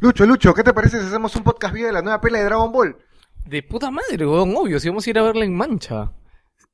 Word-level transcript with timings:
Lucho, 0.00 0.26
Lucho, 0.26 0.52
¿qué 0.54 0.62
te 0.62 0.74
parece 0.74 1.00
si 1.00 1.06
hacemos 1.06 1.34
un 1.36 1.42
podcast 1.42 1.72
video 1.72 1.88
de 1.88 1.92
la 1.94 2.02
nueva 2.02 2.20
pela 2.20 2.38
de 2.38 2.44
Dragon 2.44 2.70
Ball? 2.70 2.96
De 3.46 3.62
puta 3.62 3.90
madre, 3.90 4.26
weón, 4.26 4.54
obvio, 4.56 4.78
si 4.80 4.88
vamos 4.88 5.06
a 5.06 5.10
ir 5.10 5.18
a 5.18 5.22
verla 5.22 5.44
en 5.44 5.54
mancha. 5.54 6.12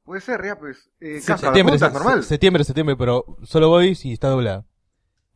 Puede 0.04 0.20
ser, 0.20 0.44
ya, 0.44 0.58
pues. 0.58 0.90
Eh, 1.00 1.20
Se- 1.20 1.26
Casca, 1.28 1.46
septiembre, 1.48 1.78
se- 1.78 1.90
normal. 1.90 2.22
se- 2.22 2.28
septiembre, 2.30 2.64
septiembre, 2.64 2.96
pero 2.96 3.24
solo 3.42 3.68
voy 3.68 3.94
si 3.94 4.12
está 4.12 4.28
doblada. 4.28 4.64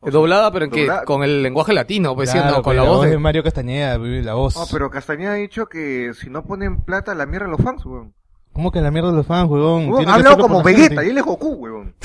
Es 0.03 0.13
doblada, 0.13 0.51
pero 0.51 0.65
en 0.65 0.71
que 0.71 0.87
con 1.05 1.23
el 1.23 1.41
lenguaje 1.41 1.73
latino, 1.73 2.13
pues 2.15 2.31
Claro, 2.31 2.47
siendo, 2.49 2.61
con 2.63 2.75
la 2.75 2.83
voz 2.83 3.03
de 3.05 3.11
de... 3.11 3.17
Mario 3.17 3.43
Castañeda, 3.43 3.97
la 3.97 4.33
voz. 4.35 4.55
No, 4.55 4.65
pero 4.71 4.91
Castañeda 4.91 5.31
ha 5.31 5.35
dicho 5.35 5.67
que 5.67 6.11
si 6.13 6.29
no 6.29 6.43
ponen 6.45 6.81
plata, 6.81 7.15
la 7.15 7.25
mierda 7.25 7.47
a 7.47 7.49
los 7.49 7.61
fans, 7.61 7.83
weón. 7.85 8.13
¿Cómo 8.53 8.71
que 8.71 8.81
la 8.81 8.91
mierda 8.91 9.11
de 9.11 9.17
los 9.17 9.25
fans, 9.25 9.49
huevón? 9.49 9.85
Weón, 9.87 9.97
Tiene 9.97 10.11
ha 10.11 10.15
hablado 10.15 10.37
como 10.39 10.61
Vegeta, 10.61 11.03
y 11.03 11.09
él 11.09 11.17
es 11.17 11.23
Goku, 11.23 11.49
weón. 11.53 11.95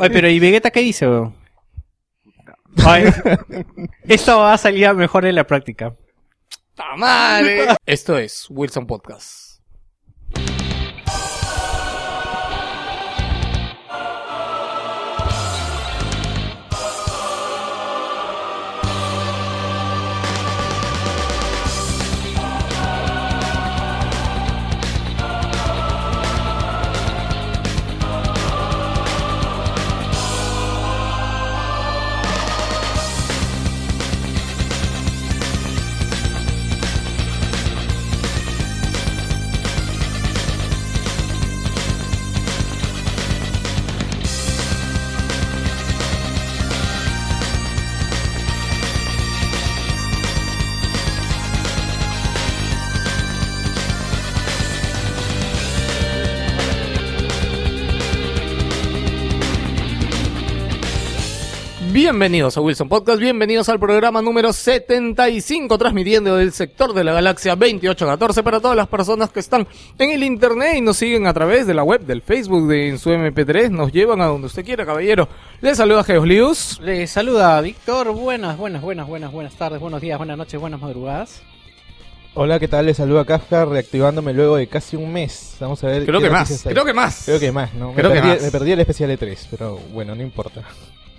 Oye, 0.00 0.10
pero 0.12 0.28
¿y 0.28 0.38
Vegeta 0.38 0.70
qué 0.70 0.80
dice, 0.80 1.06
weón? 1.08 1.34
Esto 4.02 4.38
va 4.38 4.54
a 4.54 4.58
salir 4.58 4.92
mejor 4.94 5.26
en 5.26 5.34
la 5.34 5.46
práctica. 5.46 5.94
Esto 7.86 8.16
es 8.18 8.46
Wilson 8.48 8.86
Podcast. 8.86 9.51
Bienvenidos 61.92 62.56
a 62.56 62.62
Wilson 62.62 62.88
Podcast, 62.88 63.20
bienvenidos 63.20 63.68
al 63.68 63.78
programa 63.78 64.22
número 64.22 64.54
75, 64.54 65.76
transmitiendo 65.76 66.36
del 66.38 66.54
sector 66.54 66.94
de 66.94 67.04
la 67.04 67.12
galaxia 67.12 67.54
2814 67.54 68.42
para 68.42 68.60
todas 68.60 68.78
las 68.78 68.88
personas 68.88 69.28
que 69.28 69.40
están 69.40 69.68
en 69.98 70.10
el 70.10 70.24
internet 70.24 70.76
y 70.78 70.80
nos 70.80 70.96
siguen 70.96 71.26
a 71.26 71.34
través 71.34 71.66
de 71.66 71.74
la 71.74 71.82
web, 71.82 72.00
del 72.00 72.22
Facebook, 72.22 72.66
de 72.66 72.88
en 72.88 72.98
su 72.98 73.10
MP3, 73.10 73.68
nos 73.68 73.92
llevan 73.92 74.22
a 74.22 74.26
donde 74.26 74.46
usted 74.46 74.64
quiera, 74.64 74.86
caballero. 74.86 75.28
Les 75.60 75.76
saluda 75.76 76.02
Geoslius. 76.02 76.80
Le 76.80 77.06
saluda 77.06 77.60
Víctor. 77.60 78.10
Buenas, 78.12 78.56
buenas, 78.56 78.80
buenas, 78.80 79.06
buenas, 79.06 79.30
buenas 79.30 79.54
tardes, 79.56 79.78
buenos 79.78 80.00
días, 80.00 80.16
buenas 80.16 80.38
noches, 80.38 80.58
buenas 80.58 80.80
madrugadas. 80.80 81.42
Hola, 82.32 82.58
¿qué 82.58 82.68
tal? 82.68 82.86
Les 82.86 82.96
saluda 82.96 83.26
Kafka, 83.26 83.66
reactivándome 83.66 84.32
luego 84.32 84.56
de 84.56 84.66
casi 84.66 84.96
un 84.96 85.12
mes. 85.12 85.56
Vamos 85.60 85.84
a 85.84 85.88
ver. 85.88 86.06
Creo 86.06 86.20
qué 86.20 86.28
que 86.28 86.32
más, 86.32 86.62
creo 86.66 86.86
que 86.86 86.94
más. 86.94 87.22
Creo 87.26 87.38
que 87.38 87.52
más, 87.52 87.74
¿no? 87.74 87.92
Creo 87.92 88.08
me, 88.08 88.14
que 88.14 88.20
perdí, 88.22 88.34
más. 88.34 88.42
me 88.44 88.50
perdí 88.50 88.72
el 88.72 88.80
especial 88.80 89.10
E3, 89.10 89.46
pero 89.50 89.78
bueno, 89.92 90.14
no 90.14 90.22
importa. 90.22 90.62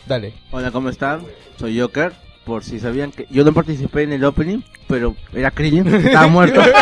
Dale. 0.05 0.33
Hola, 0.51 0.71
¿cómo 0.71 0.89
están? 0.89 1.21
Soy 1.57 1.79
Joker. 1.79 2.13
Por 2.45 2.63
si 2.63 2.79
sabían 2.79 3.11
que 3.11 3.25
yo 3.29 3.45
no 3.45 3.53
participé 3.53 4.03
en 4.03 4.11
el 4.11 4.25
opening, 4.25 4.59
pero 4.89 5.15
era 5.33 5.49
Krillin, 5.49 5.87
estaba 5.87 6.27
muerto. 6.27 6.61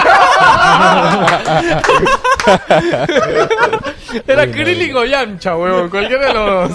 Era 4.27 4.51
Krillin 4.51 4.95
o 4.95 5.05
Yamcha, 5.05 5.55
weón, 5.55 5.89
cualquiera 5.89 6.27
de 6.27 6.33
los... 6.33 6.71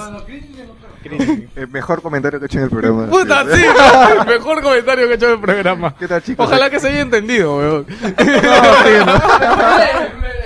El 1.56 1.68
mejor 1.68 2.02
comentario 2.02 2.38
que 2.38 2.44
he 2.44 2.46
hecho 2.46 2.58
en 2.58 2.64
el 2.64 2.70
programa. 2.70 3.06
Puta, 3.06 3.44
sí, 3.52 3.62
el 3.62 4.26
mejor 4.26 4.62
comentario 4.62 5.06
que 5.06 5.12
he 5.12 5.16
hecho 5.16 5.26
en 5.26 5.32
el 5.32 5.40
programa. 5.40 5.94
¿Qué 5.98 6.08
tal, 6.08 6.22
chicos? 6.22 6.46
Ojalá 6.46 6.70
que 6.70 6.80
se 6.80 6.88
haya 6.88 7.00
entendido, 7.00 7.56
weón. 7.56 7.86
No, 7.88 8.16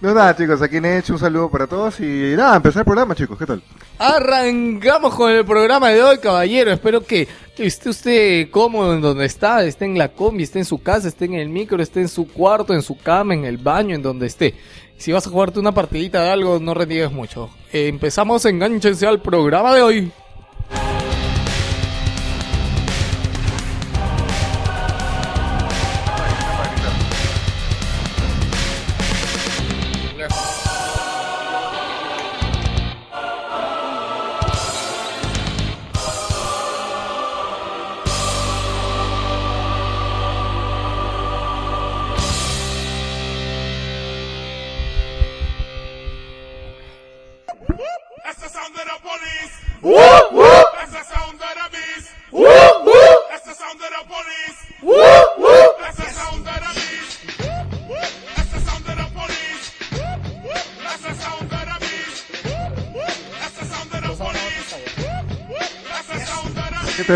nada, 0.00 0.36
chicos, 0.36 0.62
aquí 0.62 0.78
hecho 0.82 1.14
un 1.14 1.18
saludo 1.18 1.50
para 1.50 1.66
todos 1.66 2.00
y 2.00 2.34
nada, 2.36 2.56
empezar 2.56 2.80
el 2.80 2.84
programa, 2.84 3.14
chicos, 3.14 3.38
¿qué 3.38 3.46
tal? 3.46 3.62
Arrancamos 3.98 5.14
con 5.14 5.30
el 5.30 5.44
programa 5.44 5.90
de 5.90 6.02
hoy, 6.02 6.18
caballero. 6.18 6.72
Espero 6.72 7.04
que 7.04 7.28
esté 7.58 7.90
usted 7.90 8.50
cómodo 8.50 8.94
en 8.94 9.00
donde 9.00 9.24
está, 9.26 9.64
esté 9.64 9.84
en 9.84 9.98
la 9.98 10.08
combi, 10.08 10.44
esté 10.44 10.58
en 10.58 10.64
su 10.64 10.82
casa, 10.82 11.08
esté 11.08 11.26
en 11.26 11.34
el 11.34 11.48
micro, 11.48 11.82
esté 11.82 12.00
en 12.00 12.08
su 12.08 12.26
cuarto, 12.28 12.72
en 12.72 12.82
su 12.82 12.98
cama, 12.98 13.34
en 13.34 13.44
el 13.44 13.58
baño, 13.58 13.94
en 13.94 14.02
donde 14.02 14.26
esté. 14.26 14.54
Si 14.96 15.12
vas 15.12 15.26
a 15.26 15.30
jugarte 15.30 15.58
una 15.58 15.72
partidita 15.72 16.22
de 16.22 16.30
algo, 16.30 16.58
no 16.60 16.74
reniegues 16.74 17.12
mucho. 17.12 17.50
Empezamos, 17.72 18.44
enganchense 18.44 19.06
al 19.06 19.20
programa 19.20 19.74
de 19.74 19.82
hoy. 19.82 20.12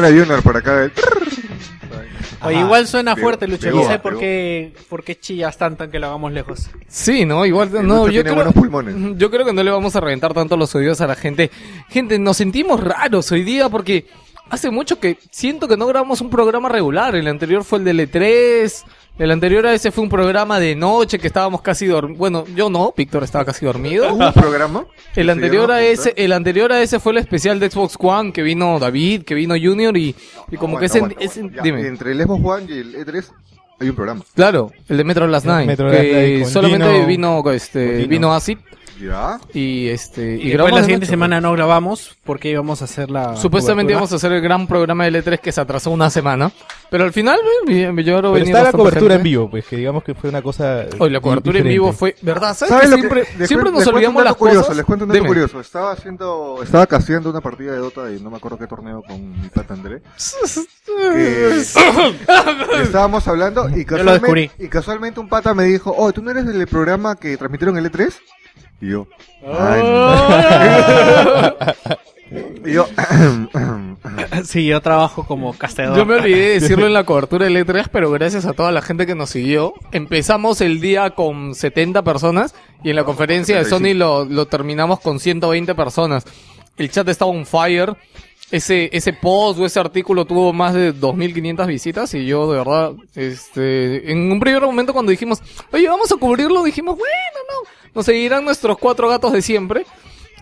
Of 0.07 0.15
the 0.15 0.21
¿Qué 0.21 0.21
tal 0.21 0.21
a 0.21 0.25
Junior 0.25 0.43
por 0.43 0.57
acá? 0.57 0.85
eh? 0.85 0.91
Oye, 2.43 2.61
igual 2.61 2.87
suena 2.87 3.15
Pegó, 3.15 3.27
fuerte, 3.27 3.49
Lucho. 3.49 3.63
pegó, 3.63 3.83
No 3.83 3.89
sé 3.89 3.99
por 3.99 4.19
qué, 4.19 4.73
por 4.89 5.03
qué 5.03 5.19
chillas 5.19 5.57
tanto 5.57 5.85
en 5.85 5.91
que 5.91 5.99
lo 5.99 6.07
hagamos 6.09 6.33
lejos. 6.33 6.69
Sí, 6.87 7.25
no, 7.25 7.45
igual 7.47 7.71
El 7.75 7.87
no, 7.87 8.05
yo 8.07 8.11
tiene 8.13 8.23
creo, 8.23 8.35
buenos 8.37 8.55
pulmones. 8.55 8.95
yo 9.19 9.31
creo 9.31 9.45
que 9.45 9.53
no 9.53 9.63
le 9.63 9.71
vamos 9.71 9.97
a 9.97 10.01
reventar 10.01 10.33
tanto 10.35 10.57
los 10.57 10.75
oídos 10.75 11.01
a 11.01 11.07
la 11.07 11.15
gente. 11.17 11.51
Gente, 11.89 12.19
nos 12.19 12.37
sentimos 12.37 12.79
raros 12.83 13.33
hoy 13.33 13.43
día 13.43 13.69
porque 13.69 14.07
hace 14.51 14.71
mucho 14.71 14.99
que 15.01 15.19
siento 15.31 15.69
que 15.69 15.77
no 15.77 15.87
grabamos 15.87 16.21
un 16.21 16.31
programa 16.31 16.69
regular. 16.69 17.15
El 17.15 17.29
anterior 17.29 17.65
fue 17.65 17.79
el 17.81 17.85
de 17.85 17.95
L3, 17.95 18.85
el 19.19 19.31
anterior 19.31 19.67
a 19.67 19.73
ese 19.73 19.91
fue 19.91 20.05
un 20.05 20.11
programa 20.11 20.61
de 20.61 20.77
noche 20.77 21.19
que 21.19 21.27
estábamos 21.27 21.63
casi 21.63 21.87
dormidos. 21.87 22.19
Bueno, 22.19 22.45
yo 22.55 22.69
no, 22.69 22.93
Víctor 22.97 23.25
estaba 23.25 23.45
casi 23.45 23.65
dormido. 23.65 24.13
¿Un 24.15 24.33
programa? 24.33 24.85
El 25.15 25.31
anterior 25.31 25.71
a 25.71 25.83
ese, 25.83 26.13
el 26.17 26.33
anterior 26.33 26.71
a 26.73 26.83
ese 26.83 27.01
fue 27.01 27.13
el 27.13 27.19
especial 27.19 27.59
de 27.59 27.71
Xbox 27.71 27.97
One 27.99 28.33
que 28.33 28.43
vino 28.43 28.79
David, 28.79 29.23
que 29.23 29.35
vino 29.35 29.55
Junior 29.61 29.97
y, 29.97 30.15
y 30.51 30.57
como 30.57 30.79
que 30.79 30.87
ese, 30.87 31.01
ya. 31.01 31.63
dime. 31.63 31.87
Entre 31.87 32.13
el 32.13 32.23
Xbox 32.23 32.45
One 32.45 32.67
y 32.69 32.79
el 32.79 32.95
E3 32.95 33.25
hay 33.81 33.89
un 33.91 33.95
programa. 33.97 34.23
Claro, 34.35 34.71
el 34.89 34.97
de 34.99 35.05
Metro 35.05 35.27
Last 35.27 35.47
Night, 35.47 35.67
Metro 35.67 35.87
Last 35.89 36.01
que 36.01 36.13
Night 36.13 36.43
con 36.45 36.51
solamente 36.53 36.87
Gino- 36.87 37.07
vino 37.07 37.51
este 37.53 38.07
vino 38.07 38.35
Acid 38.35 38.59
¿Ya? 39.01 39.39
y 39.53 39.89
este 39.89 40.37
y, 40.37 40.43
Y 40.43 40.51
después 40.51 40.73
la 40.73 40.81
siguiente 40.81 41.05
noche, 41.07 41.11
semana 41.11 41.41
no 41.41 41.53
grabamos 41.53 42.17
porque 42.25 42.49
íbamos 42.51 42.81
a 42.83 42.87
hacer 42.87 43.11
la. 43.11 43.37
Supuestamente 43.37 43.93
cobertura. 43.93 43.93
íbamos 43.93 44.13
a 44.13 44.17
hacer 44.17 44.33
el 44.33 44.41
gran 44.41 44.67
programa 44.67 45.05
de 45.05 45.13
L3 45.23 45.39
que 45.41 45.53
se 45.53 45.61
atrasó 45.61 45.91
una 45.91 46.09
semana, 46.11 46.51
pero 46.91 47.05
al 47.05 47.13
final 47.13 47.39
me 47.67 48.03
yo 48.05 48.17
Pero 48.17 48.33
venía 48.33 48.49
está 48.53 48.63
la 48.63 48.73
cobertura 48.73 49.15
en 49.15 49.21
gente. 49.21 49.29
vivo, 49.29 49.51
pues 49.51 49.67
que 49.67 49.77
digamos 49.77 50.03
que 50.03 50.15
fue 50.15 50.31
una 50.31 50.41
cosa. 50.43 50.87
Hoy 50.99 51.11
la 51.11 51.21
cobertura 51.21 51.59
en 51.59 51.65
diferente. 51.65 51.69
vivo 51.69 51.93
fue, 51.93 52.17
¿verdad? 52.23 52.57
¿Sabes, 52.57 52.69
¿Sabes 52.71 52.85
que 52.85 52.89
lo 52.91 52.97
que- 52.97 53.01
siempre, 53.03 53.39
les 53.39 53.49
siempre 53.49 53.71
nos 53.73 53.87
olvidamos 53.87 54.25
las 54.25 54.35
curioso, 54.37 54.61
cosas? 54.63 54.77
Les 54.77 54.87
cuento 54.87 55.05
un 55.05 55.09
dato 55.11 55.17
Dime. 55.19 55.29
curioso. 55.29 55.61
Estaba 55.61 55.93
haciendo, 55.93 56.61
estaba 56.63 56.87
casteando 56.87 57.31
una 57.31 57.41
partida 57.41 57.73
de 57.73 57.79
Dota 57.79 58.11
y 58.13 58.21
no 58.21 58.31
me 58.31 58.37
acuerdo 58.39 58.59
qué 58.59 58.67
torneo 58.67 59.03
con 59.03 59.41
mi 59.43 59.49
pata 59.49 59.75
André. 59.75 60.01
que 60.87 61.61
estábamos 62.83 63.27
hablando 63.29 63.69
y 63.71 63.81
lo 63.81 63.87
casualmente, 63.87 64.51
y 64.59 64.69
casualmente 64.69 65.21
un 65.21 65.29
pata 65.29 65.55
me 65.55 65.65
dijo, 65.65 65.95
oh, 65.97 66.13
¿tú 66.13 66.23
no 66.23 66.31
eres 66.31 66.47
del 66.47 66.67
programa 66.67 67.17
que 67.17 67.37
transmitieron 67.37 67.77
el 67.77 67.91
E3? 67.91 68.15
Y 68.81 68.91
yo, 68.91 69.07
"Ay, 69.47 69.83
no". 69.83 71.57
y 72.67 72.73
yo, 72.73 72.87
Sí, 74.45 74.67
yo 74.67 74.81
trabajo 74.81 75.25
como 75.27 75.53
casteador. 75.57 75.97
Yo 75.97 76.05
me 76.05 76.17
olvidé 76.17 76.41
de 76.49 76.61
decirlo 76.61 76.87
en 76.87 76.93
la 76.93 77.05
cobertura 77.05 77.45
del 77.47 77.57
E3, 77.57 77.89
pero 77.91 78.11
gracias 78.11 78.45
a 78.47 78.53
toda 78.53 78.73
la 78.73 78.83
gente 78.83 79.07
que 79.07 79.15
nos 79.15 79.31
siguió. 79.31 79.75
Empezamos 79.93 80.61
el 80.61 80.81
día 80.81 81.11
con 81.11 81.55
70 81.55 82.03
personas 82.03 82.55
y 82.83 82.91
en 82.91 82.97
la 82.97 83.05
conferencia 83.05 83.57
de 83.59 83.65
Sony 83.65 83.95
lo, 83.95 84.25
lo 84.25 84.47
terminamos 84.47 85.01
con 85.01 85.21
120 85.21 85.75
personas. 85.75 86.25
El 86.77 86.91
chat 86.91 87.09
estaba 87.09 87.31
on 87.31 87.47
fire. 87.47 87.97
ese, 88.51 88.91
ese 88.93 89.13
post 89.13 89.59
o 89.59 89.67
ese 89.67 89.81
artículo 89.81 90.25
tuvo 90.25 90.53
más 90.53 90.75
de 90.75 90.95
2.500 90.95 91.67
visitas 91.67 92.15
y 92.15 92.27
yo 92.27 92.51
de 92.51 92.59
verdad, 92.59 92.93
este, 93.15 94.11
en 94.13 94.31
un 94.31 94.39
primer 94.39 94.63
momento 94.63 94.93
cuando 94.93 95.11
dijimos, 95.11 95.43
oye, 95.73 95.89
vamos 95.89 96.13
a 96.13 96.17
cubrirlo, 96.17 96.63
dijimos, 96.63 96.97
bueno, 96.97 97.39
no, 97.51 97.69
nos 97.97 98.05
seguirán 98.07 98.45
nuestros 98.45 98.79
cuatro 98.79 99.09
gatos 99.09 99.33
de 99.33 99.43
siempre. 99.43 99.85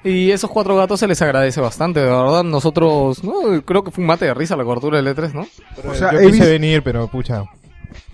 Y 0.07 0.31
esos 0.33 0.51
cuatro 0.51 0.77
gatos 0.77 1.01
se 1.01 1.07
les 1.07 1.23
agradece 1.23 1.63
bastante, 1.63 2.01
de 2.01 2.07
verdad. 2.07 2.45
Nosotros, 2.45 3.25
no, 3.25 3.63
creo 3.65 3.83
que 3.83 3.91
fue 3.91 4.03
un 4.03 4.09
mate 4.09 4.27
de 4.27 4.35
risa 4.35 4.55
la 4.55 4.65
cobertura 4.65 5.01
del 5.01 5.17
E3, 5.17 5.33
¿no? 5.33 5.47
O 5.91 5.95
sea, 5.95 6.13
Yo 6.13 6.31
quise 6.31 6.47
venir, 6.51 6.83
pero 6.83 7.09
pucha. 7.09 7.45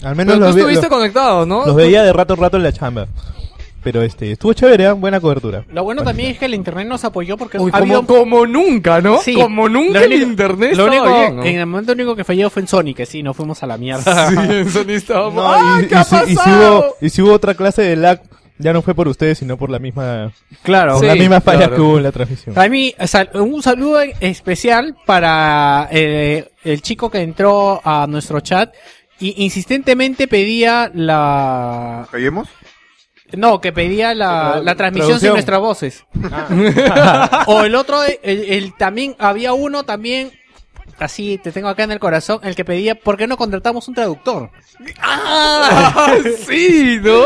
Al 0.02 0.14
menos 0.14 0.34
Pero 0.34 0.38
tú 0.38 0.40
los, 0.46 0.54
ve- 0.54 0.60
estuviste 0.60 0.86
los- 0.88 0.96
conectado, 0.96 1.46
¿no? 1.46 1.66
los 1.66 1.74
veía 1.74 2.04
de 2.04 2.12
rato 2.12 2.34
en 2.34 2.40
rato 2.40 2.56
en 2.58 2.62
la 2.62 2.72
chamba. 2.72 3.08
Pero 3.82 4.02
este, 4.02 4.30
estuvo 4.32 4.52
chévere, 4.52 4.84
¿eh? 4.84 4.92
buena 4.92 5.20
cobertura. 5.20 5.64
Lo 5.72 5.82
bueno 5.82 6.02
también 6.04 6.32
es 6.32 6.38
que 6.38 6.44
el 6.44 6.54
internet 6.54 6.86
nos 6.86 7.02
apoyó 7.04 7.36
porque 7.38 7.58
Uy, 7.58 7.70
ha 7.74 7.80
como, 7.80 7.94
habido... 7.96 8.06
como 8.06 8.46
nunca, 8.46 9.00
¿no? 9.00 9.18
Sí. 9.22 9.34
Como 9.34 9.68
nunca 9.70 10.00
Lo 10.00 10.04
el 10.04 10.12
único- 10.12 10.26
internet 10.30 10.76
Lo 10.76 10.84
único, 10.86 11.04
bien, 11.06 11.36
¿no? 11.36 11.44
en 11.44 11.58
el 11.58 11.66
momento 11.66 11.92
único 11.94 12.14
que 12.14 12.22
falló 12.24 12.50
fue 12.50 12.60
en 12.62 12.68
Sony, 12.68 12.94
que 12.94 13.06
sí, 13.06 13.22
nos 13.22 13.34
fuimos 13.34 13.62
a 13.62 13.66
la 13.66 13.78
mierda. 13.78 14.28
Sí, 14.30 14.36
en 14.38 14.70
Sony 14.70 14.90
estábamos. 14.90 15.34
No, 15.34 15.50
¡Ah, 15.50 15.80
y, 15.82 15.86
qué 15.86 15.94
y 15.94 15.98
ha 15.98 16.04
si, 16.04 16.16
y 16.16 16.26
si 16.28 16.36
pasado! 16.36 16.78
hubo, 16.78 16.96
y 17.00 17.08
si 17.10 17.22
hubo 17.22 17.32
otra 17.32 17.54
clase 17.54 17.80
de 17.82 17.96
lag, 17.96 18.20
ya 18.60 18.72
no 18.72 18.82
fue 18.82 18.94
por 18.94 19.08
ustedes, 19.08 19.38
sino 19.38 19.56
por 19.56 19.70
la 19.70 19.78
misma, 19.78 20.32
claro. 20.62 20.92
por 20.94 21.00
Sí, 21.00 21.06
la 21.06 21.14
misma 21.14 21.40
falla 21.40 21.58
claro. 21.66 21.74
que 21.76 21.80
hubo 21.82 21.96
en 21.98 22.02
la 22.04 22.12
transmisión. 22.12 22.58
A 22.58 22.68
mí, 22.68 22.94
sal- 23.06 23.30
un 23.34 23.62
saludo 23.62 24.00
especial 24.20 24.96
para 25.06 25.88
eh, 25.90 26.50
el 26.64 26.82
chico 26.82 27.10
que 27.10 27.20
entró 27.20 27.80
a 27.84 28.06
nuestro 28.08 28.40
chat 28.40 28.72
y 29.18 29.42
insistentemente 29.44 30.28
pedía 30.28 30.90
la... 30.94 32.06
¿Callemos? 32.10 32.48
No, 33.32 33.60
que 33.60 33.72
pedía 33.72 34.12
la, 34.14 34.60
la 34.62 34.74
transmisión 34.74 35.20
sin 35.20 35.28
nuestras 35.30 35.60
voces. 35.60 36.04
o 37.46 37.62
el 37.62 37.74
otro, 37.74 38.02
el, 38.04 38.18
el 38.22 38.76
también, 38.76 39.14
había 39.18 39.52
uno 39.52 39.84
también, 39.84 40.32
así 41.00 41.38
te 41.38 41.52
tengo 41.52 41.68
acá 41.68 41.84
en 41.84 41.92
el 41.92 41.98
corazón, 41.98 42.40
el 42.42 42.54
que 42.54 42.64
pedía, 42.64 42.94
¿por 42.94 43.16
qué 43.16 43.26
no 43.26 43.36
contratamos 43.36 43.88
un 43.88 43.94
traductor? 43.94 44.50
¡Ah! 45.00 46.14
sí, 46.48 46.98
¿no? 47.02 47.24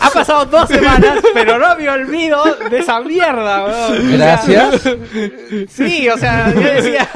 Ha 0.00 0.10
pasado 0.10 0.46
dos 0.46 0.68
semanas, 0.68 1.20
pero 1.34 1.58
no 1.58 1.76
me 1.76 1.88
olvido 1.88 2.44
de 2.70 2.78
esa 2.78 3.00
mierda, 3.00 3.64
weón. 3.64 4.14
O 4.14 4.18
sea, 4.18 4.42
Gracias. 4.42 4.82
Sí, 5.68 6.08
o 6.08 6.18
sea, 6.18 6.52
yo 6.54 6.60
decía... 6.60 7.08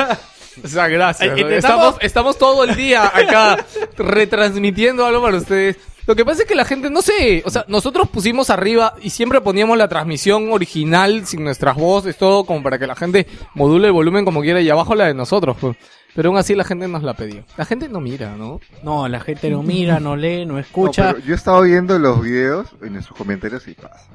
O 0.63 0.69
sea, 0.69 0.87
gracias. 0.87 1.39
Eh, 1.39 1.57
Estamos, 1.57 1.97
estamos 2.01 2.37
todo 2.39 2.65
el 2.65 2.77
día 2.77 3.07
acá 3.07 3.65
retransmitiendo 3.97 5.07
algo 5.07 5.23
para 5.23 5.39
ustedes. 5.39 5.77
Lo 6.07 6.17
que 6.17 6.25
pasa 6.25 6.43
es 6.43 6.49
que 6.49 6.55
la 6.55 6.65
gente, 6.65 6.91
no 6.91 7.01
sé, 7.01 7.43
o 7.47 7.51
sea, 7.51 7.65
nosotros 7.69 8.09
pusimos 8.09 8.51
arriba 8.51 8.95
y 9.01 9.11
siempre 9.11 9.41
poníamos 9.41 9.79
la 9.79 9.89
transmisión 9.89 10.51
original 10.53 11.27
sin 11.27 11.45
nuestras 11.45 11.77
voces, 11.77 12.17
todo 12.17 12.45
como 12.45 12.63
para 12.63 12.79
que 12.79 12.87
la 12.89 12.97
gente 12.97 13.27
module 13.55 13.87
el 13.87 13.93
volumen 13.93 14.25
como 14.25 14.41
quiera 14.41 14.61
y 14.61 14.69
abajo 14.69 14.95
la 14.95 15.07
de 15.07 15.15
nosotros. 15.15 15.57
pues. 15.61 15.77
Pero 16.15 16.29
aún 16.29 16.39
así 16.39 16.55
la 16.55 16.65
gente 16.65 16.89
nos 16.89 17.03
la 17.03 17.15
pidió. 17.15 17.45
La 17.57 17.65
gente 17.65 17.89
no 17.89 18.01
mira, 18.01 18.37
¿no? 18.37 18.61
No, 18.83 19.09
la 19.09 19.21
gente 19.21 19.49
no 19.49 19.63
mira, 19.63 19.99
no 20.01 20.15
lee, 20.17 20.45
no 20.45 20.55
No, 20.55 20.59
escucha. 20.59 21.13
pero 21.15 21.25
yo 21.25 21.33
he 21.33 21.37
estado 21.37 21.63
viendo 21.63 21.99
los 21.99 22.21
videos 22.21 22.69
en 22.83 23.01
sus 23.03 23.17
comentarios 23.17 23.67
y 23.69 23.75
pasa. 23.75 24.09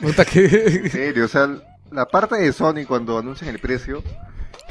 Puta 0.00 0.24
que... 0.24 0.44
En 0.44 0.90
serio, 0.90 1.24
o 1.24 1.28
sea, 1.28 1.48
la 1.90 2.06
parte 2.06 2.36
de 2.36 2.52
Sony 2.52 2.84
cuando 2.86 3.18
anuncian 3.18 3.50
el 3.50 3.58
precio. 3.58 4.02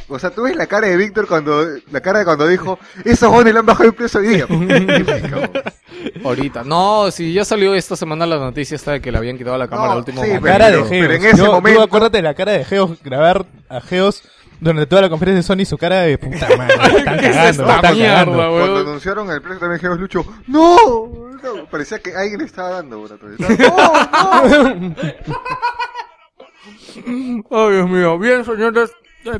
O 0.10 0.20
sea, 0.20 0.30
tú 0.32 0.44
ves 0.44 0.56
la 0.56 0.68
cara 0.68 0.88
de 0.88 0.98
Víctor 0.98 1.28
cuando, 1.28 1.66
la 1.92 2.02
cara 2.02 2.20
de 2.20 2.26
cuando 2.26 2.46
dijo, 2.48 2.78
esos 3.06 3.30
jóvenes 3.30 3.54
le 3.54 3.60
han 3.60 3.66
bajado 3.66 3.90
el 3.90 3.96
precio 3.96 4.20
hoy 4.20 4.28
día. 4.28 4.46
Ahorita. 6.24 6.64
No, 6.64 7.10
si 7.12 7.34
ya 7.34 7.46
salió 7.46 7.74
esta 7.74 7.96
semana 7.96 8.26
la 8.26 8.38
noticia 8.38 8.76
esta 8.76 8.92
de 8.94 9.02
que 9.02 9.12
le 9.12 9.18
habían 9.18 9.38
quitado 9.38 9.58
la 9.58 9.68
cámara 9.68 9.88
No, 9.88 9.92
al 9.94 9.98
último 10.00 10.22
sí, 10.22 10.28
momento. 10.28 10.44
pero- 10.44 10.54
cara 10.58 10.66
de 10.72 10.78
pero 10.78 10.90
Geos. 10.90 11.12
en 11.16 11.26
ese 11.26 11.38
Yo- 11.38 11.46
tú 11.46 11.52
momento- 11.52 11.82
acuérdate 11.84 12.18
de 12.18 12.24
la 12.24 12.34
cara 12.34 12.52
de 12.54 12.66
Geos, 12.66 12.92
grabar 13.04 13.46
a 13.70 13.82
Geos 13.82 14.24
durante 14.60 14.86
toda 14.86 15.02
la 15.04 15.10
conferencia 15.10 15.38
de 15.38 15.44
Sony, 15.64 15.66
su 15.68 15.78
cara 15.78 16.02
de 16.02 16.18
puta 16.18 16.48
madre, 16.58 16.74
están 16.98 17.18
¿Qué 17.20 17.28
es 17.28 17.36
cagando, 17.36 17.64
me 17.66 17.70
esta 17.70 17.76
están 17.76 17.96
mierda, 17.96 18.14
cagando. 18.26 18.38
weón? 18.38 18.60
Cuando 18.72 18.80
anunciaron 18.90 19.32
el 19.32 19.42
precio 19.42 19.60
también 19.60 19.80
Geos 19.82 20.00
Lucho, 20.00 20.26
¡No! 20.48 20.78
no, 21.44 21.66
Parecía 21.70 22.00
que 22.00 22.16
alguien 22.16 22.40
le 22.40 22.46
estaba 22.46 22.70
dando, 22.70 23.02
bro. 23.02 23.16
Estaba, 23.40 24.44
¡No! 24.48 24.64
¡No! 24.76 24.96
Ay, 27.52 27.74
Dios 27.76 27.90
mío. 27.90 28.18
Bien, 28.20 28.46
señores. 28.46 28.92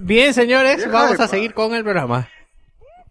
Bien, 0.02 0.34
señores, 0.34 0.78
Deja 0.78 0.92
vamos 0.92 1.20
a 1.20 1.28
seguir 1.28 1.54
con 1.54 1.74
el 1.74 1.84
programa. 1.84 2.30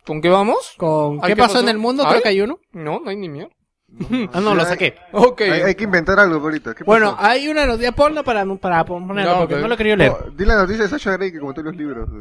¿Con 0.07 0.21
qué 0.21 0.29
vamos? 0.29 0.75
Con 0.79 1.21
¿Qué, 1.21 1.29
¿qué 1.29 1.37
pasó, 1.37 1.55
pasó? 1.55 1.63
en 1.65 1.69
el 1.69 1.79
mundo? 1.79 2.03
¿Ay? 2.05 2.11
Creo 2.11 2.23
que 2.23 2.29
hay 2.31 2.41
uno. 2.41 2.59
No, 2.73 3.01
no 3.01 3.11
hay 3.11 3.17
ni 3.17 3.29
miedo. 3.29 3.51
Ah, 4.33 4.41
no, 4.41 4.55
lo 4.55 4.63
hay- 4.63 4.69
saqué. 4.69 4.95
Ok. 5.13 5.43
Hay, 5.43 5.51
hay 5.63 5.75
que 5.75 5.85
inventar 5.85 6.19
algo 6.19 6.37
ahorita. 6.37 6.75
¿Qué 6.75 6.83
Bueno, 6.85 7.15
pasó? 7.15 7.27
hay 7.29 7.49
una 7.49 7.67
noticia, 7.67 7.93
ponlo 7.93 8.25
para, 8.25 8.45
para 8.57 8.85
ponerlo, 8.85 9.33
No, 9.33 9.39
porque 9.41 9.57
no 9.57 9.69
lo 9.69 9.77
quería 9.77 9.97
leer. 9.97 10.13
Oh, 10.13 10.31
di 10.31 10.45
la 10.47 10.57
noticia 10.57 10.85
de 10.85 10.89
Sasha 10.89 11.13
Grey 11.13 11.31
que 11.31 11.39
comentó 11.39 11.63
los 11.63 11.77
libros. 11.77 12.09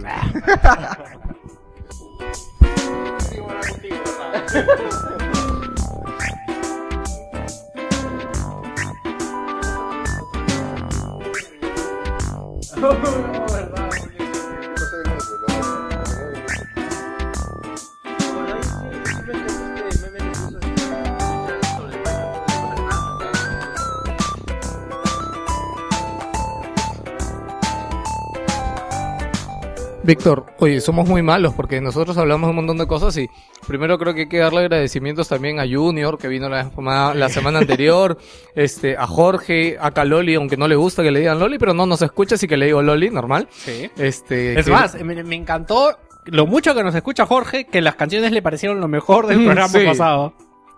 Víctor, 30.04 30.48
oye, 30.58 30.82
somos 30.82 31.08
muy 31.08 31.22
malos 31.22 31.54
porque 31.54 31.80
nosotros 31.80 32.18
hablamos 32.18 32.50
un 32.50 32.56
montón 32.56 32.78
de 32.80 32.88
cosas 32.88 33.16
y 33.18 33.30
primero 33.68 34.00
creo 34.00 34.16
que 34.16 34.22
hay 34.22 34.28
que 34.30 34.40
darle 34.40 34.62
agradecimientos 34.62 35.28
también 35.30 35.60
a 35.60 35.64
Junior 35.68 36.18
que 36.18 36.28
vino 36.28 36.50
la, 36.50 36.70
semana- 36.72 37.14
la 37.14 37.30
semana 37.30 37.60
anterior, 37.60 38.18
este, 38.56 38.98
a 38.98 39.06
Jorge, 39.06 39.78
a 39.80 39.92
Caloli, 39.92 40.34
aunque 40.34 40.58
no 40.58 40.68
le 40.68 40.76
gusta 40.76 41.04
que 41.04 41.12
le 41.12 41.20
digan 41.20 41.38
Loli, 41.40 41.60
pero 41.60 41.76
no 41.76 41.86
nos 41.86 42.02
escucha, 42.02 42.34
así 42.36 42.48
que 42.48 42.58
le 42.58 42.66
digo 42.66 42.82
Loli, 42.82 43.12
normal. 43.12 43.48
Sí. 43.52 43.92
Este, 43.96 44.60
Es 44.60 44.66
que- 44.66 44.72
más, 44.72 44.96
me, 45.04 45.24
me 45.24 45.36
encantó 45.36 45.96
lo 46.26 46.48
mucho 46.48 46.74
que 46.74 46.84
nos 46.84 46.96
escucha 46.96 47.28
Jorge, 47.28 47.66
que 47.66 47.82
las 47.82 47.94
canciones 47.96 48.32
le 48.32 48.42
parecieron 48.42 48.80
lo 48.82 48.88
mejor 48.88 49.28
del 49.28 49.38
programa 49.46 49.68
sí. 49.68 49.86
pasado. 49.86 50.34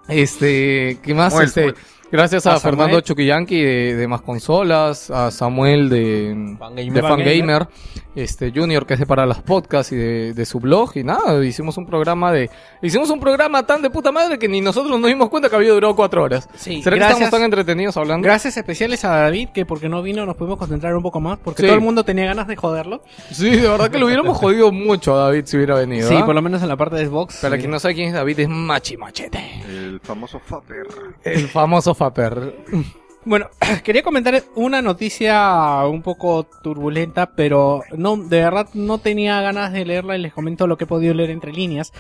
Este, 0.10 1.00
¿qué 1.02 1.14
más? 1.14 1.34
Este. 1.40 1.74
Gracias 2.14 2.46
a. 2.46 2.60
Fernando 2.60 3.02
Chuquillanqui 3.02 3.62
de, 3.62 3.96
de 3.96 4.08
Más 4.08 4.22
Consolas, 4.22 5.12
a 5.12 5.32
Samuel 5.32 5.90
de 5.90 6.56
Fangamer. 6.58 6.94
de 6.94 7.02
Fangamer. 7.02 7.68
Este 8.16 8.52
Junior 8.56 8.86
que 8.86 8.94
es 8.94 9.00
de 9.00 9.08
para 9.08 9.26
las 9.26 9.42
podcasts 9.42 9.92
y 9.92 9.96
de, 9.96 10.34
de 10.34 10.46
su 10.46 10.60
blog 10.60 10.92
y 10.96 11.04
nada, 11.04 11.44
hicimos 11.44 11.78
un 11.78 11.88
programa 11.88 12.32
de 12.32 12.48
hicimos 12.84 13.10
un 13.10 13.20
programa 13.20 13.66
tan 13.66 13.82
de 13.82 13.90
puta 13.90 14.12
madre 14.12 14.38
que 14.38 14.48
ni 14.48 14.62
nosotros 14.62 15.00
nos 15.00 15.10
dimos 15.10 15.30
cuenta 15.30 15.50
que 15.50 15.56
había 15.56 15.72
durado 15.72 15.96
cuatro 15.96 16.22
horas. 16.22 16.48
Sí, 16.54 16.84
¿Será 16.84 16.98
que 16.98 17.04
estamos 17.04 17.32
tan 17.32 17.42
entretenidos 17.42 17.98
hablando? 17.98 18.24
Gracias 18.24 18.56
especiales 18.56 19.04
a 19.04 19.10
David, 19.10 19.50
que 19.52 19.66
porque 19.66 19.90
no 19.90 20.04
vino 20.04 20.28
nos 20.28 20.36
pudimos 20.36 20.60
concentrar 20.60 20.96
un 20.96 21.02
poco 21.02 21.20
más, 21.20 21.40
porque 21.44 21.64
Sí. 21.64 21.68
todo 21.68 21.76
el 21.76 21.82
mundo 21.82 22.04
tenía 22.06 22.26
ganas 22.26 22.48
de 22.48 22.56
joderlo. 22.56 23.02
Sí, 23.32 23.50
de 23.50 23.68
verdad 23.68 23.90
que 23.90 23.98
lo 23.98 24.06
hubiéramos 24.06 24.38
jodido 24.38 24.72
mucho 24.72 25.16
a 25.16 25.26
David 25.26 25.46
si 25.46 25.58
hubiera 25.58 25.74
venido. 25.76 26.08
Sí, 26.08 26.16
¿ah? 26.16 26.24
por 26.26 26.36
lo 26.36 26.42
menos 26.44 26.62
en 26.62 26.68
la 26.70 26.78
parte 26.78 26.96
de 26.98 27.08
Xbox. 27.08 27.38
Para 27.42 27.56
sí. 27.56 27.62
quien 27.62 27.72
no 27.72 27.80
sabe 27.80 27.96
quién 27.96 28.10
es 28.10 28.14
David, 28.14 28.42
es 28.42 28.50
Machi 28.50 28.96
Machete. 28.96 29.64
El 29.68 30.00
famoso 30.04 30.40
Faper. 30.40 30.86
El 31.24 31.48
famoso 31.48 31.96
Faper. 32.12 32.56
Bueno, 33.26 33.48
quería 33.86 34.04
comentar 34.04 34.44
una 34.56 34.82
noticia 34.82 35.86
un 35.90 36.02
poco 36.02 36.44
turbulenta, 36.62 37.34
pero 37.38 37.82
no, 37.96 38.18
de 38.18 38.42
verdad 38.44 38.68
no 38.74 38.98
tenía 38.98 39.40
ganas 39.40 39.72
de 39.72 39.86
leerla 39.86 40.18
y 40.18 40.22
les 40.22 40.34
comento 40.34 40.68
lo 40.68 40.76
que 40.78 40.84
he 40.84 40.88
podido 40.88 41.14
leer 41.14 41.30
entre 41.30 41.54
líneas. 41.54 41.94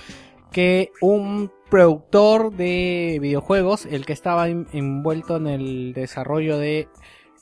Que 0.51 0.91
un 0.99 1.49
productor 1.69 2.51
de 2.51 3.19
videojuegos, 3.21 3.85
el 3.85 4.05
que 4.05 4.11
estaba 4.11 4.49
en- 4.49 4.67
envuelto 4.73 5.37
en 5.37 5.47
el 5.47 5.93
desarrollo 5.93 6.57
de... 6.57 6.89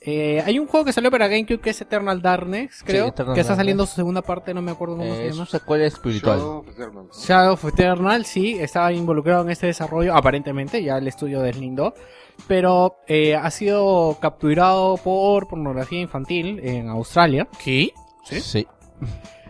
eh, 0.02 0.44
hay 0.46 0.60
un 0.60 0.68
juego 0.68 0.86
que 0.86 0.94
salió 0.94 1.10
para 1.10 1.28
GameCube 1.28 1.60
que 1.60 1.72
es 1.72 1.82
Eternal 1.82 2.22
Darkness, 2.22 2.84
creo, 2.86 3.08
Eternal 3.08 3.34
que 3.34 3.42
está 3.42 3.54
Darkness. 3.54 3.58
saliendo 3.58 3.86
su 3.88 3.96
segunda 3.96 4.22
parte, 4.22 4.54
no 4.54 4.62
me 4.62 4.70
acuerdo 4.72 4.98
cómo 4.98 5.16
se 5.16 5.26
Eh, 5.26 5.32
llama. 5.32 5.46
su 5.48 5.58
secuela 5.58 5.86
espiritual. 5.86 6.38
Shadow 6.38 6.60
of 6.60 6.68
Eternal. 6.70 7.06
Shadow 7.12 7.54
of 7.54 7.66
Eternal, 7.66 8.26
sí, 8.26 8.58
estaba 8.60 8.94
involucrado 8.94 9.42
en 9.42 9.50
este 9.50 9.66
desarrollo, 9.66 10.16
aparentemente, 10.16 10.84
ya 10.84 11.00
el 11.00 11.08
estudio 11.08 11.42
deslindó, 11.42 11.96
pero 12.48 12.98
eh, 13.08 13.36
ha 13.36 13.50
sido 13.52 14.18
capturado 14.22 14.98
por 14.98 15.48
pornografía 15.48 16.02
infantil 16.02 16.60
en 16.64 16.90
Australia. 16.90 17.48
¿Qué? 17.64 17.92
Sí. 18.26 18.68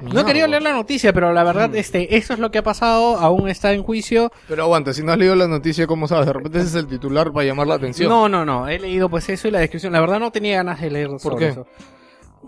No 0.02 0.22
he 0.22 0.26
querido 0.26 0.48
leer 0.48 0.64
la 0.64 0.72
noticia, 0.74 1.14
pero 1.14 1.32
la 1.32 1.44
verdad, 1.44 1.76
este, 1.76 2.18
eso 2.18 2.34
es 2.34 2.40
lo 2.40 2.50
que 2.50 2.58
ha 2.58 2.64
pasado, 2.64 3.18
aún 3.18 3.48
está 3.50 3.72
en 3.74 3.84
juicio. 3.84 4.32
Pero 4.48 4.64
aguanta, 4.64 4.94
si 4.94 5.04
no 5.04 5.12
has 5.12 5.18
leído 5.20 5.36
la 5.36 5.48
noticia, 5.48 5.86
¿cómo 5.86 6.08
sabes? 6.08 6.26
De 6.26 6.34
repente 6.34 6.58
ese 6.58 6.68
es 6.70 6.76
el 6.76 6.88
titular 6.88 7.32
para 7.32 7.46
llamar 7.46 7.68
la 7.68 7.76
atención. 7.76 8.10
No, 8.10 8.28
no, 8.28 8.44
no, 8.44 8.68
he 8.68 8.80
leído 8.80 9.10
pues 9.10 9.30
eso 9.30 9.48
y 9.48 9.52
la 9.52 9.60
descripción, 9.60 9.94
la 9.94 10.02
verdad 10.02 10.20
no 10.20 10.32
tenía 10.32 10.56
ganas 10.58 10.82
de 10.82 10.90
leer 10.90 11.10
sobre 11.20 11.38
qué? 11.38 11.48
eso. 11.50 11.68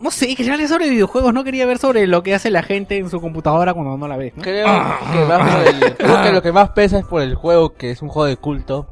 No 0.02 0.10
sé, 0.10 0.36
quería 0.36 0.58
leer 0.58 0.68
sobre 0.68 0.90
videojuegos, 0.90 1.32
no 1.36 1.44
quería 1.44 1.68
ver 1.68 1.78
sobre 1.78 2.08
lo 2.08 2.24
que 2.24 2.34
hace 2.34 2.50
la 2.50 2.64
gente 2.64 2.98
en 2.98 3.12
su 3.12 3.22
computadora 3.22 3.76
cuando 3.76 3.96
no 3.96 4.08
la 4.08 4.18
ves, 4.18 4.36
¿no? 4.36 4.42
Creo, 4.42 4.66
que 4.66 5.20
por 5.28 5.68
el- 5.68 5.96
creo 5.98 6.24
que 6.24 6.32
lo 6.32 6.42
que 6.42 6.52
más 6.52 6.72
pesa 6.72 6.98
es 6.98 7.06
por 7.06 7.22
el 7.22 7.36
juego, 7.36 7.76
que 7.76 7.92
es 7.92 8.02
un 8.02 8.10
juego 8.10 8.26
de 8.28 8.38
culto. 8.38 8.88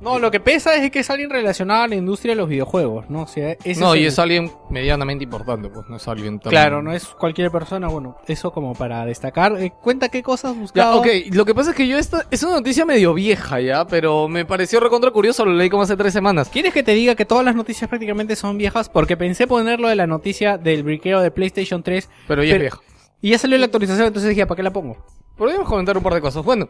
No, 0.00 0.18
lo 0.18 0.30
que 0.30 0.40
pesa 0.40 0.74
es 0.76 0.90
que 0.90 1.00
es 1.00 1.10
alguien 1.10 1.28
relacionado 1.28 1.82
a 1.82 1.88
la 1.88 1.94
industria 1.94 2.32
de 2.32 2.40
los 2.40 2.48
videojuegos, 2.48 3.10
¿no? 3.10 3.22
O 3.22 3.26
sea, 3.26 3.52
ese 3.64 3.80
No, 3.80 3.92
es 3.94 4.00
y 4.00 4.02
el- 4.04 4.08
es 4.08 4.18
alguien 4.18 4.50
medianamente 4.70 5.24
importante, 5.24 5.68
pues 5.68 5.86
no 5.90 5.96
es 5.96 6.08
alguien 6.08 6.40
tan... 6.40 6.50
Claro, 6.50 6.82
no 6.82 6.92
es 6.92 7.04
cualquier 7.04 7.50
persona, 7.50 7.88
bueno, 7.88 8.16
eso 8.26 8.50
como 8.50 8.74
para 8.74 9.04
destacar. 9.04 9.60
Eh, 9.60 9.72
cuenta 9.82 10.08
qué 10.08 10.22
cosas 10.22 10.54
Ya, 10.54 10.60
buscaba. 10.60 10.96
ok, 10.96 11.06
lo 11.32 11.44
que 11.44 11.54
pasa 11.54 11.70
es 11.70 11.76
que 11.76 11.86
yo 11.86 11.98
esta 11.98 12.24
es 12.30 12.42
una 12.42 12.52
noticia 12.54 12.86
medio 12.86 13.12
vieja 13.12 13.60
ya, 13.60 13.86
pero 13.86 14.26
me 14.26 14.46
pareció 14.46 14.80
recontra 14.80 15.10
curioso, 15.10 15.44
lo 15.44 15.52
leí 15.52 15.68
como 15.68 15.82
hace 15.82 15.96
tres 15.98 16.14
semanas. 16.14 16.48
¿Quieres 16.48 16.72
que 16.72 16.82
te 16.82 16.92
diga 16.94 17.14
que 17.14 17.26
todas 17.26 17.44
las 17.44 17.54
noticias 17.54 17.88
prácticamente 17.90 18.36
son 18.36 18.56
viejas? 18.56 18.88
Porque 18.88 19.18
pensé 19.18 19.46
ponerlo 19.46 19.88
de 19.88 19.96
la 19.96 20.06
noticia 20.06 20.56
del 20.56 20.82
briqueo 20.82 21.20
de 21.20 21.30
PlayStation 21.30 21.82
3 21.82 22.08
Pero 22.26 22.42
ya 22.42 22.54
es 22.54 22.60
vieja. 22.60 22.78
y 23.20 23.30
ya 23.32 23.38
salió 23.38 23.58
la 23.58 23.66
actualización, 23.66 24.06
entonces 24.06 24.30
dije, 24.30 24.46
¿para 24.46 24.56
qué 24.56 24.62
la 24.62 24.72
pongo? 24.72 24.96
Podríamos 25.36 25.68
comentar 25.68 25.96
un 25.96 26.02
par 26.02 26.14
de 26.14 26.20
cosas. 26.20 26.44
Bueno, 26.44 26.68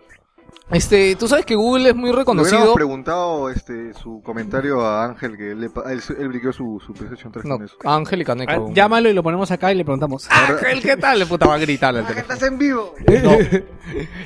este, 0.71 1.17
tú 1.17 1.27
sabes 1.29 1.45
que 1.45 1.55
Google 1.55 1.91
es 1.91 1.95
muy 1.97 2.11
Le 2.11 2.17
reconocido. 2.17 2.75
preguntado 2.75 3.51
este, 3.51 3.93
su 3.95 4.23
comentario 4.23 4.81
a 4.81 5.05
Ángel, 5.05 5.37
que 5.37 5.53
él, 5.53 5.61
le 5.61 5.67
él, 5.67 6.03
él 6.19 6.29
briqueó 6.29 6.53
su, 6.53 6.81
su 6.85 6.93
PlayStation 6.93 7.33
3 7.33 7.45
No, 7.45 7.57
con 7.57 7.65
eso. 7.65 7.77
Ángel 7.85 8.23
y 8.23 8.25
Caneco. 8.25 8.53
Ah, 8.69 8.73
Llámalo 8.73 9.09
y 9.09 9.13
lo 9.13 9.23
ponemos 9.23 9.51
acá 9.51 9.73
y 9.73 9.75
le 9.77 9.85
preguntamos. 9.85 10.29
Ángel, 10.31 10.81
¿qué 10.83 10.97
tal? 10.97 11.19
Le 11.19 11.27
puta 11.27 11.47
va 11.47 11.55
a 11.55 11.59
gritar 11.59 11.97
al 11.97 12.07
teléfono. 12.07 12.33
¡Estás 12.35 12.49
en 12.49 12.59
vivo! 12.59 12.95
No. 13.23 13.37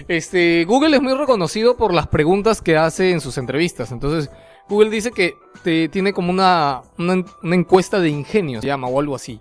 Este, 0.08 0.64
Google 0.66 0.96
es 0.96 1.02
muy 1.02 1.14
reconocido 1.14 1.76
por 1.76 1.92
las 1.94 2.06
preguntas 2.08 2.60
que 2.60 2.76
hace 2.76 3.10
en 3.10 3.20
sus 3.20 3.38
entrevistas. 3.38 3.92
Entonces, 3.92 4.30
Google 4.68 4.90
dice 4.90 5.10
que 5.10 5.34
te, 5.62 5.88
tiene 5.88 6.12
como 6.12 6.30
una, 6.30 6.82
una, 6.98 7.24
una 7.42 7.54
encuesta 7.54 8.00
de 8.00 8.08
ingenio, 8.10 8.60
se 8.60 8.66
llama, 8.66 8.88
o 8.88 9.00
algo 9.00 9.14
así. 9.14 9.40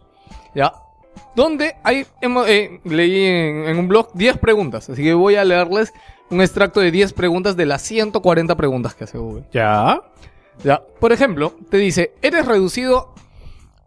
¿Ya? 0.56 0.72
Donde 1.36 1.76
hay, 1.84 2.06
eh, 2.48 2.80
leí 2.84 3.26
en, 3.26 3.66
en 3.68 3.78
un 3.78 3.88
blog 3.88 4.10
10 4.14 4.38
preguntas. 4.38 4.90
Así 4.90 5.04
que 5.04 5.14
voy 5.14 5.36
a 5.36 5.44
leerles 5.44 5.94
un 6.34 6.42
extracto 6.42 6.80
de 6.80 6.92
10 6.92 7.14
preguntas 7.14 7.56
de 7.56 7.66
las 7.66 7.82
140 7.84 8.56
preguntas 8.56 8.96
que 8.96 9.04
hace 9.06 9.18
Google. 9.18 9.46
¿Ya? 9.52 10.02
Ya. 10.64 10.82
Por 11.00 11.12
ejemplo, 11.12 11.54
te 11.70 11.78
dice, 11.78 12.14
eres 12.22 12.46
reducido 12.46 13.14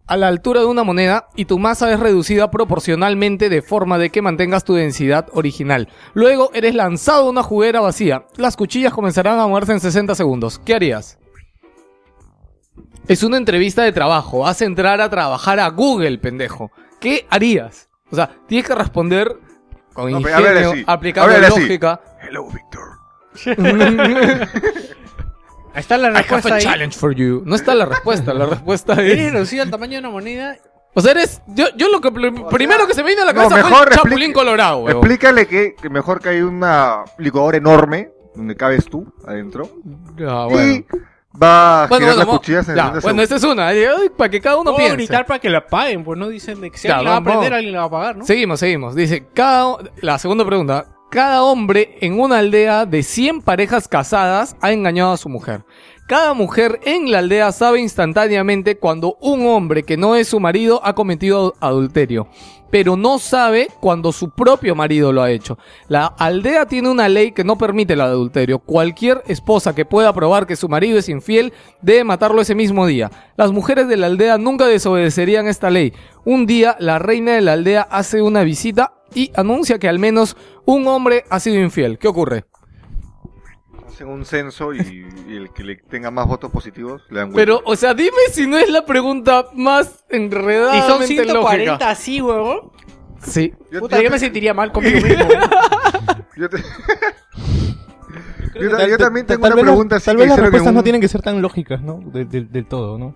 a 0.07 0.17
la 0.17 0.29
altura 0.29 0.61
de 0.61 0.67
una 0.67 0.85
moneda 0.85 1.29
y 1.35 1.47
tu 1.47 1.59
masa 1.59 1.93
es 1.93 1.99
reducida 1.99 2.51
proporcionalmente 2.51 3.49
de 3.49 3.61
forma 3.63 3.99
de 3.99 4.11
que 4.11 4.23
mantengas 4.23 4.63
tu 4.65 4.75
densidad 4.75 5.27
original. 5.33 5.89
Luego 6.15 6.51
eres 6.55 6.75
lanzado 6.75 7.27
a 7.27 7.31
una 7.31 7.43
juguera 7.43 7.81
vacía. 7.81 8.25
Las 8.37 8.57
cuchillas 8.57 8.93
comenzarán 8.93 9.39
a 9.41 9.47
moverse 9.49 9.73
en 9.73 9.81
60 9.81 10.15
segundos. 10.15 10.61
¿Qué 10.61 10.75
harías? 10.75 11.19
Es 13.09 13.23
una 13.23 13.37
entrevista 13.37 13.83
de 13.83 13.93
trabajo. 13.93 14.41
Vas 14.41 14.61
a 14.61 14.65
entrar 14.65 15.01
a 15.01 15.11
trabajar 15.11 15.61
a 15.61 15.69
Google, 15.71 16.19
pendejo. 16.19 16.71
¿Qué 17.01 17.27
harías? 17.31 17.89
O 18.11 18.17
sea, 18.17 18.31
tienes 18.47 18.67
que 18.67 18.75
responder 18.75 19.37
con 19.93 20.11
No, 20.11 20.21
ingenio, 20.21 20.71
así. 20.71 20.85
aplicando 20.87 21.35
así. 21.47 21.79
Hello, 22.29 22.47
Victor. 22.51 22.99
Ahí 25.75 25.81
está 25.81 25.99
la 25.99 26.09
I 26.09 26.11
have 26.11 26.19
respuesta 26.23 26.53
a 26.55 26.57
ahí. 26.57 26.63
challenge 26.63 26.97
for 26.99 27.15
you. 27.15 27.43
No 27.45 27.55
está 27.55 27.75
la 27.75 27.85
respuesta. 27.85 28.33
La 28.33 28.47
respuesta 28.47 28.95
Eres 28.95 29.19
es... 29.27 29.33
reducido 29.33 29.63
al 29.63 29.71
tamaño 29.71 29.93
de 29.95 29.99
una 29.99 30.11
moneda. 30.11 30.57
O 30.95 31.03
sea, 31.03 31.11
eres. 31.11 31.43
Yo, 31.49 31.67
yo 31.77 31.89
lo 31.91 32.01
que 32.01 32.11
pr- 32.11 32.49
primero 32.49 32.87
que 32.87 32.95
se 32.95 33.03
me 33.03 33.09
viene 33.09 33.23
a 33.23 33.27
la 33.27 33.33
No, 33.35 33.43
cabeza 33.49 33.61
fue 33.61 33.71
mejor 33.71 33.89
el 33.91 33.95
Chapulín 33.99 34.33
Colorado, 34.33 34.79
weón. 34.79 34.97
Explícale 34.97 35.47
que, 35.47 35.75
que 35.75 35.91
mejor 35.91 36.21
que 36.23 36.31
hay 36.31 36.41
una 36.41 37.05
licuadora 37.19 37.59
enorme 37.59 38.11
donde 38.35 38.57
cabes 38.57 38.87
tú 38.87 39.13
adentro 39.27 39.69
Ah, 40.27 40.47
bueno. 40.51 40.73
y 40.73 40.87
va 41.43 41.85
a 41.85 41.87
Bueno, 41.89 42.07
girar 42.07 42.17
bueno, 42.17 42.31
las 42.33 42.39
cuchillas 42.39 42.69
en 42.71 42.77
ya, 42.77 42.85
60 42.87 43.01
bueno, 43.07 43.23
esta 43.23 43.37
es 43.37 43.45
una. 43.45 43.67
Ay, 43.69 43.85
Para 44.17 44.31
que 44.31 44.41
cada 44.41 44.57
uno 44.57 44.65
Puedo 44.73 44.79
piense. 44.79 44.97
gritar 44.97 45.27
para 45.27 45.39
que 45.39 45.51
la 45.51 45.67
paguen, 45.67 46.03
pues 46.05 46.19
no 46.19 46.29
dicen 46.29 46.63
de 46.63 46.71
que 46.71 46.79
si 46.79 46.89
Ya, 46.89 46.97
alguien 46.97 47.13
la 47.13 47.21
va 47.21 47.23
a 47.23 47.25
prender, 47.25 47.53
alguien 47.53 47.73
la 47.75 47.81
va 47.81 47.87
a 47.87 47.91
pagar, 47.91 48.17
¿no? 48.17 48.25
Seguimos, 48.25 48.59
seguimos. 48.61 48.95
Dice, 48.95 49.27
cada. 49.35 49.77
La 50.01 50.19
segunda 50.19 50.47
pregunta. 50.47 50.87
Cada 51.11 51.45
hombre 51.45 51.97
en 52.01 52.19
una 52.19 52.39
aldea 52.39 52.85
de 52.85 53.05
100 53.05 53.41
parejas 53.43 53.87
casadas 53.87 54.57
ha 54.61 54.73
engañado 54.73 55.13
a 55.13 55.17
su 55.17 55.29
mujer. 55.29 55.65
Cada 56.09 56.35
mujer 56.35 56.81
en 56.85 57.11
la 57.11 57.21
aldea 57.21 57.53
sabe 57.53 57.81
instantáneamente 57.81 58.77
cuando 58.77 59.17
un 59.21 59.47
hombre 59.47 59.85
que 59.85 59.97
no 59.97 60.17
es 60.17 60.29
su 60.29 60.41
marido 60.41 60.81
ha 60.85 60.95
cometido 60.95 61.55
adulterio, 61.61 62.29
pero 62.71 62.97
no 62.97 63.19
sabe 63.21 63.69
cuando 63.81 64.13
su 64.13 64.31
propio 64.31 64.75
marido 64.75 65.13
lo 65.13 65.23
ha 65.23 65.31
hecho. 65.31 65.59
La 65.89 66.07
aldea 66.07 66.67
tiene 66.67 66.91
una 66.91 67.09
ley 67.09 67.33
que 67.33 67.45
no 67.45 67.57
permite 67.57 67.95
el 67.95 68.01
adulterio. 68.01 68.59
Cualquier 68.59 69.23
esposa 69.29 69.75
que 69.75 69.85
pueda 69.85 70.13
probar 70.13 70.47
que 70.47 70.57
su 70.57 70.69
marido 70.69 70.99
es 70.99 71.09
infiel 71.09 71.53
debe 71.83 72.05
matarlo 72.05 72.41
ese 72.41 72.57
mismo 72.57 72.87
día. 72.87 73.11
Las 73.37 73.53
mujeres 73.53 73.89
de 73.89 73.97
la 73.97 74.07
aldea 74.07 74.39
nunca 74.39 74.67
desobedecerían 74.67 75.47
esta 75.47 75.71
ley. 75.71 75.93
Un 76.25 76.47
día 76.47 76.77
la 76.81 76.99
reina 76.99 77.33
de 77.33 77.41
la 77.41 77.53
aldea 77.53 77.83
hace 77.83 78.23
una 78.23 78.43
visita 78.43 78.96
y 79.15 79.31
anuncia 79.35 79.79
que 79.79 79.89
al 79.89 79.99
menos 79.99 80.37
un 80.65 80.87
hombre 80.89 81.25
ha 81.31 81.41
sido 81.41 81.61
infiel. 81.61 81.99
¿Qué 81.99 82.09
ocurre? 82.09 82.45
Hacen 83.87 84.09
un 84.09 84.25
censo 84.27 84.75
y, 84.75 85.07
y 85.29 85.37
el 85.37 85.51
que 85.55 85.65
le 85.65 85.77
tenga 85.77 86.11
más 86.11 86.27
votos 86.27 86.51
positivos 86.51 87.03
le 87.09 87.21
dan 87.21 87.33
vuelta. 87.33 87.37
Pero, 87.41 87.63
o 87.65 87.77
sea, 87.77 87.95
dime 87.95 88.17
si 88.31 88.47
no 88.47 88.59
es 88.59 88.69
la 88.69 88.85
pregunta 88.85 89.47
más 89.55 90.05
enredada. 90.11 90.77
Y 90.77 90.83
son 90.83 91.03
140 91.03 91.89
así, 91.89 92.21
huevón. 92.21 92.73
Sí. 93.23 93.55
Yo- 93.73 93.81
Puta, 93.81 93.97
yo 93.97 94.03
yo 94.03 94.09
te- 94.09 94.13
me 94.13 94.19
sentiría 94.19 94.53
mal 94.55 94.71
conmigo 94.73 95.01
mismo. 95.01 95.25
Yo, 96.37 96.51
te- 96.51 96.59
Yo 98.61 98.71
ta- 98.77 98.87
yo 98.87 98.99
también 98.99 99.25
tengo 99.27 99.41
Tal 99.43 99.53
una 99.53 99.57
vez 99.57 99.65
las- 99.65 99.73
pregunta 99.73 99.97
así 99.97 100.05
Tal 100.07 100.17
que 100.17 100.21
vez 100.23 100.29
las 100.29 100.39
respuestas 100.39 100.69
un- 100.71 100.75
no 100.75 100.83
tienen 100.83 101.01
que 101.01 101.09
ser 101.09 101.23
tan 101.23 101.41
lógicas, 101.41 101.81
¿no? 101.83 102.01
Del, 102.05 102.51
del 102.53 102.67
todo, 102.67 102.99
¿no? 102.99 103.15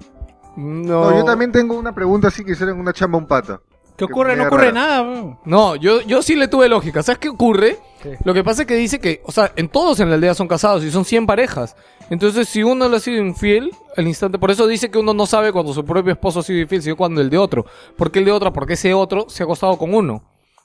No. 0.57 1.11
No, 1.11 1.17
yo 1.19 1.25
también 1.25 1.53
tengo 1.53 1.79
una 1.79 1.95
pregunta 1.95 2.29
así 2.29 2.45
que 2.45 2.53
hicieron 2.53 2.79
una 2.81 2.93
chamba 2.95 3.19
a 3.19 3.21
un 3.21 3.27
pata. 3.27 3.61
¿Qué 4.01 4.05
ocurre? 4.07 4.35
No 4.35 4.47
ocurre 4.47 4.73
nada, 4.73 5.03
weón. 5.03 5.39
No, 5.45 5.77
yo, 5.77 6.01
yo 6.01 6.23
sí 6.23 6.35
le 6.35 6.49
tuve 6.49 6.71
lógica. 6.71 7.03
¿Sabes 7.03 7.19
qué 7.19 7.29
ocurre? 7.29 7.77
Lo 8.25 8.33
que 8.33 8.43
pasa 8.43 8.63
es 8.63 8.67
que 8.67 8.75
dice 8.75 8.99
que, 8.99 9.21
o 9.27 9.31
sea, 9.31 9.53
en 9.57 9.69
todos 9.69 10.01
en 10.01 10.09
la 10.09 10.15
aldea 10.15 10.33
son 10.33 10.49
casados 10.49 10.83
y 10.83 10.91
son 10.91 11.05
100 11.05 11.27
parejas. 11.27 11.77
Entonces, 12.09 12.49
si 12.49 12.63
uno 12.63 12.89
le 12.89 12.97
ha 12.97 13.01
sido 13.01 13.23
infiel, 13.23 13.71
al 13.99 14.09
instante, 14.09 14.39
por 14.39 14.51
eso 14.51 14.67
dice 14.67 14.91
que 14.91 14.97
uno 14.97 15.13
no 15.13 15.27
sabe 15.27 15.53
cuando 15.53 15.75
su 15.75 15.85
propio 15.85 16.15
esposo 16.15 16.41
ha 16.41 16.43
sido 16.43 16.61
infiel, 16.61 16.83
sino 16.83 16.97
cuando 16.97 17.21
el 17.21 17.29
de 17.29 17.37
otro. 17.37 17.67
¿Por 17.99 18.11
qué 18.11 18.21
el 18.21 18.25
de 18.25 18.33
otro? 18.33 18.55
Porque 18.55 18.73
ese 18.73 18.95
otro 18.95 19.27
se 19.29 19.43
ha 19.43 19.45
acostado 19.45 19.77
con 19.77 19.93
uno. 19.95 20.23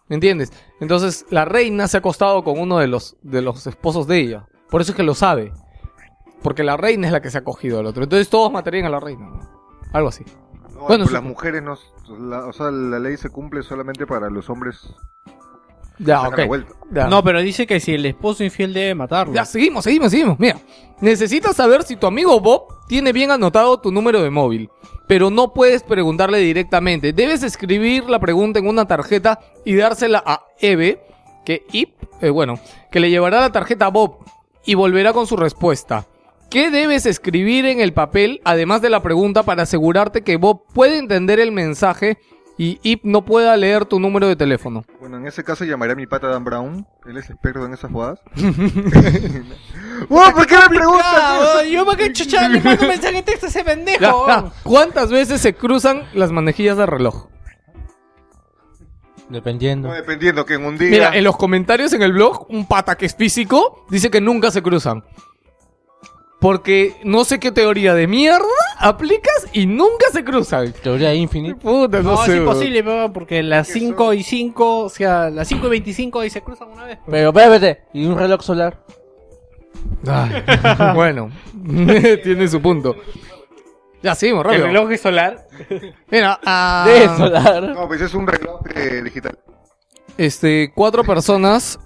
¿Me 0.08 0.16
entiendes? 0.16 0.54
Entonces, 0.80 1.26
la 1.30 1.44
reina 1.44 1.90
se 1.90 1.98
ha 1.98 2.00
acostado 2.00 2.42
con 2.42 2.58
uno 2.58 2.78
de 2.78 2.88
los, 2.88 3.18
de 3.22 3.42
los 3.42 3.68
esposos 3.68 4.08
de 4.08 4.18
ella. 4.18 4.48
Por 4.70 4.80
eso 4.80 4.94
es 4.94 4.96
que 4.96 5.04
lo 5.04 5.14
sabe. 5.14 5.52
Porque 6.42 6.64
la 6.64 6.78
reina 6.78 7.08
es 7.08 7.12
la 7.12 7.22
que 7.22 7.32
se 7.32 7.40
ha 7.40 7.44
cogido 7.44 7.80
al 7.80 7.86
otro. 7.86 8.04
Entonces, 8.04 8.30
todos 8.30 8.50
matarían 8.50 8.86
a 8.86 8.90
la 8.90 9.02
reina. 9.02 9.26
¿no? 9.26 9.42
Algo 9.92 10.08
así. 10.08 10.24
No, 10.76 10.82
Bueno, 10.82 11.04
pues 11.06 11.08
sí. 11.10 11.14
las 11.14 11.24
mujeres 11.24 11.64
no. 11.64 11.78
la- 12.20 12.46
o 12.46 12.54
sea, 12.54 12.70
la 12.70 13.00
ley 13.00 13.18
se 13.18 13.30
cumple 13.30 13.64
solamente 13.64 14.06
para 14.06 14.30
los 14.30 14.50
hombres. 14.50 14.82
Ya, 15.98 16.28
ok. 16.28 16.40
Ya. 16.92 17.08
No, 17.08 17.24
pero 17.24 17.40
dice 17.42 17.66
que 17.66 17.80
si 17.80 17.94
el 17.94 18.06
esposo 18.06 18.44
infiel 18.44 18.74
debe 18.74 18.94
matarlo. 18.94 19.34
Ya, 19.34 19.46
seguimos, 19.46 19.86
seguimos, 19.86 20.12
seguimos. 20.12 20.38
Mira, 20.38 20.58
necesitas 21.00 21.56
saber 21.56 21.84
si 21.84 21.96
tu 21.96 22.06
amigo 22.06 22.38
Bob 22.42 22.66
tiene 22.90 23.14
bien 23.14 23.32
anotado 23.32 23.80
tu 23.80 23.92
número 23.94 24.22
de 24.22 24.30
móvil. 24.30 24.70
Pero 25.08 25.30
no 25.30 25.54
puedes 25.54 25.84
preguntarle 25.84 26.40
directamente. 26.40 27.14
Debes 27.14 27.44
escribir 27.44 28.10
la 28.10 28.20
pregunta 28.20 28.60
en 28.60 28.68
una 28.68 28.86
tarjeta 28.86 29.40
y 29.64 29.76
dársela 29.76 30.22
a 30.26 30.44
Eve, 30.60 31.02
que 31.46 31.64
Ip, 31.72 31.94
eh, 32.22 32.30
bueno, 32.30 32.60
que 32.92 33.00
le 33.00 33.10
llevará 33.10 33.40
la 33.40 33.52
tarjeta 33.52 33.86
a 33.86 33.90
Bob 33.90 34.18
y 34.66 34.74
volverá 34.74 35.14
con 35.14 35.28
su 35.28 35.38
respuesta. 35.38 36.06
¿Qué 36.50 36.72
debes 36.72 37.06
escribir 37.06 37.66
en 37.66 37.80
el 37.82 37.94
papel, 37.94 38.42
además 38.46 38.82
de 38.82 38.90
la 38.90 39.02
pregunta, 39.02 39.44
para 39.44 39.64
asegurarte 39.64 40.22
que 40.22 40.38
Bob 40.38 40.64
puede 40.74 40.98
entender 40.98 41.40
el 41.40 41.52
mensaje 41.52 42.18
y 42.58 42.80
Ip 42.84 43.02
no 43.04 43.26
pueda 43.26 43.58
leer 43.58 43.86
tu 43.86 44.00
número 44.00 44.28
de 44.28 44.36
teléfono? 44.38 44.86
Bueno, 45.00 45.18
en 45.18 45.28
ese 45.28 45.44
caso 45.44 45.66
llamaré 45.66 45.94
a 45.94 45.96
mi 45.96 46.08
pata 46.08 46.28
Dan 46.28 46.46
Brown. 46.46 46.88
Él 47.06 47.18
es 47.18 47.30
experto 47.30 47.66
en 47.66 47.74
esas 47.74 47.92
jugadas. 47.92 48.20
¡Oh, 50.10 50.32
¿Por 50.34 50.48
qué 50.48 50.56
me 50.58 50.78
preguntas? 50.78 51.68
Yo 51.70 51.86
para 51.86 51.98
qué 51.98 52.14
chucha 52.14 52.48
le 52.48 52.62
mando 52.62 52.84
un 52.84 52.88
mensaje 52.90 53.16
de 53.16 53.24
texto 53.24 53.48
a 53.48 53.50
ese 53.50 53.64
pendejo. 53.64 54.00
Ya, 54.02 54.08
ya. 54.08 54.40
weón? 54.40 54.52
¿Cuántas 54.64 55.12
veces 55.12 55.42
se 55.42 55.56
cruzan 55.56 56.04
las 56.14 56.32
manejillas 56.32 56.78
del 56.78 56.88
reloj? 56.88 57.28
Dependiendo. 59.28 59.88
No, 59.88 59.94
dependiendo 59.96 60.46
que 60.46 60.54
en 60.54 60.66
un 60.66 60.78
día. 60.78 60.90
Mira, 60.90 61.18
en 61.18 61.24
los 61.24 61.36
comentarios 61.36 61.92
en 61.94 62.04
el 62.04 62.14
blog, 62.14 62.46
un 62.50 62.68
pata 62.68 62.96
que 62.96 63.08
es 63.08 63.16
físico 63.16 63.86
dice 63.90 64.10
que 64.12 64.22
nunca 64.22 64.52
se 64.52 64.62
cruzan. 64.62 65.04
Porque 66.40 66.96
no 67.04 67.24
sé 67.24 67.40
qué 67.40 67.52
teoría 67.52 67.94
de 67.94 68.08
mierda 68.08 68.46
aplicas 68.80 69.48
y 69.54 69.66
nunca 69.66 70.06
se 70.12 70.24
cruzan. 70.24 70.74
Teoría 70.74 71.14
infinita. 71.14 71.58
Puta, 71.60 72.02
no, 72.02 72.12
No, 72.12 72.18
sé. 72.26 72.34
es 72.34 72.38
imposible, 72.40 72.82
weón, 72.82 73.14
porque 73.14 73.42
las 73.42 73.68
5 73.70 74.14
y 74.14 74.22
5, 74.24 74.80
o 74.84 74.90
sea, 74.90 75.30
las 75.30 75.48
5 75.48 75.68
y 75.68 75.70
25 75.70 76.20
ahí 76.20 76.30
se 76.30 76.42
cruzan 76.42 76.70
una 76.70 76.84
vez. 76.86 77.00
Pero 77.10 77.30
espérate, 77.30 77.84
¿y 77.94 78.06
un 78.06 78.18
reloj 78.18 78.42
solar? 78.42 78.84
Ay, 80.08 80.44
bueno, 80.96 81.32
tiene 82.24 82.48
su 82.48 82.62
punto. 82.62 82.96
Ya, 84.04 84.14
seguimos, 84.14 84.42
El 84.46 84.52
rápido. 84.52 84.68
reloj 84.68 84.92
es 84.92 85.02
solar. 85.02 85.48
Mira, 86.12 86.40
ah, 86.46 86.86
De 86.88 87.08
solar. 87.18 87.64
No, 87.74 87.88
pues 87.88 88.02
es 88.02 88.14
un 88.14 88.28
reloj 88.28 88.62
eh, 88.76 89.02
digital. 89.04 89.40
Este, 90.18 90.72
cuatro 90.76 91.04
personas. 91.04 91.80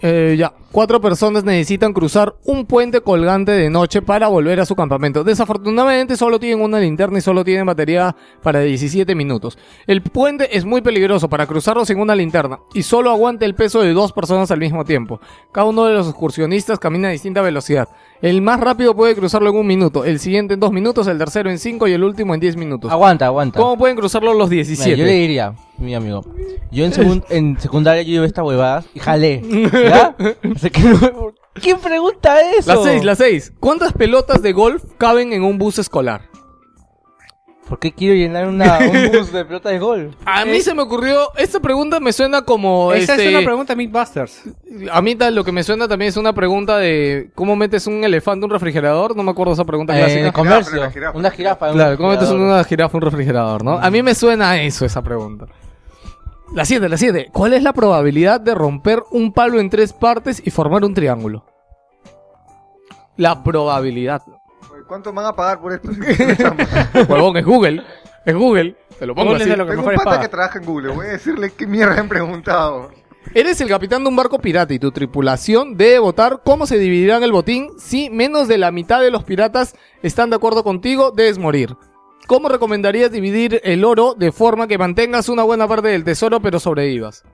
Eh, 0.00 0.36
ya, 0.38 0.52
cuatro 0.70 1.00
personas 1.00 1.44
necesitan 1.44 1.92
cruzar 1.92 2.36
un 2.44 2.66
puente 2.66 3.00
colgante 3.00 3.52
de 3.52 3.70
noche 3.70 4.02
para 4.02 4.28
volver 4.28 4.60
a 4.60 4.66
su 4.66 4.76
campamento. 4.76 5.24
Desafortunadamente 5.24 6.16
solo 6.16 6.38
tienen 6.38 6.60
una 6.60 6.78
linterna 6.78 7.18
y 7.18 7.20
solo 7.20 7.44
tienen 7.44 7.66
batería 7.66 8.14
para 8.42 8.60
17 8.60 9.14
minutos. 9.14 9.58
El 9.86 10.02
puente 10.02 10.56
es 10.56 10.64
muy 10.64 10.82
peligroso 10.82 11.28
para 11.28 11.46
cruzarlo 11.46 11.84
sin 11.84 12.00
una 12.00 12.14
linterna 12.14 12.60
y 12.74 12.82
solo 12.82 13.10
aguanta 13.10 13.44
el 13.44 13.54
peso 13.54 13.82
de 13.82 13.92
dos 13.92 14.12
personas 14.12 14.50
al 14.50 14.60
mismo 14.60 14.84
tiempo. 14.84 15.20
Cada 15.52 15.66
uno 15.66 15.84
de 15.84 15.94
los 15.94 16.08
excursionistas 16.08 16.78
camina 16.78 17.08
a 17.08 17.12
distinta 17.12 17.42
velocidad. 17.42 17.88
El 18.20 18.42
más 18.42 18.58
rápido 18.58 18.96
puede 18.96 19.14
cruzarlo 19.14 19.50
en 19.50 19.56
un 19.56 19.66
minuto, 19.66 20.04
el 20.04 20.18
siguiente 20.18 20.54
en 20.54 20.60
dos 20.60 20.72
minutos, 20.72 21.06
el 21.06 21.18
tercero 21.18 21.50
en 21.50 21.58
cinco 21.58 21.86
y 21.86 21.92
el 21.92 22.02
último 22.02 22.34
en 22.34 22.40
diez 22.40 22.56
minutos. 22.56 22.90
Aguanta, 22.90 23.26
aguanta. 23.26 23.60
¿Cómo 23.60 23.78
pueden 23.78 23.96
cruzarlo 23.96 24.34
los 24.34 24.50
Mira, 24.50 24.64
17? 24.64 24.96
yo 24.96 25.04
le 25.04 25.12
diría, 25.12 25.54
mi 25.78 25.94
amigo, 25.94 26.24
yo 26.72 26.84
en, 26.84 26.92
segun- 26.92 27.24
en 27.30 27.60
secundaria 27.60 28.02
yo 28.02 28.10
llevé 28.10 28.26
esta 28.26 28.42
huevada 28.42 28.82
y 28.92 28.98
jalé. 28.98 29.42
¿Ya? 29.72 30.16
Así 30.56 30.70
que 30.70 30.80
no- 30.82 31.32
¿Quién 31.54 31.78
pregunta 31.78 32.40
eso? 32.56 32.74
Las 32.74 32.82
seis, 32.84 33.04
las 33.04 33.18
seis. 33.18 33.52
¿Cuántas 33.60 33.92
pelotas 33.92 34.42
de 34.42 34.52
golf 34.52 34.82
caben 34.96 35.32
en 35.32 35.42
un 35.44 35.58
bus 35.58 35.78
escolar? 35.78 36.22
¿Por 37.68 37.78
qué 37.78 37.92
quiero 37.92 38.14
llenar 38.14 38.48
una, 38.48 38.78
un 38.78 39.12
bus 39.12 39.30
de 39.30 39.44
pelota 39.44 39.68
de 39.68 39.78
gol? 39.78 40.16
A 40.24 40.44
mí 40.46 40.60
se 40.60 40.72
me 40.74 40.82
ocurrió, 40.82 41.28
esta 41.36 41.60
pregunta 41.60 42.00
me 42.00 42.12
suena 42.12 42.42
como... 42.42 42.92
Esa 42.94 43.12
este, 43.12 43.28
es 43.28 43.34
una 43.34 43.44
pregunta 43.44 43.74
de 43.74 43.76
Mythbusters. 43.76 44.42
A 44.90 45.02
mí 45.02 45.14
tal, 45.14 45.34
lo 45.34 45.44
que 45.44 45.52
me 45.52 45.62
suena 45.62 45.86
también 45.86 46.08
es 46.08 46.16
una 46.16 46.32
pregunta 46.32 46.78
de 46.78 47.30
¿cómo 47.34 47.56
metes 47.56 47.86
un 47.86 48.02
elefante 48.04 48.38
en 48.38 48.44
un 48.44 48.50
refrigerador? 48.50 49.14
No 49.14 49.22
me 49.22 49.30
acuerdo 49.32 49.52
esa 49.52 49.64
pregunta 49.64 49.92
Eh, 49.94 49.98
en 49.98 50.02
clásica. 50.04 50.26
el 50.26 50.32
comercio. 50.32 50.70
Jirafa, 50.72 50.86
la 50.86 50.90
jirafa. 50.92 51.18
Una 51.18 51.30
jirafa. 51.30 51.66
en 51.66 51.72
un 51.72 51.78
Claro, 51.78 51.96
¿cómo 51.98 52.08
metes 52.10 52.30
una 52.30 52.64
jirafa 52.64 52.96
en 52.96 53.04
un 53.04 53.10
refrigerador, 53.10 53.64
no? 53.64 53.72
A 53.78 53.90
mí 53.90 54.02
me 54.02 54.14
suena 54.14 54.50
a 54.52 54.62
eso 54.62 54.86
esa 54.86 55.02
pregunta. 55.02 55.46
La 56.54 56.64
7, 56.64 56.88
la 56.88 56.96
7. 56.96 57.28
¿Cuál 57.32 57.52
es 57.52 57.62
la 57.62 57.74
probabilidad 57.74 58.40
de 58.40 58.54
romper 58.54 59.02
un 59.10 59.34
palo 59.34 59.60
en 59.60 59.68
tres 59.68 59.92
partes 59.92 60.40
y 60.42 60.50
formar 60.50 60.82
un 60.84 60.94
triángulo? 60.94 61.44
La 63.18 63.42
probabilidad. 63.44 64.22
¿Cuánto 64.88 65.12
me 65.12 65.16
van 65.22 65.26
a 65.26 65.36
pagar 65.36 65.60
por 65.60 65.72
esto? 65.72 65.90
Huevón, 67.08 67.36
es 67.36 67.44
Google. 67.44 67.84
Es 68.24 68.34
Google. 68.34 68.76
Te 68.98 69.06
lo 69.06 69.14
pongo 69.14 69.30
Google 69.30 69.36
es 69.36 69.42
así. 69.42 69.50
de 69.50 69.56
lo 69.58 69.64
que 69.66 69.70
Tengo 69.72 69.82
un 69.82 69.88
mejor 69.88 69.94
es 69.94 69.98
pata 69.98 70.10
paga. 70.10 70.22
que 70.22 70.28
trabaja 70.28 70.58
en 70.58 70.64
Google. 70.64 70.88
Voy 70.94 71.06
a 71.06 71.10
decirle 71.10 71.52
qué 71.56 71.66
mierda 71.66 72.00
han 72.00 72.08
preguntado. 72.08 72.90
Eres 73.34 73.60
el 73.60 73.68
capitán 73.68 74.02
de 74.02 74.08
un 74.08 74.16
barco 74.16 74.38
pirata 74.38 74.72
y 74.72 74.78
tu 74.78 74.90
tripulación 74.90 75.76
debe 75.76 75.98
votar 75.98 76.40
cómo 76.42 76.66
se 76.66 76.78
dividirán 76.78 77.22
el 77.22 77.32
botín. 77.32 77.68
Si 77.78 78.08
menos 78.08 78.48
de 78.48 78.56
la 78.56 78.70
mitad 78.70 79.02
de 79.02 79.10
los 79.10 79.24
piratas 79.24 79.76
están 80.02 80.30
de 80.30 80.36
acuerdo 80.36 80.64
contigo, 80.64 81.10
debes 81.14 81.38
morir. 81.38 81.76
¿Cómo 82.26 82.48
recomendarías 82.48 83.10
dividir 83.12 83.60
el 83.64 83.84
oro 83.84 84.14
de 84.16 84.32
forma 84.32 84.66
que 84.66 84.78
mantengas 84.78 85.28
una 85.28 85.42
buena 85.42 85.68
parte 85.68 85.88
del 85.88 86.04
tesoro 86.04 86.40
pero 86.40 86.58
sobrevivas? 86.58 87.24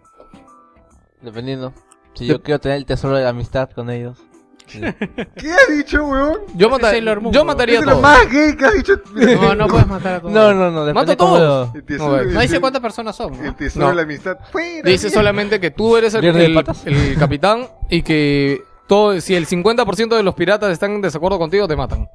Dependiendo. 1.23 1.73
Si 2.15 2.27
yo 2.27 2.43
quiero 2.43 2.61
tener 2.61 2.77
el 2.79 2.87
tesoro 2.87 3.17
de 3.17 3.25
la 3.25 3.31
amistad 3.31 3.71
con 3.71 3.91
ellos. 3.91 4.19
¿Qué 5.37 5.51
has 5.53 5.77
dicho, 5.77 6.05
weón? 6.05 6.39
Yo, 6.55 6.69
mata- 6.71 6.93
Moon, 7.21 7.33
yo 7.33 7.45
mataría 7.45 7.81
a 7.81 7.85
todos. 7.85 8.01
más 8.03 8.31
gay 8.31 8.57
que 8.57 8.65
has 8.65 8.75
dicho. 8.75 8.95
No, 9.15 9.55
no 9.55 9.67
puedes 9.69 9.87
matar 9.87 10.15
a 10.15 10.21
todos. 10.21 10.33
No, 10.33 10.53
no, 10.55 10.71
no. 10.71 10.93
Mata 10.95 11.13
a 11.13 11.17
todos. 11.17 11.71
No, 11.99 12.23
No 12.25 12.41
dice 12.41 12.61
cuántas 12.61 12.81
personas 12.83 13.15
son. 13.15 13.37
¿no? 13.37 13.45
El 13.45 13.55
tesoro 13.55 13.85
No. 13.87 13.91
de 13.91 13.97
la 13.97 14.03
amistad. 14.03 14.39
Fuera, 14.51 14.89
Dice 14.89 15.07
mierda. 15.07 15.21
solamente 15.21 15.61
que 15.61 15.71
tú 15.71 15.97
eres 15.97 16.15
el, 16.15 17.17
capitán 17.19 17.69
y 17.91 18.03
que 18.03 18.63
todo, 18.89 19.21
si 19.21 19.35
el 19.35 19.47
50% 19.47 20.17
de 20.17 20.23
los 20.23 20.35
piratas 20.35 20.73
están 20.73 20.93
en 20.93 21.01
desacuerdo 21.03 21.39
contigo, 21.39 21.69
te 21.69 21.77
matan. 21.77 22.09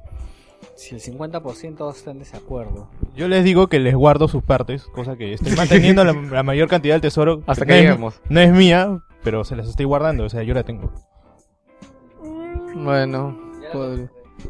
Si 0.76 0.94
el 0.94 1.00
50% 1.00 1.94
está 1.94 2.10
en 2.10 2.18
desacuerdo. 2.20 2.88
Yo 3.14 3.28
les 3.28 3.44
digo 3.44 3.68
que 3.68 3.78
les 3.80 3.94
guardo 3.94 4.28
sus 4.28 4.42
partes, 4.42 4.84
cosa 4.94 5.16
que 5.16 5.34
estoy 5.34 5.52
manteniendo 5.56 6.04
la, 6.04 6.12
la 6.12 6.42
mayor 6.42 6.68
cantidad 6.68 6.94
del 6.94 7.02
tesoro. 7.02 7.42
Hasta 7.46 7.66
que 7.66 7.76
es- 7.78 7.82
lleguemos. 7.84 8.20
No 8.28 8.40
es 8.40 8.50
mía, 8.52 8.98
pero 9.22 9.44
se 9.44 9.56
las 9.56 9.68
estoy 9.68 9.84
guardando, 9.86 10.24
o 10.24 10.28
sea, 10.30 10.42
yo 10.42 10.54
la 10.54 10.62
tengo. 10.62 10.92
Bueno. 12.84 13.38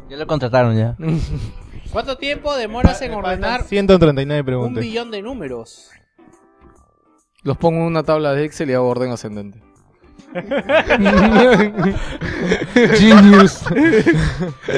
Ya 0.09 0.17
lo 0.17 0.25
contrataron 0.27 0.77
ya. 0.77 0.95
¿Cuánto 1.91 2.17
tiempo 2.17 2.55
demoras 2.55 3.01
en 3.01 3.13
ordenar 3.13 3.63
139 3.63 4.39
un 4.39 4.45
preguntas. 4.45 4.83
billón 4.83 5.11
de 5.11 5.21
números? 5.21 5.89
Los 7.43 7.57
pongo 7.57 7.79
en 7.81 7.85
una 7.87 8.03
tabla 8.03 8.33
de 8.33 8.45
Excel 8.45 8.69
y 8.69 8.73
hago 8.73 8.87
orden 8.87 9.11
ascendente. 9.11 9.61
Genius. 12.95 13.63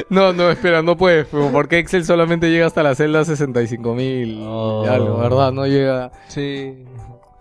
No, 0.08 0.32
no, 0.32 0.50
espera, 0.50 0.82
no 0.82 0.96
puedes, 0.96 1.26
porque 1.28 1.78
Excel 1.78 2.04
solamente 2.04 2.50
llega 2.50 2.66
hasta 2.66 2.82
la 2.82 2.94
celda 2.94 3.22
65.000 3.22 4.38
Oh. 4.46 4.82
y 4.84 4.88
algo, 4.88 5.18
¿verdad? 5.18 5.52
No 5.52 5.66
llega... 5.66 6.10
Sí. 6.28 6.84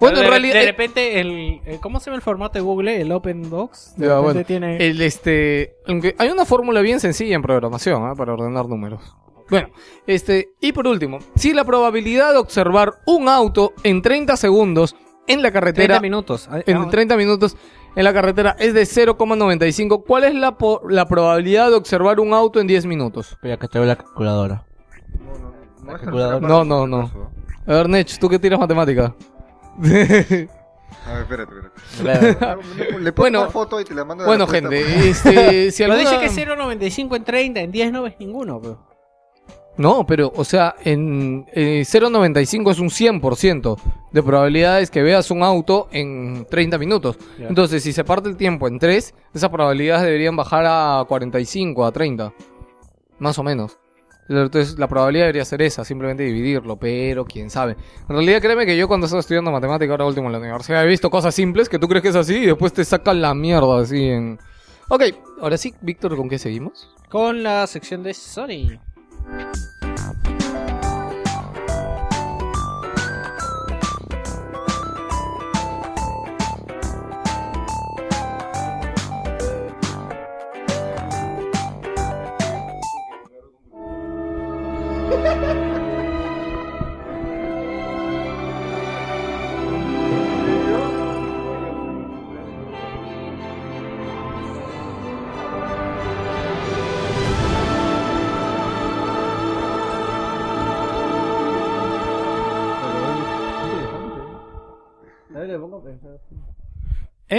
Bueno, 0.03 0.17
en 0.19 0.23
de, 0.23 0.29
realidad... 0.29 0.53
de 0.55 0.63
eh, 0.63 0.65
repente, 0.67 1.19
el, 1.19 1.61
el- 1.65 1.79
¿cómo 1.79 1.99
se 1.99 2.05
llama 2.05 2.15
el 2.17 2.21
formato 2.21 2.53
de 2.53 2.61
Google? 2.61 3.01
El 3.01 3.11
Open 3.11 3.49
Docs. 3.49 3.95
De 3.97 4.07
Ya, 4.07 4.13
repente 4.15 4.33
bueno, 4.33 4.45
tiene... 4.45 4.77
el 4.77 5.01
este, 5.01 5.75
aunque 5.87 6.15
hay 6.17 6.29
una 6.29 6.45
fórmula 6.45 6.81
bien 6.81 6.99
sencilla 6.99 7.35
en 7.35 7.41
programación 7.41 8.05
¿ah? 8.05 8.13
para 8.15 8.33
ordenar 8.33 8.67
números. 8.67 9.15
Bueno, 9.49 9.69
este, 10.07 10.49
y 10.61 10.71
por 10.71 10.87
último, 10.87 11.19
si 11.35 11.53
la 11.53 11.65
probabilidad 11.65 12.31
de 12.31 12.37
observar 12.39 12.93
un 13.05 13.27
auto 13.27 13.73
en 13.83 14.01
30 14.01 14.37
segundos 14.37 14.95
en 15.27 15.41
la 15.41 15.51
30 15.51 15.53
carretera, 15.53 15.99
minutos. 15.99 16.47
Ah, 16.49 16.61
en 16.65 16.77
ah, 16.77 16.87
30 16.89 17.17
minutos 17.17 17.55
en 17.95 18.03
la 18.05 18.13
carretera 18.13 18.55
es 18.57 18.73
de 18.73 18.81
0,95, 18.83 20.03
¿cuál 20.07 20.23
es 20.23 20.33
la, 20.33 20.57
po- 20.57 20.81
la 20.89 21.07
probabilidad 21.07 21.69
de 21.69 21.75
observar 21.75 22.19
un 22.19 22.33
auto 22.33 22.59
en 22.59 22.67
10 22.67 22.85
minutos? 22.87 23.31
Espera 23.33 23.57
que 23.57 23.67
traigo 23.67 23.85
la 23.85 23.95
calculadora. 23.97 24.65
No, 25.83 26.39
no 26.39 26.39
No, 26.39 26.63
no, 26.63 26.87
no. 26.87 27.01
caso. 27.07 27.29
A 27.67 27.73
ver, 27.73 27.89
Nech, 27.89 28.17
¿tú 28.19 28.29
qué 28.29 28.39
tiras 28.39 28.59
matemática? 28.59 29.13
A 31.05 31.13
ver, 31.13 31.21
espérate, 31.23 31.53
espérate. 31.95 32.37
Claro. 32.37 32.61
Le 32.99 33.11
pongo 33.11 33.23
Bueno, 33.23 33.41
una 33.41 33.49
foto 33.49 33.81
y 33.81 33.83
te 33.83 33.93
la 33.93 34.05
mando 34.05 34.25
bueno, 34.25 34.47
gente, 34.47 35.09
este, 35.09 35.71
si 35.71 35.83
Pero 35.83 35.93
alguna... 35.93 36.11
dice 36.11 36.35
que 36.35 36.43
es 36.43 36.47
0.95 36.47 37.15
en 37.17 37.23
30, 37.23 37.59
en 37.59 37.71
10 37.71 37.91
no 37.91 38.03
ves 38.03 38.15
ninguno. 38.19 38.61
Pero. 38.61 38.93
No, 39.75 40.05
pero, 40.05 40.31
o 40.35 40.43
sea, 40.43 40.75
en 40.83 41.45
eh, 41.51 41.81
0.95 41.83 42.71
es 42.71 42.79
un 42.79 42.89
100% 42.89 43.79
de 44.11 44.23
probabilidades 44.23 44.91
que 44.91 45.01
veas 45.01 45.31
un 45.31 45.41
auto 45.41 45.87
en 45.91 46.45
30 46.47 46.77
minutos. 46.77 47.17
Ya. 47.39 47.47
Entonces, 47.47 47.81
si 47.81 47.91
se 47.91 48.03
parte 48.03 48.29
el 48.29 48.37
tiempo 48.37 48.67
en 48.67 48.77
3, 48.77 49.15
esas 49.33 49.49
probabilidades 49.49 50.03
deberían 50.03 50.35
bajar 50.35 50.65
a 50.67 51.03
45, 51.07 51.85
a 51.85 51.91
30. 51.91 52.33
Más 53.17 53.39
o 53.39 53.43
menos. 53.43 53.79
Entonces, 54.29 54.79
la 54.79 54.87
probabilidad 54.87 55.25
debería 55.25 55.45
ser 55.45 55.61
esa, 55.61 55.83
simplemente 55.83 56.23
dividirlo, 56.23 56.77
pero 56.77 57.25
quién 57.25 57.49
sabe. 57.49 57.75
En 58.07 58.15
realidad, 58.15 58.41
créeme 58.41 58.65
que 58.65 58.77
yo 58.77 58.87
cuando 58.87 59.05
estaba 59.05 59.19
estudiando 59.19 59.51
matemática, 59.51 59.91
ahora 59.91 60.05
último 60.05 60.27
en 60.27 60.33
la 60.33 60.39
universidad, 60.39 60.83
he 60.83 60.87
visto 60.87 61.09
cosas 61.09 61.35
simples 61.35 61.69
que 61.69 61.79
tú 61.79 61.87
crees 61.87 62.03
que 62.03 62.09
es 62.09 62.15
así 62.15 62.35
y 62.35 62.45
después 62.45 62.73
te 62.73 62.85
sacan 62.85 63.21
la 63.21 63.33
mierda 63.33 63.79
así 63.81 64.05
en... 64.05 64.39
Ok, 64.89 65.03
ahora 65.41 65.57
sí, 65.57 65.73
Víctor, 65.81 66.15
¿con 66.15 66.29
qué 66.29 66.37
seguimos? 66.37 66.93
Con 67.09 67.43
la 67.43 67.67
sección 67.67 68.03
de 68.03 68.13
Sony. 68.13 68.79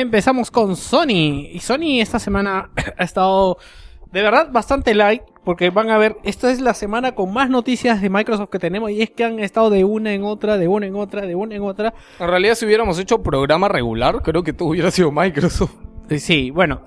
Empezamos 0.00 0.50
con 0.50 0.74
Sony. 0.76 1.46
Y 1.52 1.60
Sony 1.60 2.00
esta 2.00 2.18
semana 2.18 2.70
ha 2.98 3.04
estado 3.04 3.58
de 4.10 4.22
verdad 4.22 4.48
bastante 4.50 4.94
light. 4.94 5.22
Porque 5.44 5.68
van 5.70 5.90
a 5.90 5.98
ver, 5.98 6.16
esta 6.24 6.50
es 6.50 6.60
la 6.62 6.72
semana 6.72 7.14
con 7.14 7.30
más 7.32 7.50
noticias 7.50 8.00
de 8.00 8.08
Microsoft 8.08 8.48
que 8.48 8.58
tenemos. 8.58 8.90
Y 8.90 9.02
es 9.02 9.10
que 9.10 9.24
han 9.24 9.38
estado 9.40 9.68
de 9.70 9.84
una 9.84 10.14
en 10.14 10.24
otra, 10.24 10.56
de 10.56 10.68
una 10.68 10.86
en 10.86 10.96
otra, 10.96 11.26
de 11.26 11.34
una 11.34 11.54
en 11.54 11.62
otra. 11.62 11.92
En 12.18 12.28
realidad, 12.28 12.54
si 12.54 12.64
hubiéramos 12.64 12.98
hecho 12.98 13.22
programa 13.22 13.68
regular, 13.68 14.22
creo 14.22 14.42
que 14.42 14.52
todo 14.54 14.70
hubiera 14.70 14.90
sido 14.90 15.12
Microsoft. 15.12 15.72
Eh, 16.08 16.18
Sí, 16.18 16.50
bueno. 16.50 16.82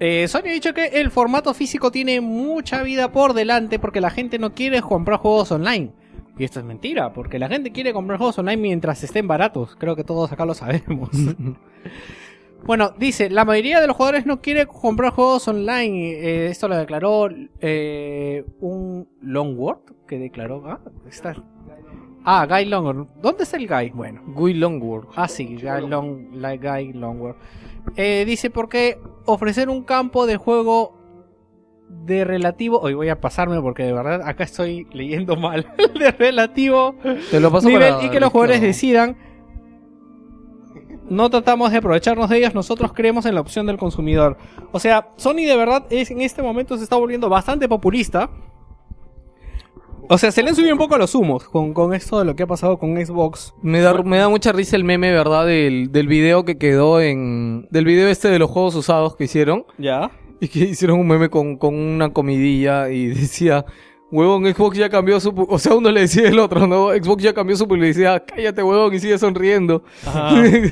eh, 0.00 0.28
Sony 0.28 0.48
ha 0.48 0.52
dicho 0.52 0.74
que 0.74 0.84
el 1.00 1.10
formato 1.10 1.54
físico 1.54 1.90
tiene 1.90 2.20
mucha 2.20 2.82
vida 2.82 3.10
por 3.10 3.32
delante 3.32 3.78
porque 3.78 4.00
la 4.02 4.10
gente 4.10 4.38
no 4.38 4.52
quiere 4.52 4.82
comprar 4.82 5.18
juegos 5.18 5.50
online. 5.50 5.92
Y 6.36 6.44
esto 6.44 6.58
es 6.60 6.66
mentira, 6.66 7.12
porque 7.14 7.38
la 7.38 7.48
gente 7.48 7.72
quiere 7.72 7.92
comprar 7.94 8.18
juegos 8.18 8.38
online 8.38 8.60
mientras 8.60 9.02
estén 9.02 9.26
baratos. 9.26 9.76
Creo 9.76 9.96
que 9.96 10.04
todos 10.04 10.30
acá 10.30 10.44
lo 10.44 10.52
sabemos. 10.54 11.08
bueno, 12.66 12.94
dice, 12.98 13.30
la 13.30 13.44
mayoría 13.44 13.80
de 13.80 13.86
los 13.86 13.96
jugadores 13.96 14.26
no 14.26 14.40
quiere 14.40 14.66
comprar 14.66 15.12
juegos 15.12 15.46
online. 15.48 16.12
Eh, 16.12 16.46
esto 16.46 16.68
lo 16.68 16.76
declaró 16.76 17.28
eh, 17.60 18.44
un 18.60 19.08
Longword 19.20 19.80
que 20.06 20.18
declaró... 20.18 20.62
Ah, 20.66 20.80
está... 21.08 21.34
Ah, 22.24 22.46
Guy 22.48 22.64
Longword. 22.64 23.06
¿Dónde 23.20 23.42
está 23.44 23.58
el 23.58 23.68
Guy? 23.68 23.90
Bueno. 23.90 24.22
Guy 24.26 24.54
Longworth. 24.54 25.10
Ah, 25.14 25.28
sí, 25.28 25.58
Guy, 25.60 25.88
Long, 25.88 26.30
Guy 26.32 26.92
Longword. 26.94 27.36
Eh, 27.96 28.24
dice 28.26 28.48
porque 28.48 28.98
ofrecer 29.26 29.68
un 29.68 29.84
campo 29.84 30.26
de 30.26 30.38
juego 30.38 30.98
de 31.88 32.24
relativo. 32.24 32.80
Hoy 32.80 32.94
voy 32.94 33.10
a 33.10 33.20
pasarme 33.20 33.60
porque 33.60 33.84
de 33.84 33.92
verdad 33.92 34.22
acá 34.26 34.44
estoy 34.44 34.86
leyendo 34.92 35.36
mal. 35.36 35.66
de 35.98 36.10
relativo 36.12 36.96
Te 37.30 37.40
lo 37.40 37.52
paso 37.52 37.68
nivel 37.68 37.92
para 37.94 38.06
y 38.06 38.10
que 38.10 38.20
los 38.20 38.30
jugadores 38.30 38.62
decidan. 38.62 39.16
No 41.08 41.30
tratamos 41.30 41.70
de 41.70 41.78
aprovecharnos 41.78 42.28
de 42.30 42.38
ellas, 42.38 42.54
nosotros 42.54 42.92
creemos 42.92 43.26
en 43.26 43.34
la 43.34 43.40
opción 43.40 43.66
del 43.66 43.76
consumidor. 43.76 44.36
O 44.72 44.78
sea, 44.78 45.08
Sony 45.16 45.44
de 45.46 45.56
verdad 45.56 45.86
es, 45.90 46.10
en 46.10 46.20
este 46.20 46.42
momento 46.42 46.76
se 46.76 46.84
está 46.84 46.96
volviendo 46.96 47.28
bastante 47.28 47.68
populista. 47.68 48.30
O 50.08 50.18
sea, 50.18 50.30
se 50.30 50.42
le 50.42 50.50
han 50.50 50.54
subido 50.54 50.72
un 50.72 50.78
poco 50.78 50.98
los 50.98 51.14
humos 51.14 51.44
con, 51.48 51.72
con 51.72 51.94
esto 51.94 52.18
de 52.18 52.26
lo 52.26 52.36
que 52.36 52.42
ha 52.42 52.46
pasado 52.46 52.78
con 52.78 52.94
Xbox. 52.94 53.54
Me 53.62 53.80
da, 53.80 53.94
me 54.02 54.18
da 54.18 54.28
mucha 54.28 54.52
risa 54.52 54.76
el 54.76 54.84
meme, 54.84 55.10
¿verdad? 55.10 55.46
Del, 55.46 55.92
del 55.92 56.08
video 56.08 56.44
que 56.44 56.58
quedó 56.58 57.00
en... 57.00 57.66
Del 57.70 57.86
video 57.86 58.08
este 58.08 58.28
de 58.28 58.38
los 58.38 58.50
juegos 58.50 58.74
usados 58.74 59.16
que 59.16 59.24
hicieron. 59.24 59.64
¿Ya? 59.78 60.10
Y 60.40 60.48
que 60.48 60.58
hicieron 60.60 60.98
un 61.00 61.08
meme 61.08 61.30
con, 61.30 61.56
con 61.56 61.74
una 61.74 62.12
comidilla 62.12 62.90
y 62.90 63.06
decía... 63.08 63.64
Huevón, 64.14 64.44
Xbox 64.46 64.78
ya 64.78 64.88
cambió 64.88 65.18
su... 65.20 65.32
pu-". 65.32 65.46
O 65.48 65.58
sea, 65.58 65.74
uno 65.74 65.90
le 65.90 66.02
decía 66.02 66.28
el 66.28 66.38
otro, 66.38 66.66
¿no? 66.66 66.90
Xbox 66.90 67.22
ya 67.22 67.32
cambió 67.34 67.56
su 67.56 67.66
publicidad. 67.66 68.22
Cállate, 68.26 68.62
huevón, 68.62 68.94
y 68.94 68.98
sigue 69.00 69.18
sonriendo. 69.18 69.82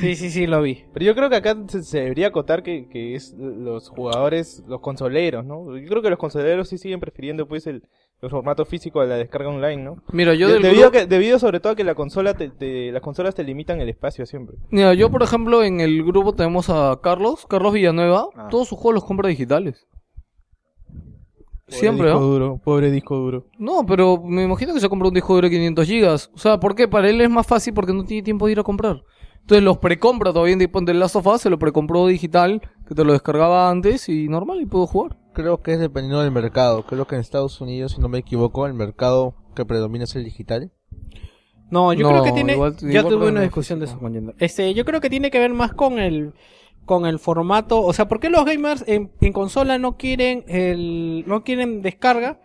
Sí, 0.00 0.16
sí, 0.16 0.30
sí, 0.30 0.46
lo 0.48 0.60
vi. 0.60 0.82
Pero 0.92 1.06
yo 1.06 1.14
creo 1.14 1.30
que 1.30 1.36
acá 1.36 1.56
se, 1.68 1.84
se 1.84 2.00
debería 2.00 2.26
acotar 2.28 2.64
que, 2.64 2.88
que 2.88 3.14
es 3.14 3.32
los 3.38 3.88
jugadores, 3.90 4.64
los 4.66 4.80
consoleros, 4.80 5.44
¿no? 5.44 5.76
Yo 5.78 5.86
creo 5.88 6.02
que 6.02 6.10
los 6.10 6.18
consoleros 6.18 6.68
sí 6.68 6.78
siguen 6.78 6.98
prefiriendo 6.98 7.46
pues 7.46 7.64
el, 7.68 7.84
el 8.20 8.28
formato 8.30 8.64
físico 8.64 9.00
de 9.02 9.06
la 9.06 9.14
descarga 9.14 9.50
online, 9.50 9.76
¿no? 9.84 10.02
Mira, 10.10 10.34
yo 10.34 10.48
De- 10.48 10.54
del 10.54 10.62
debido, 10.62 10.86
a 10.86 10.90
grupo- 10.90 10.98
que, 10.98 11.06
debido 11.06 11.38
sobre 11.38 11.60
todo 11.60 11.74
a 11.74 11.76
que 11.76 11.84
la 11.84 11.94
consola 11.94 12.34
te, 12.34 12.48
te- 12.48 12.90
las 12.90 13.02
consolas 13.02 13.36
te 13.36 13.44
limitan 13.44 13.80
el 13.80 13.88
espacio 13.88 14.26
siempre. 14.26 14.56
Mira, 14.70 14.94
yo 14.94 15.10
por 15.12 15.22
ejemplo 15.22 15.62
en 15.62 15.80
el 15.80 16.02
grupo 16.02 16.32
tenemos 16.34 16.70
a 16.70 16.98
Carlos, 17.00 17.46
Carlos 17.48 17.72
Villanueva, 17.72 18.30
Ah. 18.34 18.48
todos 18.50 18.66
sus 18.66 18.78
juegos 18.78 18.94
los 18.96 19.04
compra 19.04 19.28
digitales. 19.28 19.86
Siempre, 21.68 22.10
Pobre 22.12 22.12
disco 22.12 22.20
¿no? 22.20 22.26
duro, 22.26 22.60
pobre 22.64 22.90
disco 22.90 23.16
duro. 23.16 23.46
No, 23.58 23.84
pero 23.86 24.22
me 24.24 24.42
imagino 24.44 24.72
que 24.74 24.80
se 24.80 24.88
compra 24.88 25.08
un 25.08 25.14
disco 25.14 25.34
duro 25.34 25.48
de 25.48 25.54
500 25.54 25.86
gigas. 25.86 26.30
O 26.34 26.38
sea, 26.38 26.58
¿por 26.58 26.74
qué? 26.74 26.88
Para 26.88 27.08
él 27.10 27.20
es 27.20 27.28
más 27.30 27.46
fácil 27.46 27.74
porque 27.74 27.92
no 27.92 28.04
tiene 28.04 28.22
tiempo 28.22 28.46
de 28.46 28.52
ir 28.52 28.58
a 28.60 28.62
comprar. 28.62 29.02
Entonces 29.40 29.62
los 29.64 29.78
precompra 29.78 30.32
todavía 30.32 30.54
en 30.54 30.70
Ponte 30.70 30.92
el 30.92 31.00
Last 31.00 31.16
of 31.16 31.26
Us, 31.26 31.40
se 31.42 31.48
lo 31.50 31.58
precompró 31.58 32.06
digital, 32.06 32.60
que 32.86 32.94
te 32.94 33.04
lo 33.04 33.12
descargaba 33.12 33.70
antes 33.70 34.08
y 34.08 34.28
normal 34.28 34.60
y 34.60 34.66
puedo 34.66 34.86
jugar. 34.86 35.16
Creo 35.32 35.62
que 35.62 35.72
es 35.72 35.78
dependiendo 35.78 36.20
del 36.20 36.30
mercado. 36.32 36.84
Creo 36.84 37.06
que 37.06 37.14
en 37.14 37.20
Estados 37.22 37.60
Unidos, 37.60 37.92
si 37.92 38.00
no 38.00 38.08
me 38.08 38.18
equivoco, 38.18 38.66
el 38.66 38.74
mercado 38.74 39.34
que 39.54 39.64
predomina 39.64 40.04
es 40.04 40.14
el 40.16 40.24
digital. 40.24 40.70
No, 41.70 41.92
yo 41.92 42.02
No, 42.04 42.10
creo 42.10 42.24
que 42.24 42.32
tiene. 42.32 42.54
igual- 42.54 42.76
ya 42.80 42.88
igual 43.00 43.08
tuve 43.08 43.28
una 43.28 43.40
que- 43.40 43.44
discusión 43.46 43.78
de 43.78 43.84
eso 43.86 43.98
con 43.98 44.12
Yendo. 44.12 44.32
Este, 44.38 44.72
yo 44.74 44.84
creo 44.84 45.00
que 45.00 45.10
tiene 45.10 45.30
que 45.30 45.38
ver 45.38 45.52
más 45.52 45.72
con 45.74 45.98
el 45.98 46.32
con 46.88 47.06
el 47.06 47.20
formato, 47.20 47.80
o 47.82 47.92
sea, 47.92 48.08
¿por 48.08 48.18
qué 48.18 48.30
los 48.30 48.44
gamers 48.44 48.82
en, 48.88 49.12
en 49.20 49.32
consola 49.32 49.78
no 49.78 49.96
quieren 49.96 50.44
el 50.48 51.22
no 51.28 51.44
quieren 51.44 51.82
descarga? 51.82 52.40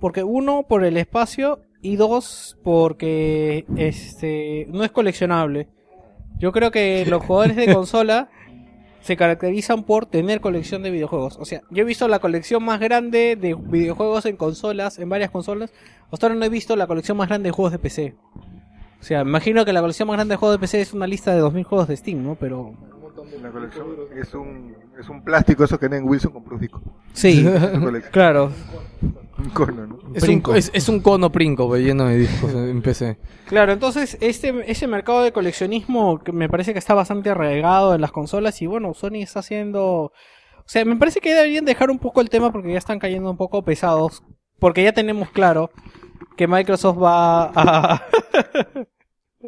Porque 0.00 0.22
uno 0.22 0.64
por 0.68 0.84
el 0.84 0.98
espacio 0.98 1.62
y 1.80 1.96
dos 1.96 2.58
porque 2.62 3.64
este 3.76 4.66
no 4.70 4.84
es 4.84 4.90
coleccionable. 4.90 5.68
Yo 6.38 6.52
creo 6.52 6.70
que 6.70 7.06
los 7.08 7.24
jugadores 7.24 7.56
de 7.56 7.72
consola 7.72 8.28
se 9.00 9.16
caracterizan 9.16 9.84
por 9.84 10.06
tener 10.06 10.40
colección 10.40 10.82
de 10.82 10.90
videojuegos. 10.90 11.36
O 11.38 11.44
sea, 11.44 11.60
yo 11.70 11.82
he 11.82 11.84
visto 11.86 12.08
la 12.08 12.18
colección 12.18 12.64
más 12.64 12.80
grande 12.80 13.36
de 13.36 13.54
videojuegos 13.54 14.24
en 14.26 14.36
consolas, 14.36 14.98
en 14.98 15.08
varias 15.08 15.30
consolas. 15.30 15.72
Hasta 16.10 16.26
ahora 16.26 16.38
no 16.38 16.44
he 16.44 16.48
visto 16.48 16.74
la 16.74 16.86
colección 16.86 17.16
más 17.18 17.28
grande 17.28 17.48
de 17.48 17.52
juegos 17.52 17.72
de 17.72 17.78
PC. 17.78 18.14
O 18.98 19.04
sea, 19.04 19.20
imagino 19.20 19.66
que 19.66 19.74
la 19.74 19.82
colección 19.82 20.08
más 20.08 20.16
grande 20.16 20.32
de 20.32 20.36
juegos 20.38 20.58
de 20.58 20.60
PC 20.60 20.80
es 20.80 20.94
una 20.94 21.06
lista 21.06 21.34
de 21.34 21.40
2000 21.40 21.64
juegos 21.64 21.88
de 21.88 21.96
Steam, 21.98 22.24
¿no? 22.24 22.34
Pero... 22.36 22.72
La 23.42 23.50
colección 23.50 23.86
es 24.16 24.34
un, 24.34 24.76
es 24.98 25.08
un 25.08 25.22
plástico 25.22 25.64
eso 25.64 25.78
que 25.78 25.86
en 25.86 26.08
Wilson 26.08 26.32
compró 26.32 26.54
un 26.54 26.60
disco. 26.60 26.82
Sí, 27.12 27.44
claro. 28.10 28.52
Un 29.38 29.50
cono, 29.50 29.86
¿no? 29.86 29.98
Es 30.14 30.28
un, 30.28 30.42
es, 30.54 30.70
es 30.72 30.88
un 30.88 31.00
cono 31.00 31.30
princo 31.30 31.66
pues, 31.66 31.82
lleno 31.82 32.06
de 32.06 32.18
discos 32.18 32.52
en 32.54 32.80
PC. 32.82 33.18
Claro, 33.46 33.72
entonces 33.72 34.16
este 34.20 34.70
ese 34.70 34.86
mercado 34.86 35.22
de 35.22 35.32
coleccionismo 35.32 36.22
que 36.22 36.32
me 36.32 36.48
parece 36.48 36.72
que 36.72 36.78
está 36.78 36.94
bastante 36.94 37.30
arraigado 37.30 37.94
en 37.94 38.00
las 38.00 38.12
consolas 38.12 38.62
y 38.62 38.66
bueno, 38.66 38.94
Sony 38.94 39.22
está 39.22 39.40
haciendo... 39.40 39.82
O 39.82 40.66
sea, 40.66 40.84
me 40.84 40.96
parece 40.96 41.20
que 41.20 41.34
deberían 41.34 41.64
dejar 41.64 41.90
un 41.90 41.98
poco 41.98 42.20
el 42.20 42.30
tema 42.30 42.50
porque 42.50 42.72
ya 42.72 42.78
están 42.78 42.98
cayendo 42.98 43.30
un 43.30 43.36
poco 43.36 43.62
pesados. 43.64 44.22
Porque 44.58 44.82
ya 44.82 44.92
tenemos 44.92 45.30
claro 45.30 45.70
que 46.36 46.46
Microsoft 46.46 47.02
va 47.02 47.50
a... 47.54 48.02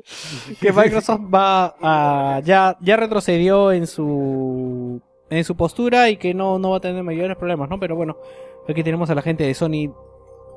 que 0.61 0.73
Microsoft 0.73 1.23
va 1.33 1.77
a... 1.81 2.41
Ya, 2.41 2.77
ya 2.81 2.97
retrocedió 2.97 3.73
en 3.73 3.87
su... 3.87 5.01
En 5.29 5.43
su 5.43 5.57
postura 5.57 6.09
y 6.09 6.19
que 6.19 6.35
no, 6.35 6.59
no 6.59 6.71
va 6.71 6.77
a 6.77 6.81
tener 6.81 7.03
mayores 7.03 7.37
problemas, 7.37 7.69
¿no? 7.69 7.81
Pero 7.81 7.97
bueno, 7.97 8.17
aquí 8.69 8.85
tenemos 8.85 9.11
a 9.11 9.15
la 9.17 9.23
gente 9.23 9.43
de 9.43 9.55
Sony 9.55 9.93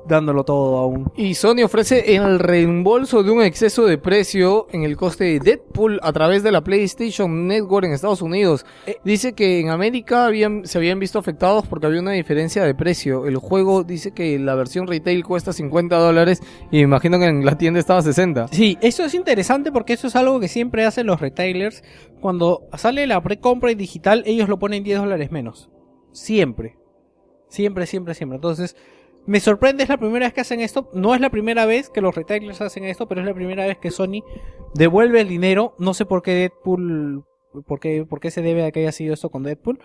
dándolo 0.06 0.44
todo 0.44 0.78
aún. 0.78 1.10
Y 1.16 1.34
Sony 1.34 1.62
ofrece 1.64 2.16
el 2.16 2.38
reembolso 2.38 3.22
de 3.22 3.30
un 3.30 3.42
exceso 3.42 3.86
de 3.86 3.98
precio 3.98 4.66
en 4.72 4.82
el 4.82 4.96
coste 4.96 5.24
de 5.24 5.40
Deadpool 5.40 6.00
a 6.02 6.12
través 6.12 6.42
de 6.42 6.52
la 6.52 6.62
PlayStation 6.62 7.46
Network 7.46 7.86
en 7.86 7.92
Estados 7.92 8.22
Unidos. 8.22 8.64
Dice 9.04 9.34
que 9.34 9.60
en 9.60 9.70
América 9.70 10.26
habían, 10.26 10.66
se 10.66 10.78
habían 10.78 10.98
visto 10.98 11.18
afectados 11.18 11.66
porque 11.66 11.86
había 11.86 12.00
una 12.00 12.12
diferencia 12.12 12.64
de 12.64 12.74
precio. 12.74 13.26
El 13.26 13.36
juego 13.36 13.84
dice 13.84 14.12
que 14.12 14.38
la 14.38 14.54
versión 14.54 14.86
retail 14.86 15.24
cuesta 15.24 15.52
50 15.52 15.96
dólares 15.96 16.42
y 16.70 16.76
me 16.76 16.82
imagino 16.82 17.18
que 17.18 17.26
en 17.26 17.44
la 17.44 17.58
tienda 17.58 17.80
estaba 17.80 18.00
a 18.00 18.02
60. 18.02 18.48
Sí, 18.48 18.78
eso 18.80 19.04
es 19.04 19.14
interesante 19.14 19.72
porque 19.72 19.92
eso 19.92 20.06
es 20.06 20.16
algo 20.16 20.40
que 20.40 20.48
siempre 20.48 20.84
hacen 20.84 21.06
los 21.06 21.20
retailers. 21.20 21.82
Cuando 22.20 22.68
sale 22.76 23.06
la 23.06 23.20
precompra 23.22 23.70
y 23.70 23.74
digital, 23.74 24.22
ellos 24.26 24.48
lo 24.48 24.58
ponen 24.58 24.84
10 24.84 25.00
dólares 25.00 25.30
menos. 25.30 25.70
Siempre. 26.12 26.76
Siempre, 27.48 27.86
siempre, 27.86 28.14
siempre. 28.14 28.36
Entonces, 28.36 28.76
me 29.26 29.40
sorprende, 29.40 29.82
es 29.82 29.88
la 29.88 29.98
primera 29.98 30.26
vez 30.26 30.32
que 30.32 30.40
hacen 30.40 30.60
esto. 30.60 30.90
No 30.94 31.14
es 31.14 31.20
la 31.20 31.30
primera 31.30 31.66
vez 31.66 31.90
que 31.90 32.00
los 32.00 32.14
retailers 32.14 32.60
hacen 32.60 32.84
esto, 32.84 33.06
pero 33.06 33.20
es 33.20 33.26
la 33.26 33.34
primera 33.34 33.66
vez 33.66 33.78
que 33.78 33.90
Sony 33.90 34.22
devuelve 34.74 35.20
el 35.20 35.28
dinero. 35.28 35.74
No 35.78 35.94
sé 35.94 36.06
por 36.06 36.22
qué 36.22 36.32
Deadpool, 36.32 37.24
por 37.66 37.80
qué, 37.80 38.04
por 38.08 38.20
qué 38.20 38.30
se 38.30 38.42
debe 38.42 38.64
a 38.64 38.70
que 38.72 38.80
haya 38.80 38.92
sido 38.92 39.14
esto 39.14 39.30
con 39.30 39.42
Deadpool. 39.42 39.78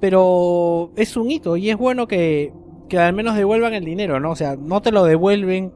Pero 0.00 0.92
es 0.96 1.16
un 1.16 1.30
hito 1.30 1.56
y 1.56 1.70
es 1.70 1.76
bueno 1.76 2.06
que, 2.06 2.52
que 2.88 2.98
al 2.98 3.12
menos 3.12 3.34
devuelvan 3.36 3.74
el 3.74 3.84
dinero, 3.84 4.20
¿no? 4.20 4.30
O 4.30 4.36
sea, 4.36 4.56
no 4.56 4.82
te 4.82 4.92
lo 4.92 5.04
devuelven 5.04 5.72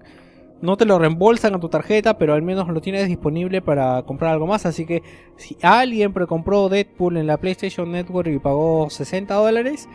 no 0.62 0.76
te 0.76 0.84
lo 0.84 0.98
reembolsan 0.98 1.54
a 1.54 1.60
tu 1.60 1.68
tarjeta, 1.68 2.18
pero 2.18 2.34
al 2.34 2.42
menos 2.42 2.68
lo 2.68 2.80
tienes 2.80 3.08
disponible 3.08 3.62
para 3.62 4.02
comprar 4.02 4.32
algo 4.32 4.46
más. 4.46 4.66
Así 4.66 4.84
que 4.84 5.02
si 5.36 5.56
alguien 5.62 6.12
precompró 6.12 6.68
Deadpool 6.68 7.16
en 7.16 7.26
la 7.26 7.38
PlayStation 7.38 7.90
Network 7.90 8.28
y 8.28 8.38
pagó 8.38 8.90
60 8.90 9.34
dólares, 9.34 9.88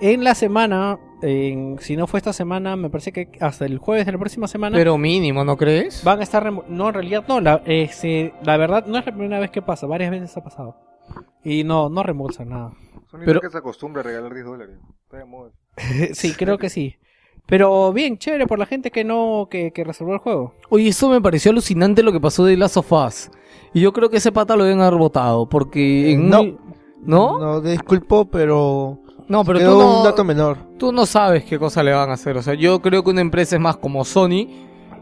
en 0.00 0.24
la 0.24 0.34
semana, 0.34 0.98
en- 1.22 1.78
si 1.80 1.96
no 1.96 2.06
fue 2.06 2.18
esta 2.18 2.32
semana, 2.32 2.76
me 2.76 2.90
parece 2.90 3.12
que 3.12 3.30
hasta 3.40 3.64
el 3.66 3.78
jueves 3.78 4.06
de 4.06 4.12
la 4.12 4.18
próxima 4.18 4.46
semana, 4.48 4.76
Pero 4.76 4.98
mínimo, 4.98 5.44
¿no 5.44 5.56
crees? 5.56 6.02
van 6.04 6.20
a 6.20 6.22
estar... 6.22 6.44
remo- 6.44 6.64
No, 6.68 6.88
en 6.88 6.94
realidad 6.94 7.24
no, 7.28 7.40
la, 7.40 7.62
este, 7.66 8.34
la 8.42 8.56
verdad 8.56 8.86
no 8.86 8.98
es 8.98 9.06
la 9.06 9.12
primera 9.12 9.38
vez 9.40 9.50
que 9.50 9.62
pasa, 9.62 9.86
varias 9.86 10.10
veces 10.10 10.36
ha 10.36 10.42
pasado. 10.44 10.76
Y 11.44 11.64
no, 11.64 11.88
no 11.88 12.02
reembolsan 12.02 12.48
nada. 12.48 12.72
Sony 13.10 13.20
Pero- 13.24 13.40
que 13.40 13.50
se 13.50 13.58
acostumbra 13.58 14.00
a 14.00 14.04
regalar 14.04 14.32
10 14.34 14.44
dólares. 14.46 14.76
Sí, 16.14 16.32
creo 16.34 16.58
que 16.58 16.68
sí. 16.68 16.96
Pero 17.46 17.92
bien, 17.92 18.18
chévere 18.18 18.46
por 18.48 18.58
la 18.58 18.66
gente 18.66 18.90
que 18.90 19.04
no, 19.04 19.46
que, 19.48 19.70
que 19.72 19.84
reservó 19.84 20.12
el 20.14 20.18
juego. 20.18 20.54
Oye, 20.68 20.88
eso 20.88 21.08
me 21.08 21.20
pareció 21.20 21.52
alucinante 21.52 22.02
lo 22.02 22.10
que 22.10 22.18
pasó 22.20 22.44
de 22.44 22.56
Last 22.56 22.76
of 22.76 22.90
Us. 22.92 23.30
Y 23.72 23.80
yo 23.82 23.92
creo 23.92 24.10
que 24.10 24.16
ese 24.16 24.32
pata 24.32 24.56
lo 24.56 24.64
deben 24.64 24.80
haber 24.80 24.98
votado, 24.98 25.48
porque 25.48 26.12
en 26.12 26.28
No. 26.28 26.40
un- 26.42 26.58
¿No? 27.04 27.38
No, 27.38 27.60
disculpo, 27.60 28.24
pero. 28.24 28.98
No, 29.28 29.44
pero 29.44 29.58
quedó 29.58 29.72
tú 29.72 29.78
no, 29.78 29.98
un 29.98 30.04
dato 30.04 30.24
menor. 30.24 30.58
tú 30.78 30.92
no 30.92 31.04
sabes 31.06 31.44
qué 31.44 31.58
cosa 31.58 31.82
le 31.82 31.92
van 31.92 32.10
a 32.10 32.14
hacer. 32.14 32.36
O 32.36 32.42
sea, 32.42 32.54
yo 32.54 32.80
creo 32.80 33.02
que 33.02 33.10
una 33.10 33.20
empresa 33.20 33.56
es 33.56 33.60
más 33.62 33.76
como 33.76 34.04
Sony 34.04 34.46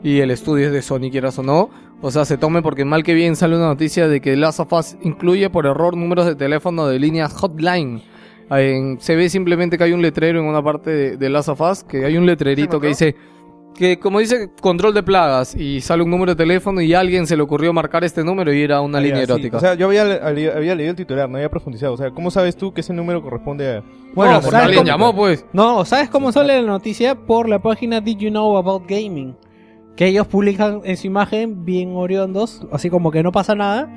y 0.02 0.20
el 0.20 0.30
estudio 0.30 0.66
es 0.66 0.72
de 0.72 0.82
Sony, 0.82 1.10
quieras 1.10 1.38
o 1.38 1.42
no. 1.42 1.70
O 2.00 2.10
sea, 2.10 2.24
se 2.24 2.36
tome 2.36 2.60
porque 2.62 2.84
mal 2.84 3.02
que 3.02 3.14
bien 3.14 3.36
sale 3.36 3.56
una 3.56 3.66
noticia 3.66 4.08
de 4.08 4.20
que 4.20 4.36
Last 4.36 4.60
of 4.60 4.72
Us 4.72 4.96
incluye 5.02 5.48
por 5.50 5.66
error 5.66 5.96
números 5.96 6.26
de 6.26 6.34
teléfono 6.34 6.86
de 6.86 6.98
línea 6.98 7.28
hotline. 7.28 8.02
En- 8.50 8.98
se 9.00 9.16
ve 9.16 9.28
simplemente 9.30 9.78
que 9.78 9.84
hay 9.84 9.92
un 9.92 10.02
letrero 10.02 10.40
en 10.40 10.46
una 10.46 10.62
parte 10.62 10.90
de, 10.90 11.16
de 11.16 11.28
Last 11.30 11.48
of 11.48 11.60
Us, 11.60 11.82
que 11.84 12.04
hay 12.04 12.16
un 12.18 12.26
letrerito 12.26 12.78
que 12.80 12.88
dice 12.88 13.16
que 13.76 13.98
como 13.98 14.20
dice 14.20 14.50
control 14.60 14.94
de 14.94 15.02
plagas 15.02 15.54
y 15.56 15.80
sale 15.80 16.02
un 16.04 16.10
número 16.10 16.32
de 16.32 16.36
teléfono 16.36 16.80
y 16.80 16.94
a 16.94 17.00
alguien 17.00 17.26
se 17.26 17.36
le 17.36 17.42
ocurrió 17.42 17.72
marcar 17.72 18.04
este 18.04 18.22
número 18.22 18.52
y 18.54 18.62
era 18.62 18.80
una 18.80 18.98
Ah, 18.98 19.00
línea 19.00 19.20
ya, 19.20 19.26
sí. 19.26 19.32
erótica. 19.32 19.56
O 19.56 19.60
sea, 19.60 19.74
yo 19.74 19.86
había, 19.88 20.02
había, 20.26 20.56
había 20.56 20.74
leído 20.74 20.90
el 20.92 20.96
titular, 20.96 21.28
no 21.28 21.36
había 21.36 21.48
profundizado. 21.50 21.92
O 21.94 21.96
sea, 21.96 22.10
¿cómo 22.10 22.30
sabes 22.30 22.56
tú 22.56 22.72
que 22.72 22.82
ese 22.82 22.92
número 22.92 23.20
corresponde 23.22 23.76
a...? 23.78 23.82
Bueno, 24.14 24.34
no, 24.34 24.38
porque 24.40 24.50
¿sabes 24.52 24.64
alguien 24.66 24.82
cómo- 24.84 24.86
llamó 24.86 25.14
pues. 25.16 25.44
No, 25.52 25.84
¿sabes 25.84 26.08
cómo 26.08 26.30
sale 26.30 26.60
la 26.62 26.66
noticia? 26.68 27.16
Por 27.16 27.48
la 27.48 27.60
página 27.60 28.00
Did 28.00 28.18
You 28.18 28.30
Know 28.30 28.56
About 28.56 28.84
Gaming. 28.88 29.36
Que 29.96 30.06
ellos 30.06 30.26
publican 30.28 30.80
en 30.84 30.96
su 30.96 31.06
imagen 31.08 31.64
bien 31.64 31.92
oriondos, 31.96 32.66
así 32.72 32.90
como 32.90 33.10
que 33.10 33.22
no 33.22 33.32
pasa 33.32 33.54
nada. 33.54 33.88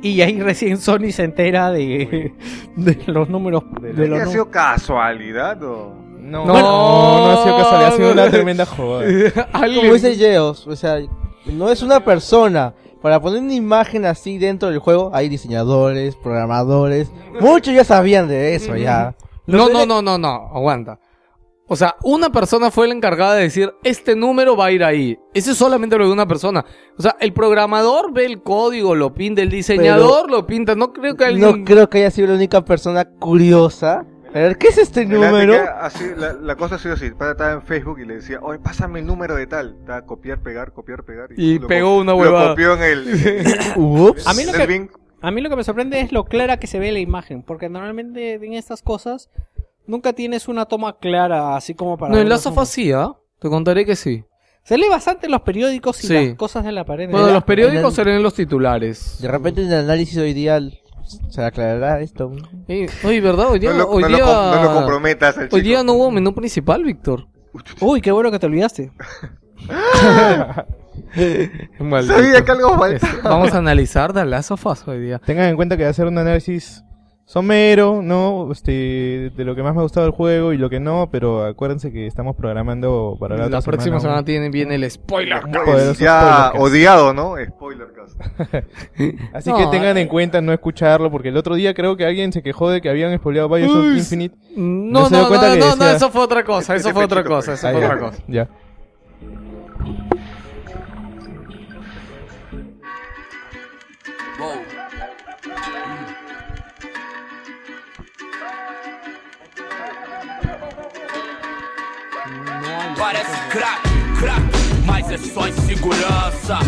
Y 0.00 0.20
ahí 0.22 0.40
recién 0.40 0.78
Sony 0.78 1.10
se 1.10 1.24
entera 1.24 1.70
de, 1.70 2.32
de 2.76 2.98
los 3.06 3.28
números. 3.28 3.62
De 3.82 3.92
¿Qué 3.92 4.06
los 4.08 4.20
ha 4.20 4.26
sido 4.26 4.50
casualidad 4.50 5.62
o...? 5.62 6.07
No, 6.28 6.44
No. 6.44 6.52
no, 6.52 6.60
no, 6.60 7.30
ha 7.30 7.42
sido 7.42 7.56
casualidad, 7.56 7.92
ha 7.92 7.96
sido 7.96 8.12
una 8.12 8.30
tremenda 8.30 8.66
joda. 8.76 9.04
Como 9.52 9.92
dice 9.94 10.14
Geos, 10.14 10.66
o 10.66 10.76
sea, 10.76 10.98
no 11.46 11.68
es 11.70 11.82
una 11.82 12.04
persona. 12.04 12.74
Para 13.02 13.20
poner 13.20 13.40
una 13.40 13.54
imagen 13.54 14.04
así 14.06 14.38
dentro 14.38 14.70
del 14.70 14.80
juego, 14.80 15.12
hay 15.14 15.28
diseñadores, 15.28 16.16
programadores. 16.16 17.12
Muchos 17.40 17.72
ya 17.72 17.84
sabían 17.84 18.26
de 18.26 18.56
eso, 18.56 18.74
ya. 18.76 19.14
No, 19.46 19.68
no, 19.68 19.86
no, 19.86 20.02
no, 20.02 20.18
no, 20.18 20.28
aguanta. 20.52 20.98
O 21.70 21.76
sea, 21.76 21.96
una 22.02 22.30
persona 22.32 22.70
fue 22.70 22.88
la 22.88 22.94
encargada 22.94 23.34
de 23.34 23.42
decir, 23.42 23.72
este 23.84 24.16
número 24.16 24.56
va 24.56 24.66
a 24.66 24.72
ir 24.72 24.82
ahí. 24.82 25.18
Eso 25.34 25.50
es 25.52 25.58
solamente 25.58 25.98
lo 25.98 26.06
de 26.06 26.12
una 26.12 26.26
persona. 26.26 26.64
O 26.98 27.02
sea, 27.02 27.14
el 27.20 27.34
programador 27.34 28.10
ve 28.12 28.24
el 28.24 28.42
código, 28.42 28.94
lo 28.94 29.12
pinta, 29.12 29.42
el 29.42 29.50
diseñador 29.50 30.30
lo 30.30 30.46
pinta. 30.46 30.74
No 30.74 30.92
creo 30.94 31.14
que 31.14 31.26
alguien... 31.26 31.60
No 31.60 31.64
creo 31.64 31.88
que 31.90 31.98
haya 31.98 32.10
sido 32.10 32.28
la 32.28 32.34
única 32.34 32.64
persona 32.64 33.04
curiosa. 33.04 34.06
A 34.34 34.38
ver, 34.38 34.58
¿qué 34.58 34.68
es 34.68 34.78
este 34.78 35.02
El 35.02 35.08
número? 35.10 35.54
Así, 35.80 36.04
la, 36.16 36.34
la 36.34 36.56
cosa 36.56 36.74
ha 36.74 36.78
sido 36.78 36.94
así. 36.94 37.06
Estaba 37.06 37.52
en 37.52 37.62
Facebook 37.62 37.98
y 38.00 38.04
le 38.06 38.16
decía, 38.16 38.38
oye, 38.42 38.58
pásame 38.58 39.00
el 39.00 39.06
número 39.06 39.34
de 39.34 39.46
tal. 39.46 39.76
Estaba 39.80 40.02
copiar, 40.04 40.40
pegar, 40.42 40.72
copiar, 40.72 41.04
pegar. 41.04 41.28
Y 41.36 41.58
lo 41.58 41.66
pegó 41.66 41.96
una 41.96 42.12
Lo 42.12 42.18
huevada. 42.18 42.50
copió 42.50 42.74
en 42.74 42.82
el... 42.82 43.46
Ups. 43.76 44.26
A 44.26 44.34
mí 44.34 44.44
lo 44.44 44.52
que-. 44.52 44.90
A 45.20 45.30
mí 45.30 45.40
lo 45.40 45.50
que 45.50 45.56
me 45.56 45.64
sorprende 45.64 46.00
es 46.00 46.12
lo 46.12 46.24
clara 46.24 46.58
que 46.58 46.66
se 46.66 46.78
ve 46.78 46.92
la 46.92 47.00
imagen, 47.00 47.42
porque 47.42 47.68
normalmente 47.68 48.34
en 48.34 48.52
estas 48.52 48.82
cosas 48.82 49.30
nunca 49.86 50.12
tienes 50.12 50.46
una 50.46 50.66
toma 50.66 50.98
clara, 50.98 51.56
así 51.56 51.74
como 51.74 51.96
para... 51.98 52.14
No, 52.14 52.20
en 52.20 52.30
of 52.30 52.56
Us 52.58 52.68
sí, 52.68 52.92
¿ah? 52.92 53.14
Te 53.40 53.48
contaré 53.48 53.84
que 53.84 53.96
sí. 53.96 54.24
Se 54.62 54.76
lee 54.76 54.88
bastante 54.88 55.26
en 55.26 55.32
los 55.32 55.40
periódicos 55.40 56.04
y 56.04 56.06
Sí. 56.08 56.14
las 56.28 56.36
cosas 56.36 56.62
de 56.64 56.72
la 56.72 56.84
pared. 56.84 57.08
Bueno, 57.10 57.30
los 57.32 57.42
periódicos 57.44 57.82
en 57.82 57.86
el- 57.86 57.94
serán 57.94 58.22
los 58.22 58.34
titulares. 58.34 59.18
De 59.20 59.26
repente 59.28 59.62
en 59.62 59.68
el 59.72 59.80
análisis 59.80 60.18
hoy 60.18 60.34
día 60.34 60.60
se 61.28 61.42
aclarará 61.44 62.00
esto. 62.00 62.30
Eh, 62.68 62.88
Oye, 63.04 63.20
¿verdad? 63.20 63.48
Hoy 63.50 63.58
día... 63.58 63.70
No 63.70 63.78
lo, 63.78 63.90
hoy 63.90 64.02
no 64.02 64.08
día... 64.08 64.18
no 64.18 64.62
lo 64.62 64.74
comprometas 64.74 65.36
al 65.36 65.44
Hoy 65.44 65.48
chico. 65.48 65.62
día 65.62 65.82
no 65.82 65.94
hubo 65.94 66.10
menú 66.10 66.34
principal, 66.34 66.84
Víctor. 66.84 67.26
Uy, 67.80 68.00
qué 68.00 68.12
bueno 68.12 68.30
que 68.30 68.38
te 68.38 68.46
olvidaste. 68.46 68.92
Sabía 71.14 72.44
que 72.44 72.52
algo 72.52 72.78
faltaba. 72.78 73.30
Vamos 73.30 73.54
a 73.54 73.58
analizar 73.58 74.12
The 74.12 74.24
Last 74.24 74.50
of 74.50 74.64
Us 74.66 74.86
hoy 74.86 75.00
día. 75.00 75.18
Tengan 75.24 75.46
en 75.46 75.56
cuenta 75.56 75.76
que 75.76 75.84
hacer 75.84 76.06
un 76.06 76.18
análisis 76.18 76.84
somero, 77.28 78.00
¿no? 78.02 78.48
Este, 78.50 79.30
de 79.36 79.44
lo 79.44 79.54
que 79.54 79.62
más 79.62 79.74
me 79.74 79.80
ha 79.80 79.82
gustado 79.82 80.06
del 80.06 80.14
juego 80.14 80.54
y 80.54 80.56
lo 80.56 80.70
que 80.70 80.80
no, 80.80 81.10
pero 81.12 81.44
acuérdense 81.44 81.92
que 81.92 82.06
estamos 82.06 82.34
programando 82.34 83.18
para 83.20 83.36
la, 83.36 83.48
La, 83.50 83.58
otra 83.58 83.70
próxima 83.70 84.00
semana 84.00 84.20
un- 84.20 84.24
tiene, 84.24 84.48
viene 84.48 84.76
el 84.76 84.90
spoiler. 84.90 85.42
Poderoso 85.42 86.02
ya 86.02 86.52
odiado, 86.56 87.12
¿no? 87.12 87.34
Spoilercast. 87.46 88.18
Así 89.34 89.50
No, 89.50 89.58
que 89.58 89.66
tengan 89.66 89.98
eh. 89.98 90.00
en 90.02 90.08
cuenta 90.08 90.40
no 90.40 90.54
escucharlo, 90.54 91.10
porque 91.10 91.28
el 91.28 91.36
otro 91.36 91.54
día 91.54 91.74
creo 91.74 91.98
que 91.98 92.06
alguien 92.06 92.32
se 92.32 92.42
quejó 92.42 92.70
de 92.70 92.80
que 92.80 92.88
habían 92.88 93.14
spoileado 93.18 93.50
Bioshock 93.50 93.76
Uy, 93.76 93.98
Infinite. 93.98 94.34
No, 94.56 95.10
No 95.10 95.10
no, 95.10 95.28
no, 95.30 95.56
no, 95.56 95.76
no, 95.76 95.88
eso 95.90 96.08
fue 96.10 96.22
otra 96.22 96.42
cosa, 96.44 96.76
eso 96.76 96.88
Ese 96.88 96.94
fue 96.94 97.04
otra 97.04 97.22
cosa, 97.24 97.52
eso 97.52 97.68
Ah, 97.68 97.72
fue 97.72 97.84
otra 97.84 97.98
cosa. 97.98 98.22
Ya. 98.26 98.48
Parece 112.98 113.30
crack, 113.50 113.82
crack, 114.18 114.42
mas 114.84 115.08
é 115.10 115.18
só 115.18 115.46
insegurança. 115.46 116.58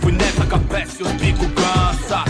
Fui 0.00 0.12
nessa 0.12 0.44
com 0.44 0.56
a 0.56 0.58
peste, 0.58 1.02
os 1.02 1.12
bico 1.12 1.46
cansa. 1.54 2.24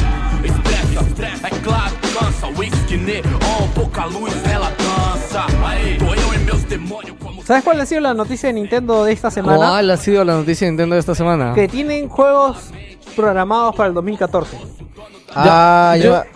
Estressa, 0.45 1.09
estressa, 1.09 1.47
é 1.49 1.51
claro, 1.51 1.95
cansa. 2.15 2.47
Whisky 2.57 2.97
neon, 2.97 3.69
pouca 3.75 4.05
luz, 4.05 4.33
ela 4.51 4.71
dança. 4.79 5.45
Aí, 5.67 5.99
tô 5.99 6.15
eu 6.15 6.35
e 6.35 6.39
meus 6.39 6.63
demônios 6.65 7.17
como 7.21 7.43
¿Sabes 7.43 7.65
cuál 7.65 7.81
ha 7.81 7.87
sido 7.87 8.01
la 8.01 8.15
noticia 8.15 8.49
de 8.49 8.53
Nintendo 8.53 9.05
de 9.05 9.13
esta 9.13 9.31
semana? 9.31 9.57
¿Cuál 9.57 9.91
ha 9.91 9.97
sido 9.97 10.25
la 10.25 10.35
noticia 10.35 10.67
de 10.67 10.73
Nintendo 10.73 10.95
de 10.95 11.01
esta 11.01 11.15
semana? 11.17 11.53
Que 11.55 11.67
tienen 11.67 12.09
juegos 12.09 12.71
programados 13.17 13.75
para 13.75 13.89
el 13.89 13.95
2014. 13.95 14.57
Ah, 15.35 15.97
yo, 16.01 16.13
ya. 16.13 16.27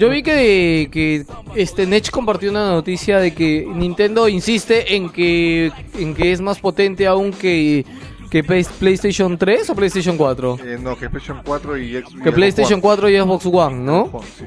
Yo 0.00 0.08
vi 0.10 0.22
que, 0.24 0.88
que 0.90 1.24
este 1.54 1.86
Nech 1.86 2.10
compartió 2.10 2.50
una 2.50 2.70
noticia 2.70 3.18
de 3.18 3.32
que 3.34 3.64
Nintendo 3.72 4.26
insiste 4.28 4.96
en 4.96 5.10
que 5.10 5.70
en 5.98 6.14
que 6.14 6.32
es 6.32 6.40
más 6.40 6.58
potente 6.58 7.06
aún 7.06 7.30
que 7.32 7.84
que 8.30 8.42
Play- 8.44 8.64
PlayStation 8.78 9.36
3 9.36 9.70
o 9.70 9.74
PlayStation 9.74 10.16
4. 10.16 10.58
Eh, 10.64 10.78
no, 10.80 10.96
que 10.96 11.08
PlayStation 11.10 11.42
4 11.44 11.76
y 11.78 12.00
Xbox 12.00 12.22
Que 12.22 12.32
PlayStation 12.32 12.80
4 12.80 13.08
y 13.10 13.18
Xbox 13.20 13.46
One, 13.46 13.76
¿no? 13.76 14.20
Sí. 14.38 14.44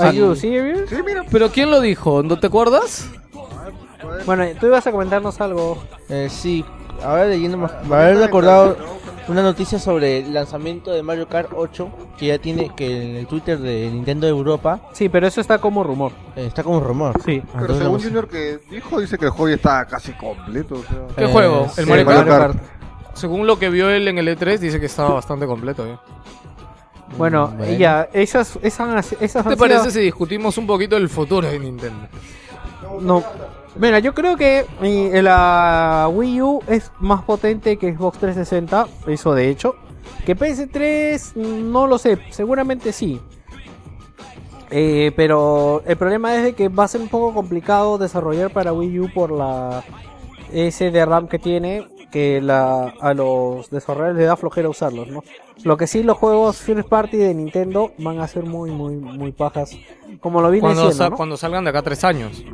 Are 0.00 0.16
you 0.16 0.34
serious? 0.36 0.88
Sí, 0.88 0.96
mira. 1.04 1.24
Pero 1.30 1.50
¿quién 1.50 1.70
lo 1.70 1.80
dijo? 1.80 2.22
¿No 2.22 2.38
te 2.38 2.46
acuerdas? 2.48 3.08
Bueno, 4.26 4.44
tú 4.60 4.66
ibas 4.66 4.86
a 4.86 4.92
comentarnos 4.92 5.40
algo. 5.40 5.82
Eh, 6.08 6.28
sí, 6.30 6.64
ahora 7.04 7.26
leyendo 7.26 7.56
más. 7.58 7.72
Me 7.86 7.94
haber 7.96 8.18
recordado 8.18 8.76
una 9.28 9.42
noticia 9.42 9.78
sobre 9.78 10.18
el 10.20 10.32
lanzamiento 10.34 10.90
de 10.92 11.02
Mario 11.02 11.28
Kart 11.28 11.50
8 11.54 11.88
que 12.16 12.26
ya 12.26 12.38
tiene 12.38 12.70
que 12.76 13.10
en 13.10 13.16
el 13.16 13.26
Twitter 13.26 13.58
de 13.58 13.90
Nintendo 13.92 14.26
Europa 14.28 14.80
Sí, 14.92 15.08
pero 15.08 15.26
eso 15.26 15.40
está 15.40 15.58
como 15.58 15.82
rumor. 15.82 16.12
eh, 16.36 16.46
está 16.46 16.62
como 16.62 16.78
rumor. 16.80 17.14
Sí. 17.24 17.40
Pero 17.44 17.52
Entonces, 17.60 17.76
según 17.78 17.84
vamos- 17.92 18.04
Junior 18.04 18.28
que 18.28 18.58
dijo, 18.70 19.00
dice 19.00 19.18
que 19.18 19.24
el 19.26 19.30
juego 19.32 19.48
ya 19.48 19.54
está 19.56 19.84
casi 19.86 20.12
completo. 20.12 20.76
O 20.76 20.82
sea. 20.82 21.06
¿Qué 21.16 21.24
Eh, 21.24 21.32
juego? 21.32 21.64
El 21.76 21.84
sí, 21.84 21.90
Mario 21.90 22.04
Mario 22.06 22.24
Kart. 22.26 22.52
Kart. 22.54 22.56
Según 23.14 23.46
lo 23.46 23.58
que 23.58 23.68
vio 23.70 23.88
él 23.90 24.06
en 24.08 24.18
el 24.18 24.28
E3, 24.28 24.58
dice 24.58 24.78
que 24.78 24.86
estaba 24.86 25.14
bastante 25.14 25.46
completo. 25.46 25.86
¿eh? 25.86 25.98
Bueno, 27.16 27.48
Bueno. 27.56 27.72
y 27.72 27.78
ya, 27.78 28.08
esas, 28.12 28.58
esas, 28.62 29.12
esas 29.20 29.42
¿Qué 29.44 29.50
te 29.50 29.56
parece 29.56 29.80
sido- 29.80 29.90
si 29.92 30.00
discutimos 30.00 30.58
un 30.58 30.66
poquito 30.66 30.96
el 30.96 31.08
futuro 31.08 31.48
de 31.48 31.58
Nintendo? 31.58 32.06
No. 33.00 33.22
Mira, 33.78 33.98
yo 33.98 34.14
creo 34.14 34.36
que 34.36 34.64
eh, 34.82 35.20
la 35.22 36.08
Wii 36.12 36.42
U 36.42 36.60
es 36.66 36.90
más 36.98 37.22
potente 37.24 37.76
que 37.76 37.94
Xbox 37.94 38.18
360, 38.18 38.86
eso 39.06 39.34
de 39.34 39.50
hecho. 39.50 39.76
Que 40.24 40.36
PS3, 40.36 41.34
no 41.36 41.86
lo 41.86 41.98
sé, 41.98 42.18
seguramente 42.30 42.92
sí. 42.92 43.20
Eh, 44.70 45.12
pero 45.14 45.82
el 45.86 45.96
problema 45.96 46.34
es 46.36 46.42
de 46.42 46.52
que 46.54 46.68
va 46.68 46.84
a 46.84 46.88
ser 46.88 47.00
un 47.00 47.08
poco 47.08 47.32
complicado 47.34 47.98
desarrollar 47.98 48.50
para 48.50 48.72
Wii 48.72 49.00
U 49.00 49.10
por 49.12 49.30
la 49.30 49.84
ese 50.52 50.90
de 50.90 51.04
RAM 51.04 51.28
que 51.28 51.38
tiene, 51.38 51.86
que 52.10 52.40
la, 52.40 52.94
a 53.00 53.14
los 53.14 53.68
desarrolladores 53.70 54.16
les 54.16 54.26
da 54.26 54.36
flojera 54.36 54.68
usarlos, 54.68 55.08
¿no? 55.08 55.22
Lo 55.64 55.76
que 55.76 55.86
sí, 55.86 56.02
los 56.02 56.16
juegos 56.16 56.56
First 56.58 56.88
Party 56.88 57.16
de 57.16 57.34
Nintendo 57.34 57.92
van 57.98 58.20
a 58.20 58.26
ser 58.28 58.44
muy, 58.44 58.70
muy, 58.70 58.96
muy 58.96 59.32
pajas. 59.32 59.76
Como 60.20 60.40
lo 60.40 60.50
vine 60.50 60.62
Cuando, 60.62 60.82
diciendo, 60.82 61.04
sa- 61.04 61.10
¿no? 61.10 61.16
cuando 61.16 61.36
salgan 61.36 61.64
de 61.64 61.70
acá 61.70 61.82
tres 61.82 62.02
años. 62.04 62.44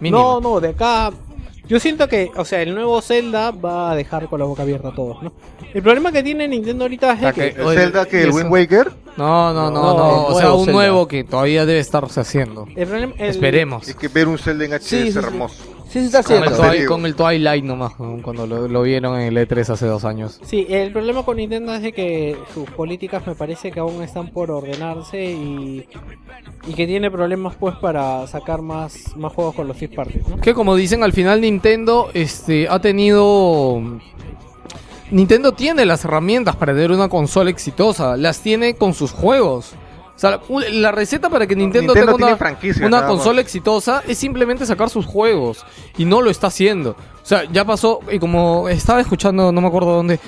Mínimo. 0.00 0.40
no, 0.40 0.60
de 0.60 0.68
acá. 0.70 1.10
Yo 1.68 1.78
siento 1.78 2.08
que, 2.08 2.30
o 2.34 2.44
sea, 2.46 2.62
el 2.62 2.74
nuevo 2.74 3.00
Zelda 3.02 3.50
va 3.50 3.90
a 3.90 3.94
dejar 3.94 4.26
con 4.28 4.38
la 4.40 4.46
boca 4.46 4.62
abierta 4.62 4.88
a 4.88 4.94
todos, 4.94 5.22
¿no? 5.22 5.32
El 5.74 5.82
problema 5.82 6.10
que 6.10 6.22
tiene 6.22 6.48
Nintendo 6.48 6.84
ahorita 6.84 7.12
es 7.12 7.34
que. 7.34 7.52
que- 7.54 7.60
¿El 7.60 7.76
Zelda 7.76 8.06
que 8.06 8.22
el 8.22 8.30
Wind 8.30 8.50
Waker? 8.50 8.90
No, 9.18 9.52
no, 9.52 9.70
no, 9.70 9.82
No, 9.96 10.24
O 10.28 10.38
sea, 10.38 10.52
un 10.54 10.60
Zelda. 10.64 10.72
nuevo 10.72 11.06
que 11.08 11.24
todavía 11.24 11.66
debe 11.66 11.80
estarse 11.80 12.20
haciendo. 12.20 12.66
El 12.74 12.86
problema, 12.86 13.12
el- 13.18 13.28
Esperemos. 13.30 13.86
Es 13.86 13.96
que 13.96 14.08
ver 14.08 14.28
un 14.28 14.38
Zelda 14.38 14.64
en 14.64 14.72
HD 14.72 14.80
Sí, 14.82 15.08
es 15.08 15.12
sí. 15.12 15.18
hermoso. 15.18 15.56
Sí, 15.62 15.70
se 15.88 16.04
está 16.04 16.22
Con 16.22 16.36
el, 16.36 16.42
haciendo. 16.44 16.56
Twi- 16.62 16.66
Twi- 16.66 16.72
serio? 16.72 16.88
con 16.88 17.06
el 17.06 17.14
Twilight 17.14 17.64
nomás, 17.64 17.98
¿no? 17.98 18.20
cuando 18.22 18.46
lo, 18.46 18.68
lo 18.68 18.82
vieron 18.82 19.18
en 19.20 19.36
el 19.36 19.48
E3 19.48 19.70
hace 19.70 19.86
dos 19.86 20.04
años. 20.04 20.38
Sí, 20.44 20.66
el 20.68 20.92
problema 20.92 21.24
con 21.24 21.36
Nintendo 21.38 21.74
es 21.74 21.82
de 21.82 21.92
que 21.92 22.36
sus 22.54 22.68
políticas 22.70 23.26
me 23.26 23.34
parece 23.34 23.70
que 23.70 23.80
aún 23.80 24.02
están 24.02 24.28
por 24.28 24.50
ordenarse 24.50 25.24
y, 25.24 25.86
y 26.66 26.74
que 26.74 26.86
tiene 26.86 27.10
problemas 27.10 27.54
pues 27.56 27.74
para 27.76 28.26
sacar 28.26 28.60
más, 28.62 29.16
más 29.16 29.32
juegos 29.32 29.54
con 29.54 29.66
los 29.68 29.76
first 29.76 29.94
parties, 29.94 30.28
¿no? 30.28 30.38
Que 30.40 30.54
como 30.54 30.76
dicen, 30.76 31.02
al 31.02 31.12
final 31.12 31.40
Nintendo 31.40 32.10
este, 32.14 32.68
ha 32.68 32.80
tenido... 32.80 33.80
Nintendo 35.10 35.52
tiene 35.52 35.86
las 35.86 36.04
herramientas 36.04 36.54
para 36.56 36.74
tener 36.74 36.90
una 36.92 37.08
consola 37.08 37.48
exitosa. 37.48 38.16
Las 38.18 38.40
tiene 38.40 38.74
con 38.74 38.92
sus 38.92 39.10
juegos. 39.12 39.72
O 40.18 40.20
sea, 40.20 40.40
u- 40.48 40.58
la 40.58 40.90
receta 40.90 41.30
para 41.30 41.46
que 41.46 41.54
Nintendo, 41.54 41.94
Nintendo 41.94 42.16
tenga 42.16 42.26
una, 42.26 42.36
una 42.86 42.98
consola 43.06 43.40
exitosa 43.40 44.02
es 44.08 44.18
simplemente 44.18 44.66
sacar 44.66 44.90
sus 44.90 45.06
juegos. 45.06 45.64
Y 45.96 46.04
no 46.06 46.20
lo 46.22 46.28
está 46.30 46.48
haciendo. 46.48 46.90
O 47.22 47.26
sea, 47.26 47.44
ya 47.52 47.64
pasó, 47.64 48.00
y 48.10 48.18
como 48.18 48.68
estaba 48.68 49.00
escuchando, 49.00 49.52
no 49.52 49.60
me 49.60 49.68
acuerdo 49.68 49.92
dónde, 49.94 50.18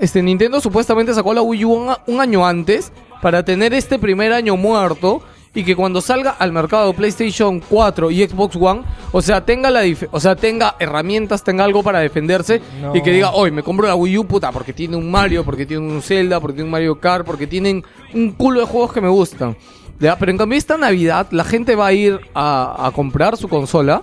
este 0.00 0.22
Nintendo 0.22 0.60
supuestamente 0.62 1.12
sacó 1.12 1.34
la 1.34 1.42
Wii 1.42 1.64
U 1.66 1.94
un 2.06 2.20
año 2.20 2.46
antes 2.46 2.90
para 3.20 3.44
tener 3.44 3.74
este 3.74 3.98
primer 3.98 4.32
año 4.32 4.56
muerto 4.56 5.20
y 5.54 5.62
que 5.64 5.76
cuando 5.76 6.00
salga 6.00 6.30
al 6.32 6.52
mercado 6.52 6.92
PlayStation 6.92 7.60
4 7.60 8.10
y 8.10 8.26
Xbox 8.26 8.56
One, 8.56 8.82
o 9.12 9.22
sea, 9.22 9.44
tenga 9.44 9.70
la 9.70 9.82
o 10.10 10.20
sea, 10.20 10.34
tenga 10.36 10.74
herramientas, 10.80 11.44
tenga 11.44 11.64
algo 11.64 11.82
para 11.82 12.00
defenderse 12.00 12.60
No. 12.80 12.94
y 12.94 13.02
que 13.02 13.12
diga, 13.12 13.30
"Hoy 13.32 13.50
me 13.52 13.62
compro 13.62 13.86
la 13.86 13.94
Wii 13.94 14.18
U 14.18 14.26
puta 14.26 14.50
porque 14.52 14.72
tiene 14.72 14.96
un 14.96 15.10
Mario, 15.10 15.44
porque 15.44 15.64
tiene 15.64 15.86
un 15.86 16.02
Zelda, 16.02 16.40
porque 16.40 16.54
tiene 16.54 16.64
un 16.66 16.72
Mario 16.72 16.98
Kart, 16.98 17.24
porque 17.24 17.46
tienen 17.46 17.84
un 18.12 18.32
culo 18.32 18.60
de 18.60 18.66
juegos 18.66 18.92
que 18.92 19.00
me 19.00 19.08
gustan." 19.08 19.56
¿Ya? 20.00 20.18
Pero 20.18 20.32
en 20.32 20.38
cambio 20.38 20.58
esta 20.58 20.76
Navidad 20.76 21.28
la 21.30 21.44
gente 21.44 21.76
va 21.76 21.86
a 21.86 21.92
ir 21.92 22.18
a, 22.34 22.86
a 22.86 22.90
comprar 22.90 23.36
su 23.36 23.48
consola 23.48 24.02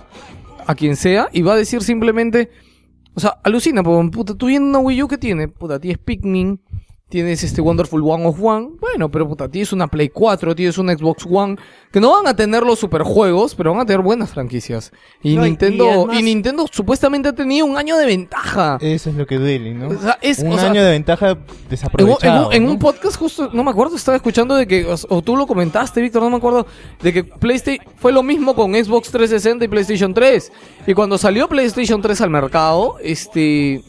a 0.66 0.74
quien 0.74 0.96
sea 0.96 1.28
y 1.32 1.42
va 1.42 1.52
a 1.52 1.56
decir 1.56 1.82
simplemente, 1.82 2.50
o 3.14 3.20
sea, 3.20 3.36
alucina, 3.44 3.82
puta, 3.82 4.34
tú 4.34 4.46
viendo 4.46 4.68
una 4.70 4.78
Wii 4.78 5.02
U 5.02 5.08
que 5.08 5.18
tiene, 5.18 5.48
puta, 5.48 5.78
tienes 5.78 5.98
Pikmin, 5.98 6.58
tienes 7.12 7.44
este 7.44 7.60
Wonderful 7.60 8.02
One 8.02 8.24
of 8.24 8.38
One, 8.42 8.70
bueno, 8.80 9.10
pero 9.10 9.28
puta, 9.28 9.46
tienes 9.46 9.70
una 9.74 9.86
Play 9.86 10.08
4, 10.08 10.54
tienes 10.54 10.78
un 10.78 10.88
Xbox 10.88 11.26
One, 11.30 11.56
que 11.92 12.00
no 12.00 12.10
van 12.10 12.26
a 12.26 12.34
tener 12.34 12.62
los 12.62 12.78
superjuegos, 12.78 13.54
pero 13.54 13.72
van 13.72 13.82
a 13.82 13.84
tener 13.84 14.00
buenas 14.00 14.30
franquicias. 14.30 14.90
Y 15.22 15.36
No, 15.36 15.42
Nintendo, 15.42 16.08
y 16.10 16.22
Nintendo 16.22 16.64
supuestamente 16.72 17.28
ha 17.28 17.34
tenido 17.34 17.66
un 17.66 17.76
año 17.76 17.98
de 17.98 18.06
ventaja. 18.06 18.78
Eso 18.80 19.10
es 19.10 19.16
lo 19.16 19.26
que 19.26 19.36
duele, 19.38 19.74
¿no? 19.74 19.88
O 19.88 19.94
sea, 19.98 20.18
es- 20.22 20.38
un 20.38 20.52
o 20.52 20.58
sea, 20.58 20.70
año 20.70 20.82
de 20.82 20.90
ventaja 20.90 21.32
En 21.32 21.36
un, 21.36 21.44
en 21.44 21.68
desaprovechado. 21.68 22.48
un- 22.48 22.54
en 22.54 22.64
¿no? 22.64 22.70
un 22.72 22.78
podcast 22.78 23.16
justo, 23.18 23.50
no 23.52 23.62
me 23.62 23.70
acuerdo, 23.70 23.94
estaba 23.94 24.16
escuchando 24.16 24.54
de 24.56 24.66
que, 24.66 24.86
o, 24.86 24.94
o 25.10 25.20
tú 25.20 25.36
lo 25.36 25.46
comentaste, 25.46 26.00
Víctor, 26.00 26.22
no 26.22 26.30
me 26.30 26.36
acuerdo, 26.38 26.66
de 27.02 27.12
que 27.12 27.24
PlayStation 27.24 27.84
fue 27.96 28.10
lo 28.12 28.22
mismo 28.22 28.54
con 28.54 28.72
Xbox 28.72 29.10
360 29.10 29.66
y 29.66 29.68
PlayStation 29.68 30.14
3. 30.14 30.50
Y 30.86 30.94
cuando 30.94 31.18
salió 31.18 31.46
PlayStation 31.46 32.00
3 32.00 32.20
al 32.22 32.30
mercado, 32.30 32.96
este 33.02 33.82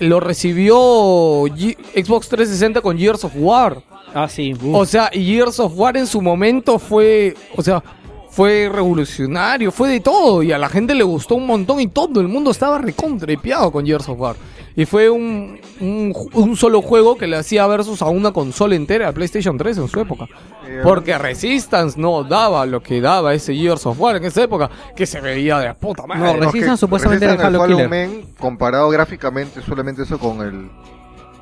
lo 0.00 0.20
recibió 0.20 1.46
Ye- 1.48 1.76
Xbox 1.94 2.28
360 2.28 2.80
con 2.80 2.96
Years 2.98 3.24
of 3.24 3.32
War. 3.36 3.82
Ah, 4.14 4.28
sí. 4.28 4.54
O 4.72 4.84
sea, 4.86 5.10
y 5.12 5.24
Years 5.24 5.60
of 5.60 5.72
War 5.76 5.96
en 5.96 6.06
su 6.06 6.20
momento 6.20 6.78
fue, 6.78 7.34
o 7.56 7.62
sea, 7.62 7.82
fue 8.30 8.70
revolucionario, 8.72 9.72
fue 9.72 9.88
de 9.88 10.00
todo 10.00 10.42
y 10.42 10.52
a 10.52 10.58
la 10.58 10.68
gente 10.68 10.94
le 10.94 11.02
gustó 11.02 11.34
un 11.34 11.46
montón 11.46 11.80
y 11.80 11.88
todo 11.88 12.20
el 12.20 12.28
mundo 12.28 12.50
estaba 12.50 12.78
recontrepiado 12.78 13.70
con 13.72 13.84
Years 13.84 14.08
of 14.08 14.20
War. 14.20 14.36
Y 14.76 14.86
fue 14.86 15.10
un, 15.10 15.60
un, 15.80 16.56
solo 16.56 16.80
juego 16.80 17.16
que 17.16 17.26
le 17.26 17.36
hacía 17.36 17.66
versus 17.66 18.02
a 18.02 18.06
una 18.06 18.32
consola 18.32 18.76
entera, 18.76 19.08
a 19.08 19.12
PlayStation 19.12 19.58
3 19.58 19.78
en 19.78 19.88
su 19.88 20.00
época. 20.00 20.26
Eh, 20.66 20.80
Porque 20.82 21.18
Resistance 21.18 22.00
no 22.00 22.22
daba 22.22 22.64
lo 22.66 22.80
que 22.80 23.00
daba 23.00 23.34
ese 23.34 23.54
Years 23.56 23.84
of 23.86 24.00
War 24.00 24.16
en 24.16 24.24
esa 24.24 24.44
época, 24.44 24.70
que 24.94 25.06
se 25.06 25.20
veía 25.20 25.58
de 25.58 25.74
puta 25.74 26.06
madre. 26.06 26.22
No, 26.22 26.46
Resistance 26.46 26.78
supuestamente 26.78 27.24
era 27.24 27.46
Halo 27.46 27.66
Killer. 27.66 27.88
Man, 27.88 28.22
comparado 28.38 28.88
gráficamente 28.90 29.60
solamente 29.60 30.02
eso 30.04 30.18
con 30.18 30.40
el 30.40 30.70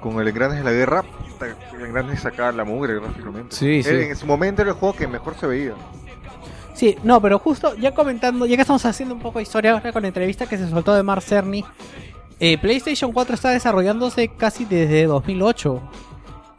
con 0.00 0.20
el 0.20 0.28
Engranes 0.28 0.58
de 0.58 0.64
la 0.64 0.72
Guerra, 0.72 1.04
el 1.76 1.86
Engranes 1.86 2.20
sacaba 2.20 2.52
la 2.52 2.64
mugre 2.64 2.94
gráficamente. 3.00 3.54
Sí, 3.54 3.82
sí. 3.82 3.90
En 3.90 4.16
su 4.16 4.26
momento 4.26 4.62
era 4.62 4.70
el 4.70 4.76
juego 4.76 4.96
que 4.96 5.06
mejor 5.06 5.36
se 5.38 5.46
veía. 5.46 5.74
Sí, 6.78 6.96
no, 7.02 7.20
pero 7.20 7.40
justo 7.40 7.74
ya 7.74 7.92
comentando, 7.92 8.46
ya 8.46 8.54
que 8.54 8.62
estamos 8.62 8.86
haciendo 8.86 9.12
un 9.12 9.20
poco 9.20 9.40
de 9.40 9.42
historia 9.42 9.72
ahora 9.72 9.92
con 9.92 10.02
la 10.02 10.08
entrevista 10.08 10.46
que 10.46 10.56
se 10.56 10.70
soltó 10.70 10.94
de 10.94 11.02
Mark 11.02 11.22
Cerny, 11.22 11.64
eh, 12.38 12.56
PlayStation 12.56 13.10
4 13.10 13.34
está 13.34 13.50
desarrollándose 13.50 14.28
casi 14.28 14.64
desde 14.64 15.06
2008. 15.06 15.82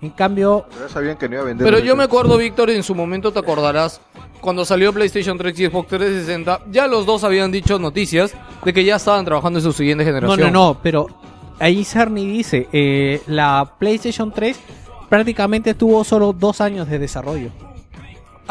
En 0.01 0.09
cambio, 0.09 0.65
Ya 0.77 0.89
sabían 0.89 1.15
que 1.15 1.29
no 1.29 1.35
iba 1.35 1.43
a 1.43 1.45
vender. 1.45 1.65
Pero 1.65 1.79
yo 1.79 1.95
me 1.95 2.03
acuerdo, 2.03 2.37
Víctor, 2.37 2.69
en 2.69 2.83
su 2.83 2.95
momento 2.95 3.31
te 3.31 3.39
acordarás, 3.39 4.01
cuando 4.41 4.65
salió 4.65 4.91
PlayStation 4.91 5.37
3 5.37 5.57
y 5.57 5.67
Xbox 5.67 5.87
360, 5.87 6.63
ya 6.69 6.87
los 6.87 7.05
dos 7.05 7.23
habían 7.23 7.49
dicho 7.49 7.79
noticias 7.79 8.33
de 8.65 8.73
que 8.73 8.83
ya 8.83 8.97
estaban 8.97 9.23
trabajando 9.23 9.59
en 9.59 9.63
su 9.63 9.71
siguiente 9.71 10.03
no, 10.03 10.09
generación. 10.09 10.51
no, 10.51 10.67
no, 10.67 10.79
pero 10.83 11.07
ahí 11.59 11.85
Cerny 11.85 12.27
dice, 12.27 12.67
eh, 12.73 13.21
la 13.27 13.75
PlayStation 13.79 14.33
3 14.33 14.59
prácticamente 15.07 15.75
tuvo 15.75 16.03
solo 16.03 16.33
dos 16.33 16.59
años 16.59 16.89
de 16.89 16.99
desarrollo. 16.99 17.51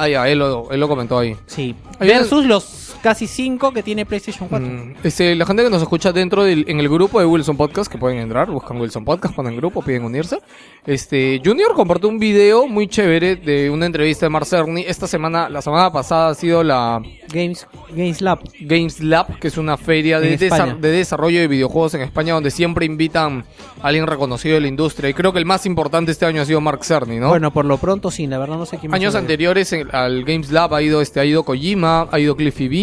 Ah, 0.00 0.08
ya, 0.08 0.28
él 0.28 0.38
lo, 0.38 0.70
él 0.70 0.78
lo 0.78 0.86
comentó 0.86 1.18
ahí. 1.18 1.36
Sí. 1.46 1.74
Versus 1.98 2.44
los 2.44 2.87
casi 3.02 3.26
cinco 3.26 3.72
que 3.72 3.82
tiene 3.82 4.04
PlayStation 4.06 4.48
4. 4.48 4.68
Mm, 4.68 4.94
Este, 5.04 5.34
la 5.34 5.46
gente 5.46 5.62
que 5.64 5.70
nos 5.70 5.82
escucha 5.82 6.12
dentro 6.12 6.44
del 6.44 6.64
en 6.68 6.80
el 6.80 6.88
grupo 6.88 7.20
de 7.20 7.26
Wilson 7.26 7.56
Podcast, 7.56 7.90
que 7.90 7.98
pueden 7.98 8.18
entrar, 8.18 8.50
buscan 8.50 8.80
Wilson 8.80 9.04
Podcast, 9.04 9.34
ponen 9.34 9.56
grupo, 9.56 9.82
piden 9.82 10.04
unirse. 10.04 10.38
Este, 10.86 11.40
Junior 11.44 11.74
compartió 11.74 12.08
un 12.08 12.18
video 12.18 12.66
muy 12.66 12.88
chévere 12.88 13.36
de 13.36 13.68
una 13.70 13.86
entrevista 13.86 14.26
de 14.26 14.30
Mark 14.30 14.46
Cerny. 14.46 14.82
Esta 14.86 15.06
semana, 15.06 15.48
la 15.48 15.60
semana 15.60 15.92
pasada 15.92 16.28
ha 16.30 16.34
sido 16.34 16.62
la 16.62 17.02
Games, 17.32 17.66
Games 17.94 18.20
Lab. 18.22 18.40
Games 18.60 19.00
Lab, 19.00 19.38
que 19.38 19.48
es 19.48 19.58
una 19.58 19.76
feria 19.76 20.18
de, 20.20 20.38
desa- 20.38 20.78
de 20.78 20.90
desarrollo 20.90 21.40
de 21.40 21.48
videojuegos 21.48 21.94
en 21.94 22.02
España, 22.02 22.32
donde 22.34 22.50
siempre 22.50 22.86
invitan 22.86 23.44
a 23.82 23.88
alguien 23.88 24.06
reconocido 24.06 24.54
de 24.54 24.62
la 24.62 24.68
industria. 24.68 25.10
Y 25.10 25.14
creo 25.14 25.32
que 25.32 25.38
el 25.38 25.44
más 25.46 25.66
importante 25.66 26.10
este 26.12 26.24
año 26.26 26.40
ha 26.42 26.44
sido 26.46 26.60
Mark 26.60 26.84
Cerny, 26.84 27.18
¿no? 27.18 27.28
Bueno, 27.28 27.52
por 27.52 27.64
lo 27.66 27.76
pronto 27.78 28.10
sí, 28.10 28.26
la 28.26 28.38
verdad 28.38 28.56
no 28.56 28.64
sé 28.66 28.78
quién 28.78 28.94
Años 28.94 29.14
anteriores 29.14 29.72
en- 29.72 29.94
al 29.94 30.24
Games 30.24 30.50
Lab 30.50 30.74
ha 30.74 30.80
ido 30.82 31.00
este 31.02 31.20
ha 31.20 31.24
ido 31.24 31.42
Kojima, 31.42 32.08
ha 32.10 32.18
ido 32.18 32.34
Cliffy 32.36 32.68
B, 32.68 32.74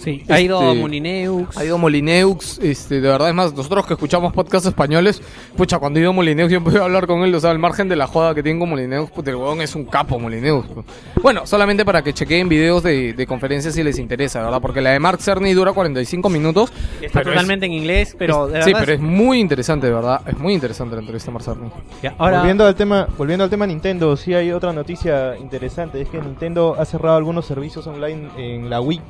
Sí, 0.00 0.22
ha 0.28 0.40
ido 0.40 0.60
Este, 0.62 0.80
Molineux. 0.80 1.56
ha 1.56 1.64
ido 1.64 1.76
Molineux, 1.76 2.60
este 2.62 3.00
de 3.00 3.08
verdad 3.08 3.28
es 3.30 3.34
más, 3.34 3.52
nosotros 3.52 3.84
que 3.84 3.94
escuchamos 3.94 4.32
podcasts 4.32 4.68
españoles, 4.68 5.20
pucha, 5.56 5.80
cuando 5.80 5.98
ha 5.98 6.02
ido 6.02 6.12
Molineux 6.12 6.48
yo 6.50 6.58
he 6.58 6.60
podido 6.60 6.84
hablar 6.84 7.08
con 7.08 7.22
él, 7.24 7.34
o 7.34 7.40
sea, 7.40 7.50
al 7.50 7.58
margen 7.58 7.88
de 7.88 7.96
la 7.96 8.06
joda 8.06 8.32
que 8.32 8.42
tiene 8.44 8.60
con 8.60 8.70
Molineux, 8.70 9.10
puta, 9.10 9.30
el 9.30 9.36
huevón 9.36 9.60
es 9.60 9.74
un 9.74 9.84
capo 9.86 10.18
Molineux. 10.20 10.64
pues. 10.72 10.86
Bueno, 11.20 11.46
solamente 11.46 11.84
para 11.84 12.02
que 12.02 12.12
chequeen 12.12 12.48
videos 12.48 12.84
de, 12.84 13.12
de 13.12 13.26
conferencias 13.26 13.74
si 13.74 13.82
les 13.82 13.98
interesa, 13.98 14.40
¿verdad? 14.40 14.60
Porque 14.62 14.80
la 14.80 14.90
de 14.90 15.00
Mark 15.00 15.20
Cerny 15.20 15.52
dura 15.52 15.72
45 15.72 16.28
minutos. 16.30 16.72
Está 17.02 17.20
es- 17.20 17.26
totalmente 17.26 17.66
en 17.66 17.72
inglés, 17.72 18.14
pero 18.16 18.46
de 18.46 18.62
sí, 18.62 18.70
pero 18.72 18.84
es- 18.92 19.00
es 19.00 19.00
muy 19.00 19.40
interesante, 19.40 19.88
de 19.88 19.94
verdad. 19.94 20.20
Es 20.28 20.38
muy 20.38 20.54
interesante 20.54 20.94
la 20.94 21.00
entrevista 21.00 21.30
de 21.30 21.32
Mark 21.32 21.44
Cerny. 21.44 21.70
Ya, 22.04 22.14
ahora, 22.18 22.38
Volviendo 22.38 22.64
al 22.64 22.76
tema, 22.76 23.08
volviendo 23.18 23.42
al 23.44 23.50
tema 23.50 23.66
Nintendo, 23.66 24.16
sí 24.16 24.32
hay 24.32 24.52
otra 24.52 24.72
noticia 24.72 25.36
interesante, 25.38 26.00
es 26.00 26.08
que 26.08 26.20
Nintendo 26.20 26.76
ha 26.78 26.84
cerrado 26.84 27.16
algunos 27.16 27.46
servicios 27.46 27.84
online 27.88 28.28
en 28.38 28.70
la 28.70 28.80
Wii. 28.80 29.00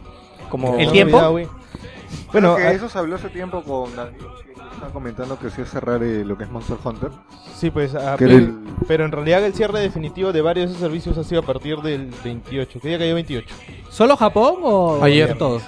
Como 0.49 0.77
¿El 0.79 0.91
tiempo? 0.93 1.19
Bueno, 2.33 2.57
que 2.57 2.63
ah, 2.63 2.73
eso 2.73 2.89
se 2.89 2.99
habló 2.99 3.17
hace 3.17 3.29
tiempo 3.29 3.63
con 3.63 3.91
estaba 3.91 4.93
comentando 4.93 5.39
que 5.39 5.51
sí 5.51 5.61
es 5.63 5.71
cerrar 5.71 6.03
eh, 6.05 6.25
lo 6.25 6.39
que 6.39 6.45
es 6.45 6.51
Monster 6.51 6.77
Hunter. 6.83 7.11
sí, 7.57 7.71
pues, 7.71 7.95
ah, 7.97 8.15
pero, 8.19 8.33
el- 8.37 8.59
pero 8.87 9.05
en 9.05 9.11
realidad 9.13 9.45
el 9.45 9.53
cierre 9.53 9.81
definitivo 9.81 10.33
de 10.33 10.41
varios 10.41 10.67
de 10.67 10.71
esos 10.77 10.81
servicios 10.81 11.19
ha 11.19 11.25
sido 11.25 11.41
a 11.41 11.45
partir 11.45 11.79
del 11.79 12.11
28. 12.23 12.79
¿Qué 12.81 12.89
día 12.89 12.99
cayó 12.99 13.15
28? 13.15 13.55
¿Solo 13.91 14.17
Japón 14.17 14.57
o 14.63 15.03
Ayer. 15.03 15.37
todos? 15.37 15.63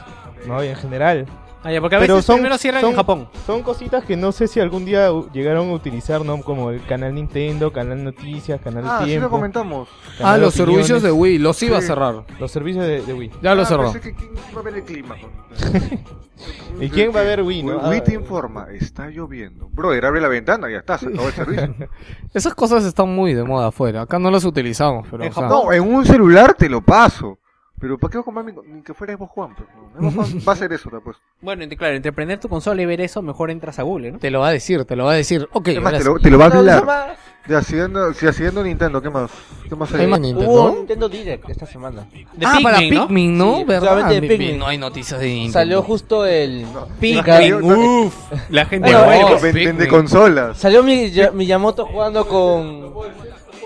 No, 0.47 0.63
y 0.63 0.69
en 0.69 0.77
general. 0.77 1.27
Ah, 1.63 1.71
ya, 1.71 1.81
porque 1.83 1.97
a 1.97 1.99
Pero 1.99 2.15
veces 2.15 2.25
son- 2.27 2.37
primero 2.37 2.57
cierran 2.57 2.81
son- 2.81 2.91
en 2.91 2.97
Japón. 2.97 3.29
Son 3.47 3.63
cositas 3.63 4.03
que 4.05 4.17
no 4.17 4.33
sé 4.33 4.49
si 4.49 4.61
algún 4.61 4.87
día 4.87 5.11
llegaron 5.33 5.69
a 5.69 5.73
utilizar, 5.73 6.25
¿no? 6.25 6.41
Como 6.41 6.71
el 6.71 6.83
canal 6.87 7.15
Nintendo, 7.15 7.71
canal 7.71 8.03
Noticias, 8.03 8.59
canal 8.63 8.85
Ah, 8.87 9.01
sí 9.01 9.07
Tiempo. 9.11 9.27
lo 9.27 9.31
comentamos. 9.31 9.89
Ah, 10.23 10.39
los 10.39 10.55
Opiniones, 10.59 10.87
servicios 10.87 11.03
de 11.03 11.13
Wii, 11.13 11.39
los 11.39 11.63
iba 11.63 11.77
a 11.77 11.81
Sí. 11.83 11.89
cerrar. 11.89 12.25
Los 12.39 12.51
servicios 12.51 12.87
de, 12.87 13.03
de 13.03 13.13
Wii. 13.13 13.31
Ya 13.43 13.55
lo 13.55 13.63
Ah, 13.63 13.67
cerró. 13.67 13.93
pensé 13.93 14.01
que 14.01 14.15
quién 14.15 14.31
va 14.57 14.61
a 14.61 14.63
ver 14.63 14.75
el 14.77 14.85
clima. 14.85 15.17
¿Y 16.81 16.89
quién 16.89 17.15
va 17.15 17.21
a 17.21 17.25
ver 17.25 17.43
Wii, 17.43 17.63
no? 17.63 17.77
Wii 17.91 17.99
Ah. 17.99 18.05
te 18.05 18.15
informa, 18.15 18.69
está 18.73 19.09
lloviendo. 19.09 19.69
Brother, 19.71 20.07
abre 20.07 20.21
la 20.23 20.29
ventana, 20.29 20.71
ya 20.71 20.79
está, 20.79 20.97
se 20.97 21.09
acabó 21.09 21.27
el 21.29 21.35
servicio. 21.35 21.75
Esas 22.35 22.55
cosas 22.55 22.85
están 22.85 23.15
muy 23.15 23.35
de 23.35 23.45
moda 23.45 23.67
afuera. 23.69 24.03
Acá 24.03 24.19
no 24.19 24.31
las 24.31 24.45
utilizamos, 24.47 25.07
pero. 25.11 25.25
En 25.25 25.31
o 25.31 25.35
sea, 25.35 25.47
No, 25.49 25.73
en 25.73 25.83
un 25.83 26.07
celular 26.07 26.55
te 26.55 26.71
lo 26.71 26.81
paso. 26.81 27.39
Pero 27.81 27.97
¿para 27.99 28.11
qué 28.11 28.19
voy 28.19 28.23
a 28.23 28.25
comprar 28.25 28.45
mi- 28.45 28.75
ni 28.75 28.83
que 28.83 28.93
fuera 28.95 29.17
Xbox 29.17 29.33
One? 29.37 29.55
pues, 29.57 29.69
no. 30.03 30.11
Xbox 30.11 30.33
One 30.35 30.45
va 30.49 30.53
a 30.53 30.55
hacer 30.55 30.73
eso, 30.73 30.91
pues. 31.03 31.17
Bueno, 31.41 31.65
ent- 31.65 31.77
claro, 31.77 31.95
entre 31.97 32.13
prender 32.13 32.39
tu 32.39 32.49
consola 32.49 32.83
y 32.83 32.87
ver 32.87 33.01
eso, 33.01 33.23
mejor 33.23 33.51
entras 33.51 33.79
a 33.79 33.83
Google, 33.83 34.13
¿no? 34.13 34.19
Te 34.19 34.31
lo 34.31 34.41
va 34.41 34.49
a 34.49 34.53
decir, 34.53 34.85
te 34.85 34.97
lo 34.97 35.05
va 35.07 35.13
a 35.13 35.17
decir. 35.17 35.49
Ok, 35.53 35.69
Es 35.69 35.81
más, 35.83 35.95
te 35.99 36.05
lo, 36.05 36.19
te 36.19 36.31
lo 36.31 36.39
va 36.39 36.47
a 36.47 36.49
No, 36.51 36.59
hablar. 36.59 37.17
Ya, 37.49 37.63
siguiendo, 37.63 38.13
si 38.13 38.31
siguiendo 38.35 38.63
Nintendo, 38.63 39.01
¿qué 39.01 39.09
más? 39.09 39.31
¿Qué 39.67 39.75
más 39.75 39.93
hay? 39.95 40.03
Hay 40.03 40.07
más 40.09 40.21
Hubo 40.21 40.27
Nintendo. 40.27 40.75
Nintendo 40.77 41.09
Direct 41.09 41.49
esta 41.49 41.65
semana. 41.65 42.07
De 42.35 42.47
ah, 42.47 42.59
para 42.63 42.79
Pikmin, 42.79 42.95
¿no? 42.99 43.07
Pikmin, 43.07 43.39
¿no? 43.39 43.57
Sí, 43.57 43.65
¿Verdad? 43.65 43.89
solamente 43.89 44.15
de 44.15 44.21
Mi- 44.21 44.29
Pikmin. 44.29 44.53
mi- 44.53 44.59
No 44.59 44.67
hay 44.67 44.79
noticias 44.79 45.19
de 45.19 45.27
Nintendo. 45.27 45.53
Salió 45.55 45.83
justo 45.83 46.27
el... 46.27 46.67
Pikmin, 47.01 47.55
uff, 47.65 48.15
la 48.51 48.67
gente 48.67 48.93
Bueno, 48.95 49.41
Venden 49.41 49.55
de 49.55 49.71
Pikmin. 49.85 49.89
consolas. 49.89 50.59
Salió 50.59 50.83
mi, 50.83 51.11
ya- 51.11 51.31
Miyamoto 51.33 51.87
jugando 51.87 52.29
con... 52.29 52.93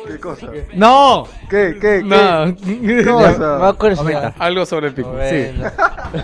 ¿Qué 0.07 0.19
cosa? 0.21 0.49
¡No! 0.75 1.27
¿Qué, 1.49 1.75
qué, 1.75 2.01
qué? 2.01 2.03
Nada. 2.05 2.55
¿Qué 2.55 3.03
No, 3.05 3.15
cosa? 3.19 3.75
curiosidad. 3.79 3.97
Comenta. 3.97 4.35
Algo 4.39 4.67
sobre 4.67 4.89
el 4.89 4.95
Pikmin, 4.95 5.17
sí. 5.29 5.63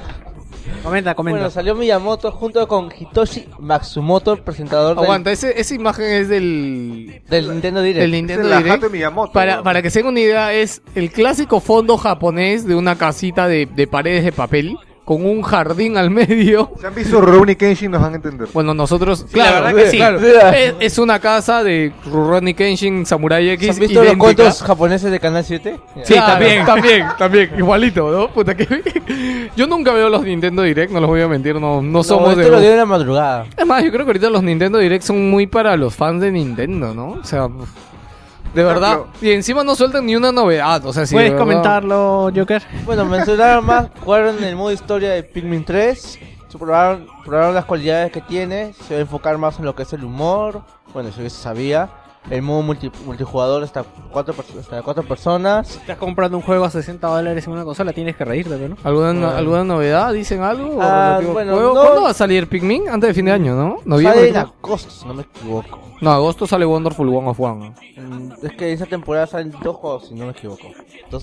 Comenta, 0.83 1.15
comenta. 1.15 1.39
Bueno, 1.41 1.51
salió 1.51 1.75
Miyamoto 1.75 2.33
junto 2.33 2.67
con 2.67 2.91
Hitoshi 2.97 3.47
Matsumoto, 3.59 4.33
el 4.33 4.41
presentador 4.41 4.95
del- 4.97 5.05
Aguanta, 5.05 5.31
ese, 5.31 5.61
esa 5.61 5.75
imagen 5.75 6.07
es 6.07 6.29
del. 6.31 7.21
del, 7.29 7.51
Nintendo 7.51 7.83
Direct. 7.83 8.01
del 8.01 8.11
Nintendo 8.13 8.51
el 8.57 8.63
Direct. 8.65 8.91
Miyamoto. 8.91 9.33
Para, 9.33 9.57
¿no? 9.57 9.63
para 9.63 9.83
que 9.83 9.91
se 9.91 9.99
den 9.99 10.09
una 10.09 10.21
idea, 10.21 10.55
es 10.55 10.81
el 10.95 11.11
clásico 11.13 11.61
fondo 11.61 11.99
japonés 11.99 12.67
de 12.67 12.77
una 12.77 12.97
casita 12.97 13.47
de, 13.47 13.67
de 13.67 13.87
paredes 13.87 14.25
de 14.25 14.33
papel 14.33 14.79
con 15.11 15.27
un 15.27 15.43
jardín 15.43 15.97
al 15.97 16.09
medio. 16.09 16.71
Si 16.79 16.87
han 16.87 16.95
visto 16.95 17.21
Rurouni 17.21 17.57
Kenshin 17.57 17.91
nos 17.91 18.01
van 18.01 18.13
a 18.13 18.17
entender. 18.17 18.47
Bueno, 18.53 18.75
nosotros, 18.75 19.23
la 19.23 19.33
claro, 19.33 19.67
verdad 19.67 19.83
que 19.83 19.91
sí. 19.91 19.97
claro. 19.97 20.21
Sí. 20.21 20.27
Es, 20.55 20.75
es 20.79 20.99
una 20.99 21.19
casa 21.19 21.65
de 21.65 21.93
Rurouni 22.07 22.55
Kenshin 22.55 23.05
Samurai 23.05 23.45
¿Se 23.45 23.53
X 23.55 23.71
¿Han 23.71 23.79
visto 23.81 24.05
los 24.05 24.17
cuentos 24.17 24.63
japoneses 24.63 25.11
de 25.11 25.19
Canal 25.19 25.45
7? 25.45 25.81
Sí, 26.05 26.13
Claro. 26.13 26.27
también, 26.35 26.65
también, 26.65 27.07
también, 27.19 27.51
igualito, 27.59 28.09
¿no? 28.09 28.33
Puta 28.33 28.57
que... 28.57 29.51
Yo 29.57 29.67
nunca 29.67 29.93
veo 29.93 30.09
los 30.09 30.23
Nintendo 30.23 30.63
Direct, 30.63 30.93
no 30.93 31.01
los 31.01 31.11
voy 31.11 31.23
a 31.23 31.27
mentir, 31.27 31.57
no, 31.57 31.83
no 31.83 32.05
somos 32.05 32.31
este 32.31 32.45
de... 32.45 32.51
lo 32.53 32.61
dio 32.61 32.71
en 32.71 32.77
la 32.77 32.87
madrugada. 32.87 33.47
Es 33.57 33.67
más, 33.67 33.83
yo 33.83 33.91
creo 33.91 34.05
que 34.05 34.11
ahorita 34.11 34.31
los 34.31 34.45
Nintendo 34.45 34.79
Direct 34.79 35.03
son 35.03 35.29
muy 35.29 35.49
para 35.49 35.77
los 35.77 35.93
fans 35.93 36.21
de 36.23 36.31
Nintendo, 36.31 36.95
¿no? 36.95 37.19
O 37.21 37.25
sea, 37.25 37.49
de 38.55 38.65
verdad. 38.65 39.01
Y 39.21 39.31
encima 39.31 39.65
no 39.65 39.75
sueltan 39.75 40.07
ni 40.07 40.17
una 40.17 40.33
novedad, 40.33 40.85
o 40.85 40.93
sea, 40.93 41.07
si 41.07 41.15
de 41.15 41.23
¿Puedes 41.23 41.39
comentarlo, 41.39 42.31
Joker? 42.35 42.63
Bueno, 42.85 43.05
mencionaron 43.05 43.65
más, 43.65 43.89
jugaron 44.01 44.39
en 44.39 44.45
el 44.45 44.57
modo 44.57 44.73
historia 44.73 45.11
de 45.13 45.23
Pikmin 45.23 45.65
3, 45.65 46.19
se 46.49 46.59
probaron, 46.59 47.07
probaron 47.25 47.55
las 47.55 47.65
cualidades 47.65 48.11
que 48.11 48.21
tiene, 48.21 48.73
se 48.87 48.95
va 48.95 48.99
a 48.99 49.03
enfocar 49.03 49.39
más 49.39 49.59
en 49.59 49.65
lo 49.65 49.75
que 49.75 49.85
es 49.85 49.93
el 49.93 50.05
humor, 50.05 50.63
bueno, 50.93 51.09
eso 51.11 51.23
ya 51.23 51.31
se 51.31 51.41
sabía. 51.41 51.89
El 52.31 52.43
modo 52.43 52.63
multi- 52.63 52.91
multijugador 53.05 53.63
hasta 53.65 53.85
cuatro, 54.13 54.35
hasta 54.59 54.83
cuatro 54.83 55.03
personas. 55.03 55.77
Estás 55.77 55.97
comprando 55.99 56.37
un 56.37 56.43
juego 56.43 56.65
a 56.65 56.71
60 56.71 57.07
dólares 57.07 57.47
en 57.47 57.53
una 57.53 57.65
consola, 57.65 57.93
tienes 57.93 58.17
que 58.17 58.25
reírte, 58.25 58.69
¿no? 58.69 58.77
¿Alguna, 58.85 59.37
¿Alguna 59.37 59.65
novedad? 59.65 60.13
¿Dicen 60.13 60.43
algo? 60.43 60.79
Ah, 60.81 61.21
bueno, 61.33 61.61
no- 61.61 61.73
¿Cuándo 61.73 62.03
va 62.03 62.11
a 62.11 62.15
salir 62.15 62.49
Pikmin? 62.49 62.89
Antes 62.89 63.09
de 63.09 63.15
fin 63.15 63.25
de 63.27 63.33
año, 63.33 63.55
¿no? 63.55 63.79
¿Noviembre? 63.85 64.19
Sale 64.19 64.29
en 64.31 64.37
agosto, 64.37 64.91
si 64.91 65.07
no 65.07 65.15
me 65.15 65.23
equivoco. 65.23 65.79
No, 66.01 66.13
agosto 66.13 66.47
sale 66.47 66.65
Wonderful 66.65 67.09
One 67.11 67.29
of 67.29 67.39
One. 67.41 67.75
Mm, 67.99 68.33
Es 68.43 68.53
que 68.53 68.73
esa 68.73 68.87
temporada 68.87 69.27
salen 69.27 69.53
dos 69.63 69.77
juegos, 69.77 70.07
si 70.09 70.15
no 70.15 70.25
me 70.27 70.31
equivoco. 70.31 70.69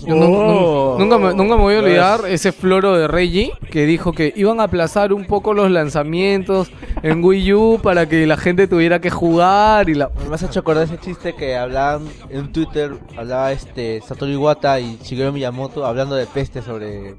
Nu- 0.06 0.14
nu- 0.14 0.98
nunca, 0.98 1.18
me, 1.18 1.34
nunca 1.34 1.56
me 1.56 1.62
voy 1.62 1.74
a 1.74 1.78
olvidar 1.80 2.20
ese 2.28 2.52
floro 2.52 2.94
de 2.96 3.08
Reggie 3.08 3.52
que 3.72 3.86
dijo 3.86 4.12
que 4.12 4.32
iban 4.36 4.60
a 4.60 4.64
aplazar 4.64 5.12
un 5.14 5.24
poco 5.24 5.54
los 5.54 5.70
lanzamientos 5.70 6.70
en 7.02 7.24
Wii 7.24 7.52
U 7.54 7.80
para 7.82 8.06
que 8.08 8.26
la 8.26 8.36
gente 8.36 8.68
tuviera 8.68 9.00
que 9.00 9.10
jugar 9.10 9.88
y 9.88 9.94
la... 9.94 10.10
Me 10.28 10.34
has 10.34 10.42
hecho 10.42 10.60
acordar 10.60 10.84
ese 10.84 10.97
chiste 11.00 11.34
que 11.34 11.56
hablaban 11.56 12.08
en 12.30 12.52
Twitter, 12.52 12.98
hablaba 13.16 13.52
este 13.52 14.00
Satoru 14.00 14.32
Iwata 14.32 14.80
y 14.80 14.98
Shigeru 15.02 15.32
Miyamoto 15.32 15.84
hablando 15.84 16.14
de 16.14 16.26
peste 16.26 16.62
sobre 16.62 17.16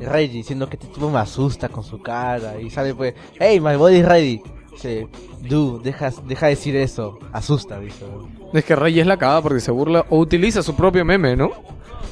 Reggie, 0.00 0.38
diciendo 0.38 0.68
que 0.68 0.76
este 0.76 0.88
tipo 0.88 1.10
me 1.10 1.18
asusta 1.18 1.68
con 1.68 1.84
su 1.84 2.00
cara 2.00 2.60
y 2.60 2.70
sale 2.70 2.94
pues, 2.94 3.14
hey, 3.38 3.60
my 3.60 3.76
body 3.76 3.96
is 3.96 4.04
ready. 4.04 4.42
Dice, 4.72 5.06
dude, 5.40 5.84
deja, 5.84 6.10
deja 6.26 6.46
de 6.46 6.50
decir 6.50 6.76
eso, 6.76 7.18
asusta, 7.32 7.78
dice. 7.78 8.04
Es 8.52 8.64
que 8.64 8.74
Reggie 8.74 9.02
es 9.02 9.06
la 9.06 9.16
cagada 9.16 9.42
porque 9.42 9.60
se 9.60 9.70
burla 9.70 10.06
o 10.08 10.18
utiliza 10.18 10.62
su 10.62 10.74
propio 10.74 11.04
meme, 11.04 11.36
¿no? 11.36 11.50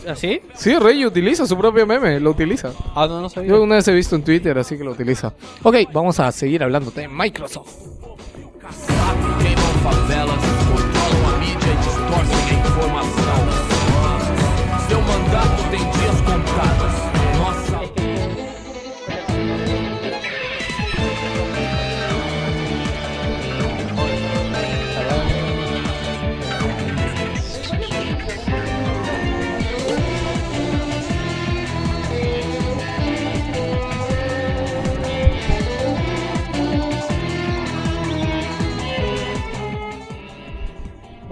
¿Así? 0.08 0.40
Sí, 0.54 0.76
Reggie 0.78 1.06
utiliza 1.06 1.46
su 1.46 1.56
propio 1.56 1.86
meme, 1.86 2.20
lo 2.20 2.30
utiliza. 2.30 2.72
Ah, 2.94 3.06
no, 3.06 3.20
no 3.20 3.28
sabía. 3.28 3.50
Yo 3.50 3.62
una 3.62 3.76
vez 3.76 3.88
he 3.88 3.94
visto 3.94 4.16
en 4.16 4.22
Twitter, 4.22 4.56
así 4.58 4.76
que 4.76 4.84
lo 4.84 4.92
utiliza. 4.92 5.34
Ok, 5.62 5.76
vamos 5.92 6.20
a 6.20 6.30
seguir 6.32 6.62
hablando 6.62 6.90
de 6.90 7.08
Microsoft. 7.08 7.90
Queimam 9.40 10.49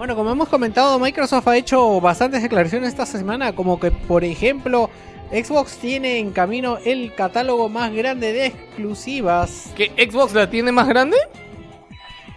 Bueno, 0.08 0.20
como 0.20 0.32
hemos 0.32 0.48
comentado, 0.48 0.98
Microsoft 0.98 1.46
ha 1.48 1.56
hecho 1.58 2.00
bastantes 2.00 2.42
declaraciones 2.42 2.88
esta 2.88 3.04
semana, 3.04 3.54
como 3.54 3.78
que, 3.78 3.90
por 3.90 4.24
ejemplo, 4.24 4.88
Xbox 5.30 5.76
tiene 5.76 6.16
en 6.16 6.30
camino 6.30 6.78
el 6.82 7.14
catálogo 7.14 7.68
más 7.68 7.92
grande 7.92 8.32
de 8.32 8.46
exclusivas. 8.46 9.70
¿Que 9.76 9.92
Xbox 10.10 10.32
la 10.32 10.48
tiene 10.48 10.72
más 10.72 10.88
grande? 10.88 11.18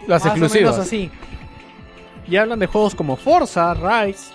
Las 0.06 0.26
Más 0.26 0.34
o 0.34 0.36
menos 0.36 0.54
exclusivas. 0.54 0.80
así. 0.80 1.10
Y 2.28 2.36
hablan 2.36 2.60
de 2.60 2.68
juegos 2.68 2.94
como 2.94 3.16
Forza, 3.16 3.74
Rise, 3.74 4.34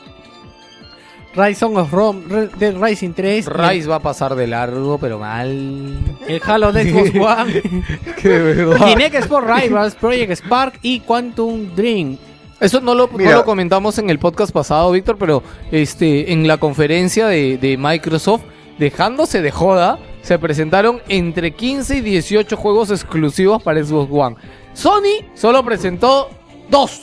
Rise 1.35 1.57
Song 1.57 1.77
of 1.77 1.93
Rome, 1.93 2.49
Dead 2.59 2.75
Rising 2.75 3.13
3, 3.13 3.49
Rise 3.49 3.87
va 3.87 3.97
a 3.97 4.01
pasar 4.01 4.35
de 4.35 4.47
largo, 4.47 4.97
pero 4.97 5.19
mal. 5.19 5.99
el 6.27 6.41
Halo 6.43 6.73
de 6.73 6.91
Xbox 6.91 7.11
One, 7.21 7.83
de 8.23 8.39
verdad. 8.55 8.87
Kinect 8.87 9.15
Sport 9.17 9.47
Rivals, 9.47 9.95
Project 9.95 10.33
Spark 10.33 10.79
y 10.81 11.01
Quantum 11.01 11.75
Dream. 11.77 12.17
Eso 12.61 12.81
no 12.81 12.95
lo, 12.95 13.09
no 13.09 13.33
lo 13.33 13.45
comentamos 13.45 13.99
en 13.99 14.09
el 14.09 14.19
podcast 14.19 14.51
pasado, 14.53 14.91
Víctor, 14.91 15.17
pero 15.19 15.43
este 15.71 16.33
en 16.33 16.49
la 16.49 16.57
conferencia 16.57 17.27
de, 17.27 17.59
de 17.59 17.77
Microsoft, 17.77 18.43
dejándose 18.79 19.43
de 19.43 19.51
joda, 19.51 19.99
se 20.23 20.39
presentaron 20.39 21.01
entre 21.09 21.53
15 21.53 21.97
y 21.97 22.01
18 22.01 22.57
juegos 22.57 22.91
exclusivos 22.91 23.63
para 23.63 23.85
Xbox 23.85 24.11
One. 24.11 24.37
Sony 24.73 25.25
solo 25.35 25.63
presentó 25.65 26.31
dos. 26.71 27.03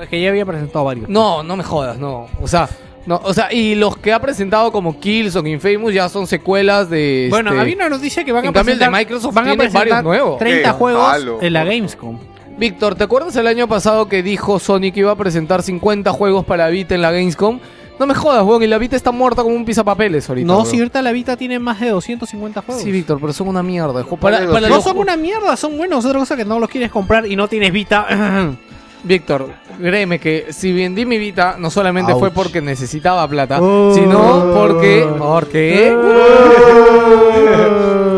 Es 0.00 0.08
que 0.08 0.20
ya 0.20 0.30
había 0.30 0.44
presentado 0.44 0.84
varios. 0.84 1.08
No, 1.08 1.42
no 1.42 1.56
me 1.56 1.62
jodas, 1.62 1.98
no. 1.98 2.26
O 2.40 2.48
sea, 2.48 2.68
no, 3.06 3.20
o 3.22 3.32
sea, 3.32 3.52
y 3.52 3.74
los 3.76 3.96
que 3.96 4.12
ha 4.12 4.20
presentado 4.20 4.72
como 4.72 4.98
Killzone, 4.98 5.50
Infamous 5.50 5.94
ya 5.94 6.08
son 6.08 6.26
secuelas 6.26 6.90
de. 6.90 7.28
Bueno, 7.30 7.50
este, 7.50 7.60
había 7.60 7.76
una 7.76 7.88
noticia 7.88 8.24
que 8.24 8.32
van 8.32 8.44
en 8.44 8.50
a 8.50 8.52
cambio, 8.52 8.72
el 8.72 8.78
de 8.78 8.84
presentar, 8.84 9.00
Microsoft 9.00 9.34
van 9.34 9.48
a 9.48 9.54
presentar 9.54 9.80
varios 9.88 10.02
nuevos. 10.02 10.38
30 10.38 10.62
Qué 10.62 10.74
juegos 10.76 11.02
malo. 11.02 11.38
en 11.40 11.52
la 11.52 11.64
Gamescom. 11.64 12.18
Víctor, 12.58 12.94
¿te 12.94 13.04
acuerdas 13.04 13.36
el 13.36 13.46
año 13.46 13.68
pasado 13.68 14.08
que 14.08 14.22
dijo 14.22 14.58
Sony 14.58 14.90
que 14.92 15.00
iba 15.00 15.12
a 15.12 15.16
presentar 15.16 15.62
50 15.62 16.10
juegos 16.12 16.44
para 16.46 16.68
Vita 16.68 16.94
en 16.94 17.02
la 17.02 17.10
Gamescom? 17.10 17.60
No 17.98 18.06
me 18.06 18.14
jodas, 18.14 18.44
weón, 18.44 18.62
y 18.62 18.66
la 18.66 18.78
Vita 18.78 18.96
está 18.96 19.10
muerta 19.10 19.42
como 19.42 19.54
un 19.54 19.64
pisapapeles 19.64 20.28
ahorita. 20.28 20.46
No, 20.46 20.54
weón. 20.58 20.66
si 20.66 20.78
ahorita 20.78 21.02
la 21.02 21.12
Vita 21.12 21.36
tiene 21.36 21.58
más 21.58 21.80
de 21.80 21.90
250 21.90 22.62
juegos. 22.62 22.82
Sí, 22.82 22.90
Víctor, 22.90 23.18
pero 23.20 23.32
son 23.32 23.48
una 23.48 23.62
mierda. 23.62 24.04
Para, 24.04 24.46
para 24.50 24.68
no 24.68 24.76
los 24.76 24.84
son 24.84 24.98
una 24.98 25.16
mierda, 25.16 25.56
son 25.56 25.76
buenos. 25.76 26.04
Otra 26.04 26.18
cosa 26.18 26.36
que 26.36 26.44
no 26.44 26.58
los 26.58 26.68
quieres 26.70 26.90
comprar 26.90 27.26
y 27.26 27.36
no 27.36 27.46
tienes 27.48 27.72
Vita. 27.72 28.06
Víctor, 29.04 29.50
créeme 29.80 30.18
que 30.18 30.46
si 30.50 30.72
vendí 30.72 31.06
mi 31.06 31.16
Vita, 31.18 31.56
no 31.58 31.70
solamente 31.70 32.12
Ouch. 32.12 32.18
fue 32.20 32.30
porque 32.30 32.60
necesitaba 32.60 33.26
plata, 33.28 33.58
Oh. 33.60 33.92
sino 33.94 34.50
porque... 34.54 35.06
Porque... 35.18 35.94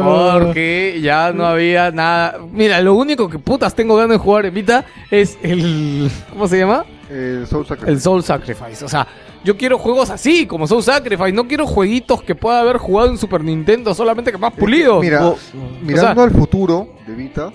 Porque 0.03 0.99
ya 1.03 1.32
no 1.32 1.46
había 1.46 1.90
nada... 1.90 2.38
Mira, 2.53 2.80
lo 2.80 2.94
único 2.94 3.28
que 3.28 3.38
putas 3.38 3.74
tengo 3.74 3.96
ganas 3.96 4.11
de 4.12 4.18
jugar 4.18 4.46
en 4.46 4.55
Vita 4.55 4.84
es 5.11 5.38
el... 5.42 6.11
¿Cómo 6.30 6.49
se 6.49 6.59
llama? 6.59 6.84
El 7.11 7.46
Soul 7.46 7.66
Sacrifice. 7.66 7.92
El 7.92 8.01
Soul 8.01 8.22
Sacrifice. 8.22 8.84
O 8.84 8.88
sea, 8.88 9.07
yo 9.44 9.57
quiero 9.57 9.78
juegos 9.78 10.11
así, 10.11 10.46
como 10.46 10.66
Soul 10.66 10.82
Sacrifice. 10.82 11.32
No 11.32 11.46
quiero 11.49 11.66
jueguitos 11.66 12.22
que 12.22 12.34
pueda 12.34 12.61
haber 12.61 12.76
jugado 12.78 13.09
en 13.11 13.18
Super 13.18 13.42
Nintendo, 13.42 13.94
solamente 13.94 14.30
que 14.32 14.38
más 14.38 14.53
pulidos. 14.53 15.01
Mira, 15.01 15.26
O- 15.26 15.38
mirando 15.82 16.20
o 16.20 16.24
al 16.24 16.30
futuro 16.32 16.94
de 17.07 17.14
Vita, 17.14 17.51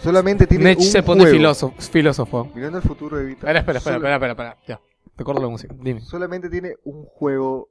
solamente 0.00 0.46
tiene 0.46 0.64
Nech 0.64 0.78
un 0.78 0.84
se 0.84 1.02
pone 1.02 1.22
juego. 1.22 1.36
filósofo. 1.36 1.74
filósofo. 1.90 2.48
Mirando 2.54 2.78
al 2.78 2.84
futuro 2.84 3.16
de 3.16 3.24
Vita. 3.24 3.38
Espera, 3.46 3.58
espera, 3.60 3.78
espera, 3.78 3.96
espera, 3.96 4.14
espera, 4.14 4.32
espera. 4.32 4.56
Ya, 4.68 4.80
te 5.16 5.24
corto 5.24 5.42
la 5.42 5.48
música. 5.48 5.74
Dime. 5.80 6.00
Solamente 6.00 6.48
tiene 6.48 6.74
un 6.84 7.04
juego 7.04 7.68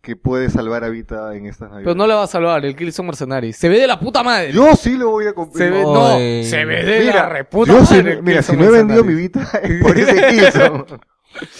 que 0.00 0.16
puede 0.16 0.48
salvar 0.50 0.82
a 0.84 0.88
Vita 0.88 1.34
en 1.36 1.46
estas 1.46 1.68
navidades. 1.70 1.84
Pero 1.84 1.94
no 1.94 2.06
la 2.06 2.14
va 2.16 2.22
a 2.24 2.26
salvar, 2.26 2.64
el 2.64 2.74
Killzone 2.74 3.08
Mercenary. 3.08 3.52
Se 3.52 3.68
ve 3.68 3.78
de 3.78 3.86
la 3.86 3.98
puta 4.00 4.22
madre. 4.22 4.52
Yo 4.52 4.74
sí 4.74 4.96
lo 4.96 5.10
voy 5.10 5.26
a 5.26 5.34
comprar. 5.34 5.68
se 5.68 5.70
ve, 5.70 5.82
No, 5.82 6.08
se 6.16 6.64
ve 6.64 6.82
de 6.84 7.00
Mira, 7.00 7.14
la 7.16 7.28
reputa 7.28 7.72
yo 7.72 7.80
madre. 7.80 8.12
el 8.12 8.22
mira, 8.22 8.42
si 8.42 8.56
no 8.56 8.64
he 8.64 8.70
vendido 8.70 9.04
mi. 9.04 9.14
Vita 9.14 9.40
es 9.62 9.82
por 9.82 9.98
ese 9.98 10.26
Killzone. 10.28 10.84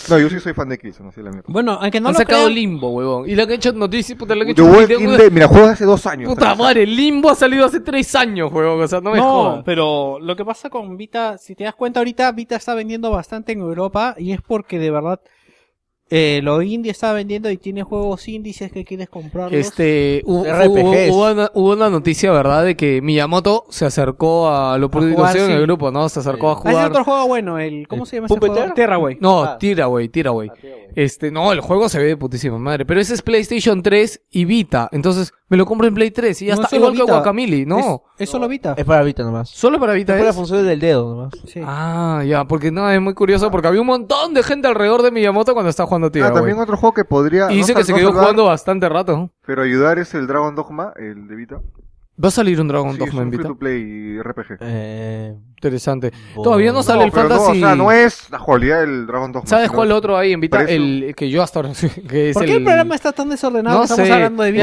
No, 0.09 0.19
yo 0.19 0.29
sí 0.29 0.41
soy 0.41 0.53
fan 0.53 0.69
de 0.69 0.79
Killzone, 0.79 1.11
así 1.11 1.23
la 1.23 1.31
mierda. 1.31 1.47
bueno, 1.47 1.79
aunque 1.81 2.01
no 2.01 2.09
Han 2.09 2.15
lo 2.15 2.19
sacado 2.19 2.45
crean, 2.47 2.55
Limbo, 2.55 2.91
huevón. 2.91 3.29
Y 3.29 3.37
le 3.37 3.43
han 3.45 3.51
hecho 3.53 3.73
noticias, 3.73 4.19
puta, 4.19 4.35
le 4.35 4.41
han 4.41 4.47
The 4.49 4.53
hecho 4.53 4.65
Walking 4.65 4.97
video, 4.99 5.17
Dead, 5.17 5.31
mira, 5.31 5.47
juega 5.47 5.71
hace 5.71 5.85
dos 5.85 6.05
años. 6.07 6.29
Puta 6.29 6.55
madre, 6.57 6.85
Limbo 6.87 7.31
ha 7.31 7.37
salido 7.37 7.65
hace 7.67 7.79
tres 7.79 8.13
años, 8.17 8.51
huevón. 8.53 8.83
O 8.83 8.89
sea, 8.89 9.01
no 9.01 9.13
me 9.13 9.19
no, 9.19 9.23
jodas. 9.23 9.63
pero 9.65 10.19
lo 10.19 10.35
que 10.35 10.45
pasa 10.45 10.71
con 10.71 10.97
Vita, 10.97 11.39
si 11.39 11.55
te 11.55 11.65
das 11.65 11.75
cuenta 11.77 12.01
ahorita, 12.01 12.33
Vita 12.33 12.57
está 12.57 12.75
vendiendo 12.75 13.11
bastante 13.13 13.53
en 13.53 13.61
Europa 13.61 14.17
y 14.19 14.33
es 14.33 14.41
porque 14.43 14.79
de 14.81 14.91
verdad 14.91 15.21
eh, 16.11 16.41
lo 16.43 16.61
indie 16.61 16.91
está 16.91 17.13
vendiendo 17.13 17.51
y 17.51 17.57
tiene 17.57 17.83
juegos 17.85 18.27
indies 18.29 18.61
es 18.63 18.73
que 18.73 18.85
quieres 18.85 19.09
comprarlos. 19.09 19.53
Este, 19.59 20.23
hubo, 20.27 20.45
RPGs. 20.45 21.11
hubo- 21.11 21.15
hubo 21.17 21.31
una, 21.33 21.51
hubo 21.55 21.73
una 21.73 21.89
noticia, 21.89 22.33
¿verdad? 22.33 22.65
De 22.65 22.77
que 22.77 23.01
Miyamoto 23.01 23.65
se 23.71 23.85
acercó 23.87 24.49
a 24.51 24.77
lo 24.77 24.89
jugar, 24.89 25.15
pusieron 25.15 25.51
en 25.51 25.57
el 25.57 25.63
sí. 25.63 25.67
grupo, 25.67 25.91
¿no? 25.91 26.09
Se 26.09 26.21
acercó 26.21 26.51
a 26.51 26.53
Ah, 26.55 26.61
ese 26.65 26.71
jugar. 26.73 26.91
otro 26.91 27.05
juego 27.05 27.27
bueno, 27.29 27.59
el 27.59 27.87
¿cómo 27.89 28.05
se 28.07 28.17
llama 28.17 28.27
ese 28.27 28.39
juego? 28.39 28.75
Terraway. 28.75 29.19
No, 29.21 29.43
Ah. 29.45 29.59
Tiraway, 29.59 30.09
Tiraway. 30.09 30.51
Este, 30.97 31.31
no, 31.31 31.53
el 31.53 31.61
juego 31.61 31.89
se 31.89 31.99
ve 31.99 32.05
de 32.07 32.17
putísima 32.17 32.59
madre. 32.59 32.85
Pero 32.85 33.01
ese 33.01 33.15
es 33.15 33.23
PlayStation 33.23 33.83
3 33.83 34.23
y 34.31 34.45
Vita. 34.45 34.89
Entonces, 34.93 35.33
me 35.51 35.57
lo 35.59 35.67
compro 35.67 35.87
en 35.87 35.93
Play 35.95 36.11
3 36.11 36.41
y 36.41 36.47
ya 36.47 36.55
No, 36.55 36.63
está. 36.63 36.69
solo 36.71 36.81
Igual 36.81 36.95
que 36.95 37.03
Vita. 37.03 37.13
Guacamole, 37.13 37.67
¿no? 37.67 37.79
Es, 38.17 38.23
es 38.23 38.31
solo 38.31 38.49
Vita. 38.49 38.75
Es 38.79 38.85
para 38.87 39.03
Vita 39.03 39.23
nomás. 39.23 39.51
Solo 39.51 39.79
para 39.79 39.93
Vita 39.93 40.15
Es 40.15 40.19
para 40.21 40.31
es. 40.31 40.37
funciones 40.37 40.65
del 40.65 40.81
dedo 40.81 41.15
nomás. 41.15 41.33
Sí. 41.47 41.61
Ah, 41.63 42.23
ya, 42.27 42.45
porque 42.47 42.71
no, 42.71 42.89
es 42.91 43.01
muy 43.01 43.13
curioso 43.13 43.51
porque 43.51 43.69
había 43.69 43.83
un 43.83 43.87
montón 43.89 44.33
de 44.33 44.43
gente 44.43 44.69
alrededor 44.69 45.03
de 45.03 45.11
Miyamoto 45.11 45.53
cuando 45.53 45.69
estaba 45.69 45.87
jugando 45.89 46.07
Ah, 46.07 46.11
Tiraway. 46.13 46.35
también 46.35 46.59
otro 46.59 46.77
juego 46.79 46.95
que 46.95 47.05
podría. 47.05 47.51
y 47.53 47.57
dice 47.57 47.75
no 47.75 47.79
que 47.81 47.85
se 47.85 47.93
no 47.93 47.99
quedó 47.99 48.09
salvar, 48.09 48.23
jugando 48.25 48.45
bastante 48.47 48.89
rato. 48.89 49.31
Pero 49.45 49.63
ayudar 49.63 49.99
es 49.99 50.15
el 50.15 50.27
Dragon 50.27 50.55
Dogma, 50.55 50.93
el 50.97 51.29
de 51.29 51.37
Vita. 51.37 51.61
Va 52.23 52.29
a 52.29 52.31
salir 52.31 52.61
un 52.61 52.69
Dragon 52.69 52.93
Sí, 52.93 52.99
Dogma 52.99 53.23
en 53.23 53.29
un 53.29 53.31
free 53.31 53.39
Vita. 53.39 53.49
to 53.49 53.57
play 53.59 54.19
RPG. 54.23 54.59
Eh, 54.61 55.35
Interesante. 55.57 56.13
bo- 56.35 56.43
Todavía 56.43 56.73
no 56.73 56.83
sale 56.83 57.05
el 57.05 57.11
no, 57.11 57.15
Fantasy. 57.17 57.51
o 57.51 57.55
sea, 57.67 57.75
no 57.75 57.91
es 57.93 58.29
la 58.31 58.39
jugabilidad 58.39 58.81
del 58.81 59.07
Dragon 59.07 59.33
Dogma. 59.33 59.49
¿Sabes 59.49 59.71
cuál 59.71 59.93
otro 59.93 60.17
hay 60.19 60.33
en 60.33 60.41
Vita? 60.41 60.59
Precio. 60.59 60.77
El 60.77 61.15
que 61.17 61.31
yo 61.31 61.43
hasta 61.43 61.61
ahora. 61.61 61.73
Que 62.09 62.31
es 62.31 62.35
¿Por 62.35 62.45
qué 62.45 62.53
el, 62.53 62.59
el 62.59 62.65
programa 62.65 62.95
está 62.95 63.13
tan 63.13 63.29
desordenado 63.31 63.79
No 63.79 63.85
estamos 63.85 64.07
sé. 64.07 64.13
hablando 64.13 64.43
de 64.43 64.59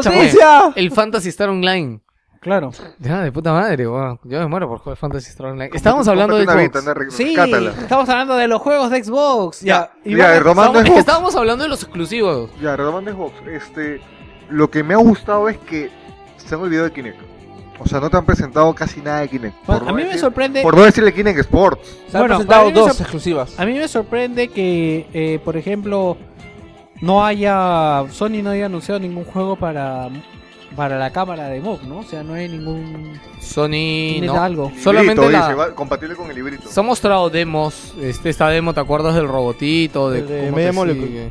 Chamoy? 0.00 0.18
¡Noticia! 0.20 0.72
El 0.76 0.90
Fantasy 0.90 1.28
Star 1.30 1.48
Online. 1.50 2.00
Claro. 2.40 2.70
Ya, 3.00 3.20
de 3.22 3.32
puta 3.32 3.52
madre. 3.52 3.82
Yo 3.84 4.18
me 4.24 4.46
muero 4.46 4.68
por 4.68 4.78
jugar 4.78 4.96
Fantasy 4.96 5.28
Star 5.30 5.48
Online. 5.48 5.70
Estábamos 5.74 6.06
hablando 6.08 6.36
de 6.36 6.44
Xbox. 6.44 6.62
Vita, 6.62 6.78
anda, 6.78 6.94
re- 6.94 7.10
Sí, 7.10 7.34
estamos 7.82 8.08
hablando 8.08 8.36
de 8.36 8.46
los 8.48 8.62
juegos 8.62 8.90
de 8.90 9.02
Xbox. 9.02 9.60
Ya, 9.60 9.90
y 10.04 10.16
Ya, 10.16 10.38
retomando 10.38 10.74
que 10.80 10.86
Xbox. 10.86 10.98
estábamos 11.00 11.34
hablando 11.36 11.64
de 11.64 11.68
los 11.70 11.82
exclusivos. 11.82 12.50
Ya, 12.62 12.76
retomando 12.76 13.10
Xbox. 13.12 13.34
Este, 13.48 14.00
lo 14.50 14.70
que 14.70 14.82
me 14.84 14.94
ha 14.94 14.98
gustado 14.98 15.48
es 15.48 15.58
que 15.58 15.90
se 16.48 16.54
han 16.54 16.60
olvidado 16.60 16.86
de 16.88 16.92
Kinect. 16.92 17.18
O 17.80 17.86
sea, 17.86 18.00
no 18.00 18.10
te 18.10 18.16
han 18.16 18.24
presentado 18.26 18.74
casi 18.74 19.00
nada 19.00 19.20
de 19.20 19.28
Kinect. 19.28 19.54
Bueno, 19.66 19.80
Por 19.80 19.88
a 19.88 19.92
no 19.92 19.96
mí 19.96 20.04
me 20.04 20.18
sorprende. 20.18 20.62
Por 20.62 20.76
no 20.76 20.82
decirle 20.82 21.14
Kinect 21.14 21.38
Sports. 21.40 21.80
Se 22.10 22.16
han 22.16 22.22
Bueno, 22.24 22.36
presentado 22.36 22.70
dos 22.72 22.92
sor- 22.92 23.02
exclusivas. 23.02 23.58
A 23.60 23.64
mí 23.64 23.74
me 23.74 23.86
sorprende 23.86 24.48
que, 24.48 25.06
eh, 25.12 25.38
por 25.44 25.56
ejemplo, 25.56 26.16
no 27.00 27.24
haya. 27.24 28.04
Sony 28.10 28.42
no 28.42 28.50
haya 28.50 28.66
anunciado 28.66 28.98
ningún 28.98 29.24
juego 29.24 29.56
para. 29.56 30.08
Para 30.76 30.98
la 30.98 31.10
cámara 31.10 31.48
de 31.48 31.60
Move, 31.60 31.80
¿no? 31.88 31.98
O 32.00 32.02
sea, 32.04 32.22
no 32.22 32.34
hay 32.34 32.46
ningún. 32.48 33.18
Sony 33.40 34.20
no. 34.22 34.34
algo. 34.40 34.70
Solamente 34.80 35.28
la- 35.30 35.54
va- 35.54 35.74
compatible 35.74 36.14
con 36.14 36.28
el 36.28 36.36
librito. 36.36 36.68
Se 36.68 36.78
han 36.78 36.86
mostrado 36.86 37.30
demos. 37.30 37.94
Este, 38.00 38.28
esta 38.28 38.48
demo, 38.48 38.74
¿te 38.74 38.80
acuerdas 38.80 39.14
del 39.14 39.26
robotito? 39.28 40.10
De 40.10 40.18
El 40.20 40.28
de 40.28 40.44
cómo 40.70 40.84
Media 40.84 40.94
sigue? 41.06 41.30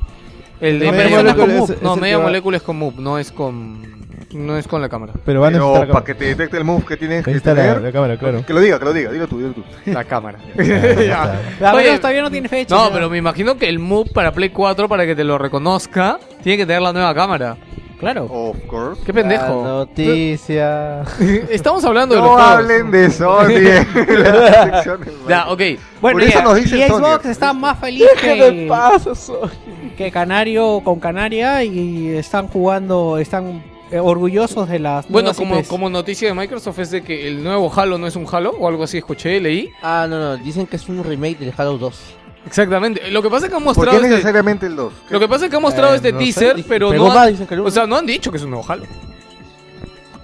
El 0.59 0.79
de 0.79 0.85
No, 0.87 0.91
Media 0.91 1.17
Molecule 1.17 1.53
es 1.55 1.61
es- 1.61 1.65
con 1.67 1.75
es 1.75 1.81
No, 1.83 1.95
Media 1.97 2.19
Molecule 2.19 2.57
es 2.57 2.63
con 2.63 2.77
Move, 2.77 2.95
no 2.97 3.19
es 3.19 3.31
con. 3.31 3.96
No 4.33 4.57
es 4.57 4.67
con 4.67 4.81
la 4.81 4.89
cámara. 4.89 5.13
Pero 5.25 5.39
van 5.41 5.53
a 5.55 5.57
Pero 5.57 5.65
necesitar 5.69 5.93
para 5.93 6.05
que 6.05 6.13
te 6.15 6.25
detecte 6.25 6.57
el 6.57 6.63
move 6.65 6.83
que 6.85 6.97
tienes 6.97 7.23
que 7.23 7.31
está 7.31 7.53
la, 7.53 7.61
tener. 7.61 7.81
la 7.81 7.91
cámara, 7.93 8.17
claro. 8.17 8.45
Que 8.45 8.53
lo 8.53 8.59
diga, 8.59 8.77
que 8.77 8.85
lo 8.85 8.93
diga. 8.93 9.11
Dilo 9.11 9.27
tú, 9.27 9.37
dilo 9.39 9.53
tú. 9.53 9.63
La 9.85 10.03
cámara. 10.03 10.37
Ya. 10.57 11.39
La 11.59 11.73
Oye, 11.73 11.83
verdad 11.85 11.99
todavía 12.01 12.21
no 12.23 12.31
tiene 12.31 12.49
fecha. 12.49 12.75
No, 12.75 12.89
pero 12.91 13.09
me 13.09 13.17
imagino 13.17 13.57
que 13.57 13.69
el 13.69 13.79
Move 13.79 14.09
para 14.13 14.31
Play 14.33 14.49
4, 14.49 14.89
para 14.89 15.05
que 15.05 15.15
te 15.15 15.23
lo 15.23 15.37
reconozca, 15.37 16.19
tiene 16.43 16.57
que 16.57 16.65
tener 16.65 16.81
la 16.81 16.91
nueva 16.91 17.13
cámara. 17.15 17.55
Claro. 17.99 18.25
Of 18.25 18.57
course. 18.67 19.01
Qué 19.05 19.11
La 19.13 19.21
pendejo. 19.21 19.63
noticia. 19.63 21.01
Estamos 21.49 21.83
hablando 21.85 22.13
de 22.15 22.21
los 22.21 22.29
No 22.29 22.37
hablen 22.37 22.91
de 22.91 23.09
Sony 23.09 23.47
las. 24.19 24.85
Ya, 25.27 25.49
ok. 25.49 25.61
Bueno, 26.01 26.19
Por 26.19 26.23
eso 26.23 26.37
ya, 26.37 26.43
nos 26.43 26.55
dice 26.55 26.77
y 26.77 26.87
Sony. 26.87 26.97
Xbox 26.99 27.25
está 27.25 27.53
más 27.53 27.79
feliz 27.79 28.07
¿Qué 28.21 28.35
me 28.35 28.55
que, 28.55 28.67
pasa, 28.67 29.15
Sony? 29.15 29.49
que 29.97 30.11
Canario 30.11 30.81
con 30.83 30.99
Canaria 30.99 31.63
y 31.63 32.09
están 32.09 32.47
jugando, 32.49 33.17
están 33.17 33.63
orgullosos 33.93 34.67
de 34.69 34.79
las 34.79 35.07
Bueno, 35.09 35.33
como, 35.33 35.57
IPs. 35.59 35.67
como 35.67 35.89
noticia 35.89 36.27
de 36.27 36.33
Microsoft 36.33 36.79
es 36.79 36.91
de 36.91 37.01
que 37.03 37.27
el 37.27 37.43
nuevo 37.43 37.71
Halo 37.75 37.97
no 37.97 38.07
es 38.07 38.15
un 38.15 38.25
Halo 38.31 38.51
o 38.59 38.67
algo 38.67 38.83
así, 38.83 38.97
escuché, 38.97 39.39
leí. 39.39 39.69
Ah, 39.81 40.07
no, 40.09 40.19
no. 40.19 40.37
Dicen 40.37 40.67
que 40.67 40.75
es 40.75 40.87
un 40.89 41.03
remake 41.03 41.39
del 41.39 41.53
Halo 41.57 41.77
2. 41.77 41.99
Exactamente. 42.45 43.11
Lo 43.11 43.21
que 43.21 43.29
pasa 43.29 43.45
es 43.47 43.49
que 43.51 43.57
han 43.57 43.63
¿Por 43.63 43.73
qué 43.75 43.79
mostrado 43.81 43.97
este, 43.97 44.09
necesariamente 44.09 44.65
el 44.67 44.75
2? 44.75 44.93
lo 45.09 45.19
que 45.19 45.27
pasa 45.27 45.45
es 45.45 45.49
que 45.51 45.55
han 45.57 45.61
mostrado 45.61 45.93
Eh, 45.93 45.97
este 45.97 46.11
no 46.13 46.19
sé, 46.19 46.25
teaser, 46.25 46.65
pero 46.67 46.93
no 46.93 47.11
han, 47.11 47.31
dicen 47.31 47.45
que 47.47 47.59
o 47.59 47.69
sea, 47.71 47.85
no 47.85 47.97
han 47.97 48.05
dicho 48.05 48.31
que 48.31 48.37
es 48.37 48.43
un 48.43 48.51
nuevo 48.51 48.65
Halo. 48.67 48.85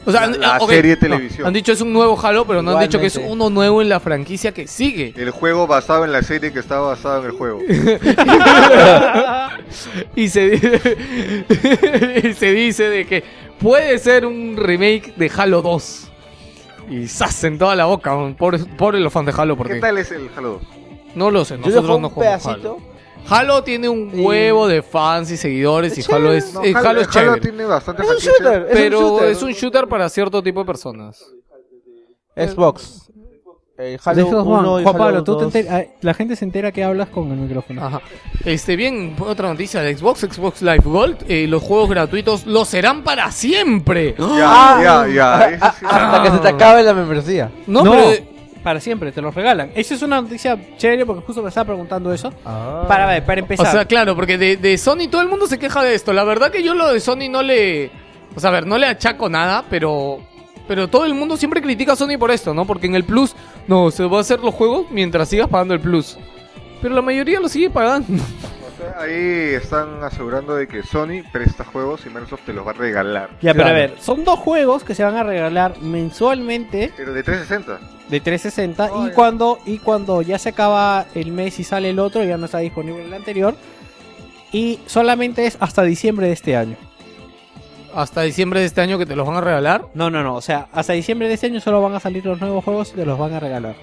O 0.05 0.11
sea, 0.11 0.23
han- 0.23 0.39
La 0.39 0.59
serie 0.59 0.95
de 0.97 1.09
no, 1.09 1.15
televisión. 1.15 1.47
han 1.47 1.53
dicho 1.53 1.71
es 1.71 1.81
un 1.81 1.93
nuevo 1.93 2.19
Halo, 2.21 2.45
pero 2.45 2.61
no 2.61 2.77
han 2.77 2.83
dicho 2.83 2.99
que 2.99 3.07
es 3.07 3.15
uno 3.17 3.49
nuevo 3.49 3.81
en 3.81 3.89
la 3.89 3.99
franquicia 3.99 4.51
que 4.51 4.67
sigue. 4.67 5.13
El 5.15 5.31
juego 5.31 5.67
basado 5.67 6.03
en 6.05 6.11
la 6.11 6.21
serie 6.23 6.51
que 6.51 6.59
está 6.59 6.79
basado 6.79 7.19
en 7.21 7.25
el 7.27 7.31
juego. 7.31 7.59
y 10.15 10.29
se, 10.29 10.55
y 12.23 12.33
se 12.33 12.51
dice 12.53 12.89
de 12.89 13.05
que 13.05 13.23
puede 13.59 13.97
ser 13.99 14.25
un 14.25 14.55
remake 14.57 15.13
de 15.15 15.31
Halo 15.35 15.61
2. 15.61 16.09
Y 16.89 17.07
¡zas! 17.07 17.43
en 17.45 17.57
toda 17.57 17.75
la 17.75 17.85
boca, 17.85 18.13
por, 18.37 18.67
por 18.75 18.95
los 18.95 19.13
fans 19.13 19.27
de 19.27 19.33
Halo, 19.41 19.55
¿Qué 19.55 19.57
porque 19.57 19.75
tal 19.79 19.97
es 19.97 20.11
el 20.11 20.29
Halo 20.35 20.53
2? 20.53 20.61
no 21.15 21.31
lo 21.31 21.45
sé, 21.45 21.55
Yo 21.55 21.61
nosotros 21.61 21.99
no 22.01 22.07
un 22.07 22.13
jugamos 22.13 22.43
pedacito. 22.43 22.77
Halo. 22.77 22.92
Halo 23.29 23.63
tiene 23.63 23.89
un 23.89 24.11
Sí. 24.11 24.19
huevo 24.21 24.67
de 24.67 24.81
fans 24.81 25.31
y 25.31 25.37
seguidores 25.37 25.97
y 25.97 26.11
Halo 26.13 26.33
es, 26.33 26.53
No, 26.53 26.63
eh, 26.63 26.73
Halo, 26.75 27.01
es 27.01 27.09
chévere. 27.09 27.41
tiene 27.41 27.65
bastante 27.65 28.03
Es 28.03 28.09
un 28.09 28.15
shooter. 28.17 28.61
Es 28.69 28.71
pero 28.73 28.99
un 28.99 29.05
shooter. 29.05 29.29
es 29.29 29.41
un 29.43 29.51
shooter 29.51 29.87
para 29.87 30.09
cierto 30.09 30.41
tipo 30.43 30.59
de 30.59 30.65
personas. 30.65 31.23
Xbox. 32.35 32.99
De 33.77 33.99
Halo 34.05 34.21
esos, 34.27 34.33
1 34.33 34.43
Juan, 34.43 34.65
y 34.65 34.83
Juan 34.83 34.87
Halo 34.87 34.97
Pablo, 34.97 35.23
tú 35.23 35.37
te 35.37 35.43
2. 35.45 35.55
enter- 35.55 35.67
ah, 35.71 35.83
la 36.01 36.13
gente 36.13 36.35
se 36.35 36.45
entera 36.45 36.71
que 36.71 36.83
hablas 36.83 37.09
con 37.09 37.31
el 37.31 37.37
micrófono. 37.37 37.83
Ajá. 37.83 38.01
Este, 38.45 38.75
bien, 38.75 39.15
otra 39.19 39.49
noticia 39.49 39.81
de 39.81 39.95
Xbox, 39.97 40.19
Xbox 40.21 40.61
Live 40.61 40.81
Gold. 40.85 41.25
eh, 41.27 41.47
los 41.47 41.63
juegos 41.63 41.89
gratuitos 41.89 42.45
lo 42.45 42.65
serán 42.65 43.03
para 43.03 43.31
siempre. 43.31 44.15
Ya, 44.19 44.79
ya, 44.83 45.07
ya. 45.07 45.45
Eso 45.49 45.65
sí. 45.79 45.85
Hasta 45.89 46.23
que 46.23 46.31
se 46.31 46.37
te 46.37 46.47
acabe 46.49 46.83
la 46.83 46.93
membresía. 46.93 47.51
No, 47.65 47.83
No, 47.83 47.91
pero 47.93 48.32
para 48.63 48.79
siempre, 48.79 49.11
te 49.11 49.21
los 49.21 49.35
regalan. 49.35 49.71
Esa 49.75 49.93
es 49.93 50.01
una 50.01 50.21
noticia 50.21 50.57
chévere 50.77 51.05
porque 51.05 51.25
justo 51.25 51.41
me 51.43 51.49
estaba 51.49 51.65
preguntando 51.65 52.13
eso. 52.13 52.33
Ah. 52.45 52.85
Para 52.87 53.05
ver, 53.05 53.25
para 53.25 53.41
O 53.41 53.43
empezar. 53.43 53.67
sea, 53.71 53.85
claro, 53.85 54.15
porque 54.15 54.37
de, 54.37 54.57
de 54.57 54.77
Sony 54.77 55.07
todo 55.11 55.21
el 55.21 55.27
mundo 55.27 55.45
se 55.47 55.59
queja 55.59 55.83
de 55.83 55.93
esto. 55.93 56.13
La 56.13 56.23
verdad 56.23 56.51
que 56.51 56.63
yo 56.63 56.73
lo 56.73 56.91
de 56.91 56.99
Sony 56.99 57.29
no 57.29 57.43
le... 57.43 57.91
O 58.35 58.39
sea, 58.39 58.49
a 58.49 58.53
ver, 58.53 58.65
no 58.65 58.77
le 58.77 58.87
achaco 58.87 59.29
nada, 59.29 59.65
pero... 59.69 60.19
Pero 60.67 60.87
todo 60.87 61.05
el 61.05 61.13
mundo 61.13 61.35
siempre 61.35 61.61
critica 61.61 61.91
a 61.91 61.95
Sony 61.97 62.17
por 62.17 62.31
esto, 62.31 62.53
¿no? 62.53 62.65
Porque 62.65 62.87
en 62.87 62.95
el 62.95 63.03
Plus, 63.03 63.35
no, 63.67 63.91
se 63.91 64.05
va 64.05 64.19
a 64.19 64.21
hacer 64.21 64.39
los 64.39 64.53
juegos 64.55 64.85
mientras 64.91 65.27
sigas 65.27 65.49
pagando 65.49 65.73
el 65.73 65.81
Plus. 65.81 66.17
Pero 66.81 66.95
la 66.95 67.01
mayoría 67.01 67.41
lo 67.41 67.49
sigue 67.49 67.69
pagando. 67.69 68.07
Ahí 68.97 69.55
están 69.55 70.03
asegurando 70.03 70.55
de 70.55 70.67
que 70.67 70.83
Sony 70.83 71.23
presta 71.31 71.63
juegos 71.63 72.05
y 72.05 72.09
Microsoft 72.09 72.41
te 72.45 72.53
los 72.53 72.65
va 72.65 72.71
a 72.71 72.73
regalar. 72.75 73.29
ya, 73.41 73.53
pero 73.53 73.67
a 73.67 73.71
ver, 73.71 73.95
son 73.99 74.23
dos 74.23 74.39
juegos 74.39 74.83
que 74.83 74.93
se 74.95 75.03
van 75.03 75.15
a 75.15 75.23
regalar 75.23 75.79
mensualmente 75.81 76.91
Pero 76.95 77.13
de 77.13 77.23
360. 77.23 77.79
de 78.09 78.19
360 78.19 78.89
Oh, 78.93 79.05
y 79.05 79.09
ya. 79.09 79.15
cuando 79.15 79.59
y 79.65 79.79
cuando 79.79 80.21
ya 80.21 80.37
se 80.37 80.49
acaba 80.49 81.05
el 81.15 81.31
mes 81.31 81.59
y 81.59 81.63
sale 81.63 81.89
el 81.89 81.99
otro 81.99 82.23
ya 82.23 82.37
no 82.37 82.45
está 82.45 82.59
disponible 82.59 83.03
el 83.05 83.13
anterior 83.13 83.55
y 84.51 84.79
solamente 84.85 85.45
es 85.47 85.57
hasta 85.59 85.81
diciembre 85.83 86.27
de 86.27 86.33
este 86.33 86.55
año. 86.55 86.75
Hasta 87.95 88.21
diciembre 88.21 88.59
de 88.59 88.65
este 88.67 88.81
año 88.81 88.97
que 88.99 89.05
te 89.05 89.15
los 89.15 89.25
van 89.27 89.37
a 89.37 89.41
regalar. 89.41 89.85
No, 89.95 90.09
no, 90.09 90.23
no, 90.23 90.35
o 90.35 90.41
sea, 90.41 90.67
hasta 90.71 90.93
diciembre 90.93 91.27
de 91.27 91.33
este 91.35 91.47
año 91.47 91.59
solo 91.59 91.81
van 91.81 91.95
a 91.95 91.99
salir 91.99 92.25
los 92.25 92.39
nuevos 92.39 92.63
juegos 92.63 92.91
y 92.91 92.95
te 92.95 93.05
los 93.05 93.17
van 93.17 93.33
a 93.33 93.39
regalar. 93.39 93.75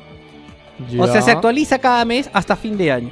O 0.98 1.06
sea, 1.06 1.20
se 1.22 1.30
actualiza 1.32 1.78
cada 1.78 2.04
mes 2.04 2.30
hasta 2.32 2.56
fin 2.56 2.76
de 2.78 2.90
año. 2.92 3.11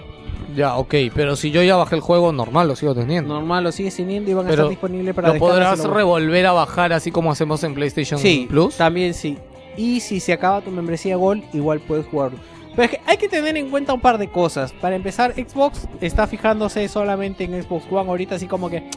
Ya, 0.56 0.76
ok, 0.76 0.94
pero 1.14 1.36
si 1.36 1.50
yo 1.50 1.62
ya 1.62 1.76
bajé 1.76 1.94
el 1.96 2.00
juego 2.00 2.32
normal, 2.32 2.68
lo 2.68 2.76
sigo 2.76 2.94
teniendo. 2.94 3.34
Normal, 3.34 3.64
lo 3.64 3.72
sigues 3.72 3.94
teniendo 3.96 4.30
y 4.30 4.34
van 4.34 4.46
a 4.46 4.48
Pero 4.50 4.62
estar 4.62 4.70
disponibles 4.70 5.14
para 5.14 5.28
¿Lo 5.28 5.34
descargas 5.34 5.56
podrás 5.56 5.80
y 5.80 5.88
lo- 5.88 5.94
revolver 5.94 6.46
a 6.46 6.52
bajar 6.52 6.92
así 6.92 7.10
como 7.10 7.30
hacemos 7.30 7.62
en 7.64 7.74
PlayStation 7.74 8.18
Sí, 8.18 8.46
Plus? 8.48 8.76
también 8.76 9.12
sí. 9.14 9.36
Y 9.76 10.00
si 10.00 10.20
se 10.20 10.32
acaba 10.32 10.60
tu 10.62 10.70
membresía 10.70 11.16
Gold, 11.16 11.44
igual 11.52 11.80
puedes 11.80 12.06
jugarlo. 12.06 12.38
Pero 12.74 12.82
es 12.84 12.90
que 12.90 13.00
hay 13.06 13.16
que 13.16 13.28
tener 13.28 13.56
en 13.56 13.70
cuenta 13.70 13.92
un 13.92 14.00
par 14.00 14.18
de 14.18 14.28
cosas. 14.28 14.72
Para 14.72 14.96
empezar, 14.96 15.34
Xbox 15.34 15.86
está 16.00 16.26
fijándose 16.26 16.88
solamente 16.88 17.44
en 17.44 17.62
Xbox 17.62 17.84
One 17.90 18.08
ahorita, 18.08 18.36
así 18.36 18.46
como 18.46 18.70
que 18.70 18.88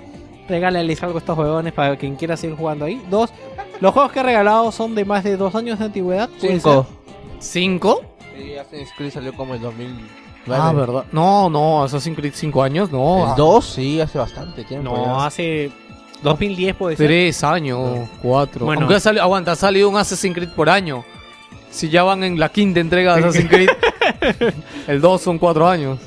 regálales 0.48 1.02
algo 1.04 1.16
a 1.18 1.20
estos 1.20 1.36
juegones 1.36 1.74
para 1.74 1.96
quien 1.98 2.16
quiera 2.16 2.38
seguir 2.38 2.56
jugando 2.56 2.86
ahí. 2.86 3.02
Dos, 3.10 3.32
los 3.80 3.92
juegos 3.94 4.12
que 4.12 4.20
ha 4.20 4.24
regalado 4.24 4.72
son 4.72 4.96
de 4.96 5.04
más 5.06 5.24
de 5.24 5.36
dos 5.38 5.54
años 5.56 5.80
de 5.80 5.86
antigüedad. 5.86 6.30
puede 6.40 6.54
Cinco. 6.54 6.88
¿Cinco? 7.40 8.02
Sí, 8.38 8.56
Assassin's 8.56 8.90
Creed 8.98 9.12
salió 9.12 9.34
como 9.34 9.54
el 9.56 9.62
2009. 9.62 10.08
Ah, 10.50 10.72
¿verdad? 10.74 11.06
No, 11.12 11.50
no, 11.50 11.84
Assassin's 11.84 12.18
Creed 12.18 12.34
5 12.36 12.64
años, 12.64 12.92
no. 12.92 13.30
El 13.32 13.36
2 13.36 13.66
sí, 13.66 14.02
hace 14.02 14.18
bastante 14.18 14.64
tiempo. 14.64 14.92
No, 14.96 15.06
ya. 15.20 15.26
hace 15.26 15.72
2010 16.24 16.76
puede 16.76 16.96
ser. 16.98 17.08
Tres 17.08 17.44
años, 17.44 18.10
cuatro. 18.22 18.66
Bueno. 18.66 18.82
Aunque 18.82 18.96
ha 18.96 19.00
sali- 19.00 19.20
aguanta, 19.20 19.52
ha 19.52 19.56
salido 19.56 19.90
un 19.90 19.98
Assassin's 19.98 20.34
Creed 20.36 20.50
por 20.50 20.70
año. 20.70 21.04
Si 21.70 21.90
ya 21.90 22.04
van 22.04 22.24
en 22.24 22.40
la 22.40 22.50
quinta 22.50 22.80
entrega 22.80 23.16
de 23.16 23.22
Assassin's 23.26 23.50
Creed, 23.50 23.70
el 24.88 25.00
2 25.02 25.22
son 25.22 25.38
cuatro 25.40 25.68
años. 25.68 26.00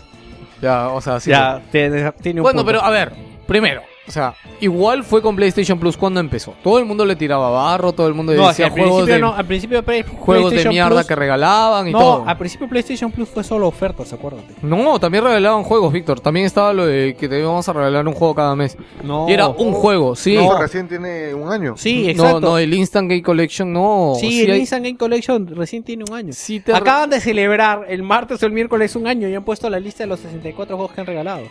Ya, 0.61 0.89
o 0.89 1.01
sea, 1.01 1.21
sí. 1.21 1.31
Ya, 1.31 1.63
tiene, 1.71 2.11
tiene 2.23 2.41
un 2.41 2.45
Bueno, 2.45 2.59
punto. 2.61 2.67
pero 2.67 2.83
a 2.83 2.91
ver, 2.91 3.13
primero, 3.47 3.83
o 4.07 4.11
sea, 4.11 4.35
igual 4.61 5.03
fue 5.05 5.23
con 5.23 5.35
PlayStation 5.37 5.79
Plus 5.79 5.97
cuando 5.97 6.21
empezó. 6.21 6.55
Todo 6.63 6.79
el 6.79 6.85
mundo 6.85 7.05
le 7.05 7.17
tiraba 7.17 7.51
barro, 7.51 7.93
todo 7.93 8.07
el 8.07 8.15
mundo 8.15 8.33
No, 8.35 8.49
decía 8.49 8.67
al 8.67 8.73
juegos 8.73 8.91
principio 9.05 9.15
de, 9.15 9.21
no, 9.21 9.35
al 9.35 9.47
principio 9.47 9.83
Play- 9.83 10.05
juegos 10.19 10.53
de 10.53 10.69
mierda 10.69 10.97
Plus- 10.97 11.07
que 11.07 11.15
regalaban 11.17 11.89
y 11.89 11.93
no, 11.93 11.99
todo. 11.99 12.25
al 12.27 12.37
principio 12.39 12.69
PlayStation 12.69 13.11
Plus 13.11 13.29
fue 13.29 13.43
solo 13.45 13.67
ofertas, 13.67 14.13
acuérdate. 14.13 14.55
No, 14.63 14.99
también 15.01 15.25
regalaban 15.25 15.63
juegos, 15.63 15.93
Víctor. 15.93 16.21
También 16.21 16.47
estaba 16.47 16.73
lo 16.73 16.87
de 16.87 17.17
que 17.19 17.29
te 17.29 17.39
íbamos 17.41 17.69
a 17.69 17.73
regalar 17.73 18.07
un 18.07 18.15
juego 18.15 18.35
cada 18.35 18.55
mes. 18.55 18.77
No. 19.03 19.29
Y 19.29 19.33
era 19.33 19.49
un 19.49 19.73
juego, 19.73 20.15
sí. 20.17 20.37
Eso 20.37 20.59
recién 20.59 20.87
tiene 20.89 21.33
un 21.35 21.51
año. 21.51 21.75
Sí, 21.77 22.05
No, 22.05 22.11
exacto. 22.11 22.41
no, 22.41 22.59
el 22.59 22.75
Instant 22.75 23.09
Game 23.09 23.23
Collection 23.23 23.73
no. 23.73 24.15
sí, 24.21 24.43
el 24.45 24.51
hay- 24.53 24.61
Instant 24.61 24.85
Game 24.85 24.97
Collection 24.99 25.47
recién 25.57 25.83
tiene 25.83 26.05
un 26.09 26.15
año. 26.15 26.33
sí 26.33 26.61
te 26.61 26.75
Acaban 26.75 27.11
de 27.11 27.21
celebrar 27.21 27.87
el 27.89 28.03
martes 28.03 28.43
o 28.43 28.47
el 28.47 28.53
miércoles 28.53 28.95
un 28.97 29.07
año 29.07 29.29
y 29.29 29.35
han 29.35 29.45
puesto 29.45 29.69
la 29.71 29.81
lista 29.81 30.05
de 30.05 30.09
los 30.09 30.21
64 30.21 30.77
juegos 30.77 30.93
que 30.95 31.01
han 31.01 31.07
regalado. 31.07 31.43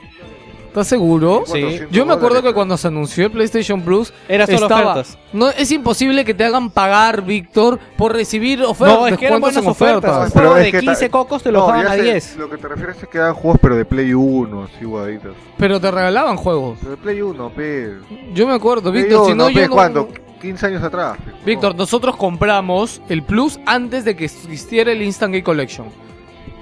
¿Estás 0.74 0.88
seguro? 0.88 1.44
Sí. 1.46 1.52
400 1.62 1.92
Yo 1.92 2.04
me 2.08 2.14
acuerdo 2.14 2.42
que 2.42 2.52
cuando 2.52 2.76
se 2.78 2.88
anunció 2.88 3.26
el 3.28 3.32
PlayStation 3.32 3.84
Plus, 3.84 4.12
Era 4.28 4.48
solo 4.48 4.58
estaba. 4.64 4.92
ofertas. 4.94 5.20
No, 5.32 5.50
es 5.52 5.72
imposible 5.72 6.26
que 6.26 6.34
te 6.34 6.44
hagan 6.46 6.72
pagar, 6.72 7.22
Víctor, 7.22 7.78
por 7.96 8.12
recibir 8.14 8.64
ofertas. 8.64 8.98
No, 9.00 9.06
es 9.08 9.16
que 9.20 9.28
eran 9.28 9.40
buenas 9.40 9.62
en 9.64 9.70
ofertas. 9.70 10.26
Un 10.28 10.32
Pero 10.34 10.56
de 10.56 10.72
que 10.72 10.80
15 10.80 11.06
ta- 11.06 11.12
cocos 11.12 11.44
te 11.44 11.52
lo 11.52 11.60
No, 11.60 11.80
ya 11.80 11.92
a 11.92 11.96
sé, 11.96 12.02
10. 12.02 12.38
Lo 12.38 12.50
que 12.50 12.58
te 12.58 12.68
refieres 12.68 12.98
es 13.04 13.08
que 13.08 13.20
dan 13.20 13.36
juegos, 13.36 13.60
pero 13.62 13.76
de 13.76 13.86
Play 13.86 14.16
1, 14.16 14.64
así 14.64 14.84
guaditos. 14.84 15.36
Pero 15.60 15.80
te 15.80 15.92
regalaban 15.92 16.38
juegos. 16.38 16.80
Pero 16.80 16.90
de 16.92 16.98
Play 16.98 17.22
1, 17.22 17.50
pe. 17.52 17.94
Yo 18.34 18.48
me 18.48 18.54
acuerdo, 18.56 18.90
Play 18.90 19.04
Víctor, 19.04 19.26
si 19.28 19.32
1, 19.34 19.44
no 19.44 19.50
yo 19.52 19.70
¿Cuándo? 19.70 20.10
15 20.42 20.66
años 20.66 20.82
atrás. 20.82 21.20
Víctor, 21.46 21.76
nosotros 21.76 22.16
compramos 22.16 23.00
el 23.10 23.22
Plus 23.22 23.60
antes 23.68 24.06
de 24.06 24.16
que 24.16 24.26
existiera 24.26 24.92
el 24.92 25.04
Instant 25.04 25.34
Game 25.34 25.44
Collection. 25.44 25.86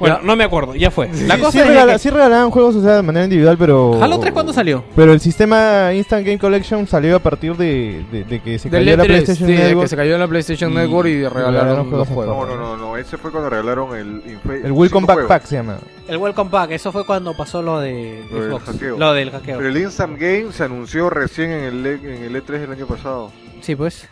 Bueno, 0.01 0.17
Ya. 0.19 0.25
no 0.25 0.35
me 0.35 0.43
acuerdo, 0.43 0.75
ya 0.75 0.89
fue. 0.91 1.07
La 1.27 1.35
Sí, 1.35 1.41
cosa 1.41 1.51
sí, 1.51 1.59
es 1.59 1.67
regala- 1.67 1.93
que- 1.93 1.99
sí 1.99 2.09
regalaban 2.09 2.49
juegos 2.49 2.75
o 2.75 2.81
sea, 2.81 2.95
de 2.97 3.01
manera 3.03 3.23
individual, 3.23 3.55
pero... 3.57 4.01
Halo 4.03 4.19
3 4.19 4.33
¿cuándo 4.33 4.51
salió? 4.51 4.83
Pero 4.95 5.13
el 5.13 5.19
sistema 5.19 5.93
Instant 5.93 6.25
Game 6.25 6.39
Collection 6.39 6.87
salió 6.87 7.15
a 7.15 7.19
partir 7.19 7.55
de, 7.55 8.03
de, 8.11 8.23
de 8.23 8.39
que 8.41 8.57
se 8.59 8.69
Del 8.69 8.83
cayó 8.83 8.97
la 8.97 9.03
E3, 9.03 9.07
PlayStation 9.07 9.47
sí, 9.47 9.53
de 9.55 9.59
Network. 9.63 9.81
que 9.85 9.87
se 9.89 9.95
cayó 9.95 10.17
la 10.17 10.27
PlayStation 10.27 10.71
y 10.71 10.75
Network 10.75 11.07
y 11.07 11.21
regalaron 11.27 11.53
regalaron 11.53 11.77
los 11.77 11.87
juegos 11.87 12.07
en 12.09 12.15
juegos. 12.15 12.47
No, 12.49 12.55
no, 12.55 12.61
no, 12.61 12.77
no. 12.77 12.97
Ese 12.97 13.17
fue 13.17 13.31
cuando 13.31 13.49
regalaron 13.51 13.95
el. 13.95 14.23
Infe- 14.23 14.65
El 14.65 14.71
Welcome 14.71 15.05
juegos. 15.05 15.25
Pack 15.27 15.45
se 15.45 15.55
llama. 15.57 15.77
El 16.07 16.17
Welcome 16.17 16.49
Pack, 16.49 16.71
eso 16.71 16.91
fue 16.91 17.05
cuando 17.05 17.37
pasó 17.37 17.61
lo 17.61 17.79
de 17.79 18.23
Lo 18.31 18.39
del 18.41 18.49
Xbox. 18.51 18.65
hackeo. 18.65 18.97
Lo 18.97 19.13
del 19.13 19.29
hackeo. 19.31 19.57
Pero 19.57 19.69
el 19.69 19.77
Instant 19.77 20.19
Game 20.19 20.47
se 20.51 20.63
anunció 20.63 21.09
recién 21.11 21.51
en 21.51 21.63
el, 21.65 21.85
E- 21.85 22.15
en 22.17 22.23
el 22.23 22.35
E3 22.43 22.59
del 22.59 22.71
año 22.71 22.87
pasado. 22.87 23.31
Sí, 23.61 23.75
pues. 23.75 24.07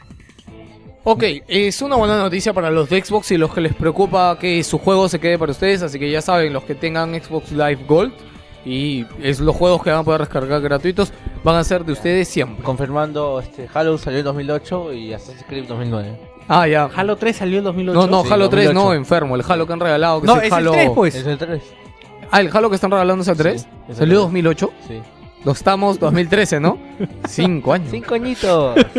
Ok, 1.04 1.24
es 1.48 1.82
una 1.82 1.96
buena 1.96 2.18
noticia 2.18 2.54
para 2.54 2.70
los 2.70 2.90
de 2.90 3.02
Xbox 3.04 3.32
y 3.32 3.38
los 3.38 3.54
que 3.54 3.62
les 3.62 3.74
preocupa 3.74 4.38
que 4.38 4.64
su 4.64 4.78
juego 4.78 5.08
se 5.08 5.20
quede 5.20 5.40
para 5.40 5.52
ustedes, 5.54 5.82
así 5.82 5.98
que 5.98 6.12
ya 6.12 6.22
saben, 6.22 6.52
los 6.54 6.64
que 6.64 6.76
tengan 6.76 7.14
Xbox 7.20 7.52
Live 7.52 7.80
Gold 7.88 8.12
y 8.66 9.06
es 9.24 9.40
los 9.40 9.56
juegos 9.56 9.82
que 9.82 9.90
van 9.90 10.00
a 10.00 10.04
poder 10.04 10.20
descargar 10.22 10.60
gratuitos 10.62 11.14
van 11.44 11.56
a 11.56 11.64
ser 11.64 11.86
de 11.86 11.94
ustedes 11.94 12.28
siempre. 12.28 12.64
Confirmando, 12.64 13.40
este, 13.40 13.68
Halo 13.74 13.98
salió 13.98 14.20
en 14.20 14.26
2008 14.26 14.94
y 14.94 15.14
Assassin's 15.14 15.46
Creed 15.48 15.66
2009. 15.68 16.20
Ah, 16.50 16.68
ya. 16.68 16.90
Halo 16.94 17.16
3 17.16 17.36
salió 17.36 17.60
en 17.60 17.64
2008. 17.64 18.00
No, 18.00 18.08
no, 18.08 18.24
Sí, 18.24 18.34
Halo 18.34 18.50
3 18.50 18.66
no, 18.74 18.74
2008. 18.82 18.94
enfermo, 18.98 19.36
el 19.36 19.44
Halo 19.48 19.66
que 19.68 19.74
han 19.74 19.80
regalado, 19.80 20.22
que 20.22 20.28
No, 20.28 20.34
es 20.36 20.40
el 20.42 20.46
es 20.48 20.54
Halo... 20.54 20.72
el 20.74 20.80
3, 20.80 20.92
pues. 20.94 21.16
Es 21.16 21.26
el 21.26 21.38
3. 21.38 21.62
Ah, 22.32 22.42
el 22.42 22.50
Halo 22.56 22.70
que 22.70 22.76
están 22.76 22.92
regalando 22.92 23.22
es 23.22 23.28
el 23.30 23.38
3. 23.38 23.62
Sí, 23.62 23.68
es 23.86 23.90
el 23.92 23.96
Salió 23.96 24.16
3. 24.16 24.24
2008. 24.26 24.70
Sí. 24.88 25.02
Lo 25.46 25.52
estamos 25.54 26.00
2013, 26.00 26.60
¿no? 26.60 26.78
Cinco 27.28 27.74
años. 27.74 27.90
Cinco 27.92 28.16
añitos. 28.16 28.76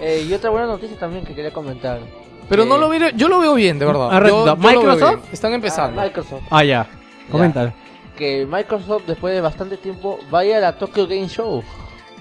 Eh, 0.00 0.26
y 0.28 0.32
otra 0.32 0.50
buena 0.50 0.66
noticia 0.66 0.98
también 0.98 1.24
que 1.24 1.34
quería 1.34 1.52
comentar. 1.52 2.00
Pero 2.48 2.62
Que- 2.64 2.68
no 2.68 2.78
lo 2.78 2.88
veo, 2.88 3.10
yo 3.10 3.28
lo 3.28 3.38
veo 3.40 3.54
bien, 3.54 3.78
de 3.78 3.84
verdad. 3.86 4.08
Ah, 4.10 4.20
Yo- 4.26 4.46
yo 4.46 4.56
¿Microsoft? 4.56 5.16
bien. 5.16 5.20
Están 5.32 5.52
empezando. 5.52 6.00
Ah, 6.00 6.04
Microsoft. 6.04 6.42
Ah, 6.50 6.64
ya. 6.64 6.86
Coméntalo. 7.30 7.72
Que 8.16 8.46
Microsoft, 8.46 9.02
después 9.06 9.34
de 9.34 9.40
bastante 9.42 9.76
tiempo, 9.76 10.18
vaya 10.30 10.56
a 10.56 10.60
la 10.60 10.72
Tokyo 10.78 11.06
Game 11.06 11.28
Show. 11.28 11.62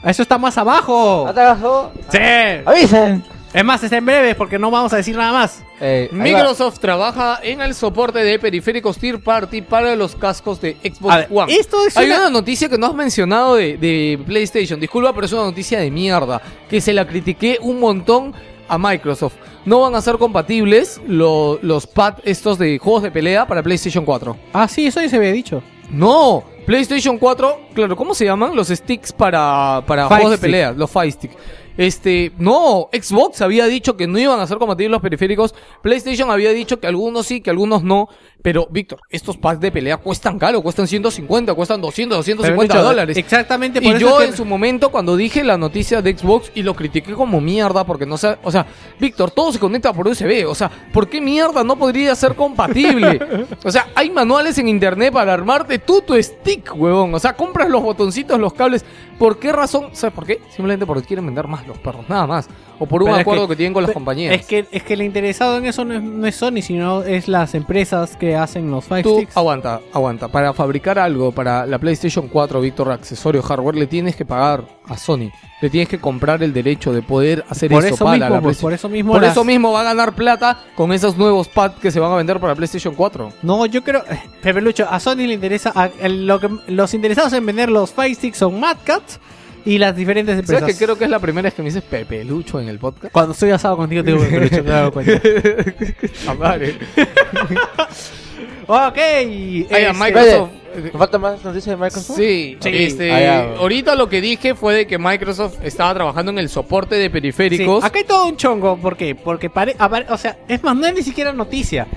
Eso 0.03 0.21
está 0.21 0.37
más 0.37 0.57
abajo. 0.57 1.25
¿Hasta 1.27 1.51
abajo? 1.51 1.91
Sí. 2.09 2.19
¡Avisen! 2.65 3.23
Es 3.55 3.63
más, 3.63 3.81
está 3.83 3.97
en 3.97 4.05
breve 4.05 4.35
porque 4.35 4.59
no 4.59 4.69
vamos 4.69 4.91
a 4.93 4.97
decir 4.97 5.15
nada 5.15 5.31
más. 5.31 5.63
Eh. 5.79 6.09
Microsoft 6.11 6.79
trabaja 6.79 7.39
en 7.41 7.61
el 7.61 7.73
soporte 7.73 8.19
de 8.19 8.37
periféricos 8.37 8.97
Tier 8.97 9.19
Party 9.21 9.61
para 9.61 9.95
los 9.95 10.15
cascos 10.15 10.59
de 10.59 10.73
Xbox 10.83 11.15
ver, 11.15 11.27
One. 11.31 11.53
esto 11.55 11.77
es 11.87 11.95
Hay 11.95 12.07
una- 12.07 12.17
una 12.21 12.29
noticia 12.29 12.67
que 12.67 12.77
no 12.77 12.87
has 12.87 12.93
mencionado 12.95 13.55
de, 13.55 13.77
de 13.77 14.19
PlayStation. 14.25 14.79
Disculpa, 14.79 15.13
pero 15.13 15.25
es 15.25 15.31
una 15.33 15.43
noticia 15.43 15.79
de 15.79 15.89
mierda. 15.89 16.41
Que 16.69 16.81
se 16.81 16.91
la 16.93 17.07
critiqué 17.07 17.57
un 17.61 17.79
montón 17.79 18.33
a 18.67 18.77
Microsoft. 18.77 19.35
No 19.63 19.79
van 19.81 19.95
a 19.95 20.01
ser 20.01 20.17
compatibles 20.17 20.99
lo- 21.07 21.57
los 21.61 21.87
pads 21.87 22.21
estos 22.25 22.57
de 22.59 22.77
juegos 22.77 23.03
de 23.03 23.11
pelea 23.11 23.47
para 23.47 23.63
PlayStation 23.63 24.03
4. 24.05 24.35
Ah, 24.53 24.67
sí, 24.67 24.85
eso 24.87 25.01
ya 25.01 25.07
se 25.09 25.15
había 25.15 25.31
dicho. 25.31 25.63
No, 25.89 26.43
PlayStation 26.65 27.17
4, 27.17 27.61
claro, 27.73 27.95
¿cómo 27.95 28.13
se 28.15 28.25
llaman? 28.25 28.55
Los 28.55 28.67
sticks 28.69 29.13
para, 29.13 29.83
para 29.85 30.07
juegos 30.07 30.31
de 30.31 30.37
pelea, 30.39 30.71
los 30.73 30.89
Fire 30.91 31.11
Stick. 31.11 31.31
Este, 31.77 32.31
no, 32.37 32.89
Xbox 32.93 33.41
había 33.41 33.65
dicho 33.65 33.97
que 33.97 34.07
no 34.07 34.17
iban 34.17 34.39
a 34.39 34.47
ser 34.47 34.57
compatibles 34.57 34.91
los 34.91 35.01
periféricos. 35.01 35.53
PlayStation 35.81 36.31
había 36.31 36.51
dicho 36.51 36.79
que 36.79 36.87
algunos 36.87 37.25
sí, 37.25 37.41
que 37.41 37.49
algunos 37.49 37.83
no. 37.83 38.09
Pero, 38.45 38.67
Víctor, 38.69 38.99
estos 39.09 39.37
packs 39.37 39.59
de 39.59 39.71
pelea 39.71 39.97
cuestan 39.97 40.37
caro, 40.37 40.61
cuestan 40.61 40.85
150, 40.85 41.55
cuestan 41.55 41.81
200, 41.81 42.17
250 42.19 42.73
Pero, 42.75 42.85
dólares. 42.85 43.17
Exactamente 43.17 43.81
por 43.81 43.91
Y 43.91 43.95
eso 43.95 43.99
yo 43.99 44.17
que- 44.19 44.25
en 44.25 44.35
su 44.37 44.45
momento 44.45 44.91
cuando 44.91 45.17
dije 45.17 45.43
la 45.43 45.57
noticia 45.57 46.03
de 46.03 46.15
Xbox 46.15 46.51
y 46.53 46.61
lo 46.61 46.75
critiqué 46.75 47.13
como 47.13 47.41
mierda 47.41 47.83
porque 47.87 48.05
no 48.05 48.17
sé, 48.17 48.37
o 48.43 48.51
sea, 48.51 48.67
Víctor, 48.99 49.31
todo 49.31 49.51
se 49.51 49.57
conecta 49.57 49.91
por 49.93 50.07
USB, 50.07 50.45
o 50.47 50.53
sea, 50.53 50.69
¿por 50.93 51.09
qué 51.09 51.19
mierda 51.19 51.63
no 51.63 51.75
podría 51.75 52.13
ser 52.13 52.35
compatible? 52.35 53.19
O 53.63 53.71
sea, 53.71 53.87
hay 53.95 54.11
manuales 54.11 54.59
en 54.59 54.67
internet 54.69 55.11
para 55.11 55.33
armarte 55.33 55.79
tú 55.79 56.01
tu 56.05 56.13
stick, 56.21 56.71
huevón, 56.75 57.15
o 57.15 57.19
sea, 57.19 57.33
compras 57.35 57.67
los 57.67 57.81
botoncitos, 57.81 58.39
los 58.39 58.53
cables, 58.53 58.85
¿por 59.17 59.39
qué 59.39 59.51
razón? 59.53 59.87
¿Sabes 59.93 60.13
por 60.13 60.27
qué? 60.27 60.39
Simplemente 60.49 60.85
porque 60.85 61.01
quieren 61.07 61.25
vender 61.25 61.47
más 61.47 61.65
los 61.65 61.79
perros, 61.79 62.07
nada 62.07 62.27
más, 62.27 62.47
o 62.77 62.85
por 62.85 63.01
un 63.01 63.07
Pero 63.07 63.15
es 63.17 63.21
acuerdo 63.21 63.47
que, 63.47 63.53
que- 63.53 63.57
tienen 63.57 63.73
con 63.73 63.81
las 63.83 63.91
compañías. 63.91 64.35
Es 64.35 64.45
que, 64.45 64.67
es 64.71 64.83
que 64.83 64.93
el 64.93 65.01
interesado 65.01 65.57
en 65.57 65.65
eso 65.65 65.83
no 65.83 65.95
es, 65.95 66.03
no 66.03 66.27
es 66.27 66.35
Sony, 66.35 66.61
sino 66.61 67.01
es 67.03 67.27
las 67.27 67.55
empresas 67.55 68.15
que 68.17 68.34
hacen 68.37 68.69
los 68.71 68.85
Five 68.85 69.03
Tú 69.03 69.15
Sticks. 69.17 69.37
aguanta, 69.37 69.81
aguanta. 69.93 70.27
Para 70.27 70.53
fabricar 70.53 70.99
algo 70.99 71.31
para 71.31 71.65
la 71.65 71.79
PlayStation 71.79 72.27
4, 72.27 72.61
Víctor, 72.61 72.91
accesorio 72.91 73.41
hardware, 73.41 73.75
le 73.75 73.87
tienes 73.87 74.15
que 74.15 74.25
pagar 74.25 74.63
a 74.87 74.97
Sony. 74.97 75.31
Le 75.61 75.69
tienes 75.69 75.87
que 75.89 75.99
comprar 75.99 76.43
el 76.43 76.53
derecho 76.53 76.91
de 76.93 77.01
poder 77.01 77.45
hacer 77.49 77.71
Por 77.71 77.85
eso, 77.85 77.95
eso 77.95 78.05
para 78.05 78.17
mismo, 78.17 78.35
la 78.35 78.41
pues, 78.41 78.57
por 78.57 78.73
eso 78.73 78.89
mismo 78.89 79.13
Por 79.13 79.21
las- 79.21 79.31
eso 79.31 79.43
mismo 79.45 79.71
va 79.71 79.81
a 79.81 79.83
ganar 79.83 80.13
plata 80.13 80.59
con 80.75 80.91
esos 80.91 81.17
nuevos 81.17 81.47
pads 81.47 81.79
que 81.79 81.91
se 81.91 81.99
van 81.99 82.11
a 82.11 82.15
vender 82.15 82.39
para 82.39 82.55
PlayStation 82.55 82.93
4. 82.93 83.31
No, 83.41 83.65
yo 83.65 83.83
creo. 83.83 84.03
eh, 84.09 84.19
Pepe 84.41 84.61
Lucho, 84.61 84.85
a 84.89 84.99
Sony 84.99 85.15
le 85.27 85.33
interesa. 85.33 85.71
a- 85.75 85.89
lo 86.09 86.39
que, 86.39 86.49
los 86.67 86.93
interesados 86.93 87.31
en 87.33 87.45
vender 87.45 87.69
los 87.69 87.91
Five 87.93 88.15
Sticks 88.15 88.37
son 88.37 88.59
Mad 88.59 88.77
Cats 88.83 89.19
y 89.67 89.79
las 89.79 89.95
diferentes 89.95 90.35
¿Sabes 90.35 90.49
empresas. 90.51 90.77
que 90.77 90.85
creo 90.85 90.95
que 90.97 91.05
es 91.05 91.09
la 91.09 91.17
primera 91.19 91.47
vez 91.47 91.53
que 91.55 91.63
me 91.63 91.69
dices 91.69 91.83
Pepe 91.83 92.23
Lucho 92.23 92.59
en 92.59 92.67
el 92.67 92.77
podcast? 92.77 93.11
Cuando 93.11 93.31
estoy 93.31 93.49
asado 93.49 93.75
contigo, 93.77 94.03
te 94.03 94.11
digo 94.11 94.23
Pepe 94.23 94.39
Lucho, 94.41 94.63
dado 94.63 94.91
cuenta. 94.91 95.13
Ok. 98.67 98.97
Este, 98.97 99.93
Microsoft. 99.93 100.49
¿Me 100.83 100.91
falta 100.91 101.17
más 101.17 101.41
noticias 101.43 101.77
de 101.77 101.77
Microsoft? 101.77 102.17
Sí, 102.17 102.57
Sí. 102.59 102.69
este, 102.73 103.11
Ah, 103.11 103.55
ahorita 103.59 103.95
lo 103.95 104.09
que 104.09 104.19
dije 104.19 104.55
fue 104.55 104.73
de 104.73 104.87
que 104.87 104.97
Microsoft 104.97 105.59
estaba 105.63 105.93
trabajando 105.93 106.31
en 106.31 106.39
el 106.39 106.49
soporte 106.49 106.95
de 106.95 107.05
sí, 107.05 107.09
periféricos. 107.09 107.83
acá 107.83 107.97
hay 107.99 108.03
todo 108.03 108.25
un 108.25 108.35
chongo. 108.35 108.75
¿Por 108.77 108.97
qué? 108.97 109.15
Porque 109.15 109.49
pare, 109.49 109.75
apare- 109.77 110.05
o 110.09 110.17
sea, 110.17 110.37
es 110.49 110.61
más, 110.63 110.75
no 110.75 110.85
es 110.85 110.93
ni 110.93 111.01
siquiera 111.01 111.31
noticia. 111.31 111.87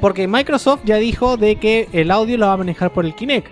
Porque 0.00 0.28
Microsoft 0.28 0.82
ya 0.84 0.96
dijo 0.96 1.36
de 1.36 1.56
que 1.56 1.88
el 1.92 2.12
audio 2.12 2.38
lo 2.38 2.46
va 2.46 2.52
a 2.52 2.56
manejar 2.58 2.92
por 2.92 3.04
el 3.04 3.14
Kinect. 3.16 3.48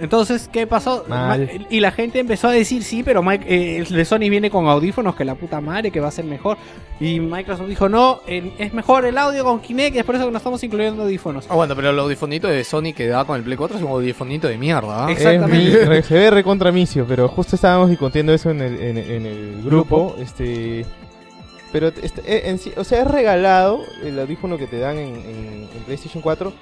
Entonces, 0.00 0.48
¿qué 0.52 0.66
pasó? 0.66 1.04
Mal. 1.08 1.66
Y 1.70 1.80
la 1.80 1.90
gente 1.90 2.18
empezó 2.20 2.48
a 2.48 2.52
decir, 2.52 2.82
sí, 2.84 3.02
pero 3.02 3.22
Mike, 3.22 3.44
eh, 3.48 3.78
el 3.78 3.86
de 3.88 4.04
Sony 4.04 4.28
viene 4.30 4.50
con 4.50 4.66
audífonos, 4.68 5.14
que 5.16 5.24
la 5.24 5.34
puta 5.34 5.60
madre, 5.60 5.90
que 5.90 6.00
va 6.00 6.08
a 6.08 6.12
ser 6.12 6.24
mejor. 6.24 6.56
Y 7.00 7.20
Microsoft 7.20 7.68
dijo, 7.68 7.88
no, 7.88 8.20
el- 8.26 8.52
es 8.58 8.72
mejor 8.72 9.04
el 9.04 9.18
audio 9.18 9.44
con 9.44 9.60
Kinect, 9.60 9.96
y 9.96 9.98
es 9.98 10.04
por 10.04 10.14
eso 10.14 10.24
que 10.26 10.30
no 10.30 10.38
estamos 10.38 10.62
incluyendo 10.62 11.02
audífonos. 11.02 11.46
Ah, 11.48 11.54
bueno, 11.54 11.74
pero 11.76 11.90
el 11.90 11.98
audifonito 11.98 12.46
de 12.48 12.64
Sony 12.64 12.92
que 12.94 13.06
da 13.08 13.24
con 13.24 13.36
el 13.36 13.42
Play 13.42 13.56
4 13.56 13.76
es 13.78 13.82
un 13.82 13.90
audifonito 13.90 14.48
de 14.48 14.56
mierda. 14.58 15.06
¿ah? 15.06 15.10
Ex- 15.10 15.20
Exactamente. 15.20 16.02
Se 16.02 16.14
ve 16.14 16.30
recontra 16.30 16.70
micio, 16.72 17.04
pero 17.08 17.28
justo 17.28 17.56
estábamos 17.56 17.90
discutiendo 17.90 18.32
eso 18.32 18.50
en 18.50 18.60
el, 18.60 18.80
en, 18.80 18.98
en 18.98 19.26
el 19.26 19.62
grupo. 19.64 20.16
Este, 20.20 20.84
pero 21.72 21.88
este, 21.88 22.20
eh, 22.24 22.48
en 22.50 22.58
sí- 22.58 22.72
o 22.76 22.84
sea, 22.84 23.02
es 23.02 23.06
regalado 23.08 23.80
el 24.02 24.18
audífono 24.18 24.56
que 24.56 24.66
te 24.66 24.78
dan 24.78 24.96
en, 24.96 25.08
en- 25.16 25.68
en 25.76 25.82
PlayStation 25.86 26.22
4 26.22 26.52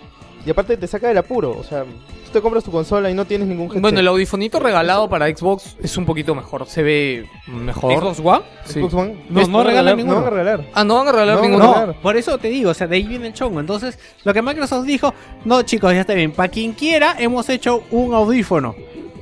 y 0.46 0.50
aparte 0.50 0.76
te 0.76 0.86
saca 0.86 1.08
del 1.08 1.18
apuro. 1.18 1.56
O 1.58 1.64
sea, 1.64 1.82
tú 1.84 2.30
te 2.32 2.40
compras 2.40 2.62
tu 2.64 2.70
consola 2.70 3.10
y 3.10 3.14
no 3.14 3.24
tienes 3.24 3.48
ningún 3.48 3.66
headset. 3.66 3.82
Bueno, 3.82 3.98
el 4.00 4.06
audifonito 4.08 4.60
regalado 4.60 5.08
para 5.08 5.26
Xbox 5.28 5.76
es 5.82 5.96
un 5.96 6.06
poquito 6.06 6.34
mejor, 6.34 6.66
se 6.66 6.82
ve 6.82 7.26
mejor. 7.46 7.92
¿Xbox 7.98 8.20
One? 8.22 8.42
Sí. 8.64 8.80
Xbox 8.80 8.94
One. 8.94 9.24
No, 9.28 9.40
no 9.46 9.58
van 9.58 9.66
a 9.66 9.68
regalan 9.70 9.70
regalar- 9.70 9.96
ninguno. 9.96 10.14
No 10.14 10.20
van 10.24 10.32
a 10.32 10.36
regalar. 10.36 10.66
Ah, 10.74 10.84
no 10.84 10.94
van 10.96 11.08
a 11.08 11.12
regalar 11.12 11.36
No, 11.36 11.42
ninguno. 11.42 11.86
no. 11.88 11.92
Por 12.00 12.16
eso 12.16 12.38
te 12.38 12.48
digo, 12.48 12.70
o 12.70 12.74
sea, 12.74 12.86
de 12.86 12.96
ahí 12.96 13.02
viene 13.06 13.26
el 13.28 13.32
chongo. 13.32 13.58
Entonces, 13.60 13.98
lo 14.24 14.32
que 14.32 14.42
Microsoft 14.42 14.84
dijo, 14.86 15.12
no 15.44 15.62
chicos, 15.62 15.92
ya 15.92 16.00
está 16.02 16.14
bien, 16.14 16.32
para 16.32 16.48
quien 16.48 16.72
quiera, 16.72 17.16
hemos 17.18 17.48
hecho 17.48 17.82
un 17.90 18.14
audífono. 18.14 18.74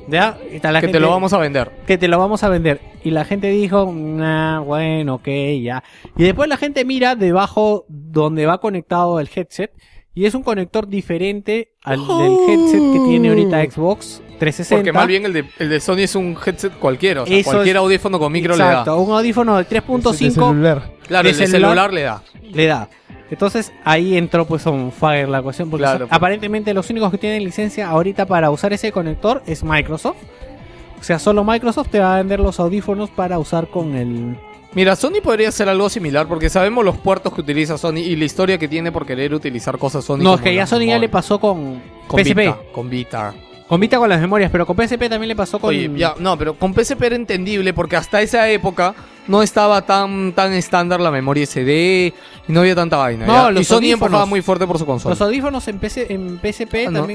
¿Ya? 0.07 0.37
Y 0.51 0.57
está 0.57 0.71
la 0.71 0.81
que 0.81 0.87
gente- 0.87 0.99
te 0.99 1.01
lo 1.01 1.09
vamos 1.09 1.33
a 1.33 1.39
vender. 1.39 1.71
que 1.87 1.97
te 1.97 2.07
lo 2.07 2.19
vamos 2.19 2.43
a 2.43 2.49
vender. 2.49 2.79
Y 3.03 3.09
la 3.09 3.25
gente 3.25 3.47
dijo, 3.47 3.91
nah, 3.91 4.59
bueno, 4.59 5.15
ok, 5.15 5.27
ya. 5.63 5.83
Y 6.15 6.23
después 6.25 6.47
la 6.47 6.57
gente 6.57 6.85
mira 6.85 7.15
debajo 7.15 7.85
donde 7.87 8.45
va 8.45 8.59
conectado 8.59 9.19
el 9.19 9.27
headset. 9.35 9.71
Y 10.15 10.25
es 10.25 10.33
un 10.33 10.43
conector 10.43 10.87
diferente 10.87 11.73
al 11.83 11.99
del 11.99 12.37
headset 12.47 12.79
que 12.93 12.99
tiene 13.07 13.29
ahorita 13.29 13.61
Xbox 13.69 14.21
360. 14.39 14.75
Porque 14.77 14.93
más 14.93 15.07
bien 15.07 15.25
el 15.25 15.33
de, 15.33 15.45
el 15.59 15.69
de 15.69 15.79
Sony 15.81 15.99
es 15.99 16.15
un 16.15 16.37
headset 16.43 16.71
cualquiera. 16.79 17.23
O 17.23 17.25
sea, 17.27 17.37
Eso 17.37 17.51
cualquier 17.51 17.75
es- 17.75 17.79
audífono 17.81 18.17
con 18.17 18.31
micro 18.31 18.53
Exacto, 18.53 18.95
le 18.95 19.01
un 19.01 19.11
audífono 19.11 19.57
de 19.57 19.63
De 19.65 19.69
3.5 19.69 20.13
celular. 20.31 20.79
da. 20.79 20.91
Claro, 21.07 21.23
de 21.25 21.29
el 21.31 21.37
de 21.37 21.47
celular. 21.47 21.69
celular 21.71 21.93
le 21.93 22.01
da. 22.03 22.23
le 22.49 22.65
da. 22.65 22.89
Entonces 23.29 23.73
ahí 23.83 24.15
entró 24.17 24.45
pues 24.45 24.65
on 24.67 24.91
fire 24.93 25.27
la 25.27 25.41
cuestión. 25.41 25.69
Porque 25.69 25.81
Claro, 25.83 25.99
son- 25.99 26.07
pues. 26.07 26.15
aparentemente 26.17 26.73
los 26.73 26.89
únicos 26.89 27.11
que 27.11 27.17
tienen 27.17 27.43
licencia 27.43 27.89
ahorita 27.89 28.25
para 28.25 28.49
usar 28.51 28.71
ese 28.71 28.91
conector 28.93 29.43
es 29.45 29.63
Microsoft. 29.65 30.17
O 30.97 31.03
sea, 31.03 31.19
solo 31.19 31.43
Microsoft 31.43 31.89
te 31.89 31.99
va 31.99 32.13
a 32.15 32.17
vender 32.19 32.39
los 32.39 32.59
audífonos 32.59 33.09
para 33.09 33.37
usar 33.37 33.67
con 33.67 33.95
el... 33.95 34.37
Mira, 34.75 34.95
Sony 34.97 35.21
podría 35.23 35.49
hacer 35.49 35.69
algo 35.69 35.89
similar 35.89 36.27
porque 36.27 36.49
sabemos 36.49 36.83
los 36.83 36.97
puertos 36.97 37.33
que 37.33 37.41
utiliza 37.41 37.77
Sony 37.77 37.99
y 37.99 38.15
la 38.17 38.25
historia 38.25 38.57
que 38.57 38.67
tiene 38.67 38.91
por 38.91 39.05
querer 39.05 39.33
utilizar 39.33 39.77
cosas 39.77 40.03
Sony. 40.03 40.17
no, 40.17 40.35
es 40.35 40.41
que 40.41 40.53
ya 40.53 40.67
Sony 40.67 40.85
ya 40.87 40.99
le 40.99 41.07
pasó 41.07 41.39
con, 41.39 41.81
con 42.07 42.19
PSP. 42.21 42.37
Vita, 42.37 42.57
con 42.73 42.89
Vita. 42.89 43.33
Con 43.69 43.79
Vita 43.79 43.97
con 43.97 44.09
las 44.09 44.19
memorias, 44.19 44.51
pero 44.51 44.65
con 44.65 44.75
PSP 44.75 45.09
también 45.09 45.29
le 45.29 45.35
pasó 45.35 45.59
con... 45.59 45.69
Oye, 45.69 45.89
ya, 45.95 46.13
no, 46.19 46.37
pero 46.37 46.53
con 46.55 46.73
PSP 46.73 47.01
era 47.03 47.15
entendible 47.15 47.73
porque 47.73 47.95
hasta 47.95 48.21
esa 48.21 48.47
época 48.49 48.93
no 49.27 49.41
estaba 49.41 49.81
tan 49.81 50.33
tan 50.33 50.53
estándar 50.53 50.99
la 50.99 51.09
memoria 51.09 51.45
SD 51.45 52.13
y 52.47 52.51
no 52.51 52.59
había 52.59 52.75
tanta 52.75 52.97
vaina. 52.97 53.25
No, 53.25 53.59
y 53.59 53.63
Sony 53.63 53.85
empujaba 53.93 54.25
muy 54.25 54.41
fuerte 54.41 54.67
por 54.67 54.77
su 54.77 54.85
consola. 54.85 55.13
Los 55.13 55.21
audífonos 55.21 55.67
en, 55.67 55.79
PC, 55.79 56.13
en 56.13 56.37
PSP 56.39 56.87
Ah, 56.87 56.91
¿no? 56.91 57.07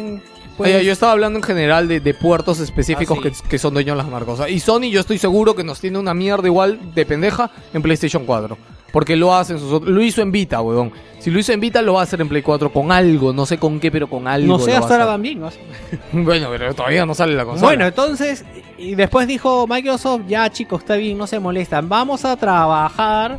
Puedes- 0.60 0.76
Oye, 0.76 0.84
yo 0.86 0.92
estaba 0.92 1.12
hablando 1.12 1.38
en 1.38 1.42
general 1.42 1.88
de, 1.88 2.00
de 2.00 2.14
puertos 2.14 2.60
específicos 2.60 3.18
Ah, 3.20 3.28
sí. 3.32 3.42
que, 3.42 3.48
que 3.48 3.58
son 3.58 3.74
dueños 3.74 3.96
de 3.96 4.02
las 4.02 4.10
marcas. 4.10 4.48
Y 4.50 4.60
Sony 4.60 4.90
yo 4.90 5.00
estoy 5.00 5.18
seguro 5.18 5.54
que 5.54 5.64
nos 5.64 5.80
tiene 5.80 5.98
una 5.98 6.14
mierda 6.14 6.46
igual 6.46 6.78
de 6.94 7.04
pendeja 7.06 7.50
en 7.74 7.82
PlayStation 7.82 8.24
4. 8.24 8.56
Porque 8.92 9.14
lo 9.14 9.32
hacen 9.34 9.58
sus 9.60 9.72
otros- 9.72 9.88
Lo 9.92 10.02
hizo 10.02 10.20
en 10.20 10.32
Vita, 10.32 10.60
weón. 10.60 10.90
Si 11.20 11.30
lo 11.30 11.38
hizo 11.38 11.52
en 11.52 11.60
Vita, 11.60 11.80
lo 11.80 11.94
va 11.94 12.00
a 12.00 12.02
hacer 12.04 12.20
en 12.20 12.28
Play 12.28 12.42
4 12.42 12.72
con 12.72 12.90
algo. 12.90 13.32
No 13.32 13.46
sé 13.46 13.56
con 13.58 13.78
qué, 13.78 13.90
pero 13.92 14.08
con 14.08 14.26
algo. 14.26 14.48
No 14.48 14.58
sé, 14.58 14.72
hasta 14.74 14.94
ahora 14.94 15.04
van 15.06 15.22
bien. 15.22 15.40
Bueno, 16.12 16.48
pero 16.50 16.74
todavía 16.74 17.06
no 17.06 17.14
sale 17.14 17.34
la 17.34 17.44
consola. 17.44 17.66
Bueno, 17.68 17.86
entonces, 17.86 18.44
y 18.78 18.96
después 18.96 19.28
dijo 19.28 19.66
Microsoft, 19.68 20.22
ya 20.26 20.50
chicos, 20.50 20.80
está 20.80 20.96
bien, 20.96 21.16
no 21.18 21.26
se 21.28 21.38
molestan, 21.38 21.88
vamos 21.88 22.24
a 22.24 22.36
trabajar 22.36 23.38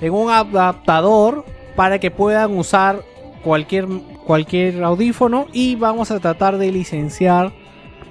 en 0.00 0.12
un 0.14 0.30
adaptador 0.30 1.44
para 1.76 1.98
que 1.98 2.10
puedan 2.10 2.56
usar 2.56 3.02
cualquier, 3.44 3.86
cualquier 4.26 4.82
audífono 4.84 5.46
y 5.52 5.76
vamos 5.76 6.10
a 6.10 6.20
tratar 6.20 6.58
de 6.58 6.70
licenciar 6.72 7.52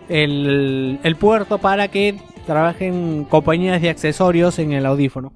el, 0.07 0.99
el 1.03 1.15
puerto 1.15 1.57
para 1.59 1.87
que 1.89 2.19
trabajen 2.45 3.25
compañías 3.25 3.81
de 3.81 3.89
accesorios 3.89 4.57
en 4.59 4.71
el 4.71 4.85
audífono. 4.85 5.31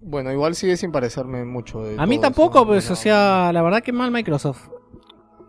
Bueno, 0.00 0.30
igual 0.32 0.54
sigue 0.54 0.76
sin 0.76 0.92
parecerme 0.92 1.44
mucho. 1.44 1.82
de 1.82 1.96
A 1.98 2.06
mí 2.06 2.18
tampoco, 2.18 2.58
eso. 2.58 2.66
pues, 2.66 2.86
No. 2.88 2.92
o 2.92 2.96
sea, 2.96 3.50
la 3.52 3.62
verdad 3.62 3.82
que 3.82 3.92
mal 3.92 4.10
Microsoft. 4.10 4.68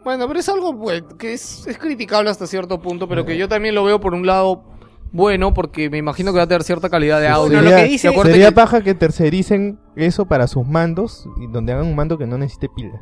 Bueno, 0.03 0.27
pero 0.27 0.39
es 0.39 0.49
algo 0.49 0.77
pues, 0.77 1.03
que 1.17 1.33
es, 1.33 1.65
es 1.67 1.77
criticable 1.77 2.29
hasta 2.29 2.45
cierto 2.47 2.79
punto, 2.81 3.07
pero 3.07 3.25
que 3.25 3.37
yo 3.37 3.47
también 3.47 3.73
lo 3.75 3.83
veo 3.83 3.99
por 3.99 4.13
un 4.13 4.25
lado 4.25 4.63
bueno, 5.11 5.53
porque 5.53 5.89
me 5.89 5.97
imagino 5.99 6.31
que 6.31 6.37
va 6.37 6.43
a 6.43 6.47
tener 6.47 6.63
cierta 6.63 6.89
calidad 6.89 7.21
de 7.21 7.27
audio. 7.27 7.61
Lo 7.61 7.69
que 7.69 7.83
dice- 7.85 8.11
Sería 8.23 8.49
que- 8.49 8.55
paja 8.55 8.81
que 8.81 8.95
tercericen 8.95 9.79
eso 9.95 10.25
para 10.25 10.47
sus 10.47 10.67
mandos 10.67 11.27
y 11.41 11.47
donde 11.47 11.71
hagan 11.73 11.85
un 11.87 11.95
mando 11.95 12.17
que 12.17 12.25
no 12.25 12.37
necesite 12.37 12.67
pilas. 12.75 12.99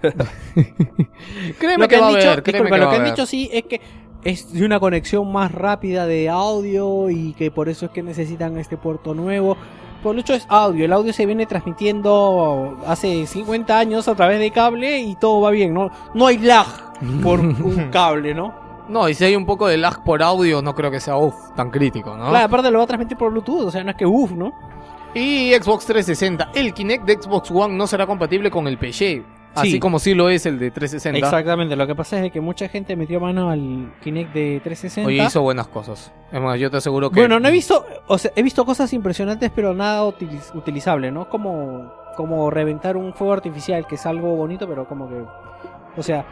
Créeme 1.58 1.84
Lo 1.84 1.88
que, 1.88 1.96
han 1.96 2.14
dicho, 2.14 2.36
disculpa, 2.36 2.76
que 2.76 2.80
lo 2.82 2.90
que 2.90 2.96
han 2.96 3.04
dicho 3.04 3.26
sí 3.26 3.50
es 3.52 3.64
que 3.64 3.80
es 4.24 4.52
de 4.52 4.64
una 4.64 4.80
conexión 4.80 5.30
más 5.32 5.52
rápida 5.52 6.06
de 6.06 6.28
audio 6.28 7.10
y 7.10 7.32
que 7.34 7.50
por 7.50 7.68
eso 7.68 7.86
es 7.86 7.92
que 7.92 8.02
necesitan 8.02 8.58
este 8.58 8.76
puerto 8.76 9.14
nuevo. 9.14 9.56
Por 10.02 10.14
lo 10.14 10.20
hecho 10.20 10.34
es 10.34 10.46
audio, 10.48 10.84
el 10.84 10.92
audio 10.92 11.12
se 11.12 11.26
viene 11.26 11.46
transmitiendo 11.46 12.78
hace 12.86 13.26
50 13.26 13.76
años 13.76 14.06
a 14.06 14.14
través 14.14 14.38
de 14.38 14.50
cable 14.52 15.00
y 15.00 15.16
todo 15.16 15.40
va 15.40 15.50
bien, 15.50 15.74
¿no? 15.74 15.90
No 16.14 16.26
hay 16.26 16.38
lag 16.38 16.66
por 17.22 17.40
un 17.40 17.88
cable, 17.92 18.32
¿no? 18.32 18.54
No, 18.88 19.08
y 19.08 19.14
si 19.14 19.24
hay 19.24 19.36
un 19.36 19.44
poco 19.44 19.66
de 19.66 19.76
lag 19.76 20.04
por 20.04 20.22
audio, 20.22 20.62
no 20.62 20.74
creo 20.74 20.90
que 20.90 21.00
sea 21.00 21.16
uf, 21.16 21.34
tan 21.56 21.70
crítico, 21.70 22.16
¿no? 22.16 22.30
Claro, 22.30 22.46
aparte 22.46 22.70
lo 22.70 22.78
va 22.78 22.84
a 22.84 22.86
transmitir 22.86 23.18
por 23.18 23.32
Bluetooth, 23.32 23.66
o 23.66 23.70
sea, 23.70 23.82
no 23.82 23.90
es 23.90 23.96
que 23.96 24.06
uff, 24.06 24.30
¿no? 24.30 24.52
Y 25.14 25.52
Xbox 25.54 25.86
360. 25.86 26.50
El 26.54 26.72
Kinect 26.72 27.04
de 27.04 27.20
Xbox 27.20 27.50
One 27.50 27.74
no 27.74 27.86
será 27.86 28.06
compatible 28.06 28.50
con 28.50 28.66
el 28.66 28.78
PC. 28.78 29.24
Así 29.54 29.72
Sí. 29.72 29.80
como 29.80 29.98
sí 29.98 30.14
lo 30.14 30.28
es 30.28 30.46
el 30.46 30.58
de 30.58 30.70
360. 30.70 31.18
Exactamente, 31.26 31.74
lo 31.74 31.86
que 31.86 31.94
pasa 31.96 32.22
es 32.24 32.30
que 32.30 32.40
mucha 32.40 32.68
gente 32.68 32.94
metió 32.94 33.18
mano 33.18 33.50
al 33.50 33.92
Kinect 34.02 34.32
de 34.32 34.60
360. 34.62 35.08
Oye, 35.08 35.24
hizo 35.24 35.42
buenas 35.42 35.66
cosas. 35.68 36.12
Es 36.30 36.40
más, 36.40 36.60
yo 36.60 36.70
te 36.70 36.76
aseguro 36.76 37.10
que. 37.10 37.18
Bueno, 37.20 37.40
no 37.40 37.48
he 37.48 37.52
visto, 37.52 37.84
o 38.06 38.18
sea, 38.18 38.30
he 38.36 38.42
visto 38.42 38.64
cosas 38.64 38.92
impresionantes, 38.92 39.50
pero 39.54 39.74
nada 39.74 40.04
utiliz- 40.04 40.54
utilizable, 40.54 41.10
¿no? 41.10 41.28
Como, 41.28 41.90
como 42.16 42.50
reventar 42.50 42.96
un 42.96 43.12
fuego 43.14 43.32
artificial, 43.32 43.86
que 43.86 43.96
es 43.96 44.06
algo 44.06 44.36
bonito, 44.36 44.68
pero 44.68 44.86
como 44.86 45.08
que, 45.08 45.24
o 45.96 46.02
sea, 46.02 46.24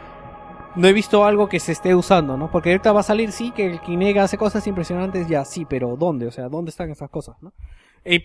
no 0.75 0.87
he 0.87 0.93
visto 0.93 1.25
algo 1.25 1.49
que 1.49 1.59
se 1.59 1.71
esté 1.71 1.95
usando, 1.95 2.37
¿no? 2.37 2.51
Porque 2.51 2.69
ahorita 2.71 2.91
va 2.93 2.99
a 2.99 3.03
salir, 3.03 3.31
sí, 3.31 3.51
que 3.51 3.65
el 3.65 3.81
Kinect 3.81 4.19
hace 4.19 4.37
cosas 4.37 4.65
impresionantes, 4.67 5.27
ya, 5.27 5.43
sí, 5.43 5.65
pero 5.65 5.97
¿dónde? 5.97 6.27
O 6.27 6.31
sea, 6.31 6.47
¿dónde 6.49 6.69
están 6.69 6.91
esas 6.91 7.09
cosas, 7.09 7.35
no? 7.41 7.51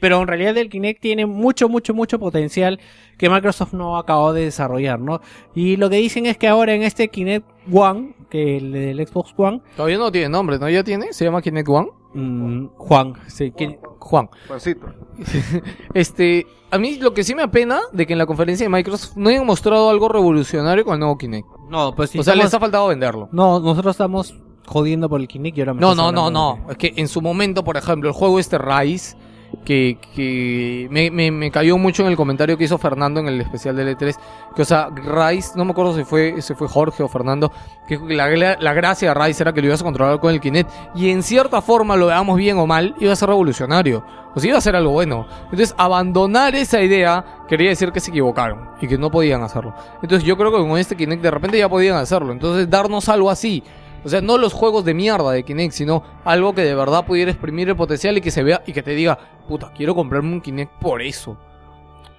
Pero 0.01 0.21
en 0.23 0.29
realidad 0.29 0.57
el 0.59 0.69
Kinect 0.71 1.01
tiene 1.01 1.27
mucho, 1.27 1.69
mucho, 1.69 1.93
mucho 1.95 2.19
potencial 2.19 2.79
que 3.19 3.29
Microsoft 3.29 3.73
no 3.73 3.97
acabó 3.99 4.33
de 4.33 4.45
desarrollar, 4.45 5.01
¿no? 5.01 5.21
Y 5.55 5.77
lo 5.77 5.91
que 5.91 5.97
dicen 5.97 6.27
es 6.27 6.39
que 6.39 6.47
ahora 6.49 6.75
en 6.75 6.83
este 6.83 7.09
Kinect 7.09 7.47
One, 7.73 8.15
que 8.31 8.57
el 8.59 8.73
del 8.73 9.07
Xbox 9.07 9.35
One, 9.37 9.61
Todavía 9.77 9.99
no 9.99 10.13
tiene 10.13 10.29
nombre, 10.29 10.59
¿no? 10.59 10.69
¿Ya 10.69 10.85
tiene? 10.85 11.13
¿Se 11.13 11.25
llama 11.25 11.43
Kinect 11.43 11.69
One? 11.69 11.89
mm, 12.15 12.67
Juan, 12.77 13.15
sí, 13.27 13.51
que- 13.53 13.79
Juan. 13.99 14.29
Juancito. 14.49 14.87
Este, 15.95 16.47
a 16.71 16.79
mí 16.79 16.97
lo 16.99 17.13
que 17.15 17.25
sí 17.25 17.35
me 17.35 17.43
apena 17.43 17.81
de 17.93 18.07
que 18.07 18.13
en 18.13 18.19
la 18.19 18.27
conferencia 18.27 18.65
de 18.65 18.71
Microsoft 18.71 19.17
no 19.17 19.29
hayan 19.31 19.47
mostrado 19.47 19.91
algo 19.91 20.09
revolucionario 20.09 20.85
con 20.85 20.95
el 20.95 21.01
nuevo 21.01 21.19
Kinect. 21.19 21.47
no, 21.69 21.95
pues 21.95 22.11
sí, 22.11 22.19
o 22.19 22.23
sea, 22.23 22.33
estamos- 22.35 22.45
les 22.47 22.55
ha 22.55 22.61
faltado 22.61 22.89
venderlo. 22.89 23.29
No, 23.33 23.61
nosotros 23.61 23.95
estamos 23.95 24.35
jodiendo 24.67 25.09
por 25.09 25.21
el 25.21 25.29
Kinect 25.29 25.59
y 25.59 25.61
ahora 25.61 25.75
me 25.75 25.81
No, 25.81 25.95
no, 25.95 26.13
no, 26.13 26.31
no. 26.31 26.67
Es 26.71 26.77
que 26.77 26.93
en 26.97 27.09
su 27.09 27.21
momento, 27.21 27.65
por 27.65 27.77
ejemplo, 27.77 28.09
el 28.09 28.15
juego 28.15 28.39
este 28.39 28.59
Rise, 28.59 29.17
que, 29.65 29.99
que 30.15 30.89
me, 30.91 31.11
me, 31.11 31.31
me 31.31 31.51
cayó 31.51 31.79
mucho 31.79 32.03
en 32.03 32.09
el 32.09 32.17
comentario 32.17 32.57
que 32.59 32.65
hizo 32.65 32.79
Fernando 32.79 33.21
en 33.21 33.29
el 33.29 33.41
especial 33.41 33.77
de 33.77 33.97
L3, 33.97 34.17
que 34.57 34.63
o 34.63 34.65
sea, 34.65 34.89
Rise, 34.91 35.53
no 35.57 35.65
me 35.65 35.71
acuerdo 35.71 35.97
si 35.97 36.05
fue, 36.05 36.43
si 36.43 36.55
fue 36.55 36.69
Jorge 36.69 37.03
o 37.03 37.09
Fernando, 37.09 37.53
que 37.87 37.99
la, 37.99 38.29
gra- 38.29 38.59
la 38.59 38.73
gracia 38.75 39.15
de 39.15 39.21
Rise 39.27 39.43
era 39.43 39.53
que 39.53 39.61
lo 39.61 39.69
ibas 39.69 39.81
a 39.81 39.85
controlar 39.85 40.19
con 40.21 40.33
el 40.33 40.41
Kinect, 40.41 40.69
y 40.95 41.11
en 41.11 41.23
cierta 41.23 41.63
forma, 41.63 41.97
lo 41.97 42.07
veamos 42.07 42.37
bien 42.37 42.59
o 42.59 42.67
mal, 42.67 42.95
iba 42.99 43.13
a 43.13 43.17
ser 43.17 43.29
revolucionario. 43.29 44.05
O 44.35 44.41
sea, 44.41 44.49
iba 44.49 44.57
a 44.59 44.63
ser 44.63 44.75
algo 44.75 44.93
bueno. 44.93 45.27
Entonces, 45.45 45.75
abandonar 45.77 46.55
esa 46.55 46.81
idea 46.81 47.23
quería 47.49 47.69
decir 47.69 47.93
que 47.93 48.01
se 48.01 48.11
equivocaron 48.11 48.71
y 48.81 48.89
que 48.89 48.97
no 48.97 49.11
podían 49.11 49.43
hacerlo. 49.43 49.75
Entonces, 50.03 50.27
yo 50.27 50.39
creo 50.39 50.51
que 50.51 50.57
con 50.67 50.79
este 50.79 50.97
Kinect 50.97 51.23
de 51.23 51.31
repente 51.31 51.59
ya 51.59 51.69
podían 51.69 51.97
hacerlo. 51.97 52.33
Entonces, 52.33 52.69
darnos 52.71 53.09
algo 53.11 53.31
así. 53.31 53.63
O 54.05 54.09
sea, 54.09 54.21
no 54.21 54.39
los 54.39 54.53
juegos 54.53 54.85
de 54.85 54.95
mierda 54.95 55.31
de 55.31 55.45
Kinect, 55.45 55.73
sino 55.73 56.03
algo 56.25 56.55
que 56.55 56.63
de 56.63 56.75
verdad 56.75 57.07
pudiera 57.07 57.31
exprimir 57.31 57.69
el 57.69 57.77
potencial 57.77 58.17
y 58.17 58.21
que 58.21 58.31
se 58.31 58.43
vea 58.43 58.63
y 58.67 58.73
que 58.73 58.83
te 58.83 58.93
diga, 58.93 59.19
puta, 59.49 59.73
quiero 59.77 59.95
comprarme 59.95 60.33
un 60.33 60.41
Kinect 60.41 60.73
por 60.81 61.03
eso. 61.03 61.37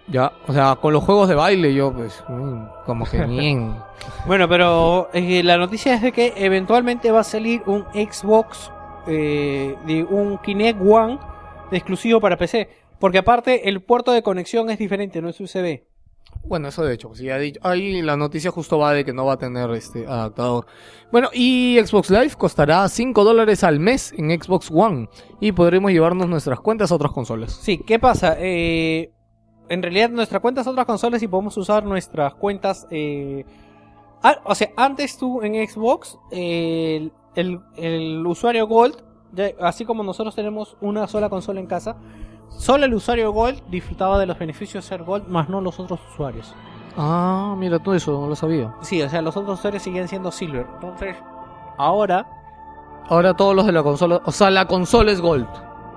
Ya, 0.07 0.34
o 0.47 0.53
sea, 0.53 0.75
con 0.81 0.91
los 0.91 1.03
juegos 1.03 1.29
de 1.29 1.36
baile 1.36 1.73
yo 1.73 1.93
pues, 1.93 2.23
mm, 2.27 2.63
como 2.86 3.05
que 3.05 3.23
bien. 3.25 3.75
Bueno, 4.25 4.49
pero 4.49 5.09
eh, 5.13 5.43
la 5.43 5.57
noticia 5.57 5.93
es 5.93 6.01
de 6.01 6.11
que 6.11 6.34
eventualmente 6.36 7.11
va 7.11 7.21
a 7.21 7.23
salir 7.23 7.63
un 7.65 7.86
Xbox 7.93 8.71
eh, 9.07 9.75
de 9.86 10.03
un 10.03 10.38
Kinect 10.38 10.79
One 10.81 11.19
exclusivo 11.71 12.19
para 12.19 12.38
PC. 12.38 12.69
Porque 12.99 13.17
aparte 13.17 13.67
el 13.67 13.81
puerto 13.81 14.11
de 14.11 14.23
conexión 14.23 14.69
es 14.69 14.79
diferente, 14.79 15.21
no 15.21 15.29
es 15.29 15.39
USB. 15.39 15.81
Bueno, 16.45 16.67
eso 16.67 16.83
de 16.83 16.93
hecho, 16.93 17.07
pues 17.07 17.19
ya 17.19 17.37
he 17.37 17.41
dicho. 17.41 17.59
Ahí 17.63 18.01
la 18.01 18.17
noticia 18.17 18.51
justo 18.51 18.77
va 18.77 18.93
de 18.93 19.05
que 19.05 19.13
no 19.13 19.25
va 19.25 19.33
a 19.33 19.37
tener 19.37 19.69
este 19.71 20.05
adaptador. 20.05 20.65
Bueno, 21.11 21.29
y 21.33 21.79
Xbox 21.83 22.09
Live 22.09 22.31
costará 22.37 22.87
5 22.87 23.23
dólares 23.23 23.63
al 23.63 23.79
mes 23.79 24.13
en 24.17 24.29
Xbox 24.29 24.69
One. 24.71 25.07
Y 25.39 25.53
podremos 25.53 25.91
llevarnos 25.91 26.27
nuestras 26.27 26.59
cuentas 26.59 26.91
a 26.91 26.95
otras 26.95 27.13
consolas. 27.13 27.53
Sí, 27.53 27.77
¿qué 27.77 27.97
pasa? 27.97 28.35
Eh, 28.39 29.11
en 29.69 29.81
realidad 29.81 30.09
nuestra 30.09 30.41
cuenta 30.41 30.61
es 30.61 30.67
otras 30.67 30.85
consolas 30.85 31.23
y 31.23 31.27
podemos 31.27 31.55
usar 31.57 31.85
nuestras 31.85 32.35
cuentas... 32.35 32.87
eh, 32.91 33.45
o 34.45 34.55
sea, 34.55 34.69
antes 34.77 35.17
tú 35.17 35.41
en 35.41 35.67
Xbox, 35.67 36.17
eh, 36.31 37.09
el, 37.35 37.59
el 37.75 38.25
usuario 38.25 38.67
Gold, 38.67 39.03
así 39.59 39.83
como 39.83 40.03
nosotros 40.03 40.35
tenemos 40.35 40.77
una 40.79 41.07
sola 41.07 41.29
consola 41.29 41.59
en 41.59 41.67
casa, 41.67 41.97
solo 42.57 42.85
el 42.85 42.93
usuario 42.93 43.31
Gold 43.31 43.61
disfrutaba 43.69 44.19
de 44.19 44.25
los 44.25 44.37
beneficios 44.37 44.83
de 44.83 44.87
ser 44.87 45.03
Gold, 45.03 45.27
más 45.27 45.49
no 45.49 45.61
los 45.61 45.79
otros 45.79 45.99
usuarios. 46.11 46.53
Ah, 46.97 47.55
mira, 47.57 47.79
todo 47.79 47.95
eso 47.95 48.11
no 48.19 48.27
lo 48.27 48.35
sabía. 48.35 48.73
Sí, 48.81 49.01
o 49.01 49.09
sea, 49.09 49.21
los 49.21 49.35
otros 49.35 49.59
usuarios 49.59 49.83
seguían 49.83 50.07
siendo 50.07 50.31
Silver. 50.31 50.67
Entonces, 50.75 51.15
ahora... 51.77 52.27
Ahora 53.09 53.33
todos 53.33 53.55
los 53.55 53.65
de 53.65 53.71
la 53.71 53.83
consola, 53.83 54.21
o 54.23 54.31
sea, 54.31 54.49
la 54.49 54.65
consola 54.65 55.11
es 55.11 55.19
Gold. 55.19 55.47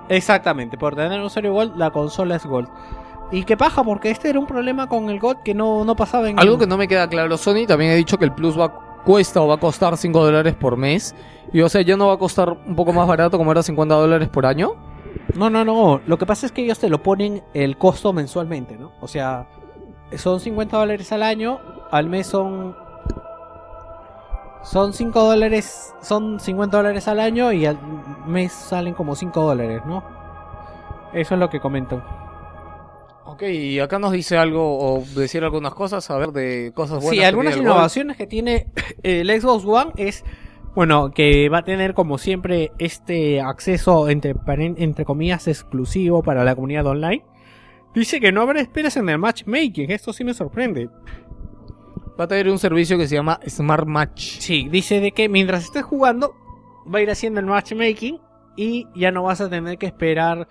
Exactamente, 0.09 0.77
por 0.77 0.95
tener 0.95 1.19
un 1.19 1.25
usuario 1.25 1.53
Gold, 1.53 1.77
la 1.77 1.91
consola 1.91 2.35
es 2.35 2.45
Gold. 2.45 2.69
Y 3.31 3.43
qué 3.43 3.57
paja, 3.57 3.83
porque 3.83 4.09
este 4.09 4.29
era 4.29 4.39
un 4.39 4.45
problema 4.45 4.87
con 4.87 5.09
el 5.09 5.19
Gold 5.19 5.43
que 5.43 5.53
no, 5.53 5.85
no 5.85 5.95
pasaba 5.95 6.29
en... 6.29 6.39
Algo 6.39 6.57
que 6.57 6.67
no 6.67 6.77
me 6.77 6.87
queda 6.87 7.07
claro, 7.07 7.37
Sony 7.37 7.65
también 7.67 7.91
ha 7.91 7.95
dicho 7.95 8.17
que 8.17 8.25
el 8.25 8.33
Plus 8.33 8.59
va 8.59 8.87
cuesta 9.07 9.41
o 9.41 9.47
va 9.47 9.55
a 9.55 9.57
costar 9.57 9.95
5 9.95 10.25
dólares 10.25 10.53
por 10.55 10.75
mes. 10.75 11.15
Y 11.53 11.61
o 11.61 11.69
sea, 11.69 11.81
ya 11.81 11.95
no 11.95 12.07
va 12.07 12.15
a 12.15 12.17
costar 12.17 12.49
un 12.49 12.75
poco 12.75 12.91
más 12.91 13.07
barato 13.07 13.37
como 13.37 13.51
era 13.53 13.63
50 13.63 13.95
dólares 13.95 14.27
por 14.27 14.45
año. 14.45 14.75
No, 15.35 15.49
no, 15.49 15.63
no. 15.63 16.01
Lo 16.05 16.17
que 16.17 16.25
pasa 16.25 16.45
es 16.45 16.51
que 16.51 16.63
ellos 16.63 16.79
te 16.79 16.89
lo 16.89 17.03
ponen 17.03 17.43
el 17.53 17.77
costo 17.77 18.13
mensualmente, 18.13 18.77
¿no? 18.77 18.91
O 19.01 19.07
sea, 19.07 19.47
son 20.15 20.39
50 20.39 20.77
dólares 20.77 21.11
al 21.11 21.23
año, 21.23 21.59
al 21.91 22.07
mes 22.09 22.27
son... 22.27 22.75
Son 24.63 24.91
5 24.91 25.23
dólares, 25.23 25.93
son 26.01 26.41
50 26.41 26.75
dólares 26.75 27.07
al 27.07 27.21
año 27.21 27.53
y 27.53 27.65
al 27.65 27.79
mes 28.25 28.51
salen 28.51 28.93
como 28.93 29.15
5 29.15 29.41
dólares, 29.41 29.81
¿no? 29.85 30.03
Eso 31.13 31.35
es 31.35 31.39
lo 31.39 31.49
que 31.49 31.61
comentan. 31.61 32.03
Ok, 33.23 33.43
y 33.43 33.79
acá 33.79 33.99
nos 33.99 34.11
dice 34.11 34.37
algo 34.37 34.77
o 34.77 35.03
decir 35.15 35.43
algunas 35.43 35.73
cosas, 35.73 36.09
a 36.09 36.17
ver, 36.17 36.31
de 36.31 36.71
cosas 36.73 37.01
buenas. 37.01 37.11
Sí, 37.11 37.23
algunas 37.23 37.55
innovaciones 37.55 38.17
que 38.17 38.25
tiene 38.25 38.67
el 39.03 39.29
Xbox 39.39 39.63
One 39.63 39.91
es, 39.95 40.25
bueno, 40.77 41.09
que 41.09 41.49
va 41.49 41.57
a 41.57 41.63
tener 41.63 41.95
como 41.95 42.19
siempre 42.19 42.71
este 42.77 43.41
acceso 43.41 44.09
entre, 44.09 44.35
entre 44.45 45.05
comillas 45.05 45.47
exclusivo 45.47 46.21
para 46.21 46.43
la 46.43 46.53
comunidad 46.53 46.85
online. 46.85 47.25
Dice 47.95 48.19
que 48.19 48.31
no 48.31 48.43
habrá 48.43 48.61
esperas 48.61 48.95
en 48.95 49.09
el 49.09 49.17
matchmaking, 49.17 49.89
esto 49.89 50.13
sí 50.13 50.23
me 50.23 50.35
sorprende. 50.35 50.87
Va 52.19 52.25
a 52.25 52.27
tener 52.27 52.47
un 52.49 52.59
servicio 52.59 52.95
que 52.95 53.07
se 53.07 53.15
llama 53.15 53.39
Smart 53.47 53.87
Match. 53.87 54.37
Sí, 54.37 54.67
dice 54.69 55.01
de 55.01 55.13
que 55.13 55.27
mientras 55.29 55.63
estés 55.63 55.83
jugando 55.83 56.35
va 56.85 56.99
a 56.99 57.01
ir 57.01 57.09
haciendo 57.09 57.39
el 57.39 57.47
matchmaking 57.47 58.19
y 58.55 58.85
ya 58.93 59.09
no 59.11 59.23
vas 59.23 59.41
a 59.41 59.49
tener 59.49 59.79
que 59.79 59.87
esperar 59.87 60.47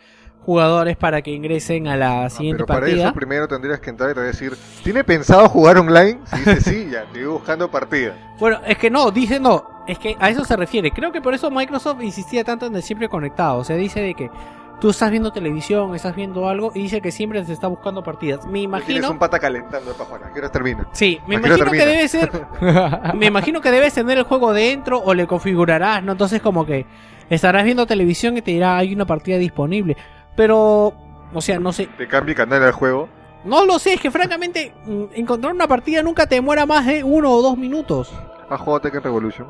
jugadores 0.46 0.96
para 0.96 1.20
que 1.20 1.32
ingresen 1.32 1.88
a 1.88 1.96
la 1.96 2.24
Ah, 2.24 2.30
siguiente 2.30 2.64
pero 2.64 2.80
para 2.80 2.88
eso 2.88 3.12
primero 3.12 3.46
tendrías 3.48 3.80
que 3.80 3.90
entrar 3.90 4.10
y 4.12 4.14
te 4.14 4.20
decir, 4.20 4.56
¿tiene 4.82 5.04
pensado 5.04 5.48
jugar 5.48 5.76
online? 5.76 6.20
Si 6.24 6.36
dice 6.38 6.60
sí, 6.60 6.88
ya, 6.90 7.02
estoy 7.02 7.24
buscando 7.24 7.70
partida. 7.70 8.14
Bueno, 8.38 8.60
es 8.66 8.76
que 8.78 8.90
no, 8.90 9.10
dice 9.10 9.40
no, 9.40 9.64
es 9.86 9.98
que 9.98 10.14
a 10.20 10.28
eso 10.30 10.44
se 10.44 10.56
refiere. 10.56 10.90
Creo 10.90 11.10
que 11.10 11.20
por 11.22 11.32
eso 11.34 11.50
Microsoft 11.50 12.02
insistía 12.02 12.44
tanto 12.44 12.66
en 12.66 12.76
el 12.76 12.82
siempre 12.82 13.08
conectado. 13.08 13.58
O 13.58 13.64
sea, 13.64 13.76
dice 13.76 14.00
de 14.00 14.12
que 14.14 14.30
tú 14.78 14.90
estás 14.90 15.10
viendo 15.10 15.32
televisión, 15.32 15.94
estás 15.94 16.14
viendo 16.14 16.46
algo 16.48 16.70
y 16.74 16.82
dice 16.82 17.00
que 17.00 17.10
siempre 17.10 17.42
se 17.46 17.54
está 17.54 17.66
buscando 17.66 18.02
partidas. 18.02 18.40
Me 18.44 18.52
Tienes 18.52 18.64
imagino. 18.64 19.10
un 19.10 19.18
pata 19.18 19.38
calentando 19.38 19.92
para 19.94 20.04
jugar. 20.04 20.24
¿A 20.24 20.32
qué 20.34 20.38
hora 20.40 20.52
termina? 20.52 20.86
Sí, 20.92 21.18
me 21.26 21.36
¿A 21.36 21.40
qué 21.40 21.46
hora 21.46 21.56
imagino 21.56 21.70
que 21.72 21.86
debe 21.86 22.08
ser. 22.08 22.30
me 23.14 23.26
imagino 23.26 23.60
que 23.62 23.70
debes 23.70 23.94
tener 23.94 24.18
el 24.18 24.24
juego 24.24 24.52
dentro 24.52 24.98
o 25.02 25.14
le 25.14 25.26
configurarás, 25.26 26.02
¿no? 26.04 26.12
Entonces, 26.12 26.42
como 26.42 26.66
que 26.66 26.84
estarás 27.30 27.64
viendo 27.64 27.86
televisión 27.86 28.36
y 28.36 28.42
te 28.42 28.50
dirá 28.50 28.76
hay 28.76 28.92
una 28.92 29.06
partida 29.06 29.38
disponible. 29.38 29.96
Pero, 30.36 30.92
o 31.32 31.40
sea, 31.40 31.58
no 31.58 31.72
sé. 31.72 31.86
Te 31.98 32.06
cambia 32.06 32.34
canal 32.34 32.62
al 32.62 32.72
juego. 32.72 33.08
No 33.44 33.64
lo 33.64 33.78
sé, 33.78 33.94
es 33.94 34.00
que 34.00 34.10
francamente, 34.10 34.74
mm, 34.84 35.04
encontrar 35.14 35.52
una 35.54 35.66
partida 35.68 36.02
nunca 36.02 36.26
te 36.26 36.34
demora 36.36 36.66
más 36.66 36.84
de 36.86 37.02
uno 37.04 37.30
o 37.32 37.42
dos 37.42 37.56
minutos. 37.56 38.12
¿Has 38.50 38.60
jugado 38.60 38.80
Tekken 38.80 39.02
Revolution? 39.02 39.48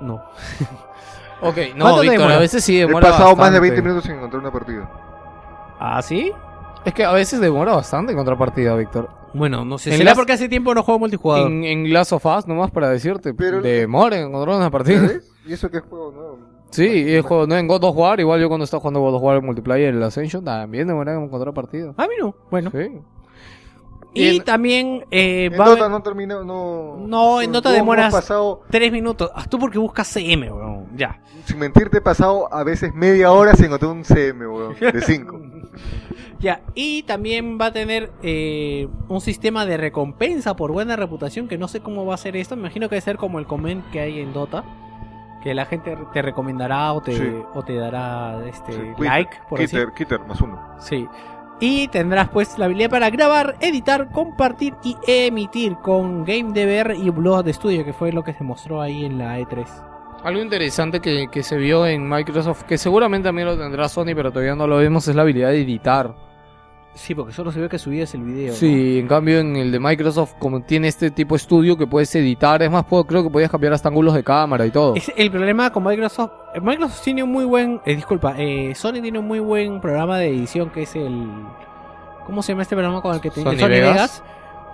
No. 0.00 0.22
Ok, 1.44 1.56
no, 1.74 1.86
¿Cuánto 1.86 2.00
Víctor, 2.02 2.18
demora? 2.18 2.36
a 2.36 2.38
veces 2.38 2.62
sí 2.62 2.76
He 2.76 2.86
demora 2.86 3.08
pasado 3.10 3.30
más 3.34 3.50
de 3.52 3.58
bastante. 3.58 3.60
20 3.60 3.82
minutos 3.82 4.04
sin 4.04 4.12
encontrar 4.14 4.40
una 4.42 4.52
partida. 4.52 4.88
¿Ah, 5.80 6.00
sí? 6.00 6.30
Es 6.84 6.94
que 6.94 7.04
a 7.04 7.10
veces 7.10 7.40
demora 7.40 7.74
bastante 7.74 8.12
encontrar 8.12 8.38
partida, 8.38 8.76
Víctor. 8.76 9.08
Bueno, 9.34 9.64
no 9.64 9.76
sé. 9.76 9.90
En 9.90 9.96
¿Será 9.96 10.10
las- 10.10 10.16
porque 10.18 10.34
hace 10.34 10.48
tiempo 10.48 10.72
no 10.72 10.84
juego 10.84 11.00
multijugador? 11.00 11.50
En, 11.50 11.64
en 11.64 11.92
Last 11.92 12.12
of 12.12 12.24
Us, 12.24 12.46
nomás 12.46 12.70
para 12.70 12.90
decirte, 12.90 13.34
Pero- 13.34 13.60
demora 13.60 14.18
en 14.18 14.28
encontrar 14.28 14.56
una 14.56 14.70
partida. 14.70 15.10
¿Y 15.44 15.52
eso 15.52 15.68
qué 15.68 15.78
es 15.78 15.82
juego 15.82 16.12
nuevo? 16.12 16.38
Sí, 16.72 16.84
y 16.86 17.12
el 17.14 17.22
juego, 17.22 17.46
no, 17.46 17.56
en 17.56 17.68
God 17.68 17.84
of 17.84 17.96
War, 17.96 18.18
igual 18.18 18.40
yo 18.40 18.48
cuando 18.48 18.64
estaba 18.64 18.80
jugando 18.80 19.00
God 19.00 19.14
of 19.14 19.22
War 19.22 19.36
en 19.36 19.44
multiplayer, 19.46 19.94
el 19.94 20.02
Ascension, 20.02 20.44
también 20.44 20.88
demora 20.88 21.12
en 21.14 21.22
encontrar 21.22 21.54
partida. 21.54 21.94
Ah, 21.96 22.06
mira. 22.08 22.32
Bueno. 22.50 22.70
Sí. 22.70 22.90
Y 24.14 24.24
Y 24.24 24.36
en- 24.36 24.44
también 24.44 25.04
eh, 25.10 25.48
En 25.50 25.58
va 25.58 25.64
a 25.64 25.68
Dota 25.70 25.88
no 25.88 26.02
terminó, 26.02 26.44
no... 26.44 26.96
No, 26.98 27.40
en 27.40 27.50
Dota 27.52 27.70
demoras- 27.72 28.12
pasado, 28.12 28.62
tres 28.70 28.92
minutos. 28.92 29.30
Ah, 29.34 29.44
tú 29.48 29.58
porque 29.58 29.78
buscas 29.78 30.06
CM, 30.08 30.50
weón. 30.52 30.86
Ya. 30.96 31.20
sin 31.46 31.58
mentirte, 31.58 31.98
he 31.98 32.00
pasado 32.02 32.52
a 32.52 32.62
veces 32.64 32.92
media 32.94 33.32
hora 33.32 33.54
sin 33.54 33.66
encontrar 33.66 33.92
un 33.92 34.04
CM, 34.04 34.46
weón, 34.46 34.74
de 34.80 35.00
5. 35.00 35.40
Ya. 36.40 36.60
Y 36.74 37.04
también 37.04 37.56
va 37.58 37.66
a 37.66 37.72
tener 37.72 38.10
eh, 38.22 38.88
un 39.08 39.20
sistema 39.20 39.64
de 39.64 39.76
recompensa 39.76 40.56
por 40.56 40.72
buena 40.72 40.96
reputación. 40.96 41.46
Que 41.46 41.56
no 41.56 41.68
sé 41.68 41.80
cómo 41.80 42.04
va 42.04 42.14
a 42.14 42.18
ser 42.18 42.36
esto. 42.36 42.56
Me 42.56 42.62
imagino 42.62 42.88
que 42.88 42.96
debe 42.96 43.00
ser 43.04 43.16
como 43.16 43.38
el 43.38 43.46
comment 43.46 43.88
que 43.92 44.00
hay 44.00 44.18
en 44.20 44.32
Dota. 44.32 44.64
Que 45.42 45.54
la 45.54 45.66
gente 45.66 45.96
te 46.12 46.22
recomendará 46.22 46.92
o 46.92 47.00
te, 47.00 47.16
Sí. 47.16 47.42
o 47.54 47.62
te 47.62 47.74
dará 47.76 48.38
este 48.46 48.94
like, 48.98 49.36
por 49.48 49.58
decir. 49.58 49.80
Kitter, 49.80 49.94
Kitter, 49.94 50.20
más 50.20 50.40
uno. 50.40 50.60
Sí. 50.78 51.08
Y 51.60 51.88
tendrás 51.88 52.28
pues 52.28 52.58
la 52.58 52.64
habilidad 52.64 52.90
para 52.90 53.10
grabar, 53.10 53.56
editar, 53.60 54.08
compartir 54.10 54.74
y 54.82 54.96
emitir 55.06 55.76
con 55.76 56.24
GameDBR 56.24 56.94
y 56.96 57.10
Blood 57.10 57.48
Studio, 57.52 57.84
que 57.84 57.92
fue 57.92 58.12
lo 58.12 58.24
que 58.24 58.32
se 58.34 58.42
mostró 58.44 58.80
ahí 58.80 59.04
en 59.04 59.18
la 59.18 59.38
E 59.38 59.44
E3. 59.46 59.66
Algo 60.24 60.40
interesante 60.40 61.00
que, 61.00 61.26
que 61.30 61.42
se 61.42 61.56
vio 61.56 61.84
en 61.86 62.08
Microsoft, 62.08 62.62
que 62.62 62.78
seguramente 62.78 63.28
también 63.28 63.48
lo 63.48 63.58
tendrá 63.58 63.88
Sony, 63.88 64.14
pero 64.14 64.30
todavía 64.30 64.54
no 64.54 64.66
lo 64.68 64.76
vemos, 64.76 65.06
es 65.08 65.14
la 65.16 65.22
habilidad 65.22 65.50
de 65.50 65.62
editar. 65.62 66.14
Sí, 66.94 67.14
porque 67.14 67.32
solo 67.32 67.50
se 67.50 67.58
ve 67.58 67.68
que 67.70 67.78
subías 67.78 68.12
el 68.14 68.22
video. 68.22 68.48
¿no? 68.50 68.54
Sí, 68.56 68.98
en 68.98 69.08
cambio 69.08 69.38
en 69.40 69.56
el 69.56 69.72
de 69.72 69.80
Microsoft, 69.80 70.34
como 70.38 70.60
tiene 70.62 70.88
este 70.88 71.10
tipo 71.10 71.34
de 71.34 71.38
estudio 71.38 71.76
que 71.78 71.86
puedes 71.86 72.14
editar, 72.14 72.62
es 72.62 72.70
más, 72.70 72.84
puedo- 72.84 73.04
creo 73.06 73.22
que 73.22 73.30
podías 73.30 73.50
cambiar 73.50 73.72
hasta 73.72 73.88
ángulos 73.88 74.12
de 74.14 74.22
cámara 74.22 74.66
y 74.66 74.70
todo. 74.70 74.94
Es 74.94 75.10
el 75.16 75.30
problema 75.30 75.70
con 75.72 75.84
Microsoft. 75.84 76.30
eh, 76.54 76.60
Microsoft 76.60 77.02
tiene 77.02 77.22
un 77.22 77.32
muy 77.32 77.46
buen. 77.46 77.80
eh, 77.86 77.96
disculpa, 77.96 78.34
eh, 78.36 78.74
Sony 78.74 79.00
tiene 79.00 79.18
un 79.18 79.26
muy 79.26 79.38
buen 79.40 79.80
programa 79.80 80.18
de 80.18 80.28
edición 80.28 80.68
que 80.70 80.82
es 80.82 80.94
el. 80.94 81.30
¿Cómo 82.26 82.42
se 82.42 82.52
llama 82.52 82.62
este 82.62 82.76
programa 82.76 83.00
con 83.00 83.14
el 83.14 83.20
que 83.20 83.30
te 83.30 83.42
Sony 83.42 83.52
Sony 83.58 83.68
Vegas. 83.68 83.70
Vegas? 83.94 84.22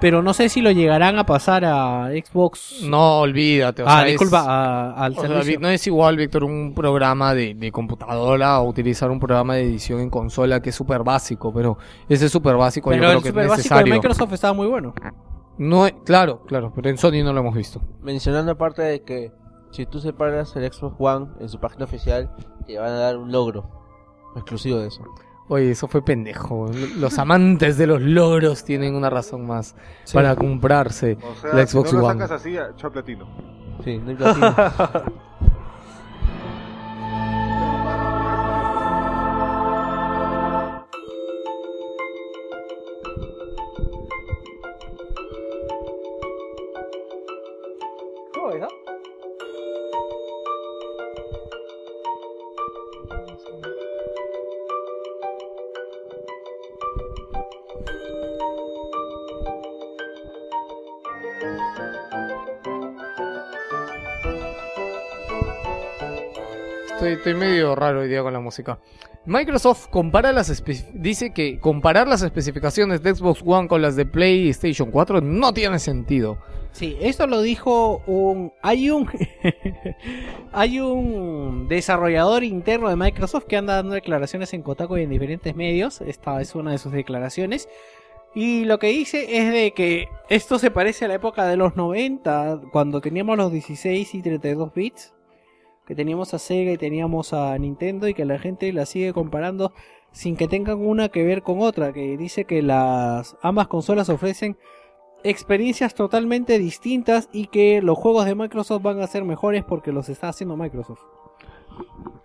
Pero 0.01 0.23
no 0.23 0.33
sé 0.33 0.49
si 0.49 0.61
lo 0.63 0.71
llegarán 0.71 1.19
a 1.19 1.25
pasar 1.27 1.65
a 1.65 2.09
Xbox. 2.11 2.83
No, 2.85 3.19
olvídate. 3.21 3.83
o 3.83 3.87
ah, 3.89 3.97
sea, 3.97 4.07
es- 4.07 4.13
disculpa, 4.13 4.45
a- 4.47 4.93
al 4.93 5.13
o 5.19 5.21
sea, 5.21 5.59
no 5.59 5.69
es 5.69 5.87
igual, 5.87 6.17
Víctor, 6.17 6.45
un 6.45 6.73
programa 6.75 7.35
de, 7.35 7.55
de 7.55 7.73
computadora 7.73 8.61
o 8.61 8.69
utilizar 8.69 9.11
un 9.11 9.19
programa 9.19 9.57
de 9.57 9.63
edición 9.63 10.01
en 10.01 10.09
consola 10.11 10.61
que 10.63 10.71
es 10.71 10.77
súper 10.77 11.03
básico, 11.03 11.53
pero 11.53 11.79
ese 12.09 12.29
súper 12.29 12.57
básico 12.57 12.91
yo 12.93 12.99
Pero 12.99 13.09
creo 13.09 13.11
el 13.19 13.23
que 13.23 13.29
es 13.29 13.33
super 13.35 13.49
básico 13.49 13.75
de 13.75 13.81
necesario. 13.81 13.95
Microsoft 13.95 14.33
estaba 14.33 14.53
muy 14.55 14.67
bueno. 14.69 14.95
No, 15.59 15.87
es- 15.87 15.95
claro, 16.05 16.43
claro, 16.47 16.73
pero 16.75 16.89
en 16.91 16.99
Sony 16.99 17.25
no 17.25 17.33
lo 17.33 17.41
hemos 17.41 17.55
visto. 17.55 17.81
Mencionando 18.01 18.53
aparte 18.53 18.83
de 18.83 19.03
que 19.03 19.33
si 19.73 19.85
tú 19.87 19.99
separas 19.99 20.55
el 20.55 20.73
Xbox 20.73 20.95
One 20.99 21.27
en 21.41 21.49
su 21.49 21.59
página 21.59 21.85
oficial, 21.85 22.31
te 22.67 22.79
van 22.79 22.91
a 22.91 22.99
dar 22.99 23.17
un 23.17 23.33
logro 23.33 23.69
exclusivo 24.37 24.79
de 24.79 24.87
eso. 24.89 25.03
Oye, 25.49 25.71
eso 25.71 25.89
fue 25.89 26.03
pendejo. 26.03 26.71
Los 26.99 27.19
amantes 27.19 27.79
de 27.79 27.87
los 27.87 28.03
logros 28.03 28.65
tienen 28.65 28.95
una 28.95 29.09
razón 29.11 29.47
más 29.47 29.75
para 30.13 30.37
comprarse 30.37 31.17
O 31.23 31.35
sea, 31.41 31.55
la 31.55 31.67
Xbox 31.67 31.91
si 31.91 31.97
no 31.97 32.03
lo 32.03 32.07
One. 32.09 32.21
sacas 32.21 32.41
así, 32.41 32.57
chao 32.77 32.91
platino. 32.91 33.27
Sí, 33.83 33.99
no 33.99 34.11
hay 34.11 34.17
platino. 34.17 34.55
Estoy, 67.01 67.35
medio 67.35 67.77
raro 67.77 68.01
hoy 68.01 68.09
día 68.09 68.23
con 68.25 68.33
la 68.33 68.41
música. 68.41 68.81
Microsoft 69.25 69.87
compara 69.87 70.33
las 70.33 70.65
dice 70.95 71.33
que 71.33 71.61
comparar 71.61 72.09
las 72.09 72.23
especificaciones 72.23 73.05
de 73.05 73.15
Xbox 73.15 73.41
One 73.47 73.69
con 73.69 73.83
las 73.83 73.95
de 73.95 74.05
PlayStation 74.05 74.91
4 74.91 75.21
no 75.21 75.55
tiene 75.55 75.79
sentido. 75.79 76.39
Sí, 76.73 76.97
esto 77.01 77.29
lo 77.29 77.41
dijo 77.41 78.03
un. 78.09 78.53
Hay 78.63 78.91
un. 78.91 79.09
hay 80.53 80.81
un 80.81 81.69
desarrollador 81.69 82.43
interno 82.43 82.89
de 82.89 82.97
Microsoft 82.97 83.45
que 83.45 83.57
anda 83.57 83.77
dando 83.77 83.95
declaraciones 83.95 84.53
en 84.53 84.63
Kotaku 84.63 84.97
y 84.97 85.03
en 85.05 85.11
diferentes 85.11 85.55
medios. 85.55 86.01
Esta 86.01 86.41
es 86.41 86.57
una 86.57 86.73
de 86.73 86.79
sus 86.79 86.91
declaraciones. 86.91 87.69
Y 88.35 88.65
lo 88.65 88.81
que 88.81 88.89
dice 88.89 89.39
es 89.39 89.53
de 89.53 89.71
que 89.71 90.09
esto 90.29 90.59
se 90.59 90.73
parece 90.73 91.05
a 91.05 91.09
la 91.09 91.15
época 91.15 91.47
de 91.47 91.57
los 91.57 91.77
90, 91.77 92.63
cuando 92.73 93.01
teníamos 93.01 93.37
los 93.37 93.53
16 93.53 94.15
y 94.17 94.23
32 94.23 94.75
bits. 94.75 95.15
Que 95.89 95.95
teníamos 95.95 96.35
a 96.35 96.39
Sega 96.39 96.71
y 96.71 96.77
teníamos 96.77 97.33
a 97.33 97.57
Nintendo 97.57 98.09
y 98.09 98.13
que 98.13 98.27
la 98.27 98.39
gente 98.39 98.71
la 98.75 98.85
sigue 98.85 99.15
comparando 99.15 99.73
sin 100.13 100.37
que 100.37 100.47
tengan 100.47 100.79
una 100.87 101.09
que 101.09 101.25
ver 101.25 101.43
con 101.43 101.63
otra. 101.63 101.95
Que 101.95 102.19
dice 102.19 102.45
que 102.45 102.61
las 102.61 103.39
ambas 103.41 103.69
consolas 103.69 104.11
ofrecen 104.11 104.59
experiencias 105.25 105.95
totalmente 105.95 106.59
distintas 106.59 107.31
y 107.33 107.47
que 107.47 107.81
los 107.81 107.97
juegos 107.97 108.27
de 108.27 108.35
Microsoft 108.35 108.83
van 108.83 109.01
a 109.01 109.07
ser 109.07 109.25
mejores 109.25 109.65
porque 109.65 109.91
los 109.91 110.11
está 110.11 110.29
haciendo 110.29 110.59
Microsoft. 110.59 111.01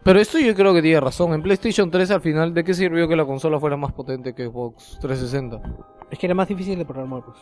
Pero 0.04 0.20
esto 0.20 0.38
yo 0.40 0.54
creo 0.54 0.74
que 0.74 0.82
tiene 0.82 1.00
razón. 1.00 1.34
En 1.34 1.42
PlayStation 1.42 1.90
3 1.90 2.12
al 2.12 2.20
final, 2.22 2.54
¿de 2.54 2.66
qué 2.66 2.74
sirvió 2.74 3.08
que 3.08 3.16
la 3.16 3.26
consola 3.26 3.62
fuera 3.62 3.78
más 3.78 3.94
potente 3.94 4.36
que 4.36 4.48
Xbox 4.48 5.00
360? 5.00 5.62
Es 6.12 6.20
que 6.20 6.26
era 6.26 6.36
más 6.36 6.50
difícil 6.50 6.78
de 6.78 6.84
programar, 6.84 7.24
pues. 7.24 7.38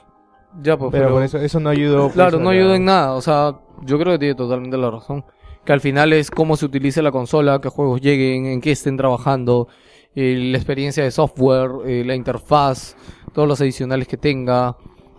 Ya, 0.61 0.77
pues, 0.77 0.91
Pero 0.91 1.09
por 1.09 1.23
eso, 1.23 1.39
eso 1.39 1.59
no 1.59 1.69
ayudó. 1.69 2.03
pues, 2.03 2.13
Claro, 2.13 2.37
a 2.37 2.41
no 2.41 2.49
ayuda 2.49 2.75
en 2.75 2.85
nada. 2.85 3.13
O 3.13 3.21
sea, 3.21 3.59
yo 3.83 3.97
creo 3.97 4.13
que 4.13 4.19
tiene 4.19 4.35
totalmente 4.35 4.77
la 4.77 4.91
razón. 4.91 5.25
Que 5.65 5.73
al 5.73 5.81
final 5.81 6.11
es 6.13 6.31
cómo 6.31 6.55
se 6.57 6.65
utilice 6.65 7.01
la 7.01 7.11
consola, 7.11 7.59
qué 7.61 7.69
juegos 7.69 8.01
lleguen, 8.01 8.45
en 8.47 8.61
qué 8.61 8.71
estén 8.71 8.97
trabajando, 8.97 9.67
eh, 10.15 10.49
la 10.51 10.57
experiencia 10.57 11.03
de 11.03 11.11
software, 11.11 11.71
eh, 11.85 12.03
la 12.05 12.15
interfaz, 12.15 12.95
todos 13.33 13.47
los 13.47 13.61
adicionales 13.61 14.07
que 14.07 14.17
tenga, 14.17 14.75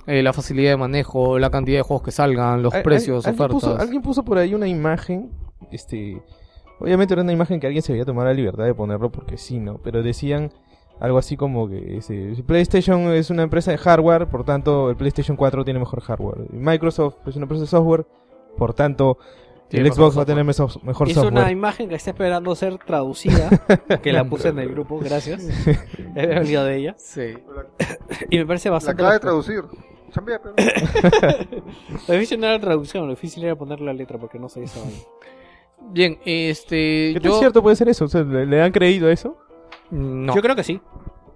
eh, 0.06 0.22
la 0.22 0.32
facilidad 0.32 0.72
de 0.72 0.76
manejo, 0.76 1.38
la 1.38 1.48
cantidad 1.50 1.78
de 1.78 1.82
juegos 1.82 2.02
que 2.04 2.10
salgan, 2.10 2.62
los 2.62 2.74
Al- 2.74 2.82
precios, 2.82 3.24
alguien 3.26 3.40
ofertas. 3.44 3.70
Puso, 3.70 3.80
alguien 3.80 4.02
puso 4.02 4.24
por 4.24 4.36
ahí 4.38 4.52
una 4.54 4.66
imagen, 4.66 5.30
este, 5.70 6.20
obviamente 6.80 7.14
era 7.14 7.22
una 7.22 7.32
imagen 7.32 7.60
que 7.60 7.68
alguien 7.68 7.82
se 7.82 7.92
había 7.92 8.04
tomado 8.04 8.26
la 8.26 8.34
libertad 8.34 8.64
de 8.64 8.74
ponerlo 8.74 9.10
porque 9.12 9.38
sí, 9.38 9.60
¿no? 9.60 9.78
Pero 9.78 10.02
decían 10.02 10.50
algo 11.00 11.18
así 11.18 11.36
como 11.36 11.68
que 11.68 11.96
este, 11.98 12.34
PlayStation 12.46 13.00
es 13.12 13.30
una 13.30 13.44
empresa 13.44 13.70
de 13.70 13.78
hardware, 13.78 14.26
por 14.26 14.44
tanto 14.44 14.90
el 14.90 14.96
PlayStation 14.96 15.36
4 15.36 15.64
tiene 15.64 15.78
mejor 15.78 16.00
hardware. 16.00 16.52
Microsoft 16.52 17.14
es 17.26 17.36
una 17.36 17.44
empresa 17.44 17.62
de 17.62 17.68
software, 17.68 18.04
por 18.58 18.74
tanto 18.74 19.18
el 19.78 19.92
Xbox 19.92 20.18
va 20.18 20.22
a 20.22 20.26
tener 20.26 20.44
mejor 20.44 20.66
es 21.08 21.14
software. 21.14 21.32
una 21.32 21.50
imagen 21.50 21.88
que 21.88 21.94
está 21.94 22.10
esperando 22.10 22.54
ser 22.54 22.78
traducida, 22.78 23.48
que 24.02 24.12
la 24.12 24.24
puse 24.24 24.48
en 24.48 24.58
el 24.58 24.68
grupo, 24.68 24.98
gracias. 24.98 25.42
He 26.16 26.26
venido 26.26 26.64
de 26.64 26.76
ella. 26.76 26.94
Sí. 26.98 27.34
Y 28.30 28.38
me 28.38 28.46
parece 28.46 28.68
La 28.68 28.74
bastante... 28.74 29.02
acaba 29.02 29.14
de 29.14 29.20
traducir. 29.20 29.62
Lo 32.08 32.14
difícil 32.14 32.38
no 32.38 32.46
era 32.46 32.56
la 32.56 32.60
traducción, 32.60 33.06
lo 33.06 33.14
difícil 33.14 33.44
era 33.44 33.56
poner 33.56 33.80
la 33.80 33.94
letra 33.94 34.18
porque 34.18 34.38
no 34.38 34.48
sé 34.50 34.62
esa 34.62 34.80
vaina. 34.80 34.98
Bien, 35.90 36.18
este. 36.24 37.12
¿Qué 37.14 37.20
tan 37.20 37.32
Yo. 37.32 37.38
cierto 37.38 37.62
puede 37.62 37.76
ser 37.76 37.88
eso? 37.88 38.04
O 38.04 38.08
sea, 38.08 38.22
¿le, 38.22 38.44
le 38.44 38.62
han 38.62 38.72
creído 38.72 39.08
eso? 39.08 39.38
No. 39.90 40.34
Yo 40.34 40.42
creo 40.42 40.54
que 40.54 40.64
sí. 40.64 40.80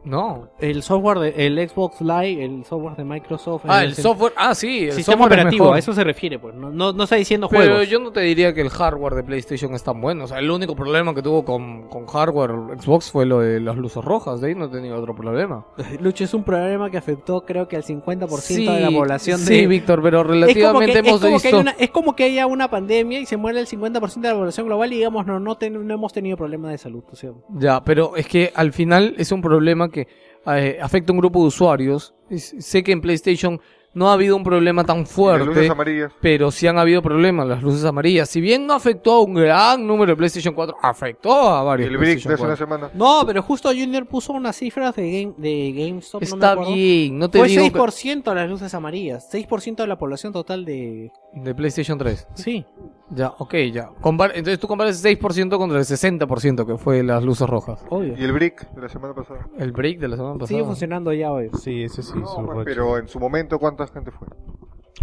No. 0.07 0.49
El 0.59 0.83
software 0.83 1.19
de 1.19 1.47
el 1.47 1.69
Xbox 1.69 2.01
Live, 2.01 2.45
el 2.45 2.65
software 2.65 2.97
de 2.97 3.05
Microsoft. 3.05 3.65
Ah, 3.69 3.81
en 3.83 3.91
el 3.91 3.95
software. 3.95 4.33
Ah, 4.37 4.55
sí. 4.55 4.85
El 4.85 4.93
sistema 4.93 5.19
software 5.25 5.33
es 5.33 5.43
operativo, 5.45 5.65
mejor. 5.65 5.77
a 5.77 5.79
eso 5.81 5.93
se 5.93 6.05
refiere, 6.05 6.39
pues. 6.39 6.55
No, 6.55 6.71
no, 6.71 6.93
no 6.93 7.05
está 7.05 7.17
diciendo 7.17 7.49
Pero 7.51 7.65
juegos. 7.65 7.89
yo 7.89 7.99
no 8.01 8.13
te 8.13 8.21
diría 8.21 8.55
que 8.55 8.61
el 8.61 8.71
hardware 8.71 9.15
de 9.15 9.25
PlayStation 9.25 9.75
es 9.75 9.83
tan 9.83 10.01
bueno. 10.01 10.25
O 10.25 10.27
sea, 10.27 10.39
el 10.39 10.51
único 10.51 10.75
problema 10.77 11.15
que 11.15 11.23
tuvo 11.23 11.45
con, 11.45 11.89
con 11.89 12.07
hardware 12.07 12.53
Xbox 12.81 13.11
fue 13.11 13.27
lo 13.27 13.41
de 13.41 13.61
las 13.61 13.77
luces 13.77 14.05
rojas. 14.05 14.41
De 14.41 14.49
ahí 14.49 14.55
no 14.55 14.71
tenido 14.71 14.97
otro 14.97 15.15
problema. 15.15 15.67
Lucho, 16.01 16.25
es 16.25 16.33
un 16.35 16.45
problema 16.45 16.91
que 16.91 16.99
afectó 16.99 17.45
creo 17.45 17.67
que 17.69 17.77
al 17.77 17.83
50% 17.83 18.75
de 18.75 18.81
la 18.81 18.91
población 18.91 19.39
sí, 19.41 19.63
de... 19.63 19.67
Víctor, 19.67 20.01
pero 20.03 20.21
Es 20.21 20.25
como, 20.25 20.33
que, 20.33 20.47
relativamente 20.47 20.93
es, 20.93 20.99
hemos 21.07 21.21
como 21.21 21.41
que 21.41 21.49
hay 21.49 21.53
visto. 21.55 21.61
una- 21.61 21.71
es 21.79 21.91
como 21.91 22.15
que 22.17 22.25
haya 22.25 22.47
una 22.47 22.71
pandemia 22.71 23.21
y 23.21 23.27
se 23.27 23.37
muere 23.37 23.61
el 23.61 23.67
50% 23.67 24.21
de 24.21 24.29
la 24.29 24.35
población 24.35 24.67
global 24.67 24.93
y 24.93 24.97
digamos, 24.97 25.27
no, 25.27 25.41
no, 25.41 25.57
ten- 25.57 25.87
no 25.87 25.95
hemos 25.95 26.13
tenido 26.13 26.37
problemas 26.37 26.71
de 26.71 26.79
salud. 26.79 27.03
O 27.11 27.17
sea, 27.17 27.31
Ya, 27.59 27.83
pero 27.83 28.15
es 28.17 28.27
que 28.29 28.53
al 28.55 28.73
final 28.73 29.15
es 29.19 29.33
un 29.33 29.43
problema 29.43 29.89
que 29.91 29.96
eh, 30.01 30.79
afecta 30.81 31.13
a 31.13 31.15
un 31.15 31.19
grupo 31.21 31.41
de 31.41 31.47
usuarios. 31.47 32.15
Sé 32.31 32.83
que 32.83 32.93
en 32.93 33.01
PlayStation 33.01 33.61
no 33.95 34.11
ha 34.11 34.13
habido 34.13 34.37
un 34.37 34.45
problema 34.45 34.85
tan 34.85 34.99
las 34.99 35.05
luces 35.09 35.15
fuerte. 35.15 35.69
amarillas. 35.71 36.13
Pero 36.21 36.51
sí 36.51 36.67
han 36.67 36.77
habido 36.77 37.01
problemas, 37.01 37.47
las 37.49 37.63
luces 37.63 37.83
amarillas. 37.85 38.29
Si 38.29 38.43
bien 38.43 38.67
no 38.67 38.75
afectó 38.75 39.13
a 39.15 39.21
un 39.23 39.33
gran 39.33 39.87
número 39.87 40.13
de 40.13 40.17
PlayStation 40.17 40.53
4, 40.55 40.77
afectó 40.83 41.33
a 41.33 41.63
varios 41.63 41.89
el 41.89 41.97
brick 41.97 42.23
de 42.23 42.35
hace 42.35 42.43
una 42.43 42.55
4. 42.55 42.57
semana. 42.57 42.91
No, 42.93 43.23
pero 43.27 43.41
justo 43.43 43.71
Junior 43.71 44.05
puso 44.07 44.35
unas 44.35 44.55
cifras 44.57 44.95
de, 44.97 45.11
game, 45.23 45.35
de 45.39 45.73
GameStop. 45.73 46.21
no 46.23 46.29
me 46.29 46.35
Está 46.35 46.53
acuerdo. 46.53 46.75
bien, 46.75 47.19
no 47.19 47.31
te 47.31 47.39
Fue 47.39 47.49
digo 47.49 47.65
6% 47.65 48.35
las 48.35 48.51
luces 48.51 48.75
amarillas. 48.75 49.33
6% 49.33 49.77
de 49.77 49.87
la 49.87 49.97
población 49.97 50.31
total 50.33 50.67
de... 50.67 51.11
que- 51.35 51.41
de 51.41 51.55
PlayStation 51.55 51.97
3. 51.97 52.29
Sí. 52.35 52.67
Ya, 53.11 53.29
ok, 53.39 53.55
ya. 53.73 53.91
Compar- 54.01 54.33
Entonces 54.35 54.59
tú 54.59 54.67
comparas 54.67 55.05
el 55.05 55.19
6% 55.19 55.59
contra 55.59 55.79
el 55.79 55.85
60% 55.85 56.67
que 56.67 56.77
fue 56.77 57.03
las 57.05 57.23
luces 57.23 57.49
rojas. 57.49 57.85
Obvio. 57.89 58.15
Y 58.19 58.25
el 58.25 58.33
brick 58.33 58.69
de 58.73 58.81
la 58.83 58.89
semana 58.89 59.15
pasada. 59.15 59.49
El 59.59 59.71
break 59.73 59.99
de 60.01 60.09
la 60.09 60.17
semana 60.17 60.35
pasada. 60.35 60.49
Sigue 60.49 60.65
funcionando 60.65 61.13
ya 61.13 61.31
hoy. 61.31 61.51
Sí, 61.63 61.85
eso 61.85 62.03
sí, 62.03 62.15
No, 62.19 62.45
pues, 62.47 62.65
pero 62.65 62.99
en 62.99 63.07
su 63.07 63.21
momento, 63.21 63.59
¿cuánta 63.61 63.87
gente 63.87 64.11
fue? 64.11 64.27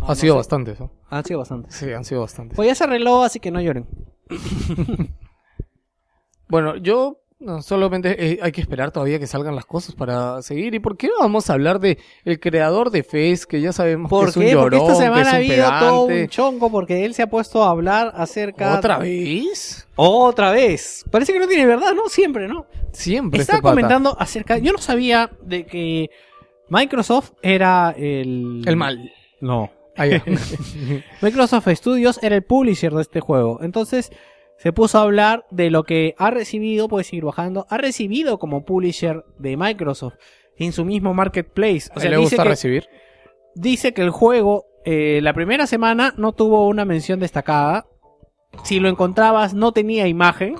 Ha 0.05 0.15
sido 0.15 0.35
bastante, 0.35 0.75
¿no? 0.77 0.91
Han 1.09 1.23
sido 1.23 1.39
bastante. 1.39 1.71
Sí, 1.71 1.91
han 1.93 2.03
sido 2.03 2.21
bastantes. 2.21 2.55
Pues 2.57 2.67
ya 2.67 2.75
se 2.75 2.83
arregló, 2.83 3.23
así 3.23 3.39
que 3.39 3.51
no 3.51 3.61
lloren. 3.61 3.87
Bueno, 6.49 6.75
yo 6.75 7.22
no, 7.43 7.61
solamente 7.61 8.15
eh, 8.17 8.39
hay 8.41 8.51
que 8.51 8.61
esperar 8.61 8.91
todavía 8.91 9.19
que 9.19 9.27
salgan 9.27 9.55
las 9.55 9.65
cosas 9.65 9.95
para 9.95 10.41
seguir. 10.41 10.73
¿Y 10.73 10.79
por 10.79 10.95
qué 10.95 11.07
no 11.07 11.13
vamos 11.19 11.49
a 11.49 11.53
hablar 11.53 11.79
de 11.79 11.97
el 12.23 12.39
creador 12.39 12.89
de 12.89 13.03
Fez, 13.03 13.45
que 13.45 13.59
ya 13.59 13.73
sabemos 13.73 14.09
que 14.09 14.15
¿Por 14.15 14.29
es 14.29 14.37
un 14.37 14.45
llorón, 14.45 14.61
Porque 14.61 14.77
esta 14.77 14.95
semana 14.95 15.29
ha 15.29 15.39
que 15.39 15.61
habido 15.61 15.79
todo 15.79 16.05
un 16.05 16.27
chongo 16.29 16.71
porque 16.71 17.03
él 17.05 17.13
se 17.13 17.23
ha 17.23 17.27
puesto 17.27 17.63
a 17.63 17.69
hablar 17.69 18.13
acerca... 18.15 18.77
¿Otra 18.77 18.97
vez? 18.97 19.87
Otra 19.95 20.51
vez. 20.51 21.03
Parece 21.11 21.33
que 21.33 21.39
no 21.39 21.47
tiene 21.47 21.65
verdad, 21.65 21.93
¿no? 21.93 22.07
Siempre, 22.07 22.47
¿no? 22.47 22.65
Siempre 22.93 23.41
Estaba 23.41 23.57
este 23.57 23.63
pata. 23.63 23.75
comentando 23.75 24.15
acerca... 24.17 24.57
Yo 24.57 24.71
no 24.71 24.77
sabía 24.77 25.29
de 25.41 25.65
que 25.65 26.09
Microsoft 26.69 27.31
era 27.41 27.93
el... 27.97 28.63
El 28.65 28.75
mal. 28.77 29.11
No. 29.41 29.69
Microsoft 31.21 31.67
Studios 31.67 32.19
era 32.23 32.35
el 32.35 32.43
publisher 32.43 32.93
de 32.93 33.01
este 33.01 33.19
juego. 33.19 33.59
Entonces 33.61 34.11
se 34.63 34.71
puso 34.71 34.97
a 34.97 35.01
hablar 35.01 35.45
de 35.51 35.69
lo 35.69 35.83
que 35.83 36.15
ha 36.17 36.31
recibido, 36.31 36.87
puede 36.87 37.03
seguir 37.03 37.25
bajando, 37.25 37.67
ha 37.69 37.77
recibido 37.77 38.39
como 38.39 38.63
publisher 38.63 39.25
de 39.37 39.57
Microsoft 39.57 40.13
en 40.57 40.71
su 40.71 40.85
mismo 40.85 41.13
marketplace. 41.13 41.89
O 41.93 41.97
¿A 41.97 41.99
sea, 41.99 42.11
le 42.11 42.15
dice 42.15 42.37
gusta 42.37 42.43
que, 42.43 42.49
recibir? 42.49 42.85
dice 43.55 43.93
que 43.93 44.03
el 44.03 44.09
juego 44.09 44.63
eh, 44.85 45.19
la 45.21 45.33
primera 45.33 45.67
semana 45.67 46.13
no 46.15 46.31
tuvo 46.31 46.65
una 46.69 46.85
mención 46.85 47.19
destacada. 47.19 47.87
Si 48.63 48.79
lo 48.79 48.87
encontrabas 48.87 49.53
no 49.53 49.73
tenía 49.73 50.07
imagen. 50.07 50.55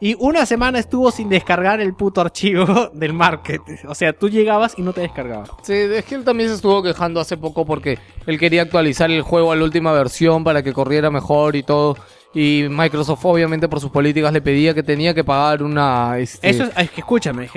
Y 0.00 0.16
una 0.18 0.44
semana 0.44 0.80
estuvo 0.80 1.12
sin 1.12 1.28
descargar 1.28 1.80
el 1.80 1.94
puto 1.94 2.20
archivo 2.20 2.90
del 2.94 3.12
market. 3.12 3.62
O 3.86 3.94
sea, 3.94 4.12
tú 4.12 4.28
llegabas 4.28 4.76
y 4.76 4.82
no 4.82 4.92
te 4.92 5.02
descargaba. 5.02 5.44
Sí, 5.62 5.72
es 5.72 6.04
que 6.04 6.16
él 6.16 6.24
también 6.24 6.48
se 6.48 6.56
estuvo 6.56 6.82
quejando 6.82 7.20
hace 7.20 7.36
poco 7.36 7.64
porque 7.64 8.00
él 8.26 8.40
quería 8.40 8.62
actualizar 8.62 9.08
el 9.12 9.22
juego 9.22 9.52
a 9.52 9.56
la 9.56 9.62
última 9.62 9.92
versión 9.92 10.42
para 10.42 10.64
que 10.64 10.72
corriera 10.72 11.12
mejor 11.12 11.54
y 11.54 11.62
todo. 11.62 11.96
Y 12.34 12.64
Microsoft, 12.68 13.24
obviamente, 13.24 13.68
por 13.68 13.80
sus 13.80 13.90
políticas, 13.90 14.32
le 14.32 14.40
pedía 14.40 14.74
que 14.74 14.82
tenía 14.82 15.14
que 15.14 15.22
pagar 15.22 15.62
una. 15.62 16.18
este, 16.18 16.50
Eso 16.50 16.64
es, 16.64 16.70
es 16.76 16.90
que 16.90 17.00
escúchame, 17.00 17.48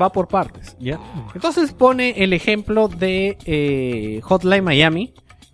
va 0.00 0.10
por 0.10 0.28
partes, 0.28 0.76
¿ya? 0.78 1.00
Entonces 1.34 1.72
pone 1.72 2.22
el 2.22 2.32
ejemplo 2.32 2.88
de 2.88 3.36
eh, 3.44 4.20
Hotline 4.22 4.64
Miami 4.64 5.12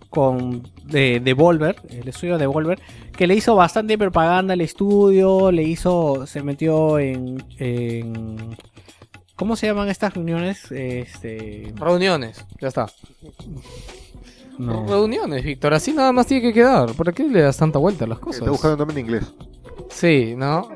con 0.09 0.63
de 0.85 1.19
Devolver, 1.19 1.75
el 1.89 2.07
estudio 2.07 2.33
de 2.33 2.39
Devolver, 2.39 2.79
que 3.15 3.27
le 3.27 3.35
hizo 3.35 3.55
bastante 3.55 3.97
propaganda 3.97 4.53
al 4.53 4.61
estudio, 4.61 5.51
le 5.51 5.63
hizo, 5.63 6.25
se 6.27 6.43
metió 6.43 6.97
en, 6.99 7.43
en 7.57 8.55
¿cómo 9.35 9.55
se 9.55 9.67
llaman 9.67 9.89
estas 9.89 10.13
reuniones? 10.13 10.71
Este, 10.71 11.73
Reuniones, 11.75 12.45
ya 12.61 12.67
está. 12.69 12.87
No. 14.57 14.87
Reuniones, 14.87 15.43
Víctor, 15.43 15.73
así 15.73 15.93
nada 15.93 16.11
más 16.11 16.27
tiene 16.27 16.41
que 16.41 16.53
quedar. 16.53 16.93
¿Por 16.93 17.13
qué 17.13 17.23
le 17.23 17.41
das 17.41 17.57
tanta 17.57 17.79
vuelta 17.79 18.05
a 18.05 18.07
las 18.07 18.19
cosas? 18.19 18.41
Está 18.41 18.51
buscando 18.51 18.87
en 18.89 18.97
inglés. 18.97 19.23
Sí, 19.89 20.33
¿no? 20.35 20.69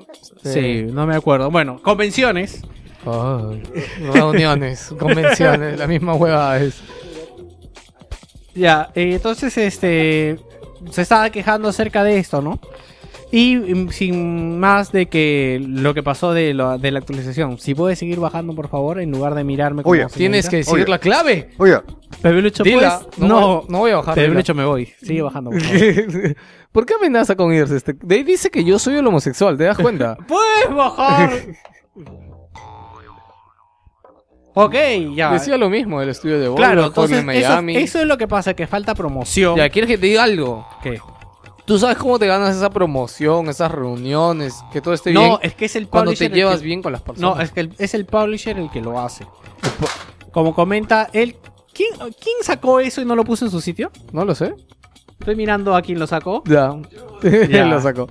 Sí, 0.43 0.87
no 0.91 1.05
me 1.05 1.15
acuerdo. 1.15 1.49
Bueno, 1.51 1.81
convenciones. 1.81 2.61
Reuniones, 4.13 4.93
convenciones, 4.99 5.77
la 5.77 5.87
misma 5.87 6.13
hueva 6.13 6.57
es. 6.59 6.81
Ya, 8.53 8.91
eh, 8.95 9.13
entonces 9.15 9.57
este 9.57 10.39
se 10.89 11.01
estaba 11.01 11.29
quejando 11.29 11.69
acerca 11.69 12.03
de 12.03 12.17
esto, 12.17 12.41
¿no? 12.41 12.59
Y 13.33 13.55
mm, 13.55 13.89
sin 13.91 14.59
más 14.59 14.91
de 14.91 15.05
que 15.07 15.61
lo 15.65 15.93
que 15.93 16.03
pasó 16.03 16.33
de, 16.33 16.53
lo- 16.53 16.77
de 16.77 16.91
la 16.91 16.99
actualización. 16.99 17.57
Si 17.59 17.73
puedes 17.73 17.97
seguir 17.99 18.19
bajando, 18.19 18.53
por 18.53 18.67
favor, 18.67 18.99
en 18.99 19.09
lugar 19.11 19.35
de 19.35 19.43
mirarme 19.45 19.83
como 19.83 19.93
Oye, 19.93 20.05
Tienes 20.13 20.49
que 20.49 20.57
decir 20.57 20.73
Oye. 20.75 20.85
la 20.87 20.99
clave. 20.99 21.49
Oiga, 21.57 21.83
Pebelucho, 22.21 22.63
Dila. 22.63 22.99
pues, 23.05 23.19
No, 23.19 23.27
no, 23.27 23.47
voy- 23.61 23.65
no 23.69 23.77
voy 23.79 23.91
a 23.91 23.95
bajar. 23.97 24.15
Pebelucho, 24.15 24.53
me 24.53 24.65
voy. 24.65 24.85
Sigue 25.01 25.21
bajando, 25.21 25.51
por 25.51 25.61
favor. 25.61 25.81
¿Por 26.71 26.85
qué 26.85 26.93
amenaza 26.93 27.35
con 27.35 27.53
irse? 27.53 27.75
Este? 27.77 27.93
De 28.01 28.15
ahí 28.15 28.23
dice 28.23 28.49
que 28.49 28.63
yo 28.63 28.79
soy 28.79 28.95
el 28.95 29.05
homosexual, 29.07 29.57
¿te 29.57 29.65
das 29.65 29.77
cuenta? 29.77 30.15
¡Puedes 30.27 30.75
bajar! 30.75 31.31
ok, 34.53 34.75
ya. 35.15 35.31
Decía 35.31 35.57
lo 35.57 35.69
mismo 35.69 35.99
del 35.99 36.09
estudio 36.09 36.35
de 36.39 36.47
Volvo, 36.49 36.57
claro, 36.57 36.85
entonces 36.87 37.17
eso, 37.19 37.25
Miami. 37.25 37.77
eso 37.77 37.99
es 38.01 38.07
lo 38.07 38.17
que 38.17 38.27
pasa, 38.27 38.53
que 38.53 38.67
falta 38.67 38.93
promoción. 38.95 39.55
Ya, 39.55 39.69
¿quieres 39.69 39.89
que 39.89 39.97
te 39.97 40.07
diga 40.07 40.23
algo? 40.23 40.67
¿Qué? 40.83 40.99
¿Tú 41.65 41.77
sabes 41.79 41.97
cómo 41.97 42.17
te 42.19 42.27
ganas 42.27 42.55
esa 42.55 42.69
promoción, 42.69 43.47
esas 43.49 43.71
reuniones, 43.71 44.55
que 44.73 44.81
todo 44.81 44.93
esté 44.93 45.11
No, 45.13 45.21
bien? 45.21 45.37
es 45.43 45.53
que 45.55 45.65
es 45.65 45.75
el 45.75 45.87
Cuando 45.87 46.11
te 46.11 46.15
publisher 46.17 46.31
el 46.31 46.37
llevas 46.37 46.59
que- 46.59 46.65
bien 46.65 46.81
con 46.81 46.91
las 46.91 47.01
personas. 47.01 47.35
No, 47.37 47.41
es 47.41 47.51
que 47.51 47.59
el- 47.61 47.75
es 47.77 47.93
el 47.93 48.05
publisher 48.05 48.57
el 48.57 48.69
que 48.71 48.81
lo 48.81 48.99
hace. 48.99 49.25
Como 50.31 50.53
comenta 50.55 51.09
él. 51.13 51.35
¿quién, 51.73 51.91
¿Quién 51.97 52.35
sacó 52.41 52.79
eso 52.79 53.01
y 53.01 53.05
no 53.05 53.15
lo 53.15 53.23
puso 53.23 53.45
en 53.45 53.51
su 53.51 53.61
sitio? 53.61 53.91
No 54.11 54.25
lo 54.25 54.35
sé. 54.35 54.53
Estoy 55.19 55.35
mirando 55.35 55.75
a 55.75 55.81
quién 55.81 55.99
lo 55.99 56.07
sacó. 56.07 56.43
Ya. 56.45 56.75
Ya. 57.49 57.65
lo 57.65 57.79
sacó. 57.81 58.07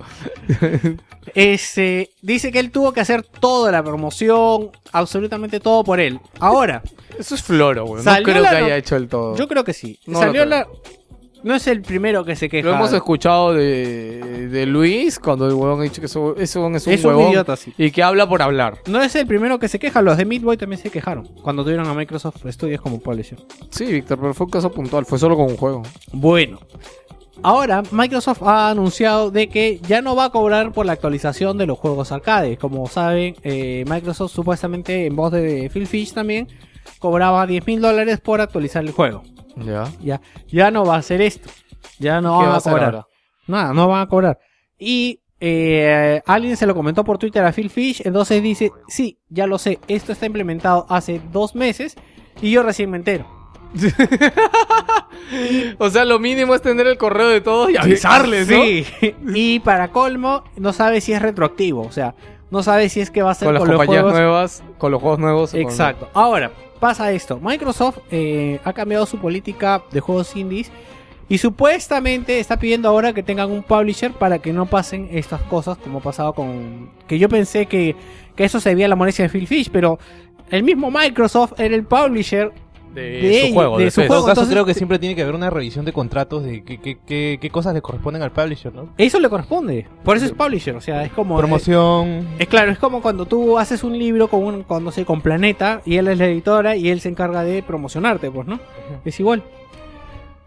Este, 1.35 2.09
dice 2.21 2.51
que 2.51 2.59
él 2.59 2.71
tuvo 2.71 2.91
que 2.93 2.99
hacer 2.99 3.21
toda 3.23 3.71
la 3.71 3.83
promoción, 3.83 4.71
absolutamente 4.91 5.59
todo 5.59 5.83
por 5.83 5.99
él. 5.99 6.19
Ahora, 6.39 6.81
Eso 7.17 7.35
es 7.35 7.43
floro, 7.43 7.85
güey. 7.85 8.03
No 8.03 8.11
creo 8.23 8.43
que 8.43 8.49
no- 8.49 8.65
haya 8.65 8.75
hecho 8.77 8.95
el 8.95 9.07
todo. 9.07 9.35
yo 9.35 9.47
creo 9.47 9.63
que 9.63 9.73
sí. 9.73 9.99
No 10.07 10.19
Salió 10.19 10.45
la. 10.45 10.67
No 11.43 11.55
es 11.55 11.65
el 11.67 11.81
primero 11.81 12.23
que 12.23 12.35
se 12.35 12.49
queja. 12.49 12.67
Lo 12.69 12.75
hemos 12.75 12.93
escuchado 12.93 13.53
de, 13.53 14.47
de 14.49 14.65
Luis 14.65 15.19
cuando 15.19 15.47
el 15.47 15.53
huevón 15.53 15.79
ha 15.79 15.83
dicho 15.83 15.99
que 16.01 16.05
eso, 16.05 16.35
eso 16.37 16.59
es 16.75 16.87
un 16.87 16.93
Es 16.93 17.03
un 17.05 17.19
idiota, 17.19 17.55
sí. 17.55 17.73
y 17.77 17.91
que 17.91 18.03
habla 18.03 18.29
por 18.29 18.41
hablar. 18.41 18.77
No 18.87 19.01
es 19.01 19.15
el 19.15 19.25
primero 19.25 19.57
que 19.59 19.67
se 19.67 19.79
queja. 19.79 20.01
Los 20.01 20.17
de 20.17 20.25
Midboy 20.25 20.57
también 20.57 20.81
se 20.81 20.89
quejaron 20.89 21.25
cuando 21.41 21.63
tuvieron 21.63 21.87
a 21.87 21.93
Microsoft 21.93 22.45
Studios 22.47 22.81
como 22.81 22.99
publisher. 22.99 23.39
Sí, 23.69 23.85
Víctor, 23.85 24.19
pero 24.19 24.33
fue 24.33 24.45
un 24.45 24.51
caso 24.51 24.71
puntual, 24.71 25.05
fue 25.05 25.17
solo 25.17 25.35
con 25.35 25.45
un 25.45 25.57
juego. 25.57 25.83
Bueno, 26.11 26.59
ahora 27.43 27.81
Microsoft 27.91 28.43
ha 28.43 28.69
anunciado 28.69 29.31
de 29.31 29.49
que 29.49 29.79
ya 29.87 30.01
no 30.01 30.15
va 30.15 30.25
a 30.25 30.29
cobrar 30.29 30.71
por 30.71 30.85
la 30.85 30.93
actualización 30.93 31.57
de 31.57 31.65
los 31.65 31.79
juegos 31.79 32.11
arcade. 32.11 32.57
Como 32.57 32.87
saben, 32.87 33.35
eh, 33.43 33.83
Microsoft 33.87 34.31
supuestamente 34.31 35.05
en 35.07 35.15
voz 35.15 35.31
de 35.31 35.69
Phil 35.73 35.87
Fish 35.87 36.13
también 36.13 36.47
cobraba 36.99 37.47
10 37.47 37.65
mil 37.65 37.81
dólares 37.81 38.19
por 38.19 38.41
actualizar 38.41 38.83
el 38.83 38.91
juego. 38.91 39.23
Ya. 39.57 39.85
Ya, 40.01 40.21
ya 40.47 40.71
no 40.71 40.85
va 40.85 40.95
a 40.95 40.99
hacer 40.99 41.21
esto. 41.21 41.49
Ya 41.99 42.21
no 42.21 42.39
¿Qué 42.39 42.45
van 42.45 42.53
va 42.53 42.57
a 42.57 42.61
cobrar. 42.61 42.83
ahora? 42.95 43.07
Nada, 43.47 43.73
no 43.73 43.87
van 43.87 44.01
a 44.01 44.07
cobrar. 44.07 44.39
Y 44.77 45.19
eh, 45.39 46.21
alguien 46.25 46.55
se 46.57 46.65
lo 46.67 46.73
comentó 46.75 47.03
por 47.03 47.17
Twitter 47.17 47.43
a 47.43 47.51
Phil 47.51 47.69
Fish. 47.69 48.01
Entonces 48.05 48.41
dice: 48.41 48.71
Sí, 48.87 49.19
ya 49.29 49.47
lo 49.47 49.57
sé. 49.57 49.79
Esto 49.87 50.11
está 50.11 50.25
implementado 50.25 50.85
hace 50.89 51.21
dos 51.31 51.55
meses. 51.55 51.95
Y 52.41 52.51
yo 52.51 52.63
recién 52.63 52.89
me 52.89 52.97
entero. 52.97 53.25
O 55.79 55.89
sea, 55.89 56.03
lo 56.05 56.19
mínimo 56.19 56.53
es 56.55 56.61
tener 56.61 56.87
el 56.87 56.97
correo 56.97 57.29
de 57.29 57.39
todos 57.41 57.69
y 57.71 57.77
avisarles, 57.77 58.49
¿no? 58.49 58.61
Sí. 58.63 58.85
y 59.33 59.59
para 59.59 59.89
colmo, 59.89 60.43
no 60.57 60.73
sabe 60.73 60.99
si 61.01 61.13
es 61.13 61.21
retroactivo. 61.21 61.81
O 61.83 61.91
sea, 61.91 62.15
no 62.49 62.63
sabe 62.63 62.89
si 62.89 62.99
es 62.99 63.11
que 63.11 63.21
va 63.21 63.31
a 63.31 63.35
ser 63.35 63.45
Con 63.47 63.53
las 63.53 63.61
con 63.61 63.69
los 63.69 63.77
compañías 63.77 64.01
juegos. 64.03 64.19
nuevas, 64.19 64.63
con 64.77 64.91
los 64.91 65.01
juegos 65.01 65.19
nuevos. 65.19 65.51
con- 65.51 65.61
Exacto. 65.61 66.09
Ahora, 66.13 66.51
pasa 66.81 67.11
esto. 67.13 67.39
Microsoft 67.39 67.99
eh, 68.11 68.59
ha 68.65 68.73
cambiado 68.73 69.05
su 69.05 69.17
política 69.19 69.81
de 69.91 70.01
juegos 70.01 70.35
indies. 70.35 70.69
Y 71.29 71.37
supuestamente 71.37 72.41
está 72.41 72.59
pidiendo 72.59 72.89
ahora 72.89 73.13
que 73.13 73.23
tengan 73.23 73.49
un 73.49 73.63
publisher 73.63 74.11
para 74.11 74.39
que 74.39 74.51
no 74.51 74.65
pasen 74.65 75.07
estas 75.13 75.41
cosas 75.43 75.77
como 75.77 75.99
ha 75.99 76.01
pasado 76.01 76.33
con... 76.33 76.89
Que 77.07 77.17
yo 77.17 77.29
pensé 77.29 77.67
que, 77.67 77.95
que 78.35 78.43
eso 78.43 78.59
se 78.59 78.69
debía 78.69 78.89
la 78.89 78.97
molestia 78.97 79.23
de 79.23 79.29
Phil 79.29 79.47
Fish, 79.47 79.69
pero 79.71 79.97
el 80.49 80.63
mismo 80.63 80.91
Microsoft 80.91 81.53
era 81.57 81.73
el 81.73 81.85
publisher 81.85 82.51
De, 82.93 83.01
De- 83.01 83.47
su 83.47 83.53
juego, 83.53 83.77
de 83.77 83.85
de, 83.85 83.91
su 83.91 83.95
PES. 83.95 84.03
En 84.03 84.07
todo 84.07 84.17
juego, 84.19 84.25
caso, 84.27 84.41
entonces- 84.41 84.53
creo 84.53 84.65
que 84.65 84.73
siempre 84.73 84.99
tiene 84.99 85.15
que 85.15 85.21
haber 85.21 85.35
una 85.35 85.49
revisión 85.49 85.85
de 85.85 85.93
contratos 85.93 86.43
de 86.43 86.63
qué, 86.63 86.79
qué, 86.79 86.97
qué, 87.05 87.37
qué 87.41 87.49
cosas 87.49 87.73
le 87.73 87.81
corresponden 87.81 88.21
al 88.21 88.31
publisher, 88.31 88.73
¿no? 88.73 88.89
Eso 88.97 89.19
le 89.19 89.29
corresponde. 89.29 89.87
Por 90.03 90.17
eso 90.17 90.25
es 90.25 90.31
publisher. 90.33 90.75
O 90.75 90.81
sea, 90.81 91.03
es 91.05 91.11
como... 91.11 91.37
Promoción. 91.37 92.27
Es 92.37 92.47
claro, 92.47 92.71
es 92.71 92.77
como 92.79 93.01
cuando 93.01 93.25
tú 93.25 93.57
haces 93.57 93.83
un 93.83 93.97
libro 93.97 94.27
con 94.27 94.43
un, 94.43 94.63
con, 94.63 94.83
no 94.83 94.91
sé, 94.91 95.05
con 95.05 95.21
Planeta 95.21 95.81
y 95.85 95.95
él 95.97 96.07
es 96.09 96.17
la 96.17 96.25
editora 96.25 96.75
y 96.75 96.89
él 96.89 96.99
se 96.99 97.09
encarga 97.09 97.43
de 97.43 97.63
promocionarte, 97.63 98.29
pues, 98.29 98.47
¿no? 98.47 98.59
Es 99.05 99.19
igual. 99.19 99.43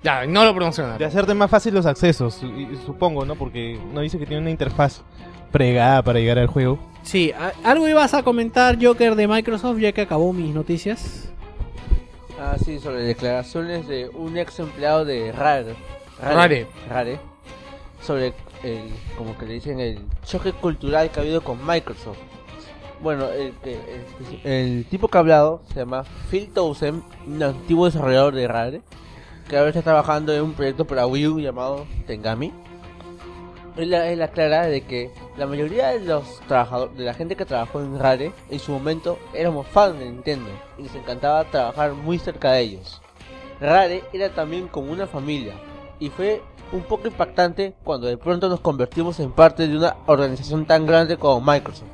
Ya, 0.02 0.26
no 0.26 0.44
lo 0.44 0.54
promocionan. 0.54 0.98
De 0.98 1.06
hacerte 1.06 1.32
más 1.32 1.50
fácil 1.50 1.72
los 1.72 1.86
accesos, 1.86 2.42
supongo, 2.84 3.24
¿no? 3.24 3.36
Porque 3.36 3.78
no 3.94 4.02
dice 4.02 4.18
que 4.18 4.26
tiene 4.26 4.42
una 4.42 4.50
interfaz 4.50 5.02
pregada 5.50 6.02
para 6.02 6.18
llegar 6.18 6.38
al 6.38 6.46
juego. 6.48 6.78
Sí, 7.02 7.32
algo 7.64 7.88
ibas 7.88 8.12
a 8.12 8.22
comentar, 8.22 8.76
Joker, 8.82 9.14
de 9.14 9.26
Microsoft, 9.28 9.78
ya 9.78 9.92
que 9.92 10.02
acabó 10.02 10.32
mis 10.34 10.54
noticias. 10.54 11.30
Ah, 12.46 12.56
sí, 12.62 12.78
sobre 12.78 13.02
declaraciones 13.04 13.88
de 13.88 14.08
un 14.10 14.36
ex 14.36 14.58
empleado 14.58 15.04
de 15.06 15.32
Rare. 15.32 15.74
Rare. 16.20 16.66
Rare. 16.90 17.18
Sobre 18.02 18.34
el, 18.62 18.90
como 19.16 19.36
que 19.38 19.46
le 19.46 19.54
dicen, 19.54 19.80
el 19.80 19.98
choque 20.26 20.52
cultural 20.52 21.10
que 21.10 21.20
ha 21.20 21.22
habido 21.22 21.42
con 21.42 21.66
Microsoft. 21.66 22.18
Bueno, 23.02 23.28
el, 23.30 23.52
que- 23.62 23.80
el, 24.44 24.50
el 24.52 24.84
tipo 24.86 25.08
que 25.08 25.16
ha 25.16 25.20
hablado 25.20 25.62
se 25.68 25.76
llama 25.80 26.04
Phil 26.30 26.50
Townsend, 26.52 27.02
un 27.26 27.42
antiguo 27.42 27.86
desarrollador 27.86 28.34
de 28.34 28.46
Rare, 28.46 28.82
que 29.48 29.56
ahora 29.56 29.70
está 29.70 29.80
trabajando 29.82 30.34
en 30.34 30.42
un 30.42 30.52
proyecto 30.52 30.84
para 30.86 31.06
Wii 31.06 31.26
U 31.28 31.40
llamado 31.40 31.86
Tengami. 32.06 32.52
Él, 33.76 33.92
él 33.92 34.22
aclara 34.22 34.66
de 34.66 34.82
que 34.82 35.10
la 35.36 35.46
mayoría 35.46 35.88
de 35.88 36.00
los 36.00 36.40
trabajadores, 36.46 36.96
de 36.96 37.04
la 37.04 37.14
gente 37.14 37.34
que 37.34 37.44
trabajó 37.44 37.80
en 37.80 37.98
Rare, 37.98 38.32
en 38.48 38.58
su 38.58 38.72
momento 38.72 39.18
éramos 39.32 39.66
fans 39.66 39.98
de 39.98 40.10
Nintendo 40.10 40.50
y 40.78 40.82
nos 40.82 40.94
encantaba 40.94 41.44
trabajar 41.44 41.92
muy 41.92 42.18
cerca 42.18 42.52
de 42.52 42.60
ellos. 42.60 43.00
Rare 43.60 44.04
era 44.12 44.30
también 44.30 44.68
como 44.68 44.92
una 44.92 45.06
familia 45.06 45.54
y 45.98 46.10
fue 46.10 46.42
un 46.72 46.82
poco 46.82 47.08
impactante 47.08 47.74
cuando 47.84 48.06
de 48.06 48.16
pronto 48.16 48.48
nos 48.48 48.60
convertimos 48.60 49.20
en 49.20 49.32
parte 49.32 49.68
de 49.68 49.76
una 49.76 49.96
organización 50.06 50.66
tan 50.66 50.86
grande 50.86 51.16
como 51.16 51.40
Microsoft. 51.40 51.88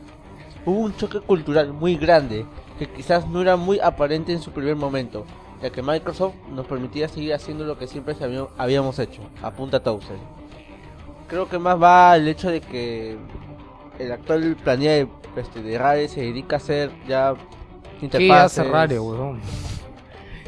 Hubo 0.67 0.81
un 0.81 0.97
choque 0.97 1.21
cultural 1.21 1.73
muy 1.73 1.97
grande 1.97 2.45
que 2.79 2.89
quizás 2.89 3.27
no 3.29 3.41
era 3.41 3.57
muy 3.57 3.79
aparente 3.81 4.33
en 4.33 4.41
su 4.41 4.53
primer 4.53 4.77
momento, 4.77 5.25
ya 5.63 5.71
que 5.71 5.83
Microsoft 5.83 6.35
nos 6.51 6.67
permitía 6.67 7.09
seguir 7.09 7.35
haciendo 7.35 7.65
lo 7.65 7.79
que 7.79 7.87
siempre 7.87 8.15
habíamos 8.57 8.99
hecho, 8.99 9.23
apunta 9.43 9.83
Townsend. 9.83 10.40
Creo 11.31 11.49
que 11.49 11.59
más 11.59 11.81
va 11.81 12.17
el 12.17 12.27
hecho 12.29 12.51
de 12.51 12.61
que 12.61 13.17
el 13.99 14.13
actual 14.13 14.57
planilla 14.63 14.91
de, 14.93 15.09
este, 15.37 15.63
de 15.63 15.79
Rare 15.79 16.09
se 16.09 16.21
dedica 16.23 16.57
a 16.57 16.59
hacer 16.59 16.91
ya 17.09 17.35
¿Qué 18.01 18.07
interfaces. 18.07 18.59
hace 18.59 18.71
Rare, 18.71 18.99
weón? 19.01 19.41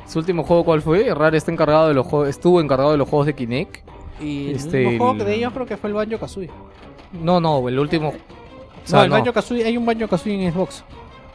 ¿Su 0.09 0.19
último 0.19 0.43
juego 0.43 0.65
cuál 0.65 0.83
fue? 0.83 1.15
Rare 1.15 1.39
está 1.39 1.53
encargado 1.53 1.89
de 1.89 1.95
los 1.95 2.07
juegos, 2.07 2.29
estuvo 2.29 2.61
encargado 2.61 2.91
de 2.93 2.99
los 2.99 3.09
juegos 3.09 3.27
de 3.27 3.35
Kinect. 3.35 3.77
Y 4.21 4.51
el 4.51 4.57
Este, 4.57 4.85
último 4.87 4.99
juego 5.07 5.13
el- 5.23 5.27
de 5.29 5.35
ellos 5.37 5.53
creo 5.53 5.67
que 5.67 5.77
fue 5.77 5.89
el 5.91 5.95
Banjo 5.95 6.19
Kazooie. 6.19 6.51
No, 7.13 7.41
no, 7.41 7.67
el 7.69 7.79
último. 7.79 8.09
o 8.09 8.13
No, 8.93 9.03
el 9.05 9.09
no. 9.11 9.17
Banjo 9.17 9.33
Kazooie, 9.33 9.65
hay 9.65 9.77
un 9.77 9.87
Banjo 9.87 10.09
Kazooie 10.09 10.45
en 10.47 10.53
Xbox. 10.53 10.85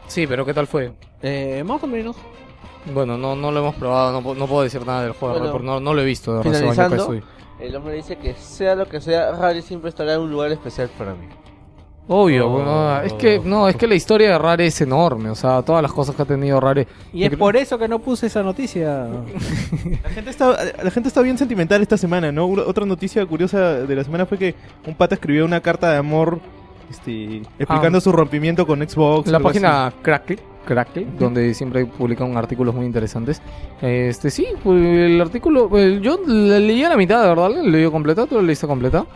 Sí, 0.06 0.26
pero 0.26 0.44
¿qué 0.44 0.54
tal 0.54 0.66
fue? 0.66 0.92
Eh, 1.22 1.62
más 1.66 1.82
o 1.82 1.86
menos. 1.86 2.16
Bueno, 2.94 3.18
no, 3.18 3.34
no 3.34 3.50
lo 3.50 3.60
hemos 3.60 3.74
probado, 3.74 4.12
no, 4.12 4.22
pu- 4.26 4.36
no 4.36 4.46
puedo 4.46 4.62
decir 4.62 4.84
nada 4.86 5.02
del 5.02 5.12
juego, 5.12 5.34
de 5.34 5.40
Bueno, 5.40 5.52
Rare, 5.52 5.52
porque 5.52 5.66
no, 5.66 5.80
no 5.80 5.94
lo 5.94 6.00
he 6.00 6.04
visto. 6.04 6.36
De 6.36 6.42
finalizando, 6.42 6.82
Banjo 6.96 6.96
Kazooie. 6.96 7.22
El 7.60 7.74
hombre 7.74 7.94
dice 7.94 8.16
que 8.16 8.34
sea 8.34 8.74
lo 8.74 8.86
que 8.88 9.00
sea, 9.00 9.32
Rare 9.32 9.62
siempre 9.62 9.88
estará 9.90 10.14
en 10.14 10.20
un 10.20 10.30
lugar 10.30 10.50
especial 10.52 10.88
para 10.96 11.12
mí. 11.14 11.26
Obvio, 12.10 12.48
Oh. 12.50 13.00
es 13.04 13.12
que 13.14 13.38
no, 13.44 13.68
es 13.68 13.76
que 13.76 13.86
la 13.86 13.94
historia 13.94 14.30
de 14.30 14.38
Rare 14.38 14.66
es 14.66 14.80
enorme, 14.80 15.28
o 15.28 15.34
sea, 15.34 15.60
todas 15.60 15.82
las 15.82 15.92
cosas 15.92 16.14
que 16.16 16.22
ha 16.22 16.24
tenido 16.24 16.58
Rare. 16.58 16.86
Y 17.12 17.24
es 17.24 17.36
por 17.36 17.54
eso 17.56 17.76
que 17.76 17.86
no 17.86 17.98
puse 17.98 18.28
esa 18.28 18.42
noticia. 18.42 19.06
La 20.04 20.08
gente, 20.10 20.30
está, 20.30 20.56
la 20.82 20.90
gente 20.90 21.08
está 21.08 21.20
bien 21.20 21.36
sentimental 21.36 21.82
esta 21.82 21.98
semana, 21.98 22.32
¿no? 22.32 22.46
Otra 22.46 22.86
noticia 22.86 23.26
curiosa 23.26 23.58
de 23.80 23.94
la 23.94 24.04
semana 24.04 24.24
fue 24.24 24.38
que 24.38 24.54
un 24.86 24.94
pata 24.94 25.16
escribió 25.16 25.44
una 25.44 25.60
carta 25.60 25.90
de 25.92 25.98
amor 25.98 26.40
este, 26.90 27.42
explicando 27.58 27.98
Ah. 27.98 28.00
su 28.00 28.10
rompimiento 28.12 28.66
con 28.66 28.80
Xbox. 28.88 29.28
La 29.30 29.40
página 29.40 29.92
Crackle, 30.00 30.38
Crackle, 30.68 31.06
donde 31.18 31.54
siempre 31.54 31.86
publican 31.86 32.36
artículos 32.36 32.74
muy 32.74 32.84
interesantes. 32.84 33.40
Este, 33.80 34.30
sí, 34.30 34.46
pues, 34.62 34.80
el 34.80 35.20
artículo, 35.20 35.70
eh, 35.78 35.98
yo 36.02 36.20
la 36.26 36.58
leí 36.58 36.84
a 36.84 36.90
la 36.90 36.96
mitad, 36.96 37.22
de 37.22 37.28
verdad, 37.28 37.50
leí 37.64 37.90
completa, 37.90 38.26
tú 38.26 38.36
la 38.36 38.42
leíste 38.42 38.66
completa. 38.66 39.06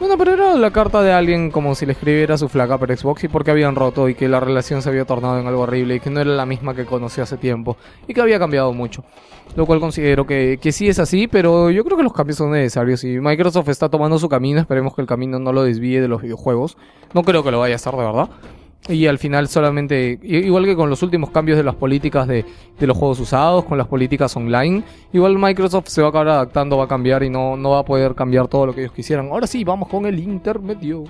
Bueno, 0.00 0.16
pero 0.16 0.32
era 0.32 0.54
la 0.54 0.70
carta 0.70 1.02
de 1.02 1.12
alguien 1.12 1.50
como 1.50 1.74
si 1.74 1.84
le 1.84 1.90
escribiera 1.90 2.38
su 2.38 2.48
flaca 2.48 2.78
por 2.78 2.96
Xbox 2.96 3.24
y 3.24 3.28
porque 3.28 3.50
habían 3.50 3.74
roto 3.74 4.08
y 4.08 4.14
que 4.14 4.28
la 4.28 4.38
relación 4.38 4.80
se 4.80 4.88
había 4.88 5.04
tornado 5.04 5.40
en 5.40 5.48
algo 5.48 5.62
horrible 5.62 5.96
y 5.96 6.00
que 6.00 6.08
no 6.08 6.20
era 6.20 6.30
la 6.30 6.46
misma 6.46 6.72
que 6.72 6.84
conocí 6.84 7.20
hace 7.20 7.36
tiempo 7.36 7.76
y 8.06 8.14
que 8.14 8.20
había 8.20 8.38
cambiado 8.38 8.72
mucho. 8.72 9.02
Lo 9.56 9.66
cual 9.66 9.80
considero 9.80 10.24
que, 10.24 10.60
que 10.62 10.70
sí 10.70 10.88
es 10.88 11.00
así, 11.00 11.26
pero 11.26 11.70
yo 11.70 11.84
creo 11.84 11.96
que 11.96 12.04
los 12.04 12.12
cambios 12.12 12.38
son 12.38 12.52
necesarios 12.52 13.02
y 13.02 13.18
Microsoft 13.18 13.70
está 13.70 13.88
tomando 13.88 14.20
su 14.20 14.28
camino, 14.28 14.60
esperemos 14.60 14.94
que 14.94 15.00
el 15.00 15.08
camino 15.08 15.40
no 15.40 15.52
lo 15.52 15.64
desvíe 15.64 16.00
de 16.00 16.06
los 16.06 16.22
videojuegos. 16.22 16.76
No 17.12 17.24
creo 17.24 17.42
que 17.42 17.50
lo 17.50 17.58
vaya 17.58 17.74
a 17.74 17.76
hacer 17.76 17.92
de 17.94 18.04
verdad. 18.04 18.28
Y 18.88 19.06
al 19.06 19.18
final 19.18 19.48
solamente, 19.48 20.18
igual 20.22 20.64
que 20.64 20.74
con 20.74 20.88
los 20.88 21.02
últimos 21.02 21.30
cambios 21.30 21.58
de 21.58 21.64
las 21.64 21.74
políticas 21.74 22.26
de, 22.26 22.44
de 22.78 22.86
los 22.86 22.96
juegos 22.96 23.20
usados, 23.20 23.64
con 23.64 23.76
las 23.76 23.86
políticas 23.86 24.34
online, 24.34 24.82
igual 25.12 25.38
Microsoft 25.38 25.88
se 25.88 26.00
va 26.00 26.08
a 26.08 26.10
acabar 26.10 26.28
adaptando, 26.28 26.78
va 26.78 26.84
a 26.84 26.88
cambiar 26.88 27.22
y 27.22 27.28
no, 27.28 27.56
no 27.56 27.70
va 27.70 27.80
a 27.80 27.84
poder 27.84 28.14
cambiar 28.14 28.48
todo 28.48 28.66
lo 28.66 28.74
que 28.74 28.82
ellos 28.82 28.92
quisieran. 28.92 29.28
Ahora 29.28 29.46
sí, 29.46 29.62
vamos 29.62 29.88
con 29.88 30.06
el 30.06 30.18
intermedio. 30.18 31.04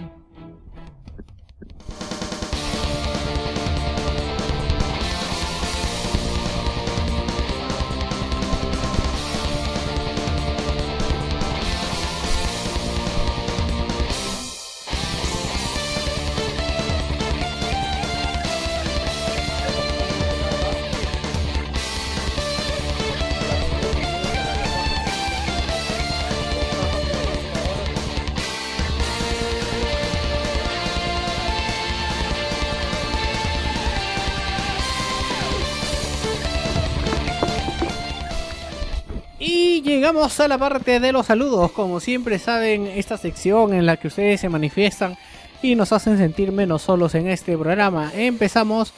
A 40.36 40.46
la 40.46 40.58
parte 40.58 41.00
de 41.00 41.10
los 41.10 41.26
saludos. 41.26 41.72
Como 41.72 42.00
siempre 42.00 42.38
saben, 42.38 42.86
esta 42.86 43.16
sección 43.16 43.72
en 43.72 43.86
la 43.86 43.96
que 43.96 44.08
ustedes 44.08 44.42
se 44.42 44.50
manifiestan 44.50 45.16
y 45.62 45.74
nos 45.74 45.90
hacen 45.92 46.18
sentir 46.18 46.52
menos 46.52 46.82
solos 46.82 47.14
en 47.14 47.28
este 47.28 47.56
programa. 47.56 48.12
Empezamos 48.14 48.92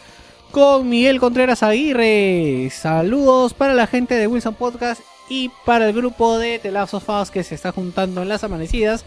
con 0.50 0.88
Miguel 0.88 1.20
Contreras 1.20 1.62
Aguirre. 1.62 2.68
Saludos 2.70 3.54
para 3.54 3.74
la 3.74 3.86
gente 3.86 4.16
de 4.16 4.26
Wilson 4.26 4.56
Podcast 4.56 5.02
y 5.28 5.52
para 5.64 5.86
el 5.86 5.94
grupo 5.94 6.36
de 6.36 6.58
The 6.58 6.72
Last 6.72 6.94
of 6.94 7.08
Us 7.08 7.30
que 7.30 7.44
se 7.44 7.54
está 7.54 7.70
juntando 7.70 8.22
en 8.22 8.28
las 8.28 8.42
amanecidas. 8.42 9.04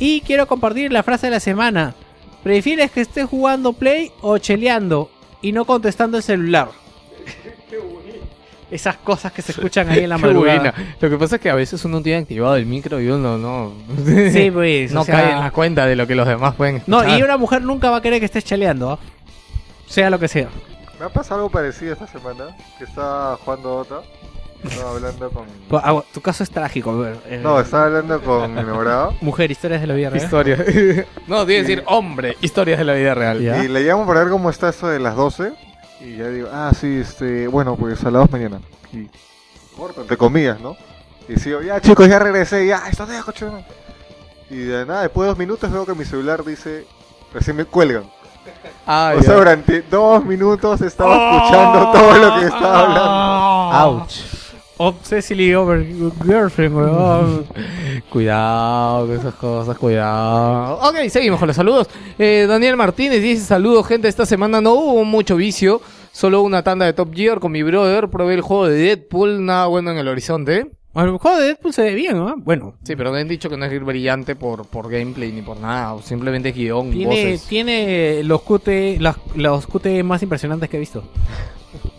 Y 0.00 0.22
quiero 0.22 0.48
compartir 0.48 0.92
la 0.92 1.04
frase 1.04 1.28
de 1.28 1.30
la 1.30 1.40
semana. 1.40 1.94
¿Prefieres 2.42 2.90
que 2.90 3.00
esté 3.00 3.24
jugando 3.24 3.74
Play 3.74 4.10
o 4.22 4.38
cheleando 4.38 5.08
y 5.40 5.52
no 5.52 5.64
contestando 5.66 6.16
el 6.16 6.24
celular? 6.24 6.70
Esas 8.74 8.96
cosas 8.96 9.30
que 9.32 9.40
se 9.40 9.52
escuchan 9.52 9.88
ahí 9.88 10.00
en 10.00 10.08
la 10.08 10.18
madrugada. 10.18 10.58
buena. 10.72 10.74
Lo 11.00 11.08
que 11.10 11.16
pasa 11.16 11.36
es 11.36 11.40
que 11.42 11.48
a 11.48 11.54
veces 11.54 11.84
uno 11.84 12.02
tiene 12.02 12.22
activado 12.22 12.56
el 12.56 12.66
micro 12.66 13.00
y 13.00 13.08
uno 13.08 13.38
no. 13.38 13.72
Sí, 14.32 14.50
pues. 14.52 14.92
no 14.92 15.02
o 15.02 15.04
sea, 15.04 15.14
cae 15.14 15.32
en 15.32 15.40
la 15.40 15.50
cuenta 15.52 15.86
de 15.86 15.94
lo 15.94 16.06
que 16.08 16.14
los 16.16 16.26
demás 16.26 16.54
pueden 16.56 16.82
No, 16.88 16.98
escuchar. 17.00 17.20
y 17.20 17.22
una 17.22 17.36
mujer 17.36 17.62
nunca 17.62 17.90
va 17.90 17.98
a 17.98 18.02
querer 18.02 18.18
que 18.18 18.26
estés 18.26 18.44
chaleando, 18.44 18.90
¿ah? 18.90 18.98
Sea 19.86 20.10
lo 20.10 20.18
que 20.18 20.26
sea. 20.26 20.48
Me 20.98 21.06
ha 21.06 21.08
pasado 21.08 21.36
algo 21.36 21.50
parecido 21.50 21.92
esta 21.92 22.06
semana, 22.08 22.46
que 22.78 22.84
estaba 22.84 23.36
jugando 23.36 23.68
Dota, 23.84 24.00
estaba 24.64 24.90
hablando 24.92 25.30
con... 25.30 25.44
Pues, 25.68 25.82
ah, 25.84 26.02
tu 26.12 26.20
caso 26.20 26.42
es 26.42 26.50
trágico. 26.50 26.90
a 26.90 26.96
ver, 26.96 27.40
No, 27.42 27.60
estaba 27.60 27.84
hablando 27.86 28.20
con 28.22 28.54
mi 28.54 28.60
enamorado 28.60 29.14
Mujer, 29.20 29.50
historias 29.50 29.80
de 29.82 29.86
la 29.86 29.94
vida 29.94 30.10
real. 30.10 30.24
Historia. 30.24 30.56
no, 31.28 31.44
tiene 31.46 31.62
que 31.62 31.68
decir 31.68 31.82
hombre, 31.86 32.36
historias 32.40 32.78
de 32.78 32.84
la 32.84 32.94
vida 32.94 33.14
real. 33.14 33.40
Ya. 33.40 33.62
y 33.64 33.68
le 33.68 33.82
llamo 33.82 34.04
para 34.06 34.20
ver 34.20 34.30
cómo 34.30 34.50
está 34.50 34.68
esto 34.70 34.88
de 34.88 34.98
las 34.98 35.14
12 35.14 35.52
y 36.00 36.16
ya 36.16 36.28
digo, 36.28 36.48
ah, 36.52 36.72
sí, 36.78 36.98
este, 37.00 37.46
bueno, 37.46 37.76
pues 37.76 38.04
a 38.04 38.10
las 38.10 38.22
2 38.22 38.32
mañana. 38.32 38.60
Y 38.92 39.08
corto, 39.76 40.02
entre 40.02 40.16
comillas, 40.16 40.60
¿no? 40.60 40.76
Y 41.28 41.36
sigo, 41.36 41.62
ya 41.62 41.80
chicos, 41.80 42.08
ya 42.08 42.18
regresé, 42.18 42.66
ya, 42.66 42.88
está 42.88 43.06
de 43.06 43.20
coche. 43.22 43.46
Y 44.50 44.56
de 44.56 44.84
nada, 44.84 45.02
después 45.02 45.24
de 45.24 45.28
dos 45.30 45.38
minutos 45.38 45.70
veo 45.70 45.86
que 45.86 45.94
mi 45.94 46.04
celular 46.04 46.44
dice, 46.44 46.86
recién 47.32 47.56
me 47.56 47.64
cuelgan. 47.64 48.04
Ah, 48.86 49.14
o 49.16 49.22
sea, 49.22 49.34
durante 49.34 49.82
dos 49.82 50.24
minutos 50.24 50.82
estaba 50.82 51.36
escuchando 51.36 51.90
todo 51.92 52.14
lo 52.18 52.38
que 52.38 52.46
estaba 52.46 52.80
hablando. 52.80 54.00
Ouch. 54.02 54.43
Obsessively 54.76 55.54
over 55.54 55.84
girlfriend, 56.24 56.74
weón. 56.76 57.46
Cuidado 58.10 59.06
con 59.06 59.16
esas 59.16 59.34
cosas, 59.34 59.78
cuidado. 59.78 60.78
Ok, 60.82 61.08
seguimos 61.08 61.38
con 61.38 61.46
los 61.46 61.56
saludos. 61.56 61.88
Eh, 62.18 62.46
Daniel 62.48 62.76
Martínez 62.76 63.22
dice: 63.22 63.44
Saludos, 63.44 63.86
gente. 63.86 64.08
Esta 64.08 64.26
semana 64.26 64.60
no 64.60 64.72
hubo 64.74 65.04
mucho 65.04 65.36
vicio, 65.36 65.80
solo 66.12 66.42
una 66.42 66.62
tanda 66.62 66.86
de 66.86 66.92
Top 66.92 67.14
Gear 67.14 67.38
con 67.38 67.52
mi 67.52 67.62
brother. 67.62 68.08
Probé 68.08 68.34
el 68.34 68.40
juego 68.40 68.66
de 68.66 68.76
Deadpool, 68.76 69.44
nada 69.44 69.66
bueno 69.66 69.92
en 69.92 69.98
el 69.98 70.08
horizonte. 70.08 70.70
Bueno, 70.92 71.12
el 71.12 71.18
juego 71.18 71.38
de 71.38 71.46
Deadpool 71.46 71.72
se 71.72 71.82
ve 71.82 71.94
bien, 71.94 72.16
¿no? 72.16 72.34
Bueno, 72.36 72.74
Sí, 72.84 72.94
pero 72.94 73.10
me 73.10 73.18
han 73.20 73.26
dicho 73.26 73.50
que 73.50 73.56
no 73.56 73.64
es 73.64 73.84
brillante 73.84 74.36
por, 74.36 74.64
por 74.66 74.88
gameplay 74.88 75.32
ni 75.32 75.42
por 75.42 75.58
nada, 75.58 76.00
simplemente 76.02 76.52
guion, 76.52 76.92
tiene, 76.92 77.06
voces. 77.06 77.42
tiene 77.48 78.22
los 78.22 78.42
QT, 78.42 79.00
los, 79.00 79.16
los 79.34 79.66
QT 79.66 80.04
más 80.04 80.22
impresionantes 80.22 80.68
que 80.70 80.76
he 80.76 80.80
visto. 80.80 81.02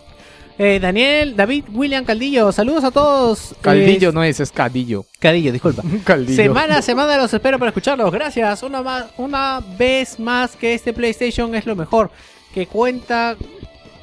Eh, 0.58 0.78
Daniel, 0.80 1.36
David, 1.36 1.64
William 1.72 2.04
Caldillo, 2.04 2.50
saludos 2.50 2.84
a 2.84 2.90
todos. 2.90 3.54
Caldillo 3.60 4.08
Eh, 4.08 4.12
no 4.12 4.24
es, 4.24 4.40
es 4.40 4.50
Cadillo. 4.50 5.04
Cadillo, 5.18 5.52
disculpa. 5.52 5.82
Caldillo. 6.04 6.36
Semana 6.36 6.78
a 6.78 6.82
semana 6.82 7.16
los 7.18 7.32
espero 7.32 7.58
para 7.58 7.70
escucharlos. 7.70 8.10
Gracias. 8.10 8.62
Una, 8.62 8.82
más, 8.82 9.06
una 9.18 9.62
vez 9.78 10.18
más 10.18 10.56
que 10.56 10.74
este 10.74 10.92
PlayStation 10.92 11.54
es 11.54 11.66
lo 11.66 11.76
mejor. 11.76 12.10
Que 12.54 12.66
cuenta 12.66 13.36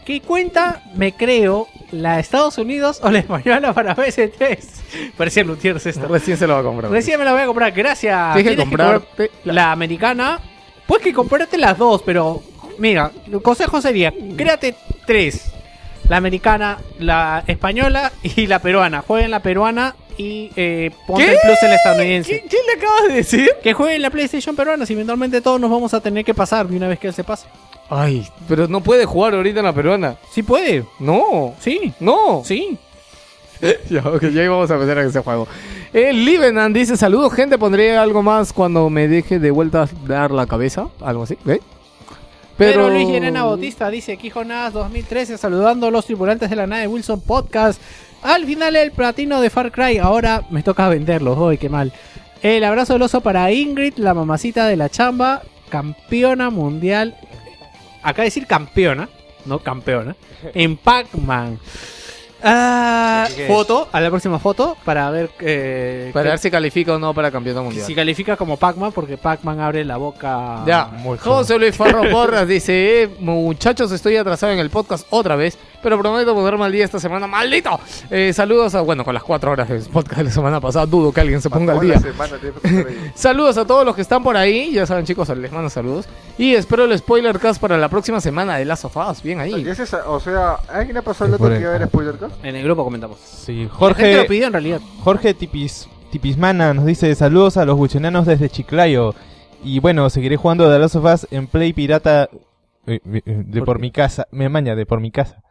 ¿Qué 0.05 0.19
cuenta, 0.19 0.83
me 0.95 1.13
creo, 1.13 1.67
la 1.91 2.15
de 2.15 2.21
Estados 2.21 2.57
Unidos 2.57 2.99
o 3.01 3.09
la 3.09 3.19
española 3.19 3.73
para 3.73 3.95
PS3? 3.95 4.57
Parecía 5.17 5.45
Lutiers 5.45 5.85
esto. 5.85 6.07
Recién 6.07 6.35
se 6.35 6.45
lo 6.45 6.55
va 6.55 6.59
a 6.59 6.63
comprar. 6.63 6.91
Recién 6.91 7.17
me 7.19 7.25
la 7.25 7.31
voy 7.31 7.41
a 7.41 7.45
comprar, 7.45 7.71
gracias. 7.71 8.35
Tienes 8.35 8.51
que 8.51 8.61
comprarte 8.61 9.29
comprar 9.29 9.29
la 9.45 9.71
americana. 9.71 10.39
Puedes 10.85 11.05
que 11.05 11.13
comprarte 11.13 11.57
las 11.57 11.77
dos, 11.77 12.01
pero 12.03 12.43
mira, 12.77 13.11
el 13.31 13.41
consejo 13.41 13.81
sería, 13.81 14.13
créate 14.35 14.75
tres. 15.07 15.53
La 16.09 16.17
americana, 16.17 16.77
la 16.99 17.43
española 17.47 18.11
y 18.23 18.47
la 18.47 18.59
peruana. 18.59 19.01
Jueguen 19.05 19.31
la 19.31 19.39
peruana 19.41 19.95
y 20.17 20.51
eh, 20.55 20.91
ponte 21.07 21.25
¿Qué? 21.25 21.31
el 21.31 21.37
plus 21.41 21.57
en 21.63 21.69
la 21.69 21.75
estadounidense. 21.75 22.29
¿Qué, 22.41 22.47
qué 22.49 22.57
le 22.67 22.73
acabas 22.81 23.07
de 23.07 23.13
decir? 23.13 23.49
Que 23.63 23.73
jueguen 23.73 24.01
la 24.01 24.09
PlayStation 24.09 24.55
peruana, 24.55 24.85
si 24.85 24.93
eventualmente 24.93 25.41
todos 25.41 25.59
nos 25.59 25.71
vamos 25.71 25.93
a 25.93 26.01
tener 26.01 26.23
que 26.25 26.33
pasar 26.33 26.67
de 26.67 26.75
una 26.77 26.87
vez 26.87 26.99
que 26.99 27.07
él 27.07 27.13
se 27.13 27.23
pase. 27.23 27.47
Ay, 27.89 28.27
pero 28.47 28.67
no 28.67 28.81
puede 28.81 29.05
jugar 29.05 29.33
ahorita 29.33 29.59
en 29.59 29.65
la 29.65 29.73
peruana. 29.73 30.15
Sí 30.31 30.43
puede, 30.43 30.85
No, 30.99 31.53
sí, 31.59 31.93
no. 31.99 32.41
sí. 32.45 32.77
ya, 33.89 34.01
ok, 34.01 34.23
ya 34.23 34.43
íbamos 34.43 34.69
a 34.69 34.73
empezar 34.73 34.97
a 34.97 35.03
ese 35.03 35.19
juego. 35.21 35.47
El 35.93 36.25
Livenan 36.25 36.73
dice, 36.73 36.97
saludos 36.97 37.33
gente, 37.33 37.57
pondré 37.57 37.95
algo 37.97 38.21
más 38.21 38.51
cuando 38.51 38.89
me 38.89 39.07
deje 39.07 39.39
de 39.39 39.51
vuelta 39.51 39.87
dar 40.05 40.31
la 40.31 40.47
cabeza. 40.47 40.87
Algo 41.01 41.23
así, 41.23 41.37
¿ve? 41.45 41.61
Pero, 42.57 42.89
Luis 42.89 43.07
Llerena 43.07 43.43
Bautista 43.43 43.89
dice, 43.89 44.13
aquí 44.13 44.29
Jonás 44.29 44.73
2013 44.73 45.37
saludando 45.37 45.87
a 45.87 45.91
los 45.91 46.05
tripulantes 46.05 46.49
de 46.49 46.55
la 46.55 46.67
nave 46.67 46.87
Wilson 46.87 47.21
Podcast. 47.21 47.81
Al 48.21 48.45
final 48.45 48.75
el 48.75 48.91
platino 48.91 49.41
de 49.41 49.49
Far 49.49 49.71
Cry, 49.71 49.97
ahora 49.97 50.43
me 50.49 50.63
toca 50.63 50.87
venderlos, 50.87 51.37
hoy 51.37 51.57
qué 51.57 51.69
mal. 51.69 51.91
El 52.41 52.63
abrazo 52.63 52.93
del 52.93 53.01
oso 53.01 53.21
para 53.21 53.51
Ingrid, 53.51 53.95
la 53.97 54.13
mamacita 54.13 54.67
de 54.67 54.77
la 54.77 54.89
chamba, 54.89 55.41
campeona 55.69 56.49
mundial. 56.49 57.15
Acá 58.03 58.23
decir 58.23 58.45
campeona, 58.45 59.09
no 59.45 59.59
campeona, 59.59 60.15
en 60.53 60.77
Pac-Man. 60.77 61.59
Ah, 62.43 63.27
foto, 63.47 63.87
a 63.91 64.01
la 64.01 64.09
próxima 64.09 64.37
foto 64.37 64.75
para 64.83 65.09
ver 65.11 65.29
eh, 65.39 66.11
Para 66.13 66.31
ver 66.31 66.39
si 66.39 66.51
califica 66.51 66.93
o 66.95 66.99
no 66.99 67.13
para 67.13 67.31
campeonato 67.31 67.63
mundial. 67.63 67.85
si 67.85 67.95
califica 67.95 68.35
como 68.35 68.57
Pac-Man 68.57 68.91
porque 68.91 69.17
Pac-Man 69.17 69.61
abre 69.61 69.85
la 69.85 69.95
boca 69.97 70.61
Ya, 70.65 70.85
muy 70.87 71.17
José 71.17 71.57
Luis 71.57 71.75
Farro 71.75 72.03
Porras 72.11 72.47
dice, 72.47 73.03
eh, 73.03 73.15
muchachos, 73.19 73.91
estoy 73.91 74.17
atrasado 74.17 74.51
en 74.51 74.59
el 74.59 74.69
podcast 74.69 75.07
otra 75.09 75.35
vez, 75.35 75.57
pero 75.81 75.97
prometo 75.99 76.33
ponerme 76.33 76.65
al 76.65 76.71
día 76.71 76.85
esta 76.85 76.99
semana, 76.99 77.27
maldito. 77.27 77.79
Eh, 78.09 78.33
saludos 78.33 78.75
a, 78.75 78.81
bueno, 78.81 79.03
con 79.05 79.13
las 79.13 79.23
cuatro 79.23 79.51
horas 79.51 79.69
del 79.69 79.81
podcast 79.83 80.17
de 80.17 80.23
la 80.25 80.31
semana 80.31 80.59
pasada, 80.59 80.85
dudo 80.85 81.11
que 81.11 81.21
alguien 81.21 81.41
se 81.41 81.49
ponga 81.49 81.73
al 81.73 81.79
día. 81.79 82.01
Saludos 83.15 83.57
a 83.57 83.65
todos 83.65 83.85
los 83.85 83.95
que 83.95 84.01
están 84.01 84.23
por 84.23 84.35
ahí, 84.37 84.71
ya 84.73 84.85
saben 84.85 85.05
chicos, 85.05 85.29
les 85.29 85.51
mando 85.51 85.69
saludos. 85.69 86.07
Y 86.37 86.55
espero 86.55 86.85
el 86.85 86.97
spoiler 86.97 87.39
cast 87.39 87.61
para 87.61 87.77
la 87.77 87.89
próxima 87.89 88.19
semana 88.19 88.57
de 88.57 88.65
Last 88.65 88.85
of 88.85 88.97
Us, 88.97 89.21
bien 89.21 89.39
ahí. 89.39 89.65
O 90.07 90.19
sea, 90.19 90.53
¿alguien 90.71 90.97
ha 90.97 91.01
pasado 91.01 91.25
el 91.25 91.31
dato 91.33 91.49
que 91.49 91.59
iba 91.59 91.71
a 91.71 91.75
haber 91.75 91.87
spoiler 91.87 92.17
cast? 92.17 92.32
En 92.41 92.55
el 92.55 92.63
grupo 92.63 92.83
comentamos. 92.83 93.19
Sí, 93.19 93.53
La 93.53 93.59
gente 93.63 93.75
Jorge, 93.77 94.17
lo 94.17 94.25
pidió 94.27 94.47
en 94.47 94.53
realidad. 94.53 94.81
Jorge 95.03 95.33
Tipis, 95.33 95.87
Tipismana 96.11 96.73
nos 96.73 96.85
dice 96.85 97.13
saludos 97.15 97.57
a 97.57 97.65
los 97.65 97.77
buchonanos 97.77 98.25
desde 98.25 98.49
Chiclayo. 98.49 99.13
Y 99.63 99.79
bueno, 99.79 100.09
seguiré 100.09 100.35
jugando 100.37 100.69
The 100.71 100.79
Last 100.79 100.95
of 100.95 101.05
Us 101.05 101.27
en 101.31 101.47
Play 101.47 101.73
Pirata 101.73 102.29
eh, 102.85 102.99
eh, 103.05 103.21
de 103.25 103.61
¿Por 103.61 103.79
mi 103.79 103.91
casa. 103.91 104.27
Me 104.31 104.49
maña 104.49 104.75
de 104.75 104.85
por 104.85 104.99
mi 104.99 105.09
casa. 105.11 105.41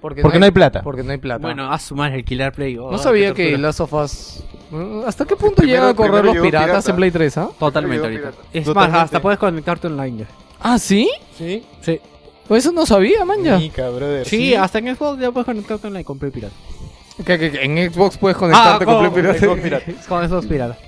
Porque, 0.00 0.22
Porque 0.22 0.38
no 0.38 0.46
hay 0.46 0.50
plata. 0.50 0.82
Porque 0.82 1.02
no 1.02 1.12
hay 1.12 1.18
plata. 1.18 1.42
Bueno, 1.42 1.70
a 1.70 1.78
sumar 1.78 2.12
el 2.12 2.24
Killer 2.24 2.50
Play. 2.52 2.76
oh, 2.78 2.90
no 2.90 2.98
sabía 2.98 3.34
que. 3.34 3.56
Last 3.58 3.80
of 3.80 3.92
Us... 3.92 4.42
eh, 4.72 5.02
¿Hasta 5.06 5.24
qué 5.26 5.36
punto 5.36 5.56
Primero- 5.56 5.78
llegan 5.80 5.90
a 5.90 5.94
correr 5.94 6.24
los 6.24 6.36
piratas 6.38 6.66
pirata. 6.68 6.90
en 6.90 6.96
Play 6.96 7.10
3, 7.10 7.38
ah? 7.38 7.48
Totalmente 7.58 7.94
Llegó 7.96 8.06
ahorita. 8.06 8.30
pirata. 8.30 8.48
Es 8.58 8.64
Totalmente. 8.64 8.92
más, 8.96 9.04
hasta 9.04 9.20
puedes 9.22 9.38
conectarte 9.38 9.86
online 9.88 10.18
ya. 10.20 10.26
¿Ah, 10.60 10.78
sí? 10.78 11.10
Sí, 11.36 11.62
Sí. 11.82 12.00
Pues 12.48 12.64
eso 12.64 12.72
no 12.72 12.84
sabía, 12.86 13.24
man, 13.24 13.42
ya. 13.42 13.58
Mica, 13.58 13.88
brother. 13.88 14.26
Sí, 14.26 14.54
hasta 14.54 14.78
en 14.78 14.94
Xbox 14.94 15.20
ya 15.20 15.30
puedes 15.30 15.46
conectarte 15.46 15.86
online 15.86 16.04
con 16.04 16.18
Play 16.18 16.30
Pirata. 16.30 16.54
Que, 17.24 17.38
que- 17.38 17.50
que 17.52 17.62
en 17.62 17.92
Xbox 17.92 18.18
puedes 18.18 18.36
conectarte 18.36 18.84
con 18.84 18.98
Play 19.00 19.10
Pirata. 19.22 19.38
Xbox 19.38 19.60
Pirata. 19.60 19.92
Con 20.08 20.28
Xbox 20.28 20.46
Pirata. 20.46 20.78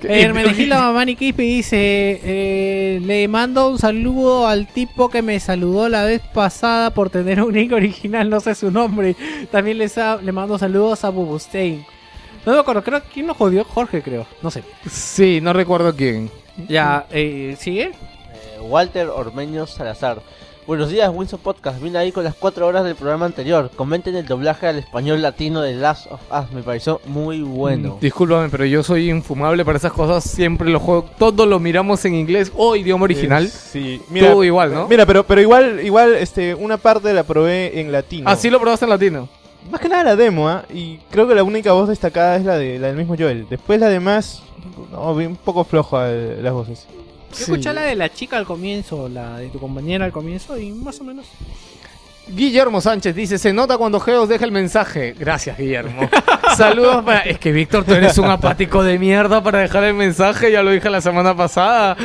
¿Qué? 0.00 0.22
Hermenegilda 0.22 0.80
Mamani 0.80 1.14
Quispe 1.16 1.42
dice: 1.42 2.20
eh, 2.24 3.00
Le 3.02 3.28
mando 3.28 3.68
un 3.68 3.78
saludo 3.78 4.46
al 4.46 4.66
tipo 4.66 5.10
que 5.10 5.20
me 5.20 5.38
saludó 5.40 5.88
la 5.90 6.04
vez 6.04 6.22
pasada 6.32 6.90
por 6.94 7.10
tener 7.10 7.42
un 7.42 7.52
nick 7.52 7.72
original, 7.72 8.30
no 8.30 8.40
sé 8.40 8.54
su 8.54 8.70
nombre. 8.70 9.14
También 9.50 9.76
les 9.78 9.98
ha- 9.98 10.16
le 10.16 10.32
mando 10.32 10.58
saludos 10.58 11.04
a 11.04 11.10
Bubustein. 11.10 11.84
No 12.46 12.52
me 12.54 12.58
acuerdo, 12.60 12.82
creo 12.82 13.02
quién 13.12 13.26
lo 13.26 13.34
jodió, 13.34 13.62
Jorge, 13.64 14.00
creo. 14.02 14.26
No 14.42 14.50
sé. 14.50 14.62
Sí, 14.90 15.40
no 15.42 15.52
recuerdo 15.52 15.94
quién. 15.94 16.30
Ya, 16.68 17.04
eh, 17.10 17.54
¿sigue? 17.58 17.90
Eh, 17.92 18.60
Walter 18.62 19.08
Ormeño 19.08 19.66
Salazar. 19.66 20.22
Buenos 20.66 20.90
días, 20.90 21.10
Wilson 21.12 21.40
Podcast. 21.40 21.82
Vine 21.82 21.98
ahí 21.98 22.12
con 22.12 22.22
las 22.22 22.34
4 22.34 22.64
horas 22.66 22.84
del 22.84 22.94
programa 22.94 23.26
anterior. 23.26 23.70
Comenten 23.74 24.14
el 24.14 24.26
doblaje 24.26 24.68
al 24.68 24.78
español 24.78 25.20
latino 25.20 25.62
de 25.62 25.74
Last 25.74 26.06
of 26.12 26.20
Us. 26.30 26.52
Me 26.52 26.62
pareció 26.62 27.00
muy 27.06 27.40
bueno. 27.42 27.96
Mm, 27.96 28.00
Discúlpame, 28.00 28.48
pero 28.50 28.64
yo 28.66 28.82
soy 28.84 29.10
infumable 29.10 29.64
para 29.64 29.78
esas 29.78 29.92
cosas. 29.92 30.22
Siempre 30.22 30.70
lo 30.70 30.78
juego. 30.78 31.06
Todo 31.18 31.44
lo 31.46 31.58
miramos 31.58 32.04
en 32.04 32.14
inglés 32.14 32.52
o 32.56 32.76
idioma 32.76 33.04
original. 33.04 33.48
Sí, 33.48 34.00
Todo 34.20 34.44
igual, 34.44 34.72
¿no? 34.72 34.86
Mira, 34.86 35.06
pero, 35.06 35.24
pero 35.24 35.40
igual, 35.40 35.80
igual, 35.84 36.14
este, 36.14 36.54
una 36.54 36.76
parte 36.76 37.12
la 37.12 37.24
probé 37.24 37.80
en 37.80 37.90
latino. 37.90 38.30
Así 38.30 38.48
lo 38.48 38.60
probaste 38.60 38.84
en 38.84 38.90
latino. 38.90 39.28
Más 39.70 39.80
que 39.80 39.88
nada 39.88 40.04
la 40.04 40.16
demo, 40.16 40.48
¿ah? 40.48 40.64
Y 40.72 40.98
creo 41.10 41.26
que 41.26 41.34
la 41.34 41.42
única 41.42 41.72
voz 41.72 41.88
destacada 41.88 42.36
es 42.36 42.44
la 42.44 42.56
de 42.56 42.78
la 42.78 42.88
del 42.88 42.96
mismo 42.96 43.16
Joel. 43.18 43.46
Después 43.50 43.80
la 43.80 43.88
demás, 43.88 44.42
no, 44.92 45.14
vi 45.16 45.26
un 45.26 45.36
poco 45.36 45.64
floja 45.64 46.10
eh, 46.10 46.38
las 46.40 46.52
voces. 46.52 46.86
Yo 47.32 47.44
escuché 47.44 47.72
la 47.72 47.82
de 47.82 47.96
la 47.96 48.12
chica 48.12 48.36
al 48.36 48.44
comienzo, 48.44 49.08
la 49.08 49.38
de 49.38 49.48
tu 49.48 49.58
compañera 49.58 50.04
al 50.04 50.12
comienzo, 50.12 50.58
y 50.58 50.72
más 50.72 51.00
o 51.00 51.04
menos. 51.04 51.26
Guillermo 52.34 52.80
Sánchez 52.80 53.14
dice, 53.14 53.38
se 53.38 53.52
nota 53.52 53.76
cuando 53.76 54.00
Geos 54.00 54.28
deja 54.28 54.44
el 54.44 54.52
mensaje. 54.52 55.14
Gracias, 55.18 55.58
Guillermo. 55.58 56.08
Saludos 56.56 57.04
para... 57.04 57.20
Es 57.20 57.38
que, 57.38 57.52
Víctor, 57.52 57.84
tú 57.84 57.94
eres 57.94 58.18
un 58.18 58.26
apático 58.26 58.82
de 58.82 58.98
mierda 58.98 59.42
para 59.42 59.60
dejar 59.60 59.84
el 59.84 59.94
mensaje. 59.94 60.50
Ya 60.50 60.62
lo 60.62 60.70
dije 60.70 60.88
la 60.90 61.00
semana 61.00 61.36
pasada. 61.36 61.96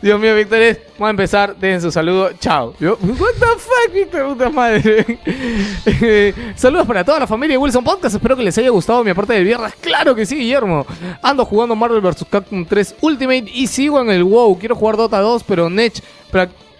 Dios 0.00 0.20
mío, 0.20 0.34
Víctor, 0.34 0.60
es... 0.60 0.78
Vamos 0.94 1.06
a 1.08 1.10
empezar. 1.10 1.56
Dejen 1.56 1.80
su 1.80 1.90
saludo. 1.90 2.32
Chao. 2.38 2.74
Yo, 2.78 2.98
what 3.02 3.34
the 3.38 3.46
fuck, 3.58 3.92
Víctor, 3.92 4.28
puta 4.28 4.50
madre. 4.50 5.18
Eh, 5.86 6.34
Saludos 6.56 6.86
para 6.86 7.04
toda 7.04 7.20
la 7.20 7.26
familia 7.26 7.54
de 7.54 7.58
Wilson 7.58 7.84
Podcast. 7.84 8.14
Espero 8.14 8.36
que 8.36 8.42
les 8.42 8.56
haya 8.58 8.70
gustado 8.70 9.02
mi 9.04 9.10
aporte 9.10 9.32
del 9.32 9.44
viernes. 9.44 9.74
Claro 9.80 10.14
que 10.14 10.26
sí, 10.26 10.36
Guillermo. 10.36 10.86
Ando 11.22 11.44
jugando 11.44 11.74
Marvel 11.74 12.00
vs. 12.00 12.26
Capcom 12.30 12.64
3 12.64 12.96
Ultimate 13.00 13.50
y 13.52 13.66
sigo 13.66 14.00
en 14.00 14.10
el 14.10 14.24
WoW. 14.24 14.58
Quiero 14.58 14.76
jugar 14.76 14.96
Dota 14.96 15.20
2, 15.20 15.44
pero 15.44 15.68
Nech... 15.70 16.02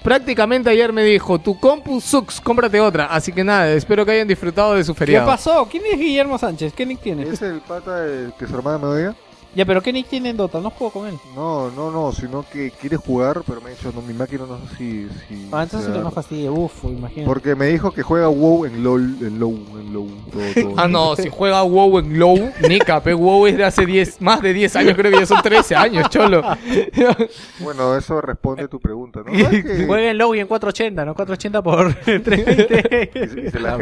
Prácticamente 0.04 0.68
ayer 0.68 0.92
me 0.92 1.02
dijo, 1.02 1.38
tu 1.38 1.58
compu 1.58 1.98
sucks, 1.98 2.38
cómprate 2.38 2.78
otra. 2.78 3.06
Así 3.06 3.32
que 3.32 3.42
nada, 3.42 3.72
espero 3.72 4.04
que 4.04 4.12
hayan 4.12 4.28
disfrutado 4.28 4.74
de 4.74 4.84
su 4.84 4.92
¿Qué 4.92 4.98
feriado. 4.98 5.26
pasó? 5.26 5.66
¿Quién 5.70 5.82
es 5.90 5.98
Guillermo 5.98 6.36
Sánchez? 6.36 6.74
¿Qué 6.74 6.84
nick 6.84 7.00
tiene? 7.00 7.22
¿Es 7.22 7.40
el 7.40 7.62
pata 7.62 8.02
del 8.02 8.34
que 8.38 8.46
su 8.46 8.54
hermana 8.54 8.76
me 8.76 8.84
odia? 8.84 9.16
Ya, 9.54 9.64
pero 9.64 9.80
¿qué 9.82 9.92
nick 9.92 10.08
tiene 10.08 10.30
en 10.30 10.36
Dota? 10.36 10.60
No 10.60 10.70
juego 10.70 10.92
con 10.92 11.06
él. 11.08 11.14
No, 11.36 11.70
no, 11.70 11.90
no, 11.90 12.12
sino 12.12 12.44
que 12.52 12.70
quiere 12.72 12.96
jugar, 12.96 13.42
pero 13.46 13.60
me 13.60 13.68
ha 13.68 13.70
dicho, 13.74 13.92
no, 13.94 14.02
mi 14.02 14.12
máquina 14.12 14.44
no 14.48 14.58
sé 14.58 14.76
si... 14.76 15.08
si 15.28 15.48
Ah, 15.52 15.62
entonces 15.62 15.86
se 15.86 15.92
que 15.92 15.98
da". 15.98 16.04
no 16.04 16.10
fastidie. 16.10 16.50
Uf, 16.50 16.84
imagínate. 16.84 17.26
Porque 17.26 17.54
me 17.54 17.66
dijo 17.66 17.92
que 17.92 18.02
juega 18.02 18.28
WoW 18.28 18.64
en 18.66 18.82
LOL, 18.82 19.02
en 19.20 19.38
LOW, 19.38 19.54
en 19.78 19.92
LOW, 19.92 20.08
todo, 20.32 20.42
todo. 20.54 20.74
Ah, 20.76 20.88
no, 20.88 21.14
si 21.16 21.28
juega 21.30 21.62
WoW 21.62 21.98
en 22.00 22.18
LOW, 22.18 22.50
Nika, 22.68 23.00
pe, 23.02 23.14
WoW 23.14 23.46
es 23.46 23.56
de 23.56 23.64
hace 23.64 23.86
10, 23.86 24.20
más 24.20 24.40
de 24.42 24.52
10 24.52 24.74
años, 24.76 24.94
creo 24.96 25.12
que 25.12 25.18
ya 25.20 25.26
son 25.26 25.40
13 25.42 25.76
años, 25.76 26.08
cholo. 26.10 26.42
Bueno, 27.60 27.96
eso 27.96 28.20
responde 28.20 28.64
a 28.64 28.68
tu 28.68 28.80
pregunta, 28.80 29.20
¿no? 29.24 29.32
¿Sabes 29.38 29.64
que- 29.64 29.86
Juega 29.86 30.10
en 30.10 30.18
low 30.18 30.34
y 30.34 30.40
en 30.40 30.46
480, 30.46 31.04
¿no? 31.04 31.14
480 31.14 31.62
por 31.62 31.94
320. 31.94 33.10
y 33.14 33.28
se- 33.28 33.40
y 33.46 33.50
se 33.50 33.60
la 33.60 33.78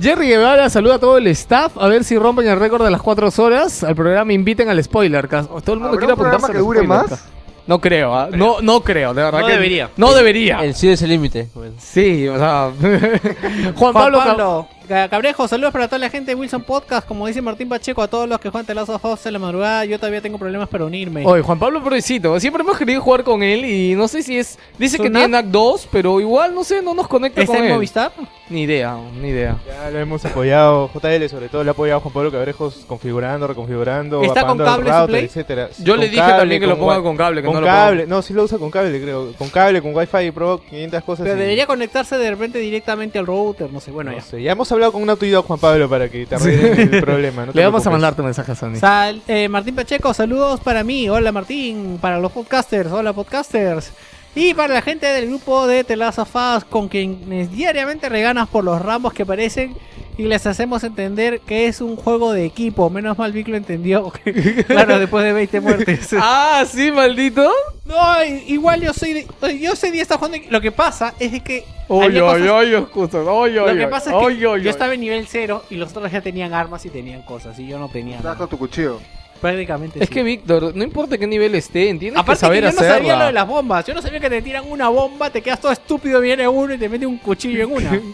Jerry 0.00 0.28
Guevara 0.28 0.70
saluda 0.70 0.94
a 0.94 0.98
todo 0.98 1.18
el 1.18 1.26
staff, 1.28 1.76
a 1.76 1.86
ver 1.88 2.04
si 2.04 2.16
rompen 2.16 2.46
el 2.46 2.58
récord 2.58 2.84
de 2.84 2.90
las 2.90 3.02
4 3.02 3.28
horas. 3.38 3.82
Al 3.84 3.94
programa 3.94 4.32
inviten 4.50 4.68
al 4.68 4.82
spoiler. 4.82 5.28
cast. 5.28 5.48
Todo 5.48 5.74
el 5.74 5.80
mundo 5.80 5.94
¿Habrá 5.94 5.98
quiere 5.98 6.12
un 6.12 6.18
programa 6.18 6.46
apuntarse 6.46 6.52
que 6.52 6.58
dure 6.58 6.82
más? 6.82 7.24
No 7.66 7.80
creo, 7.80 8.14
¿ah? 8.16 8.28
no, 8.32 8.60
no 8.60 8.82
creo, 8.82 9.14
de 9.14 9.22
verdad 9.22 9.40
No 9.40 9.46
que 9.46 9.52
debería. 9.52 9.90
No 9.96 10.12
debería. 10.12 10.64
El 10.64 10.74
cielo 10.74 10.94
es 10.94 11.02
el 11.02 11.10
límite. 11.10 11.48
Bueno. 11.54 11.74
Sí, 11.78 12.26
o 12.26 12.36
sea. 12.36 12.72
Juan 12.80 13.74
Juan 13.74 13.92
Pablo, 13.92 14.18
Pablo, 14.18 14.68
Cabrejo, 14.90 15.46
saludos 15.46 15.70
para 15.72 15.86
toda 15.86 16.00
la 16.00 16.10
gente 16.10 16.32
de 16.32 16.34
Wilson 16.34 16.64
Podcast. 16.64 17.06
Como 17.06 17.24
dice 17.28 17.40
Martín 17.40 17.68
Pacheco, 17.68 18.02
a 18.02 18.08
todos 18.08 18.28
los 18.28 18.40
que 18.40 18.50
juegan 18.50 18.76
of 18.76 19.04
Us 19.04 19.24
en 19.24 19.34
la 19.34 19.38
madrugada, 19.38 19.84
yo 19.84 20.00
todavía 20.00 20.20
tengo 20.20 20.36
problemas 20.36 20.68
para 20.68 20.84
unirme. 20.84 21.24
Oye, 21.24 21.42
Juan 21.42 21.60
Pablo 21.60 21.80
Pobrecito, 21.80 22.40
siempre 22.40 22.64
hemos 22.64 22.76
querido 22.76 23.00
jugar 23.00 23.22
con 23.22 23.40
él 23.44 23.64
y 23.64 23.94
no 23.94 24.08
sé 24.08 24.24
si 24.24 24.36
es. 24.36 24.58
Dice 24.78 24.96
¿Su 24.96 25.04
que 25.04 25.10
tiene 25.10 25.28
NAC 25.28 25.46
2, 25.46 25.88
pero 25.92 26.20
igual 26.20 26.52
no 26.56 26.64
sé, 26.64 26.82
no 26.82 26.92
nos 26.92 27.06
conecta 27.06 27.40
¿Está 27.40 27.52
con 27.54 27.62
en 27.62 27.68
él. 27.70 27.74
Movistar? 27.76 28.10
Ni 28.48 28.62
idea, 28.62 28.96
ni 29.22 29.28
idea. 29.28 29.58
Ya 29.64 29.90
lo 29.90 30.00
hemos 30.00 30.24
apoyado, 30.24 30.90
JL 30.92 31.28
sobre 31.28 31.48
todo 31.48 31.62
le 31.62 31.70
ha 31.70 31.72
apoyado 31.72 31.98
a 31.98 32.00
Juan 32.00 32.12
Pablo 32.12 32.32
Cabrejos 32.32 32.84
configurando, 32.88 33.46
reconfigurando, 33.46 34.22
¿Está 34.22 34.44
con 34.44 34.58
cable 34.58 34.90
router, 34.90 35.06
Play? 35.06 35.24
etcétera. 35.26 35.68
Yo 35.78 35.92
Con 35.92 36.00
le 36.00 36.08
dije 36.08 36.20
cable, 36.20 36.36
también 36.36 36.60
que 36.60 36.66
lo 36.66 36.76
ponga 36.76 37.00
con 37.00 37.16
cable, 37.16 37.42
que 37.42 37.46
con 37.46 37.54
no 37.54 37.60
lo 37.60 37.66
cable, 37.68 38.06
no, 38.08 38.22
sí 38.22 38.34
lo 38.34 38.42
usa 38.42 38.58
con 38.58 38.72
cable, 38.72 39.00
creo. 39.00 39.32
Con 39.38 39.50
cable, 39.50 39.80
con 39.80 39.94
wifi, 39.94 40.32
Pro, 40.32 40.60
500 40.68 41.04
cosas. 41.04 41.22
Pero 41.22 41.36
y- 41.36 41.40
debería 41.42 41.68
conectarse 41.68 42.18
de 42.18 42.28
repente 42.28 42.58
directamente 42.58 43.20
al 43.20 43.26
router, 43.26 43.72
no 43.72 43.78
sé, 43.78 43.92
bueno 43.92 44.10
no 44.10 44.16
ya. 44.16 44.22
sé, 44.24 44.42
ya 44.42 44.50
hemos 44.50 44.70
hablado 44.72 44.79
con 44.92 45.02
un 45.02 45.10
autoridad 45.10 45.42
Juan 45.42 45.58
Pablo 45.58 45.88
para 45.88 46.08
que 46.08 46.26
te 46.26 46.34
arreglen 46.34 46.94
el 46.94 47.00
problema. 47.02 47.46
no 47.46 47.52
Le 47.52 47.64
vamos 47.64 47.86
a 47.86 47.90
mandar 47.90 48.14
tu 48.14 48.22
mensaje 48.22 48.52
a 48.52 48.54
Sony. 48.54 48.76
Sal- 48.76 49.22
eh, 49.28 49.48
Martín 49.48 49.74
Pacheco, 49.74 50.14
saludos 50.14 50.60
para 50.60 50.82
mí. 50.84 51.08
Hola 51.08 51.32
Martín, 51.32 51.98
para 52.00 52.18
los 52.18 52.32
podcasters. 52.32 52.90
Hola 52.90 53.12
podcasters. 53.12 53.92
Y 54.34 54.54
para 54.54 54.72
la 54.74 54.82
gente 54.82 55.06
del 55.06 55.26
grupo 55.26 55.66
de 55.66 55.84
Us, 55.84 56.64
con 56.64 56.88
quienes 56.88 57.50
diariamente 57.50 58.08
reganas 58.08 58.48
por 58.48 58.62
los 58.64 58.80
ramos 58.80 59.12
que 59.12 59.26
parecen 59.26 59.74
y 60.20 60.24
les 60.24 60.46
hacemos 60.46 60.84
entender 60.84 61.40
que 61.40 61.66
es 61.66 61.80
un 61.80 61.96
juego 61.96 62.32
de 62.32 62.44
equipo. 62.44 62.90
Menos 62.90 63.16
mal 63.18 63.32
Vic 63.32 63.48
lo 63.48 63.56
entendió. 63.56 64.12
claro, 64.66 64.98
después 64.98 65.24
de 65.24 65.32
20 65.32 65.60
muertes. 65.60 66.10
Ah, 66.20 66.64
sí, 66.70 66.92
maldito. 66.92 67.50
No, 67.86 68.24
igual 68.46 68.82
yo 68.82 68.92
soy 68.92 69.12
de, 69.14 69.58
yo 69.58 69.74
soy 69.74 69.90
de 69.90 70.00
esta 70.00 70.16
jugando. 70.16 70.38
Lo 70.50 70.60
que 70.60 70.70
pasa 70.72 71.14
es 71.18 71.32
de 71.32 71.40
que 71.40 71.64
Oy, 71.88 72.04
había 72.06 72.24
oy, 72.24 72.40
cosas- 72.40 72.50
oy, 72.52 72.74
excusa. 72.74 73.18
Oy, 73.22 73.52
lo 73.52 73.64
que 73.66 73.70
oy. 73.84 73.86
pasa 73.90 74.10
es 74.10 74.16
que 74.16 74.24
Oy, 74.24 74.44
oy, 74.44 74.62
yo 74.62 74.70
estaba 74.70 74.94
en 74.94 75.00
nivel 75.00 75.26
0 75.28 75.64
y 75.70 75.76
los 75.76 75.90
otros 75.96 76.12
ya 76.12 76.20
tenían 76.20 76.52
armas 76.54 76.84
y 76.86 76.90
tenían 76.90 77.22
cosas 77.22 77.58
y 77.58 77.66
yo 77.66 77.78
no 77.78 77.88
tenía 77.88 78.18
con 78.36 78.48
tu 78.48 78.58
cuchillo. 78.58 79.00
Prácticamente 79.40 79.98
Es 80.02 80.08
sí. 80.08 80.14
que 80.14 80.22
Víctor, 80.22 80.74
no 80.76 80.84
importa 80.84 81.16
qué 81.16 81.26
nivel 81.26 81.54
esté, 81.54 81.86
tienes 81.94 82.12
que 82.12 82.18
Aparte 82.20 82.40
saber 82.40 82.60
que 82.62 82.66
yo 82.66 82.72
no 82.72 82.78
hacerla. 82.80 82.94
sabía 82.96 83.16
lo 83.16 83.24
de 83.26 83.32
las 83.32 83.46
bombas. 83.46 83.86
Yo 83.86 83.94
no 83.94 84.02
sabía 84.02 84.20
que 84.20 84.28
te 84.28 84.42
tiran 84.42 84.64
una 84.70 84.88
bomba, 84.90 85.30
te 85.30 85.40
quedas 85.40 85.60
todo 85.60 85.72
estúpido, 85.72 86.20
viene 86.20 86.46
uno 86.46 86.74
y 86.74 86.78
te 86.78 86.88
mete 86.88 87.06
un 87.06 87.16
cuchillo 87.18 87.64
en 87.64 87.72
una. 87.72 88.00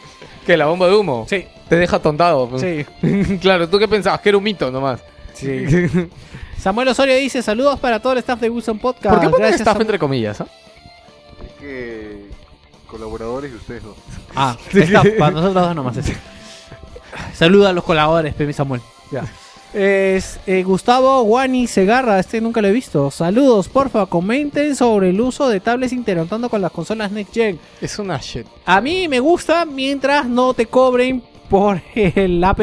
Que 0.46 0.56
la 0.56 0.66
bomba 0.66 0.86
de 0.86 0.94
humo 0.94 1.26
Sí, 1.28 1.44
te 1.68 1.74
deja 1.74 1.98
tontado. 1.98 2.48
sí. 2.60 2.86
claro, 3.40 3.68
¿tú 3.68 3.80
qué 3.80 3.88
pensabas? 3.88 4.20
Que 4.20 4.28
era 4.28 4.38
un 4.38 4.44
mito 4.44 4.70
nomás. 4.70 5.00
Samuel 6.58 6.88
Osorio 6.88 7.16
dice 7.16 7.42
saludos 7.42 7.78
para 7.80 8.00
todo 8.00 8.12
el 8.12 8.18
staff 8.20 8.40
de 8.40 8.48
Wilson 8.50 8.78
Podcast. 8.78 9.14
¿Por 9.16 9.20
qué 9.20 9.36
Gracias, 9.36 9.60
staff 9.60 9.72
Samuel. 9.74 9.82
entre 9.82 9.98
comillas? 9.98 10.40
ah? 10.40 10.46
Es 11.44 11.52
que 11.60 12.26
colaboradores 12.86 13.52
y 13.52 13.56
ustedes 13.56 13.82
dos. 13.82 13.96
Ah, 14.34 14.56
staff, 14.72 15.06
para 15.18 15.32
nosotros 15.32 15.54
dos 15.66 15.74
nomás. 15.74 15.96
Saluda 17.34 17.70
a 17.70 17.72
los 17.72 17.84
colaboradores, 17.84 18.34
Pepe 18.34 18.52
Samuel. 18.52 18.80
Ya. 19.10 19.24
Es 19.74 20.40
eh, 20.46 20.62
Gustavo 20.62 21.22
Guani 21.22 21.66
Segarra, 21.66 22.18
este 22.18 22.40
nunca 22.40 22.62
lo 22.62 22.68
he 22.68 22.72
visto. 22.72 23.10
Saludos, 23.10 23.68
porfa, 23.68 24.06
comenten 24.06 24.74
sobre 24.74 25.10
el 25.10 25.20
uso 25.20 25.48
de 25.48 25.60
tablets 25.60 25.92
interactuando 25.92 26.48
con 26.48 26.62
las 26.62 26.72
consolas 26.72 27.10
Next 27.12 27.34
Gen. 27.34 27.58
Es 27.80 27.98
una 27.98 28.18
shit. 28.18 28.46
A 28.64 28.80
mí 28.80 29.06
me 29.08 29.20
gusta 29.20 29.64
mientras 29.66 30.26
no 30.28 30.54
te 30.54 30.66
cobren 30.66 31.22
por 31.50 31.80
el 31.94 32.42
app, 32.42 32.58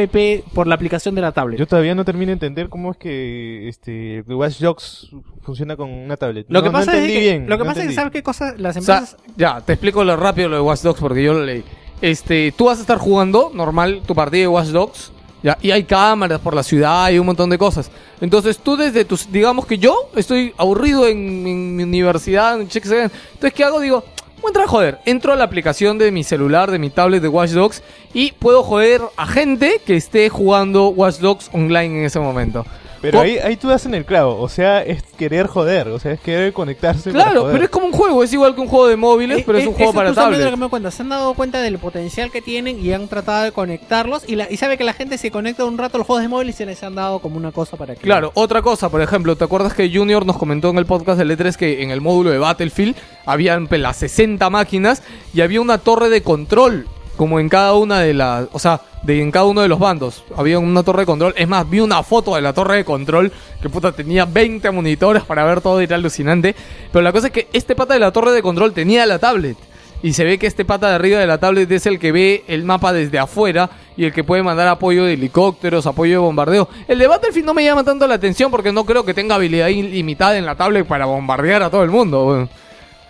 por 0.53 0.67
la 0.67 0.75
aplicación 0.75 1.15
de 1.15 1.21
la 1.21 1.31
tablet. 1.31 1.57
Yo 1.59 1.67
todavía 1.67 1.95
no 1.95 2.03
termino 2.03 2.27
de 2.29 2.33
entender 2.33 2.67
cómo 2.67 2.91
es 2.91 2.97
que 2.97 3.69
este 3.69 4.21
Watch 4.27 4.59
Dogs 4.59 5.09
funciona 5.41 5.77
con 5.77 5.89
una 5.89 6.17
tablet. 6.17 6.47
Lo 6.49 6.59
No- 6.59 6.63
que 6.63 6.69
no 6.69 6.73
pasa 6.73 6.97
es 6.97 7.09
que, 7.11 7.19
bien, 7.19 7.47
lo 7.47 7.57
que 7.57 7.63
no 7.63 7.69
pasa 7.69 7.81
es 7.83 7.89
que 7.89 7.93
sabes 7.95 8.11
qué 8.11 8.23
cosa 8.23 8.55
las 8.57 8.75
O 8.75 8.81
sea, 8.81 8.97
empresas 8.97 9.17
ya, 9.37 9.61
te 9.61 9.73
explico 9.73 10.03
lo 10.03 10.17
rápido 10.17 10.49
lo 10.49 10.55
de 10.55 10.61
Watch 10.63 10.81
Dogs 10.81 10.99
porque 10.99 11.23
yo 11.23 11.33
lo 11.33 11.45
leí. 11.45 11.63
Este, 12.01 12.51
tú 12.57 12.65
vas 12.65 12.79
a 12.79 12.81
estar 12.81 12.97
jugando 12.97 13.51
normal 13.53 14.01
tu 14.05 14.13
partida 14.15 14.41
de 14.41 14.47
Watch 14.49 14.67
Dogs. 14.69 15.12
Ya, 15.43 15.57
y 15.61 15.71
hay 15.71 15.83
cámaras 15.83 16.39
por 16.39 16.55
la 16.55 16.63
ciudad 16.63 17.11
y 17.11 17.19
un 17.19 17.25
montón 17.25 17.49
de 17.49 17.57
cosas. 17.57 17.91
Entonces 18.21 18.57
tú 18.57 18.77
desde 18.77 19.03
tus, 19.03 19.29
digamos 19.29 19.65
que 19.65 19.77
yo 19.77 20.09
estoy 20.15 20.53
aburrido 20.57 21.05
en, 21.05 21.75
mi 21.75 21.83
universidad, 21.83 22.59
en 22.61 22.67
Again. 22.67 23.11
Entonces, 23.33 23.53
¿qué 23.53 23.63
hago? 23.65 23.81
Digo, 23.81 24.05
voy 24.37 24.45
a 24.45 24.47
entrar 24.47 24.65
a 24.65 24.69
joder. 24.69 24.99
Entro 25.05 25.33
a 25.33 25.35
la 25.35 25.43
aplicación 25.43 25.97
de 25.97 26.11
mi 26.11 26.23
celular, 26.23 26.71
de 26.71 26.79
mi 26.79 26.89
tablet 26.89 27.21
de 27.21 27.27
Watch 27.27 27.51
Dogs 27.51 27.83
y 28.13 28.31
puedo 28.31 28.63
joder 28.63 29.01
a 29.17 29.27
gente 29.27 29.81
que 29.85 29.97
esté 29.97 30.29
jugando 30.29 30.87
Watch 30.87 31.17
Dogs 31.17 31.49
online 31.51 31.99
en 31.99 32.05
ese 32.05 32.21
momento. 32.21 32.65
Pero 33.03 33.19
ahí, 33.19 33.37
ahí 33.37 33.57
tú 33.57 33.67
das 33.67 33.85
en 33.85 33.95
el 33.95 34.05
clavo, 34.05 34.39
o 34.39 34.47
sea, 34.47 34.81
es 34.81 35.03
querer 35.17 35.47
joder, 35.47 35.89
o 35.89 35.99
sea, 35.99 36.13
es 36.13 36.21
querer 36.21 36.53
conectarse. 36.53 37.11
para 37.11 37.25
Claro, 37.25 37.41
joder. 37.41 37.53
pero 37.53 37.65
es 37.65 37.69
como 37.69 37.87
un 37.87 37.91
juego, 37.91 38.23
es 38.23 38.31
igual 38.31 38.55
que 38.55 38.61
un 38.61 38.69
juego 38.69 38.87
de 38.87 38.95
móviles, 38.95 39.43
pero 39.45 39.57
es 39.57 39.67
un 39.67 39.73
juego 39.73 39.91
para 39.91 40.07
justamente 40.07 40.37
tablet. 40.37 40.51
lo 40.51 40.57
que 40.57 40.63
me 40.63 40.69
cuenta. 40.69 40.89
Se 40.89 41.01
han 41.01 41.09
dado 41.09 41.33
cuenta 41.33 41.61
del 41.61 41.79
potencial 41.79 42.31
que 42.31 42.41
tienen 42.41 42.79
y 42.79 42.93
han 42.93 43.09
tratado 43.09 43.43
de 43.43 43.51
conectarlos. 43.51 44.23
Y, 44.25 44.37
la, 44.37 44.49
y 44.49 44.55
sabe 44.55 44.77
que 44.77 44.85
la 44.85 44.93
gente 44.93 45.17
se 45.17 45.31
conecta 45.31 45.65
un 45.65 45.77
rato 45.77 45.97
a 45.97 45.99
los 45.99 46.07
juegos 46.07 46.23
de 46.23 46.29
móvil 46.29 46.47
y 46.47 46.53
se 46.53 46.65
les 46.65 46.81
han 46.81 46.95
dado 46.95 47.19
como 47.19 47.35
una 47.35 47.51
cosa 47.51 47.75
para 47.75 47.93
que. 47.95 47.99
Claro, 47.99 48.31
otra 48.35 48.61
cosa, 48.61 48.89
por 48.89 49.01
ejemplo, 49.01 49.35
¿te 49.35 49.43
acuerdas 49.43 49.73
que 49.73 49.91
Junior 49.93 50.25
nos 50.25 50.37
comentó 50.37 50.69
en 50.69 50.77
el 50.77 50.85
podcast 50.85 51.19
del 51.19 51.37
E3 51.37 51.57
que 51.57 51.83
en 51.83 51.91
el 51.91 51.99
módulo 51.99 52.29
de 52.29 52.37
Battlefield 52.37 52.95
habían 53.25 53.67
pues, 53.67 53.81
las 53.81 53.97
60 53.97 54.49
máquinas 54.49 55.03
y 55.33 55.41
había 55.41 55.59
una 55.59 55.77
torre 55.77 56.07
de 56.07 56.23
control 56.23 56.87
como 57.15 57.39
en 57.39 57.49
cada 57.49 57.73
una 57.73 57.99
de 57.99 58.13
las, 58.13 58.47
o 58.51 58.59
sea, 58.59 58.81
de 59.03 59.21
en 59.21 59.31
cada 59.31 59.45
uno 59.45 59.61
de 59.61 59.67
los 59.67 59.79
bandos 59.79 60.23
había 60.35 60.59
una 60.59 60.83
torre 60.83 61.01
de 61.01 61.05
control. 61.05 61.33
Es 61.37 61.47
más, 61.47 61.69
vi 61.69 61.79
una 61.79 62.01
foto 62.03 62.35
de 62.35 62.41
la 62.41 62.53
torre 62.53 62.77
de 62.77 62.85
control 62.85 63.31
que 63.61 63.69
puta 63.69 63.91
tenía 63.91 64.25
20 64.25 64.71
monitores 64.71 65.23
para 65.23 65.43
ver 65.43 65.61
todo 65.61 65.81
y 65.81 65.85
era 65.85 65.95
alucinante. 65.95 66.55
Pero 66.91 67.03
la 67.03 67.11
cosa 67.11 67.27
es 67.27 67.33
que 67.33 67.47
este 67.53 67.75
pata 67.75 67.93
de 67.93 67.99
la 67.99 68.11
torre 68.11 68.31
de 68.31 68.41
control 68.41 68.73
tenía 68.73 69.05
la 69.05 69.19
tablet. 69.19 69.57
Y 70.01 70.11
se 70.13 70.25
ve 70.25 70.37
que 70.37 70.47
este 70.47 70.65
pata 70.65 70.89
de 70.89 70.95
arriba 70.95 71.19
de 71.19 71.27
la 71.27 71.37
tablet 71.37 71.71
es 71.71 71.85
el 71.85 71.97
que 71.97 72.11
ve 72.11 72.43
el 72.47 72.65
mapa 72.65 72.91
desde 72.91 73.19
afuera 73.19 73.69
y 73.95 74.03
el 74.03 74.11
que 74.11 74.25
puede 74.25 74.43
mandar 74.43 74.67
apoyo 74.67 75.05
de 75.05 75.13
helicópteros, 75.13 75.87
apoyo 75.87 76.11
de 76.11 76.17
bombardeo. 76.17 76.67
El 76.89 76.99
de 76.99 77.07
Battlefield 77.07 77.45
no 77.45 77.53
me 77.53 77.63
llama 77.63 77.85
tanto 77.85 78.05
la 78.05 78.15
atención 78.15 78.51
porque 78.51 78.73
no 78.73 78.85
creo 78.85 79.05
que 79.05 79.13
tenga 79.13 79.35
habilidad 79.35 79.69
ilimitada 79.69 80.37
en 80.37 80.45
la 80.45 80.55
tablet 80.55 80.85
para 80.85 81.05
bombardear 81.05 81.63
a 81.63 81.69
todo 81.69 81.83
el 81.83 81.89
mundo. 81.89 82.49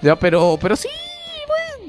Ya, 0.03 0.15
pero, 0.17 0.59
pero 0.61 0.75
sí, 0.75 0.89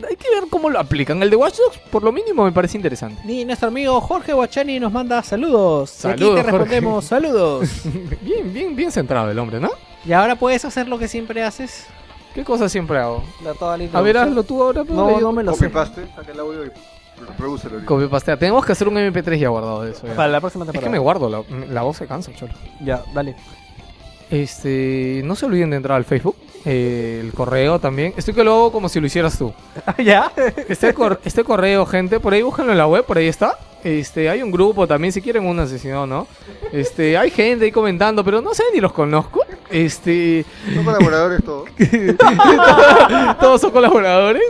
hay 0.08 0.16
que 0.16 0.28
ver 0.30 0.44
cómo 0.50 0.70
lo 0.70 0.78
aplican. 0.78 1.22
El 1.22 1.30
de 1.30 1.36
Watch 1.36 1.56
Dogs, 1.58 1.78
por 1.90 2.02
lo 2.02 2.12
mínimo, 2.12 2.44
me 2.44 2.52
parece 2.52 2.76
interesante. 2.76 3.20
Y 3.30 3.44
nuestro 3.44 3.68
amigo 3.68 4.00
Jorge 4.00 4.32
Guachani 4.32 4.78
nos 4.80 4.92
manda 4.92 5.22
saludos. 5.22 6.04
Y 6.04 6.08
aquí 6.08 6.20
Saludos, 6.20 6.36
te 6.36 6.42
respondemos 6.50 7.04
saludos. 7.04 7.68
Bien, 8.22 8.52
bien, 8.52 8.74
bien 8.76 8.90
centrado 8.92 9.30
el 9.30 9.38
hombre, 9.38 9.60
¿no? 9.60 9.70
y 10.06 10.12
ahora 10.12 10.36
puedes 10.36 10.64
hacer 10.64 10.86
lo 10.88 10.98
que 10.98 11.08
siempre 11.08 11.42
haces. 11.42 11.86
¿Qué 12.34 12.44
cosa 12.44 12.68
siempre 12.68 12.98
hago? 12.98 13.22
La, 13.42 13.54
toda 13.54 13.78
la 13.78 13.88
A 13.92 14.00
ver, 14.02 14.18
hazlo 14.18 14.42
tú 14.42 14.62
ahora. 14.62 14.82
pues, 14.84 14.94
No, 14.96 15.10
yo- 15.12 15.20
no 15.20 15.32
me 15.32 15.42
lo 15.44 15.54
sé. 15.54 15.70
paste, 15.70 16.04
saca 16.16 16.32
el 16.32 16.40
audio 16.40 16.66
y. 16.66 16.70
Copy 17.86 18.06
pastea. 18.08 18.36
Tenemos 18.36 18.66
que 18.66 18.72
hacer 18.72 18.88
un 18.88 18.96
MP3 18.96 19.38
ya 19.38 19.48
guardado 19.48 19.82
de 19.82 19.92
eso. 19.92 20.04
ya. 20.06 20.14
Para 20.16 20.28
la 20.28 20.40
próxima 20.40 20.64
Es 20.64 20.72
temporada. 20.72 20.90
que 20.90 20.92
me 20.92 20.98
guardo, 20.98 21.30
la, 21.30 21.42
la 21.72 21.82
voz 21.82 21.96
se 21.96 22.06
cansa, 22.08 22.32
cholo. 22.34 22.52
Ya, 22.80 23.02
dale. 23.14 23.36
Este, 24.30 25.22
no 25.24 25.36
se 25.36 25.46
olviden 25.46 25.70
de 25.70 25.76
entrar 25.76 25.96
al 25.96 26.04
Facebook, 26.04 26.34
eh, 26.64 27.20
el 27.22 27.32
correo 27.32 27.78
también. 27.78 28.14
Estoy 28.16 28.34
que 28.34 28.44
lo 28.44 28.52
hago 28.52 28.72
como 28.72 28.88
si 28.88 29.00
lo 29.00 29.06
hicieras 29.06 29.36
tú. 29.38 29.52
¿Ya? 30.04 30.32
Este, 30.68 30.94
cor- 30.94 31.20
este 31.24 31.44
correo, 31.44 31.86
gente, 31.86 32.20
por 32.20 32.32
ahí 32.32 32.42
búsquenlo 32.42 32.72
en 32.72 32.78
la 32.78 32.86
web, 32.86 33.04
por 33.04 33.18
ahí 33.18 33.28
está. 33.28 33.58
Este, 33.84 34.28
hay 34.30 34.42
un 34.42 34.50
grupo 34.50 34.86
también, 34.86 35.12
si 35.12 35.20
quieren 35.20 35.44
una 35.46 35.66
sesión, 35.66 36.08
¿no? 36.08 36.26
Este, 36.72 37.18
hay 37.18 37.30
gente 37.30 37.66
ahí 37.66 37.70
comentando, 37.70 38.24
pero 38.24 38.40
no 38.40 38.54
sé 38.54 38.62
ni 38.72 38.80
los 38.80 38.92
conozco. 38.92 39.40
Este, 39.70 40.44
Son 40.74 40.84
colaboradores 40.84 41.44
todos. 41.48 41.68
todos 43.40 43.60
son 43.60 43.70
colaboradores. 43.70 44.42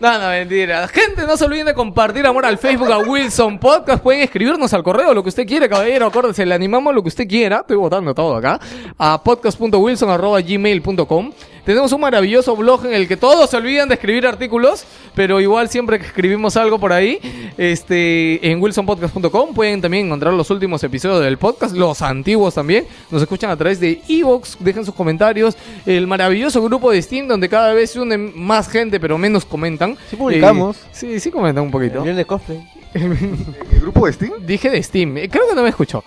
No, 0.00 0.18
no, 0.18 0.28
mentira. 0.28 0.88
Gente, 0.88 1.26
no 1.26 1.36
se 1.36 1.44
olviden 1.44 1.66
de 1.66 1.74
compartir 1.74 2.26
amor 2.26 2.44
al 2.46 2.56
Facebook, 2.58 2.90
a 2.90 2.98
Wilson 2.98 3.58
Podcast. 3.58 4.02
Pueden 4.02 4.22
escribirnos 4.22 4.72
al 4.72 4.82
correo, 4.82 5.12
lo 5.14 5.22
que 5.22 5.28
usted 5.28 5.46
quiera, 5.46 5.68
caballero. 5.68 6.06
Acuérdense, 6.06 6.44
le 6.46 6.54
animamos 6.54 6.94
lo 6.94 7.02
que 7.02 7.08
usted 7.08 7.28
quiera. 7.28 7.58
Estoy 7.60 7.76
votando 7.76 8.14
todo 8.14 8.34
acá. 8.36 8.58
A 8.98 9.22
podcast.wilson.gmail.com. 9.22 11.32
Tenemos 11.64 11.92
un 11.92 12.00
maravilloso 12.02 12.54
blog 12.56 12.84
en 12.84 12.92
el 12.92 13.08
que 13.08 13.16
todos 13.16 13.48
se 13.48 13.56
olvidan 13.56 13.88
de 13.88 13.94
escribir 13.94 14.26
artículos, 14.26 14.84
pero 15.14 15.40
igual 15.40 15.70
siempre 15.70 15.98
que 15.98 16.04
escribimos 16.04 16.58
algo 16.58 16.78
por 16.78 16.92
ahí, 16.92 17.18
este, 17.56 18.50
en 18.50 18.60
wilsonpodcast.com 18.60 19.54
pueden 19.54 19.80
también 19.80 20.06
encontrar 20.06 20.34
los 20.34 20.50
últimos 20.50 20.84
episodios 20.84 21.22
del 21.22 21.38
podcast, 21.38 21.74
los 21.74 22.02
antiguos 22.02 22.54
también. 22.54 22.86
Nos 23.10 23.22
escuchan 23.22 23.50
a 23.50 23.56
través 23.56 23.80
de 23.80 24.02
Evox, 24.08 24.58
dejen 24.60 24.84
sus 24.84 24.94
comentarios. 24.94 25.56
El 25.86 26.06
maravilloso 26.06 26.62
grupo 26.62 26.90
de 26.90 27.00
Steam, 27.00 27.28
donde 27.28 27.48
cada 27.48 27.72
vez 27.72 27.92
se 27.92 28.00
unen 28.00 28.32
más 28.36 28.68
gente, 28.68 29.00
pero 29.00 29.16
menos 29.16 29.46
comentan. 29.46 29.96
Sí 30.10 30.16
publicamos. 30.16 30.76
Eh, 30.76 30.88
sí, 30.92 31.20
sí 31.20 31.30
comentan 31.30 31.64
un 31.64 31.70
poquito. 31.70 32.04
El 32.04 32.16
de 32.16 32.26
cosplay. 32.26 32.62
¿El 32.94 33.80
grupo 33.80 34.06
de 34.06 34.12
Steam? 34.12 34.32
Dije 34.46 34.70
de 34.70 34.82
Steam, 34.82 35.16
eh, 35.16 35.28
creo 35.28 35.48
que 35.48 35.54
no 35.56 35.62
me 35.62 35.68
escuchó. 35.68 36.04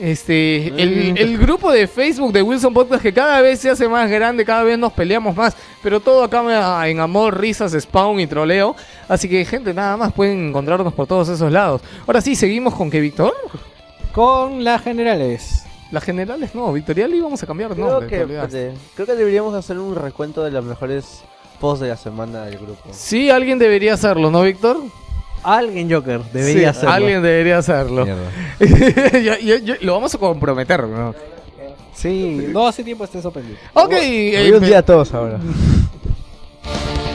Este, 0.00 0.68
el, 0.68 1.18
el 1.18 1.38
grupo 1.38 1.70
de 1.70 1.86
Facebook 1.86 2.32
de 2.32 2.40
Wilson 2.40 2.72
Podcast 2.72 3.02
que 3.02 3.12
cada 3.12 3.42
vez 3.42 3.60
se 3.60 3.68
hace 3.68 3.86
más 3.86 4.10
grande, 4.10 4.44
cada 4.44 4.62
vez 4.62 4.78
nos 4.78 4.91
peleamos 4.92 5.34
más, 5.36 5.56
pero 5.82 6.00
todo 6.00 6.22
acá 6.24 6.42
me- 6.42 6.90
en 6.90 7.00
amor, 7.00 7.38
risas, 7.40 7.72
spawn 7.78 8.20
y 8.20 8.26
troleo. 8.26 8.74
Así 9.08 9.28
que, 9.28 9.44
gente, 9.44 9.72
nada 9.74 9.96
más 9.96 10.12
pueden 10.12 10.48
encontrarnos 10.48 10.92
por 10.94 11.06
todos 11.06 11.28
esos 11.28 11.50
lados. 11.52 11.80
Ahora 12.06 12.20
sí, 12.20 12.34
seguimos 12.36 12.74
con 12.74 12.90
que 12.90 13.00
Víctor. 13.00 13.32
Con 14.12 14.62
las 14.64 14.82
generales. 14.82 15.64
Las 15.90 16.04
generales 16.04 16.54
no, 16.54 16.72
Victorial 16.72 17.12
íbamos 17.14 17.42
a 17.42 17.46
cambiar 17.46 17.70
Creo 17.72 17.86
nombre. 17.90 18.08
que, 18.08 18.20
espérate, 18.22 18.72
creo 18.94 19.06
que 19.06 19.14
deberíamos 19.14 19.54
hacer 19.54 19.78
un 19.78 19.94
recuento 19.94 20.42
de 20.42 20.50
los 20.50 20.64
mejores 20.64 21.22
posts 21.60 21.80
de 21.82 21.88
la 21.88 21.96
semana 21.96 22.44
del 22.46 22.56
grupo. 22.58 22.88
Sí, 22.92 23.30
alguien 23.30 23.58
debería 23.58 23.94
hacerlo, 23.94 24.30
¿no, 24.30 24.42
Víctor? 24.42 24.78
Alguien 25.42 25.90
Joker 25.92 26.20
debería 26.32 26.58
Sí, 26.60 26.64
hacerlo. 26.64 26.90
Alguien 26.94 27.22
debería 27.22 27.58
hacerlo. 27.58 28.04
Mierda. 28.06 28.30
Yo- 29.20 29.38
yo- 29.38 29.56
yo- 29.56 29.74
lo 29.80 29.94
vamos 29.94 30.14
a 30.14 30.18
comprometer, 30.18 30.84
¿no? 30.84 31.14
Sí, 32.02 32.48
no 32.48 32.66
hace 32.66 32.82
tiempo 32.82 33.04
esté 33.04 33.20
eso 33.20 33.30
pendiente. 33.30 33.62
Ok, 33.74 33.92
Hoy 33.92 34.34
eh, 34.34 34.52
un 34.52 34.64
día 34.64 34.78
a 34.78 34.82
todos 34.82 35.14
ahora. 35.14 35.38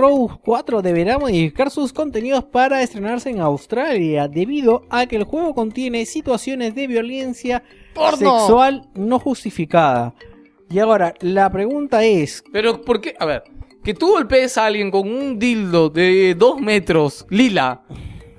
Row 0.00 0.40
4 0.42 0.80
deberá 0.80 1.18
modificar 1.18 1.70
sus 1.70 1.92
contenidos 1.92 2.44
para 2.44 2.82
estrenarse 2.82 3.28
en 3.28 3.40
Australia 3.40 4.28
debido 4.28 4.82
a 4.88 5.06
que 5.06 5.16
el 5.16 5.24
juego 5.24 5.54
contiene 5.54 6.06
situaciones 6.06 6.74
de 6.74 6.86
violencia 6.86 7.62
¡Porno! 7.94 8.16
sexual 8.16 8.88
no 8.94 9.18
justificada. 9.18 10.14
Y 10.70 10.78
ahora, 10.78 11.14
la 11.20 11.50
pregunta 11.50 12.02
es, 12.04 12.42
Pero, 12.52 12.80
¿por 12.80 13.00
qué? 13.00 13.14
A 13.18 13.26
ver, 13.26 13.42
que 13.84 13.92
tú 13.92 14.12
golpees 14.12 14.56
a 14.56 14.66
alguien 14.66 14.90
con 14.90 15.06
un 15.06 15.38
dildo 15.38 15.90
de 15.90 16.34
dos 16.34 16.60
metros, 16.60 17.26
lila, 17.28 17.82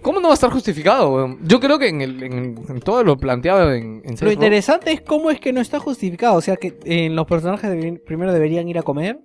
¿cómo 0.01 0.19
no 0.19 0.29
va 0.29 0.33
a 0.33 0.35
estar 0.35 0.49
justificado, 0.49 1.13
weón? 1.13 1.39
Yo 1.43 1.59
creo 1.59 1.77
que 1.77 1.89
en, 1.89 2.01
el, 2.01 2.23
en, 2.23 2.55
en 2.67 2.79
todo 2.79 3.03
lo 3.03 3.17
planteado 3.17 3.73
en, 3.73 4.01
en 4.03 4.15
lo 4.19 4.31
interesante 4.31 4.91
es 4.91 5.01
cómo 5.01 5.29
es 5.29 5.39
que 5.39 5.53
no 5.53 5.61
está 5.61 5.79
justificado. 5.79 6.37
O 6.37 6.41
sea, 6.41 6.55
que 6.55 6.79
en 6.85 7.15
los 7.15 7.27
personajes 7.27 7.69
primero 8.05 8.33
deberían 8.33 8.67
ir 8.67 8.79
a 8.79 8.83
comer, 8.83 9.19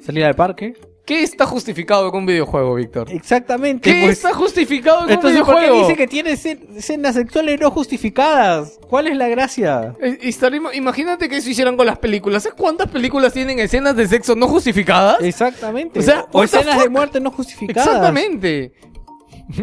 salir 0.00 0.24
al 0.24 0.34
parque. 0.34 0.74
¿Qué 1.04 1.22
está 1.24 1.46
justificado 1.46 2.10
con 2.12 2.20
un 2.20 2.26
videojuego, 2.26 2.76
Víctor? 2.76 3.10
Exactamente. 3.10 3.90
¿Qué 3.92 4.02
pues. 4.04 4.18
está 4.18 4.32
justificado 4.34 4.98
con 4.98 5.06
un 5.06 5.12
Entonces, 5.12 5.40
¿por 5.42 5.54
qué 5.56 5.60
videojuego? 5.62 5.88
dice 5.88 5.96
que 5.98 6.06
tiene 6.06 6.32
escen- 6.34 6.76
escenas 6.76 7.16
sexuales 7.16 7.60
no 7.60 7.70
justificadas? 7.72 8.78
¿Cuál 8.88 9.08
es 9.08 9.16
la 9.16 9.26
gracia? 9.28 9.94
Eh, 10.00 10.18
estaremos- 10.22 10.74
imagínate 10.74 11.28
que 11.28 11.38
eso 11.38 11.50
hicieran 11.50 11.76
con 11.76 11.86
las 11.86 11.98
películas. 11.98 12.44
¿Sabes 12.44 12.56
cuántas 12.56 12.88
películas 12.88 13.32
tienen 13.32 13.58
escenas 13.58 13.96
de 13.96 14.06
sexo 14.06 14.36
no 14.36 14.46
justificadas? 14.46 15.20
Exactamente. 15.22 15.98
O 15.98 16.02
sea, 16.02 16.26
o 16.30 16.44
escenas 16.44 16.80
de 16.80 16.88
muerte 16.88 17.18
no 17.20 17.30
justificadas. 17.32 17.86
Exactamente. 17.88 18.72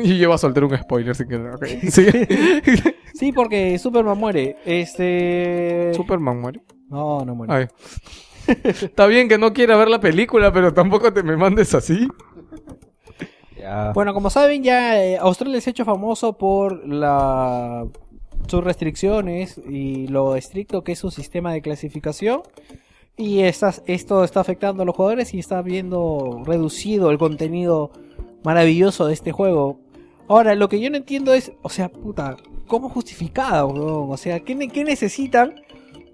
Y 0.03 0.17
lleva 0.17 0.35
a 0.35 0.37
soltar 0.37 0.65
un 0.65 0.77
spoiler 0.77 1.15
sin 1.15 1.27
querer. 1.29 1.53
Sí, 3.13 3.31
porque 3.33 3.77
Superman 3.79 4.17
muere. 4.17 4.57
Este. 4.65 5.91
Superman 5.95 6.39
muere. 6.39 6.61
No, 6.89 7.25
no 7.25 7.33
muere. 7.35 7.53
Ay. 7.53 7.67
Está 8.63 9.05
bien 9.07 9.27
que 9.27 9.37
no 9.37 9.53
quiera 9.53 9.77
ver 9.77 9.89
la 9.89 9.99
película, 9.99 10.51
pero 10.51 10.73
tampoco 10.73 11.11
te 11.13 11.23
me 11.23 11.37
mandes 11.37 11.73
así. 11.73 12.07
Bueno, 13.93 14.13
como 14.13 14.29
saben, 14.29 14.63
ya 14.63 15.03
eh, 15.03 15.17
Australia 15.17 15.59
se 15.61 15.69
ha 15.69 15.71
hecho 15.71 15.85
famoso 15.85 16.33
por 16.37 16.87
la 16.87 17.85
sus 18.47 18.63
restricciones 18.63 19.61
y 19.69 20.07
lo 20.07 20.35
estricto 20.35 20.83
que 20.83 20.93
es 20.93 20.99
su 20.99 21.11
sistema 21.11 21.53
de 21.53 21.61
clasificación. 21.61 22.41
Y 23.15 23.41
estas- 23.41 23.83
esto 23.85 24.23
está 24.23 24.39
afectando 24.39 24.81
a 24.81 24.85
los 24.85 24.95
jugadores 24.95 25.33
y 25.33 25.39
está 25.39 25.61
viendo 25.61 26.41
reducido 26.45 27.11
el 27.11 27.17
contenido 27.17 27.91
maravilloso 28.43 29.05
de 29.05 29.13
este 29.13 29.31
juego. 29.33 29.81
Ahora, 30.29 30.55
lo 30.55 30.69
que 30.69 30.79
yo 30.79 30.89
no 30.89 30.97
entiendo 30.97 31.33
es, 31.33 31.51
o 31.61 31.69
sea, 31.69 31.89
puta, 31.89 32.37
¿cómo 32.65 32.87
justificado, 32.89 33.67
weón? 33.67 34.11
O 34.11 34.17
sea, 34.17 34.39
¿qué, 34.39 34.55
ne- 34.55 34.69
qué 34.69 34.83
necesitan 34.83 35.55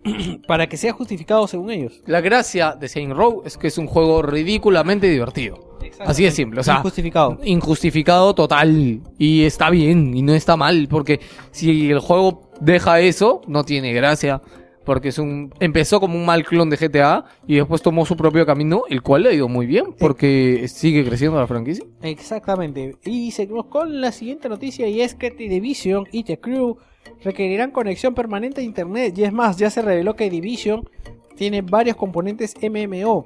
para 0.48 0.68
que 0.68 0.78
sea 0.78 0.94
justificado 0.94 1.48
según 1.48 1.72
ellos? 1.72 2.02
La 2.06 2.22
gracia 2.22 2.76
de 2.80 2.88
Saint 2.88 3.14
Row 3.14 3.44
es 3.46 3.58
que 3.58 3.68
es 3.68 3.78
un 3.78 3.88
juego 3.88 4.22
ridículamente 4.22 5.08
divertido. 5.10 5.78
Así 6.00 6.24
de 6.24 6.32
simple, 6.32 6.62
o 6.62 6.64
sea, 6.64 6.78
Injustificado. 6.78 7.40
injustificado 7.44 8.34
total. 8.34 9.02
Y 9.18 9.44
está 9.44 9.70
bien, 9.70 10.16
y 10.16 10.22
no 10.24 10.34
está 10.34 10.58
mal, 10.58 10.88
porque 10.90 11.20
si 11.52 11.92
el 11.92 12.00
juego 12.00 12.50
deja 12.60 13.00
eso, 13.02 13.42
no 13.48 13.64
tiene 13.64 13.94
gracia. 13.94 14.42
Porque 14.84 15.10
es 15.10 15.18
un 15.18 15.52
empezó 15.60 16.00
como 16.00 16.16
un 16.16 16.26
mal 16.28 16.44
clon 16.44 16.70
de 16.70 16.78
GTA 16.78 17.26
y 17.48 17.56
después 17.56 17.82
tomó 17.82 18.06
su 18.06 18.16
propio 18.16 18.46
camino, 18.46 18.84
el 18.88 19.02
cual 19.02 19.24
le 19.24 19.30
ha 19.30 19.34
ido 19.34 19.48
muy 19.48 19.66
bien, 19.66 19.96
porque 19.98 20.68
sigue 20.68 21.04
creciendo 21.04 21.40
la 21.40 21.48
franquicia. 21.48 21.84
Exactamente. 22.04 22.96
Y 23.04 23.32
seguimos 23.32 23.66
con 23.66 24.00
la 24.00 24.12
siguiente 24.12 24.48
noticia 24.48 24.88
y 24.88 25.02
es 25.02 25.16
que 25.16 25.32
The 25.32 25.50
Division 25.50 26.06
y 26.12 26.24
The 26.24 26.40
Crew 26.40 26.78
requerirán 27.26 27.72
conexión 27.72 28.14
permanente 28.14 28.62
a 28.62 28.64
internet. 28.64 29.18
Y 29.18 29.24
es 29.24 29.34
más, 29.34 29.58
ya 29.58 29.70
se 29.70 29.82
reveló 29.82 30.16
que 30.16 30.30
Division 30.30 30.88
tiene 31.36 31.62
varios 31.62 31.98
componentes 31.98 32.56
MMO. 32.62 33.26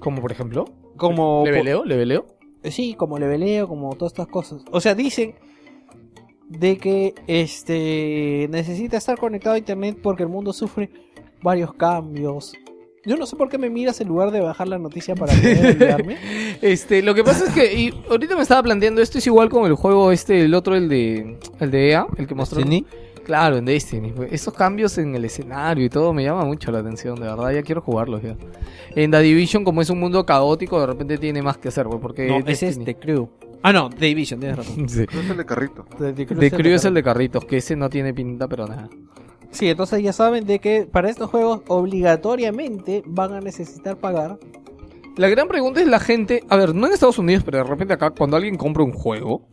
Como 0.00 0.20
por 0.20 0.32
ejemplo, 0.32 0.64
Como 0.96 1.44
leveleo, 1.44 1.84
leveleo. 1.84 2.26
Eh, 2.62 2.70
Sí, 2.70 2.94
como 2.94 3.18
leveleo, 3.18 3.68
como 3.68 3.94
todas 3.94 4.12
estas 4.12 4.26
cosas. 4.26 4.64
O 4.72 4.80
sea, 4.80 4.94
dicen 4.94 5.34
de 6.48 6.78
que 6.78 7.14
este 7.26 8.48
necesita 8.50 8.96
estar 8.96 9.18
conectado 9.18 9.54
a 9.56 9.58
internet 9.58 9.98
porque 10.02 10.22
el 10.22 10.28
mundo 10.28 10.52
sufre 10.52 10.90
varios 11.42 11.74
cambios. 11.74 12.54
Yo 13.04 13.16
no 13.16 13.26
sé 13.26 13.36
por 13.36 13.48
qué 13.48 13.58
me 13.58 13.70
miras 13.70 14.00
en 14.00 14.08
lugar 14.08 14.32
de 14.32 14.40
bajar 14.40 14.66
la 14.66 14.78
noticia 14.78 15.14
para 15.14 15.32
poder 15.32 15.66
ayudarme. 15.66 16.16
Este, 16.60 17.02
lo 17.02 17.14
que 17.14 17.22
pasa 17.22 17.46
es 17.46 17.52
que 17.52 17.72
y 17.74 17.94
ahorita 18.10 18.34
me 18.34 18.42
estaba 18.42 18.62
planteando 18.64 19.00
esto 19.00 19.18
es 19.18 19.26
igual 19.26 19.48
con 19.48 19.66
el 19.66 19.74
juego 19.74 20.10
este, 20.10 20.40
el 20.40 20.54
otro, 20.54 20.74
el 20.74 20.88
de 20.88 21.38
el 21.60 21.70
de 21.70 21.90
EA, 21.90 22.06
el 22.16 22.26
que 22.26 22.34
mostró. 22.34 22.58
¿Destiny? 22.58 22.84
Claro, 23.26 23.56
en 23.56 23.64
Destiny. 23.64 24.12
pues, 24.12 24.32
Esos 24.32 24.54
cambios 24.54 24.96
en 24.98 25.16
el 25.16 25.24
escenario 25.24 25.84
y 25.84 25.88
todo 25.90 26.12
me 26.12 26.22
llama 26.22 26.44
mucho 26.44 26.70
la 26.70 26.78
atención, 26.78 27.16
de 27.16 27.22
verdad, 27.26 27.50
ya 27.50 27.62
quiero 27.62 27.80
jugarlos 27.80 28.22
ya. 28.22 28.36
En 28.94 29.10
The 29.10 29.18
Division, 29.20 29.64
como 29.64 29.82
es 29.82 29.90
un 29.90 29.98
mundo 29.98 30.24
caótico, 30.24 30.78
de 30.80 30.86
repente 30.86 31.18
tiene 31.18 31.42
más 31.42 31.58
que 31.58 31.66
hacer, 31.68 31.86
pues, 31.86 31.98
porque 32.00 32.28
No, 32.28 32.38
ese 32.46 32.68
es 32.68 32.78
Destiny- 32.78 32.84
The 32.84 32.94
Crew. 32.94 33.28
Ah, 33.64 33.72
no, 33.72 33.90
The 33.90 34.06
Division, 34.06 34.38
tienes 34.38 34.58
razón. 34.58 34.88
Sí. 34.88 35.04
No 35.12 35.20
es 35.22 35.30
el 35.30 35.36
de 35.38 35.44
carrito. 35.44 35.84
The, 35.98 36.12
The 36.12 36.24
The 36.26 36.50
Crew 36.52 36.72
es 36.74 36.84
el 36.84 36.94
de 36.94 37.00
de 37.00 37.02
carritos, 37.04 37.44
que 37.46 37.56
ese 37.56 37.74
no 37.74 37.90
tiene 37.90 38.14
pinta, 38.14 38.46
pero 38.46 38.68
nada. 38.68 38.88
Sí, 39.50 39.68
entonces 39.68 40.00
ya 40.04 40.12
saben 40.12 40.46
de 40.46 40.60
que 40.60 40.86
para 40.88 41.10
estos 41.10 41.28
juegos 41.28 41.62
obligatoriamente 41.66 43.02
van 43.06 43.32
a 43.32 43.40
necesitar 43.40 43.96
pagar. 43.96 44.38
La 45.16 45.28
gran 45.28 45.48
pregunta 45.48 45.80
es 45.80 45.88
la 45.88 45.98
gente, 45.98 46.44
a 46.48 46.56
ver, 46.56 46.74
no 46.76 46.86
en 46.86 46.92
Estados 46.92 47.18
Unidos, 47.18 47.42
pero 47.44 47.58
de 47.58 47.64
repente 47.64 47.94
acá, 47.94 48.10
cuando 48.10 48.36
alguien 48.36 48.56
compra 48.56 48.84
un 48.84 48.92
juego 48.92 49.48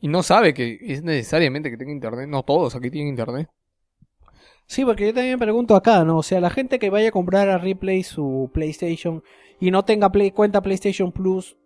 y 0.00 0.08
no 0.08 0.22
sabe 0.22 0.54
que 0.54 0.78
es 0.80 1.02
necesariamente 1.02 1.70
que 1.70 1.76
tenga 1.76 1.92
internet, 1.92 2.28
no 2.28 2.42
todos 2.42 2.74
aquí 2.74 2.90
tienen 2.90 3.10
internet. 3.10 3.48
Sí, 4.66 4.84
porque 4.84 5.06
yo 5.06 5.14
también 5.14 5.34
me 5.34 5.44
pregunto 5.44 5.74
acá, 5.74 6.04
¿no? 6.04 6.18
O 6.18 6.22
sea, 6.22 6.40
la 6.40 6.50
gente 6.50 6.78
que 6.78 6.90
vaya 6.90 7.08
a 7.08 7.12
comprar 7.12 7.48
a 7.48 7.58
Replay 7.58 8.02
su 8.04 8.50
PlayStation 8.54 9.22
y 9.58 9.70
no 9.70 9.84
tenga 9.84 10.12
play, 10.12 10.30
cuenta 10.30 10.62
PlayStation 10.62 11.10
Plus, 11.10 11.56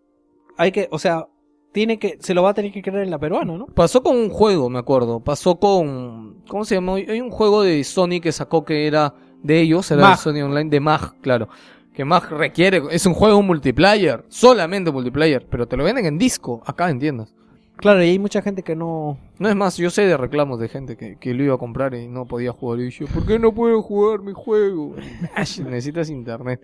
hay 0.56 0.73
que, 0.73 0.89
o 0.90 0.98
sea, 0.98 1.28
tiene 1.74 1.98
que, 1.98 2.19
se 2.20 2.35
lo 2.35 2.43
va 2.44 2.51
a 2.51 2.55
tener 2.55 2.73
que 2.73 2.82
creer 2.82 3.02
en 3.02 3.11
la 3.11 3.19
peruana, 3.19 3.59
¿no? 3.59 3.66
Pasó 3.66 4.02
con 4.02 4.16
un 4.16 4.31
juego, 4.31 4.70
me 4.70 4.78
acuerdo. 4.78 5.19
Pasó 5.20 5.59
con. 5.59 6.44
¿Cómo 6.48 6.65
se 6.65 6.77
llama? 6.77 6.94
Hay 6.94 7.20
un 7.20 7.31
juego 7.31 7.62
de 7.62 7.82
Sony 7.82 8.20
que 8.23 8.31
sacó 8.31 8.65
que 8.65 8.86
era 8.86 9.12
de 9.43 9.61
ellos, 9.61 9.90
era 9.90 10.02
de 10.02 10.09
Mag. 10.09 10.19
Sony 10.19 10.43
Online, 10.43 10.70
de 10.70 10.81
Mag, 10.81 11.20
claro. 11.20 11.48
Que 11.93 12.05
Mag 12.05 12.31
requiere. 12.31 12.81
Es 12.90 13.06
un 13.06 13.15
juego 13.15 13.43
multiplayer, 13.43 14.24
solamente 14.28 14.93
multiplayer, 14.93 15.47
pero 15.51 15.66
te 15.66 15.77
lo 15.77 15.82
venden 15.82 16.06
en 16.06 16.16
disco, 16.16 16.62
acá 16.65 16.89
en 16.90 17.01
tiendas. 17.01 17.35
Claro, 17.85 18.02
y 18.02 18.09
hay 18.09 18.19
mucha 18.19 18.40
gente 18.40 18.62
que 18.62 18.74
no... 18.74 19.19
No 19.39 19.47
es 19.47 19.55
más, 19.55 19.77
yo 19.77 19.90
sé 19.90 20.06
de 20.06 20.16
reclamos 20.16 20.59
de 20.59 20.69
gente 20.69 20.97
que, 20.97 21.16
que 21.16 21.35
lo 21.35 21.44
iba 21.44 21.55
a 21.56 21.59
comprar 21.59 21.93
y 21.93 22.09
no 22.09 22.24
podía 22.24 22.51
jugar. 22.51 22.81
Y 22.81 22.89
yo, 22.89 23.06
¿por 23.09 23.27
qué 23.27 23.39
no 23.39 23.52
puedo 23.52 23.82
jugar 23.82 24.20
mi 24.23 24.32
juego? 24.32 24.94
Necesitas 25.36 26.09
internet. 26.09 26.62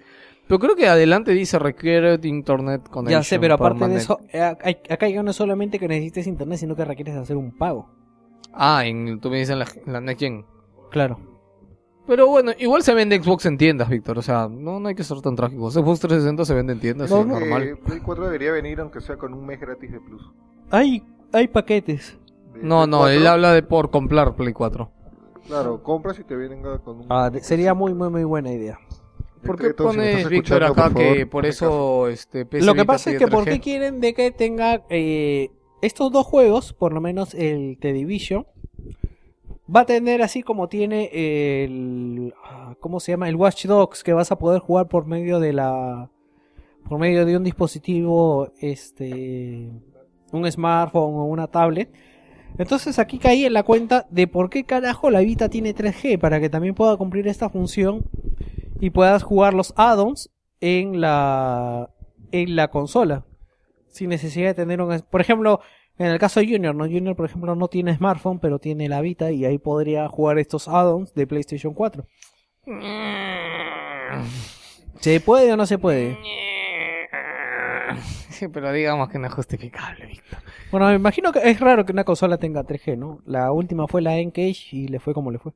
Pero 0.48 0.58
creo 0.58 0.74
que 0.74 0.88
adelante 0.88 1.32
dice 1.32 1.58
requiere 1.58 2.18
internet 2.22 2.88
connection. 2.88 3.20
Ya 3.20 3.22
sé, 3.22 3.38
pero 3.38 3.52
aparte 3.56 3.86
de 3.86 3.96
eso, 3.96 4.18
eh, 4.32 4.40
hay- 4.62 4.78
acá 4.88 5.10
ya 5.10 5.22
no 5.22 5.32
es 5.32 5.36
solamente 5.36 5.78
que 5.78 5.88
necesites 5.88 6.26
internet, 6.26 6.56
sino 6.56 6.74
que 6.74 6.86
requieres 6.86 7.14
hacer 7.16 7.36
un 7.36 7.52
pago. 7.54 7.90
Ah, 8.54 8.86
en, 8.86 9.20
tú 9.20 9.28
me 9.28 9.40
dices 9.40 9.50
en 9.52 9.58
la, 9.58 9.66
en 9.86 9.92
la 9.92 10.00
Next 10.00 10.20
Gen. 10.20 10.46
Claro. 10.90 11.20
Pero 12.06 12.28
bueno, 12.28 12.52
igual 12.58 12.82
se 12.82 12.94
vende 12.94 13.22
Xbox 13.22 13.44
en 13.44 13.58
tiendas, 13.58 13.90
Víctor. 13.90 14.16
O 14.16 14.22
sea, 14.22 14.48
no, 14.50 14.80
no 14.80 14.88
hay 14.88 14.94
que 14.94 15.04
ser 15.04 15.20
tan 15.20 15.36
trágico. 15.36 15.70
Xbox 15.70 16.00
360 16.00 16.46
se 16.46 16.54
vende 16.54 16.72
en 16.72 16.80
tiendas, 16.80 17.10
Creo 17.10 17.20
es 17.20 17.26
que 17.26 17.32
normal. 17.32 17.78
Play 17.84 18.00
4 18.00 18.24
debería 18.24 18.52
venir 18.52 18.80
aunque 18.80 19.02
sea 19.02 19.18
con 19.18 19.34
un 19.34 19.44
mes 19.44 19.60
gratis 19.60 19.92
de 19.92 20.00
plus. 20.00 20.32
Hay, 20.70 21.02
hay 21.32 21.48
paquetes. 21.48 22.18
De 22.54 22.62
No, 22.62 22.78
Play 22.84 22.90
no, 22.90 22.98
4, 22.98 23.08
él 23.10 23.26
habla 23.26 23.52
de 23.52 23.62
por 23.62 23.90
comprar 23.90 24.34
Play 24.34 24.52
4. 24.52 24.90
Claro, 25.46 25.82
compras 25.82 26.18
y 26.18 26.24
te 26.24 26.36
vienen 26.36 26.62
con 26.84 27.00
un... 27.00 27.06
Ah, 27.08 27.30
de- 27.30 27.42
sería 27.42 27.74
muy, 27.74 27.92
muy, 27.94 28.08
muy 28.08 28.24
buena 28.24 28.52
idea. 28.52 28.78
¿Por 29.44 29.56
qué 29.58 29.68
si 29.68 29.72
pones, 29.72 30.16
estás 30.18 30.30
Víctor, 30.30 30.62
acá 30.64 30.84
por 30.90 30.94
que 30.94 31.08
favor, 31.14 31.30
por 31.30 31.46
eso 31.46 32.08
este, 32.08 32.44
Lo 32.44 32.74
que 32.74 32.82
Vita 32.82 32.84
pasa 32.84 33.10
es 33.10 33.18
que 33.18 33.26
¿por 33.26 33.44
3G? 33.44 33.48
qué 33.52 33.60
quieren 33.60 34.00
de 34.00 34.12
que 34.14 34.30
tenga 34.30 34.82
eh, 34.90 35.50
estos 35.80 36.12
dos 36.12 36.26
juegos, 36.26 36.74
por 36.74 36.92
lo 36.92 37.00
menos 37.00 37.34
el 37.34 37.78
The 37.80 37.92
Division, 37.94 38.46
va 39.74 39.80
a 39.80 39.86
tener 39.86 40.20
así 40.20 40.42
como 40.42 40.68
tiene 40.68 41.08
el 41.64 42.34
ah, 42.44 42.74
¿cómo 42.80 43.00
se 43.00 43.12
llama? 43.12 43.28
el 43.30 43.36
Watch 43.36 43.64
Dogs 43.66 44.04
que 44.04 44.12
vas 44.12 44.30
a 44.30 44.38
poder 44.38 44.60
jugar 44.60 44.88
por 44.88 45.06
medio 45.06 45.40
de 45.40 45.54
la 45.54 46.10
por 46.86 46.98
medio 46.98 47.24
de 47.24 47.36
un 47.36 47.44
dispositivo 47.44 48.52
este 48.60 49.70
un 50.32 50.50
smartphone 50.50 51.14
o 51.14 51.24
una 51.24 51.46
tablet. 51.46 51.90
Entonces 52.58 52.98
aquí 52.98 53.18
caí 53.18 53.44
en 53.44 53.52
la 53.52 53.62
cuenta 53.62 54.06
de 54.10 54.26
por 54.26 54.50
qué 54.50 54.64
carajo 54.64 55.10
la 55.10 55.20
Vita 55.20 55.48
tiene 55.48 55.74
3G 55.74 56.18
para 56.18 56.40
que 56.40 56.50
también 56.50 56.74
pueda 56.74 56.96
cumplir 56.96 57.28
esta 57.28 57.48
función 57.48 58.04
y 58.80 58.90
puedas 58.90 59.22
jugar 59.22 59.54
los 59.54 59.72
add-ons 59.76 60.30
en 60.60 61.00
la 61.00 61.90
en 62.32 62.56
la 62.56 62.68
consola 62.68 63.24
sin 63.88 64.10
necesidad 64.10 64.48
de 64.48 64.54
tener 64.54 64.80
un 64.80 65.00
por 65.10 65.20
ejemplo 65.20 65.60
en 65.98 66.06
el 66.06 66.18
caso 66.18 66.40
de 66.40 66.46
Junior 66.46 66.74
no 66.74 66.84
Junior 66.84 67.16
por 67.16 67.26
ejemplo 67.26 67.54
no 67.54 67.68
tiene 67.68 67.96
smartphone 67.96 68.38
pero 68.40 68.58
tiene 68.58 68.88
la 68.88 69.00
Vita 69.00 69.30
y 69.30 69.44
ahí 69.44 69.58
podría 69.58 70.08
jugar 70.08 70.38
estos 70.38 70.68
add-ons 70.68 71.14
de 71.14 71.26
PlayStation 71.26 71.74
4 71.74 72.04
¿se 75.00 75.20
puede 75.20 75.52
o 75.52 75.56
no 75.56 75.66
se 75.66 75.78
puede? 75.78 76.18
Sí, 78.30 78.48
pero 78.48 78.72
digamos 78.72 79.08
que 79.08 79.18
no 79.18 79.26
es 79.26 79.34
justificable, 79.34 80.06
Víctor. 80.06 80.38
bueno 80.70 80.86
me 80.86 80.94
imagino 80.94 81.32
que 81.32 81.40
es 81.50 81.60
raro 81.60 81.84
que 81.84 81.92
una 81.92 82.04
consola 82.04 82.38
tenga 82.38 82.62
3G 82.62 82.96
¿no? 82.96 83.20
la 83.26 83.52
última 83.52 83.86
fue 83.88 84.02
la 84.02 84.16
N-Cage 84.16 84.68
y 84.72 84.88
le 84.88 85.00
fue 85.00 85.12
como 85.14 85.30
le 85.30 85.38
fue 85.38 85.52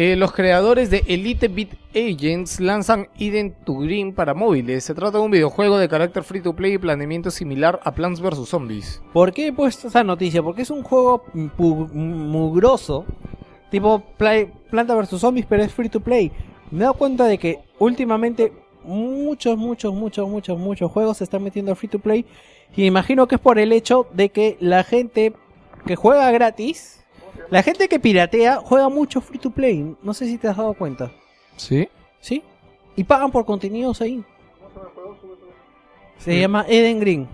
Eh, 0.00 0.14
los 0.14 0.30
creadores 0.30 0.90
de 0.90 1.02
Elite 1.08 1.48
Beat 1.48 1.70
Agents 1.92 2.60
lanzan 2.60 3.08
Eden 3.18 3.52
to 3.64 3.78
Green 3.78 4.14
para 4.14 4.32
móviles. 4.32 4.84
Se 4.84 4.94
trata 4.94 5.18
de 5.18 5.24
un 5.24 5.32
videojuego 5.32 5.76
de 5.76 5.88
carácter 5.88 6.22
free 6.22 6.40
to 6.40 6.54
play 6.54 6.74
y 6.74 6.78
planeamiento 6.78 7.32
similar 7.32 7.80
a 7.82 7.92
Plants 7.92 8.20
vs. 8.20 8.48
Zombies. 8.48 9.02
¿Por 9.12 9.32
qué 9.32 9.48
he 9.48 9.52
puesto 9.52 9.88
esa 9.88 10.04
noticia? 10.04 10.40
Porque 10.40 10.62
es 10.62 10.70
un 10.70 10.84
juego 10.84 11.24
mugroso, 11.34 13.06
tipo 13.72 14.04
Planta 14.70 14.94
vs 14.94 15.18
Zombies, 15.18 15.46
pero 15.46 15.64
es 15.64 15.74
free 15.74 15.88
to 15.88 15.98
play. 15.98 16.30
Me 16.70 16.78
he 16.78 16.82
dado 16.82 16.94
cuenta 16.94 17.24
de 17.24 17.36
que 17.36 17.58
últimamente 17.80 18.52
muchos, 18.84 19.58
muchos, 19.58 19.92
muchos, 19.92 20.28
muchos, 20.28 20.56
muchos 20.60 20.92
juegos 20.92 21.16
se 21.16 21.24
están 21.24 21.42
metiendo 21.42 21.74
free 21.74 21.88
to 21.88 21.98
play. 21.98 22.24
Y 22.76 22.84
imagino 22.84 23.26
que 23.26 23.34
es 23.34 23.40
por 23.40 23.58
el 23.58 23.72
hecho 23.72 24.06
de 24.12 24.28
que 24.28 24.56
la 24.60 24.84
gente 24.84 25.32
que 25.86 25.96
juega 25.96 26.30
gratis, 26.30 26.97
la 27.50 27.62
gente 27.62 27.88
que 27.88 27.98
piratea, 28.00 28.56
juega 28.56 28.88
mucho 28.88 29.20
free 29.20 29.38
to 29.38 29.50
play. 29.50 29.94
No 30.02 30.12
sé 30.14 30.26
si 30.26 30.38
te 30.38 30.48
has 30.48 30.56
dado 30.56 30.74
cuenta. 30.74 31.10
¿Sí? 31.56 31.88
¿Sí? 32.20 32.42
Y 32.96 33.04
pagan 33.04 33.30
por 33.30 33.44
contenidos 33.44 34.00
ahí. 34.00 34.24
Se 36.18 36.38
llama 36.40 36.64
Eden 36.68 37.00
Green. 37.00 37.28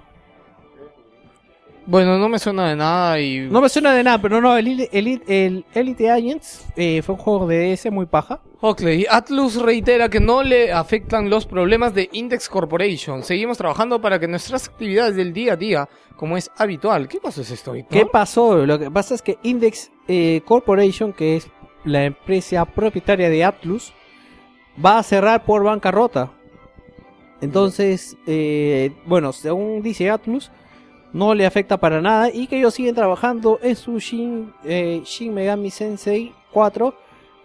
Bueno, 1.86 2.16
no 2.19 2.31
me 2.31 2.39
suena 2.39 2.70
de 2.70 2.77
nada 2.77 3.20
y... 3.20 3.41
No 3.41 3.61
me 3.61 3.69
suena 3.69 3.93
de 3.93 4.03
nada, 4.03 4.19
pero 4.20 4.41
no, 4.41 4.57
el, 4.57 4.66
Elite- 4.66 4.89
el, 4.91 5.07
el 5.28 5.65
Elite 5.74 6.11
Agents 6.11 6.65
eh, 6.77 7.03
fue 7.05 7.15
un 7.15 7.20
juego 7.20 7.47
de 7.47 7.73
DS 7.77 7.91
muy 7.93 8.07
paja. 8.07 8.41
Oakley, 8.62 9.05
Atlus 9.11 9.57
reitera 9.61 10.09
que 10.09 10.19
no 10.19 10.43
le 10.43 10.73
afectan 10.73 11.28
los 11.28 11.45
problemas 11.45 11.93
de 11.93 12.09
Index 12.12 12.49
Corporation. 12.49 13.23
Seguimos 13.23 13.59
trabajando 13.59 14.01
para 14.01 14.19
que 14.19 14.27
nuestras 14.27 14.66
actividades 14.69 15.15
del 15.16 15.35
día 15.35 15.53
a 15.53 15.57
día, 15.57 15.89
como 16.16 16.39
es 16.39 16.51
habitual. 16.57 17.07
¿Qué 17.07 17.19
cosa 17.19 17.43
es 17.43 17.51
esto? 17.51 17.74
¿Qué 17.91 18.07
pasó? 18.07 18.65
Lo 18.65 18.78
que 18.78 18.91
pasa 18.91 19.15
es 19.15 19.20
que 19.20 19.36
Index 19.43 19.91
eh, 20.09 20.41
Corporation, 20.45 21.13
que 21.13 21.37
es 21.37 21.49
la 21.85 22.05
empresa 22.05 22.65
propietaria 22.65 23.29
de 23.31 23.45
Atlus, 23.45 23.93
va 24.85 24.99
a 24.99 25.03
cerrar 25.03 25.45
por 25.45 25.63
bancarrota. 25.65 26.31
Entonces, 27.41 28.17
eh, 28.27 28.93
bueno, 29.07 29.33
según 29.33 29.83
dice 29.83 30.11
Atlus, 30.11 30.51
no 31.13 31.35
le 31.35 31.47
afecta 31.47 31.77
para 31.77 32.01
nada 32.01 32.31
y 32.33 32.47
que 32.47 32.59
ellos 32.59 32.75
siguen 32.75 32.95
trabajando 32.95 33.59
en 33.63 33.77
su 33.77 33.99
Shin, 33.99 34.53
eh, 34.65 35.03
Shin 35.05 35.33
Megami 35.35 35.71
Sensei 35.71 36.33
4 36.53 36.95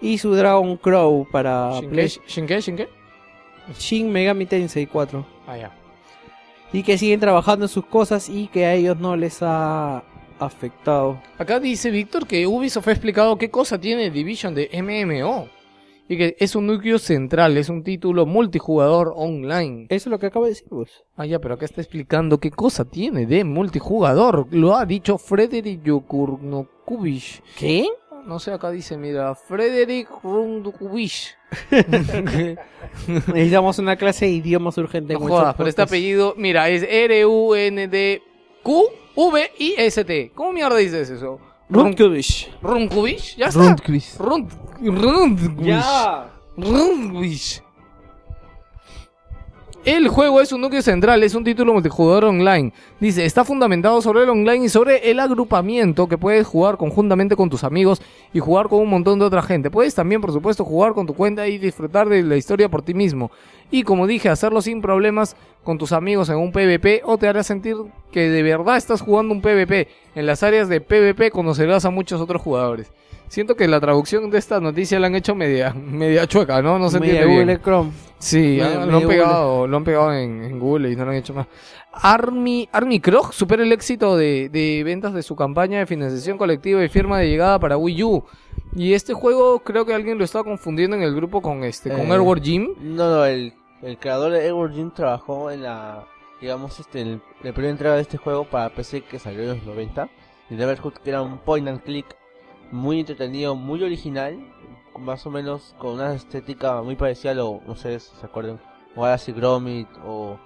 y 0.02 0.18
su 0.18 0.34
Dragon 0.34 0.77
Crow 0.77 1.27
para 1.31 1.73
¿Shinke? 1.73 1.90
Play- 1.90 2.07
¿Shinke? 2.27 2.61
¿Shinke? 2.61 2.90
Shin 3.77 4.11
Megami 4.11 4.45
Tensei 4.45 4.88
4. 4.88 5.26
Ah, 5.45 5.57
ya. 5.57 5.72
Y 6.72 6.84
que 6.84 6.98
siguen 6.98 7.19
trabajando 7.19 7.65
en 7.65 7.69
sus 7.69 7.86
cosas 7.86 8.30
y 8.30 8.48
que 8.48 8.65
a 8.65 8.73
ellos 8.73 8.98
no 8.99 9.15
les 9.15 9.40
ha 9.41 10.03
afectado. 10.39 11.21
Acá 11.37 11.59
dice 11.59 11.91
Víctor 11.91 12.27
que 12.27 12.47
Ubisoft 12.47 12.87
ha 12.87 12.91
explicado 12.91 13.37
qué 13.37 13.49
cosa 13.49 13.79
tiene 13.79 14.09
Division 14.09 14.55
de 14.55 14.69
MMO. 14.81 15.49
Y 16.11 16.17
que 16.17 16.35
es 16.39 16.55
un 16.55 16.65
núcleo 16.65 16.97
central, 16.97 17.55
es 17.55 17.69
un 17.69 17.83
título 17.83 18.25
multijugador 18.25 19.13
online. 19.15 19.85
Eso 19.89 20.09
es 20.09 20.11
lo 20.11 20.17
que 20.17 20.25
acabo 20.25 20.45
de 20.45 20.51
decir, 20.51 20.67
pues. 20.67 21.03
Ah, 21.15 21.27
ya, 21.27 21.37
pero 21.37 21.53
acá 21.53 21.65
está 21.65 21.81
explicando 21.81 22.39
qué 22.39 22.49
cosa 22.49 22.83
tiene 22.83 23.27
de 23.27 23.43
multijugador. 23.43 24.47
Lo 24.49 24.75
ha 24.75 24.87
dicho 24.87 25.19
Frederick 25.19 25.83
Yokurnokubish. 25.83 27.43
¿Qué? 27.55 27.87
No 28.25 28.39
sé, 28.39 28.51
acá 28.51 28.71
dice, 28.71 28.97
mira, 28.97 29.35
Frederick 29.35 30.09
Rundukubish. 30.23 31.35
Necesitamos 33.07 33.77
una 33.77 33.95
clase 33.95 34.25
de 34.25 34.31
idiomas 34.31 34.77
urgente. 34.79 35.13
No 35.13 35.19
jodas, 35.19 35.55
pero 35.55 35.69
este 35.69 35.83
apellido, 35.83 36.33
mira, 36.37 36.69
es 36.69 36.83
R-U-N-D-Q-V-I-S-T. 38.64 40.31
¿Cómo 40.36 40.52
mierda 40.53 40.77
dices 40.77 41.10
eso? 41.10 41.40
Runkubish. 41.69 42.49
Runkubish, 42.61 43.36
ya 43.38 43.48
está. 43.48 43.76
Rund, 44.18 44.49
Rundquish. 44.81 45.65
Ya. 45.65 46.31
Rundquish. 46.57 47.61
El 49.89 50.07
juego 50.07 50.39
es 50.39 50.51
un 50.51 50.61
núcleo 50.61 50.83
central, 50.83 51.23
es 51.23 51.33
un 51.33 51.43
título 51.43 51.73
multijugador 51.73 52.25
online. 52.25 52.71
Dice, 52.99 53.25
está 53.25 53.43
fundamentado 53.43 54.03
sobre 54.03 54.21
el 54.21 54.29
online 54.29 54.65
y 54.65 54.69
sobre 54.69 55.09
el 55.09 55.19
agrupamiento 55.19 56.07
que 56.07 56.15
puedes 56.15 56.45
jugar 56.45 56.77
conjuntamente 56.77 57.35
con 57.35 57.49
tus 57.49 57.63
amigos 57.63 57.99
y 58.31 58.37
jugar 58.39 58.67
con 58.67 58.81
un 58.81 58.89
montón 58.91 59.17
de 59.17 59.25
otra 59.25 59.41
gente. 59.41 59.71
Puedes 59.71 59.95
también, 59.95 60.21
por 60.21 60.31
supuesto, 60.31 60.63
jugar 60.63 60.93
con 60.93 61.07
tu 61.07 61.15
cuenta 61.15 61.47
y 61.47 61.57
disfrutar 61.57 62.07
de 62.07 62.21
la 62.21 62.37
historia 62.37 62.69
por 62.69 62.83
ti 62.83 62.93
mismo. 62.93 63.31
Y 63.71 63.81
como 63.81 64.05
dije, 64.05 64.29
hacerlo 64.29 64.61
sin 64.61 64.79
problemas 64.79 65.35
con 65.63 65.79
tus 65.79 65.91
amigos 65.91 66.29
en 66.29 66.35
un 66.35 66.51
PvP 66.51 67.01
o 67.03 67.17
te 67.17 67.27
hará 67.27 67.41
sentir 67.41 67.75
que 68.11 68.29
de 68.29 68.43
verdad 68.43 68.77
estás 68.77 69.01
jugando 69.01 69.33
un 69.33 69.41
PvP. 69.41 69.87
En 70.13 70.27
las 70.27 70.43
áreas 70.43 70.69
de 70.69 70.81
PvP 70.81 71.31
conocerás 71.31 71.85
a 71.85 71.89
muchos 71.89 72.21
otros 72.21 72.43
jugadores. 72.43 72.91
Siento 73.30 73.56
que 73.56 73.68
la 73.68 73.80
traducción 73.80 74.30
de 74.30 74.38
esta 74.39 74.60
noticia 74.60 74.99
la 74.99 75.07
han 75.07 75.15
hecho 75.15 75.34
media, 75.35 75.73
media 75.76 76.27
chueca, 76.27 76.61
¿no? 76.61 76.77
No 76.77 76.89
se 76.89 76.99
Media 76.99 77.22
entiende 77.22 77.35
bien. 77.35 77.47
Google 77.47 77.61
Chrome. 77.64 77.91
Sí, 78.18 78.38
Medio- 78.61 78.81
ah, 78.81 78.85
lo, 78.85 78.97
han 78.97 79.07
pegado, 79.07 79.68
lo 79.68 79.77
han 79.77 79.84
pegado 79.85 80.14
en, 80.14 80.43
en 80.43 80.60
Google 80.60 80.91
y 80.91 80.95
no 80.97 81.06
lo 81.06 81.11
han 81.11 81.18
hecho 81.18 81.34
más. 81.34 81.47
Army, 81.91 82.68
Army 82.72 82.99
Krog 82.99 83.34
supera 83.34 83.64
el 83.64 83.72
éxito 83.72 84.15
de, 84.18 84.49
de 84.49 84.84
ventas 84.84 85.14
de 85.14 85.23
su 85.23 85.35
campaña 85.35 85.80
de 85.80 85.85
financiación 85.85 86.38
colectiva 86.38 86.84
y 86.84 86.89
firma 86.89 87.18
de 87.19 87.30
llegada 87.30 87.60
para 87.60 87.77
Wii 87.77 88.03
U. 88.03 88.23
Y 88.76 88.93
este 88.93 89.14
juego 89.14 89.60
creo 89.60 89.85
que 89.85 89.93
alguien 89.93 90.18
lo 90.18 90.23
estaba 90.23 90.43
confundiendo 90.43 90.95
en 90.95 91.01
el 91.03 91.15
grupo 91.15 91.41
con 91.41 91.64
este, 91.64 91.89
con 91.89 92.01
Eh. 92.01 92.11
Airward 92.11 92.41
Gym. 92.41 92.68
No, 92.81 93.10
no, 93.10 93.26
el, 93.26 93.53
el 93.81 93.97
creador 93.97 94.31
de 94.34 94.45
Edward 94.45 94.73
Jim 94.73 94.91
trabajó 94.91 95.49
en 95.49 95.64
la, 95.64 96.06
digamos, 96.41 96.80
este, 96.80 97.01
el, 97.01 97.22
la 97.41 97.51
primera 97.53 97.72
entrega 97.72 97.95
de 97.95 98.01
este 98.01 98.18
juego 98.18 98.43
para 98.45 98.69
PC 98.69 99.01
que 99.01 99.18
salió 99.18 99.41
en 99.43 99.49
los 99.49 99.64
90. 99.64 100.07
Y 100.51 100.56
Neverhood, 100.56 100.93
que 101.03 101.10
era 101.10 101.22
un 101.22 101.39
point 101.39 101.68
and 101.68 101.81
click 101.84 102.06
muy 102.71 102.99
entretenido, 102.99 103.55
muy 103.55 103.83
original, 103.83 104.37
más 104.97 105.25
o 105.25 105.29
menos 105.31 105.75
con 105.77 105.93
una 105.93 106.13
estética 106.13 106.81
muy 106.81 106.95
parecida 106.95 107.31
a 107.31 107.35
lo, 107.35 107.61
no 107.67 107.75
sé 107.75 107.99
si 107.99 108.15
se 108.15 108.25
acuerdan, 108.25 108.59
o 108.95 109.03
Galaxy 109.03 109.31
Gromit 109.31 109.87
o 110.05 110.37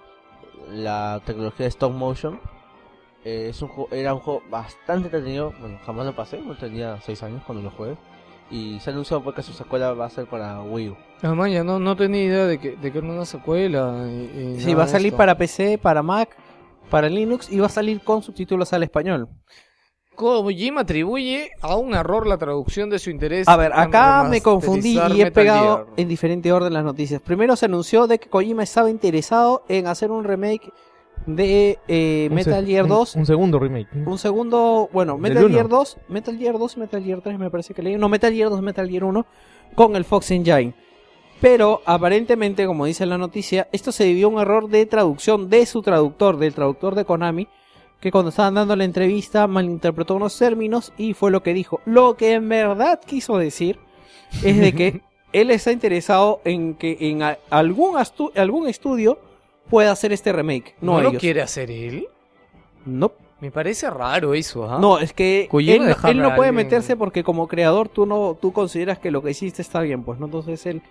la 0.70 1.22
tecnología 1.26 1.66
de 1.66 1.70
stop 1.70 1.92
motion. 1.94 2.40
Eh, 3.26 3.48
es 3.50 3.62
un 3.62 3.70
juego, 3.70 3.90
era 3.94 4.14
un 4.14 4.20
juego 4.20 4.42
bastante 4.50 5.08
entretenido, 5.08 5.54
bueno, 5.60 5.80
jamás 5.86 6.06
lo 6.06 6.16
pasé, 6.16 6.42
no 6.42 6.56
tenía 6.58 7.00
6 7.02 7.24
años 7.24 7.42
cuando 7.46 7.64
lo 7.64 7.72
jugué. 7.72 7.96
Y 8.52 8.80
se 8.82 8.90
anunció 8.92 9.24
pues, 9.24 9.36
que 9.36 9.42
su 9.42 9.54
secuela 9.54 9.94
va 9.94 10.06
a 10.06 10.10
ser 10.10 10.28
para 10.28 10.62
Wii 10.62 10.90
U. 10.90 10.98
Además, 11.24 11.50
ya 11.52 11.64
no, 11.64 11.80
no 11.80 11.96
tenía 11.96 12.24
idea 12.24 12.46
de 12.46 12.60
que, 12.60 12.76
de 12.76 12.92
que 12.92 12.98
era 12.98 13.08
una 13.08 13.26
secuela. 13.26 14.06
y- 14.08 14.56
y 14.58 14.60
Sí, 14.60 14.74
va 14.74 14.84
a 14.84 14.88
salir 14.88 15.08
esto. 15.08 15.18
para 15.18 15.38
PC, 15.38 15.78
para 15.78 16.04
Mac, 16.04 16.36
para 16.90 17.08
Linux 17.10 17.50
y 17.52 17.60
va 17.60 17.68
a 17.68 17.70
salir 17.70 18.02
con 18.04 18.22
subtítulos 18.22 18.72
al 18.74 18.84
español. 18.84 19.30
Kojima 20.16 20.82
atribuye 20.82 21.52
a 21.62 21.76
un 21.76 21.94
error 21.94 22.28
la 22.28 22.38
traducción 22.38 22.90
de 22.90 23.00
su 23.00 23.10
interés. 23.10 23.48
A 23.48 23.58
ver, 23.58 23.72
acá 23.74 24.26
me 24.30 24.42
confundí 24.42 24.94
y 24.94 24.98
he 25.00 25.10
Metal 25.26 25.32
pegado 25.32 25.76
Gear. 25.76 25.88
en 25.98 26.08
diferente 26.08 26.52
orden 26.52 26.74
las 26.74 26.84
noticias. 26.84 27.22
Primero 27.22 27.56
se 27.56 27.66
anunció 27.66 28.08
de 28.08 28.20
que 28.20 28.30
Kojima 28.30 28.64
estaba 28.64 28.90
interesado 28.90 29.64
en 29.68 29.88
hacer 29.88 30.12
un 30.12 30.24
remake 30.24 30.72
de 31.26 31.80
eh, 31.88 32.28
Un 32.30 32.36
Metal 32.36 32.66
Gear 32.66 32.84
un- 32.84 32.90
2. 32.90 33.16
Un, 33.16 33.26
segundo 33.26 33.60
remake. 33.60 33.88
Un 34.06 34.18
segundo, 34.18 34.90
bueno, 34.92 35.18
Metal. 35.18 35.50
Gear 35.50 35.68
2, 35.70 35.98
Metal 36.10 36.38
Gear 36.38 36.58
2 36.58 36.78
y 36.78 36.80
Metal 36.80 37.04
Gear 37.04 37.22
3 37.22 37.40
me 37.40 37.50
parece 37.50 37.74
que 37.74 37.82
leí. 37.82 37.98
No, 37.98 38.10
Metal 38.10 38.34
Gear 38.34 38.50
2, 38.50 38.62
Metal 38.62 38.90
Gear 38.90 39.04
1 39.06 39.26
con 39.76 39.96
el 39.96 40.04
Fox 40.06 40.32
Engine. 40.32 40.74
Pero 41.42 41.82
aparentemente, 41.86 42.66
como 42.66 42.86
dice 42.86 43.06
la 43.06 43.18
noticia, 43.18 43.68
esto 43.72 43.92
se 43.92 44.06
debió 44.06 44.28
a 44.28 44.30
un 44.30 44.40
error 44.40 44.70
de 44.70 44.86
traducción 44.86 45.50
de 45.50 45.66
su 45.66 45.82
traductor, 45.82 46.38
del 46.38 46.54
traductor 46.54 46.96
de 46.96 47.04
Konami, 47.06 47.48
que 48.04 48.12
cuando 48.12 48.30
estaban 48.30 48.54
dando 48.54 48.76
la 48.76 48.84
entrevista 48.84 49.48
malinterpretó 49.48 50.16
unos 50.16 50.38
términos 50.38 50.92
y 50.98 51.14
fue 51.14 51.32
lo 51.32 51.42
que 51.42 51.54
dijo. 51.54 51.80
Lo 51.86 52.16
que 52.18 52.34
en 52.34 52.50
verdad 52.50 53.00
quiso 53.06 53.38
decir 53.38 53.80
es 54.44 54.60
de 54.60 54.74
que 54.74 55.02
él 55.34 55.50
está 55.52 55.72
interesado 55.72 56.42
en 56.44 56.74
que 56.76 56.98
en 57.00 57.22
algún, 57.50 57.96
astu- 57.96 58.32
algún 58.38 58.68
estudio 58.68 59.18
pueda 59.70 59.92
hacer 59.92 60.12
este 60.12 60.34
remake. 60.34 60.76
No, 60.82 60.94
¿No 60.96 61.02
lo 61.02 61.10
ellos. 61.10 61.22
quiere 61.22 61.42
hacer 61.42 61.72
él? 61.72 62.08
No, 62.86 63.14
Me 63.40 63.52
parece 63.52 63.90
raro 63.90 64.34
eso, 64.34 64.70
¿ah? 64.70 64.78
no, 64.80 65.00
es 65.00 65.14
que 65.14 65.48
él, 65.52 65.82
no- 66.22 66.28
él 66.30 66.36
puede 66.36 66.52
meterse 66.52 66.98
porque 66.98 67.24
como 67.24 67.48
creador 67.48 67.88
tú 67.88 68.06
no 68.06 68.38
tú 68.40 68.52
consideras 68.52 69.00
que 69.00 69.12
lo 69.12 69.22
que 69.24 69.32
hiciste 69.32 69.62
está 69.62 69.80
bien, 69.80 70.04
pues 70.04 70.20
no 70.20 70.26
entonces 70.26 70.66
él 70.66 70.82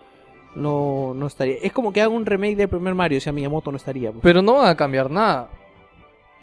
no, 0.54 1.12
no 1.14 1.26
estaría. 1.26 1.56
Es 1.62 1.72
como 1.72 1.92
que 1.92 2.00
haga 2.00 2.08
un 2.10 2.24
remake 2.26 2.56
del 2.56 2.68
primer 2.68 2.94
Mario, 2.94 3.18
o 3.18 3.20
sea, 3.20 3.32
Miyamoto 3.32 3.70
no 3.70 3.76
estaría. 3.76 4.10
pues. 4.10 4.22
Pero 4.22 4.40
no 4.42 4.54
va 4.56 4.70
a 4.70 4.76
cambiar 4.76 5.10
nada. 5.10 5.48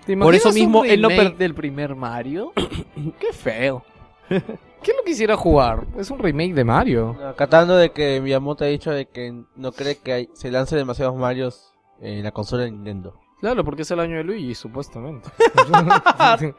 ¿Te 0.05 0.17
Por 0.17 0.33
eso 0.35 0.51
mismo 0.51 0.83
él 0.85 1.01
no 1.01 1.09
remake 1.09 1.29
per- 1.29 1.37
del 1.37 1.53
primer 1.53 1.95
Mario? 1.95 2.51
Qué 3.19 3.31
feo. 3.33 3.83
¿Qué 4.29 4.93
lo 4.97 5.03
quisiera 5.05 5.35
jugar? 5.35 5.85
Es 5.97 6.09
un 6.09 6.19
remake 6.19 6.53
de 6.53 6.63
Mario. 6.63 7.17
Acatando 7.27 7.75
de 7.75 7.91
que 7.91 8.21
Miyamoto 8.21 8.63
ha 8.63 8.67
dicho 8.67 8.91
de 8.91 9.05
que 9.07 9.33
no 9.55 9.71
cree 9.71 9.97
que 9.97 10.13
hay- 10.13 10.29
se 10.33 10.49
lance 10.51 10.75
demasiados 10.75 11.15
Marios 11.15 11.73
en 12.01 12.23
la 12.23 12.31
consola 12.31 12.63
de 12.63 12.71
Nintendo. 12.71 13.19
Claro, 13.41 13.63
porque 13.63 13.83
es 13.83 13.91
el 13.91 13.99
año 14.01 14.17
de 14.17 14.23
Luigi, 14.23 14.53
supuestamente. 14.55 15.29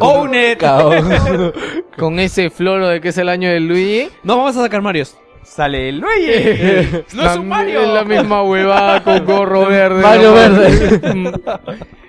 Own 0.00 0.34
it. 0.34 0.62
Con 1.98 2.18
ese 2.18 2.50
floro 2.50 2.88
de 2.88 3.00
que 3.00 3.08
es 3.08 3.18
el 3.18 3.28
año 3.28 3.48
de 3.50 3.60
Luigi. 3.60 4.08
No 4.22 4.36
vamos 4.38 4.56
a 4.56 4.62
sacar 4.62 4.82
Marios. 4.82 5.16
Sale 5.42 5.90
el 5.90 5.98
Luigi. 6.00 7.04
no 7.14 7.22
es 7.30 7.36
un 7.36 7.48
Mario. 7.48 7.80
Es 7.82 7.88
la 7.88 8.04
misma 8.04 8.42
huevada 8.42 9.04
con 9.04 9.24
gorro 9.26 9.66
verde. 9.66 10.02
Mario 10.02 10.28
¿no? 10.30 10.34
verde. 10.34 11.40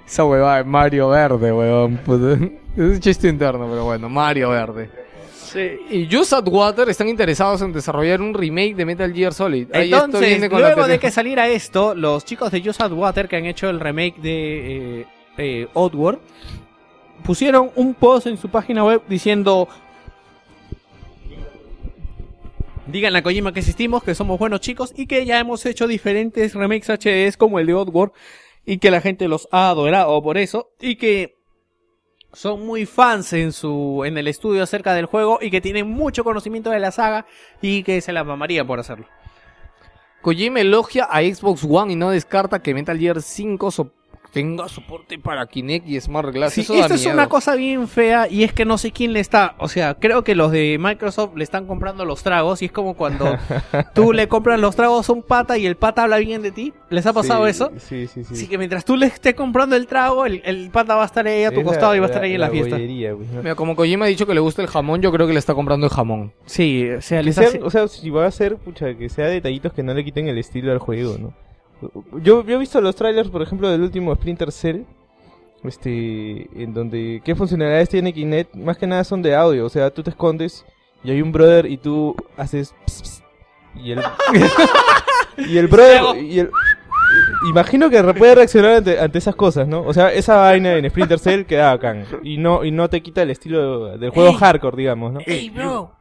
Esa 0.05 0.25
huevada 0.25 0.59
es 0.59 0.65
Mario 0.65 1.09
verde, 1.09 1.51
huevón. 1.51 1.97
puta. 1.97 2.39
Es 2.75 2.81
un 2.81 2.99
chiste 2.99 3.29
interno, 3.29 3.69
pero 3.69 3.85
bueno, 3.85 4.09
Mario 4.09 4.49
verde. 4.49 4.89
Y 5.89 6.13
Just 6.13 6.33
Add 6.33 6.49
Water 6.49 6.89
están 6.89 7.07
interesados 7.07 7.61
en 7.61 7.71
desarrollar 7.71 8.21
un 8.21 8.33
remake 8.33 8.75
de 8.75 8.85
Metal 8.85 9.13
Gear 9.13 9.33
Solid. 9.33 9.69
Ahí 9.73 9.93
esto 9.93 10.03
Entonces, 10.03 10.29
viene 10.29 10.49
con 10.49 10.61
la 10.61 10.73
luego 10.73 10.85
de 10.85 10.99
que 10.99 11.09
saliera 11.09 11.47
esto, 11.47 11.95
los 11.95 12.25
chicos 12.25 12.51
de 12.51 12.61
Just 12.61 12.81
Add 12.81 12.91
Water 12.91 13.29
que 13.29 13.37
han 13.37 13.45
hecho 13.45 13.69
el 13.69 13.79
remake 13.79 14.17
de 14.17 14.99
eh, 15.01 15.05
eh, 15.37 15.67
Oddworld 15.73 16.19
pusieron 17.23 17.71
un 17.75 17.93
post 17.93 18.27
en 18.27 18.37
su 18.37 18.49
página 18.49 18.83
web 18.83 19.01
diciendo 19.07 19.67
Díganle 22.87 23.19
a 23.19 23.23
Kojima 23.23 23.51
que 23.51 23.61
existimos, 23.61 24.03
que 24.03 24.13
somos 24.13 24.37
buenos 24.37 24.59
chicos 24.59 24.93
y 24.95 25.07
que 25.07 25.25
ya 25.25 25.39
hemos 25.39 25.65
hecho 25.65 25.87
diferentes 25.87 26.53
remakes 26.53 26.87
HDs 26.87 27.35
como 27.35 27.57
el 27.57 27.65
de 27.65 27.73
Oddworld 27.73 28.13
y 28.65 28.77
que 28.79 28.91
la 28.91 29.01
gente 29.01 29.27
los 29.27 29.47
ha 29.51 29.69
adorado 29.69 30.21
por 30.21 30.37
eso 30.37 30.71
y 30.79 30.95
que 30.95 31.35
son 32.33 32.65
muy 32.65 32.85
fans 32.85 33.31
en 33.33 33.53
su 33.53 34.03
en 34.05 34.17
el 34.17 34.27
estudio 34.27 34.61
acerca 34.63 34.93
del 34.93 35.05
juego 35.05 35.39
y 35.41 35.49
que 35.51 35.61
tienen 35.61 35.87
mucho 35.89 36.23
conocimiento 36.23 36.69
de 36.69 36.79
la 36.79 36.91
saga 36.91 37.25
y 37.61 37.83
que 37.83 38.01
se 38.01 38.11
la 38.11 38.23
mamaría 38.23 38.65
por 38.65 38.79
hacerlo. 38.79 39.05
Kojima 40.21 40.59
elogia 40.59 41.05
a 41.05 41.21
Xbox 41.21 41.63
One 41.69 41.93
y 41.93 41.95
no 41.95 42.09
descarta 42.09 42.61
que 42.61 42.73
Metal 42.73 42.97
Gear 42.97 43.21
5 43.21 43.71
so- 43.71 43.93
tenga 44.35 44.67
soporte 44.67 45.17
para 45.17 45.45
Kinect 45.47 45.87
y 45.87 45.99
Smart 46.01 46.29
Glass. 46.33 46.53
Sí, 46.53 46.61
Eso 46.61 46.73
da 46.73 46.81
esto 46.81 46.93
es 46.95 47.01
miedo. 47.01 47.13
una 47.13 47.29
cosa 47.29 47.55
bien 47.55 47.87
fea 47.87 48.27
y 48.29 48.43
es 48.43 48.51
que 48.51 48.65
no 48.65 48.77
sé 48.77 48.91
quién 48.91 49.13
le 49.13 49.21
está, 49.21 49.55
o 49.59 49.67
sea, 49.69 49.93
creo 49.95 50.23
que 50.25 50.35
los 50.35 50.51
de 50.51 50.77
Microsoft 50.79 51.35
le 51.37 51.43
están 51.45 51.65
comprando 51.67 52.03
los 52.03 52.21
tragos 52.21 52.61
y 52.61 52.65
es 52.65 52.71
como 52.73 52.95
cuando 52.95 53.25
tú 53.95 54.11
le 54.11 54.27
compras 54.27 54.59
los 54.59 54.75
tragos 54.75 55.09
a 55.09 55.13
un 55.13 55.23
pata 55.23 55.57
y 55.57 55.65
el 55.65 55.77
pata 55.77 56.03
habla 56.03 56.17
bien 56.17 56.41
de 56.41 56.51
ti. 56.51 56.73
¿Les 56.89 57.05
ha 57.05 57.13
pasado 57.13 57.45
Sí, 57.45 57.49
eso? 57.49 57.71
Sí, 57.77 58.07
sí, 58.07 58.23
sí. 58.25 58.33
Así 58.33 58.47
que 58.47 58.57
mientras 58.57 58.83
tú 58.83 58.97
le 58.97 59.05
estés 59.05 59.33
comprando 59.35 59.75
el 59.77 59.87
trago, 59.87 60.25
el, 60.25 60.41
el 60.45 60.69
pata 60.69 60.95
va 60.95 61.03
a 61.03 61.05
estar 61.05 61.25
ahí 61.25 61.45
a 61.45 61.51
tu 61.51 61.61
Es 61.61 61.65
costado 61.65 61.91
la- 61.93 61.97
y 61.97 61.99
va 62.01 62.05
a 62.05 62.09
estar 62.09 62.23
ahí 62.23 62.33
en 62.33 62.41
la, 62.41 62.49
fiesta. 62.49 62.77
Mira, 62.77 63.55
como 63.55 63.75
Kojima 63.75 64.05
ha 64.05 64.07
dicho 64.09 64.27
que 64.27 64.33
le 64.33 64.41
gusta 64.41 64.61
el 64.61 64.67
jamón, 64.67 65.01
yo 65.01 65.11
creo 65.11 65.27
que 65.27 65.33
le 65.33 65.39
está 65.39 65.53
comprando 65.53 65.87
el 65.87 65.93
jamón. 65.93 66.33
Sí, 66.45 66.89
o 66.89 67.01
sea, 67.01 67.21
les 67.21 67.37
hace- 67.37 67.61
o 67.63 67.69
sea, 67.69 67.87
si 67.87 68.09
va 68.09 68.25
a 68.25 68.31
ser, 68.31 68.57
pucha, 68.57 68.93
que 68.95 69.07
sea 69.09 69.27
detallitos 69.27 69.71
que 69.73 69.81
no 69.81 69.93
le 69.93 70.03
quiten 70.03 70.27
el 70.27 70.37
estilo 70.37 70.71
al 70.73 70.79
juego, 70.79 71.17
¿no? 71.17 71.33
Yo, 72.21 72.43
yo 72.43 72.55
he 72.55 72.57
visto 72.57 72.79
los 72.81 72.95
trailers, 72.95 73.29
por 73.29 73.41
ejemplo, 73.41 73.69
del 73.69 73.81
último 73.81 74.13
Splinter 74.15 74.51
Cell, 74.51 74.83
este, 75.63 76.47
en 76.61 76.73
donde, 76.73 77.21
¿qué 77.23 77.35
funcionalidades 77.35 77.89
tiene 77.89 78.13
Kinect? 78.13 78.55
Más 78.55 78.77
que 78.77 78.87
nada 78.87 79.03
son 79.03 79.21
de 79.21 79.35
audio, 79.35 79.65
o 79.65 79.69
sea, 79.69 79.89
tú 79.91 80.03
te 80.03 80.11
escondes 80.11 80.65
y 81.03 81.11
hay 81.11 81.21
un 81.21 81.31
brother 81.31 81.65
y 81.65 81.77
tú 81.77 82.15
haces 82.37 82.73
ps, 82.85 83.01
ps, 83.01 83.23
y 83.75 83.91
el, 83.91 84.01
y 85.37 85.57
el 85.57 85.67
brother, 85.67 86.23
y 86.23 86.39
el, 86.39 86.51
imagino 87.49 87.89
que 87.89 88.01
puede 88.13 88.35
reaccionar 88.35 88.75
ante, 88.75 88.99
ante 88.99 89.17
esas 89.17 89.35
cosas, 89.35 89.67
¿no? 89.67 89.81
O 89.81 89.93
sea, 89.93 90.11
esa 90.11 90.37
vaina 90.37 90.73
en 90.75 90.89
Splinter 90.89 91.19
Cell 91.19 91.43
queda 91.43 91.71
bacán, 91.71 92.05
y 92.23 92.37
no, 92.37 92.63
y 92.63 92.71
no 92.71 92.89
te 92.89 93.01
quita 93.01 93.21
el 93.21 93.31
estilo 93.31 93.97
del 93.97 94.11
juego 94.11 94.33
hardcore, 94.33 94.77
digamos, 94.77 95.13
¿no? 95.13 95.19
¡Ey, 95.25 95.49
bro! 95.49 95.91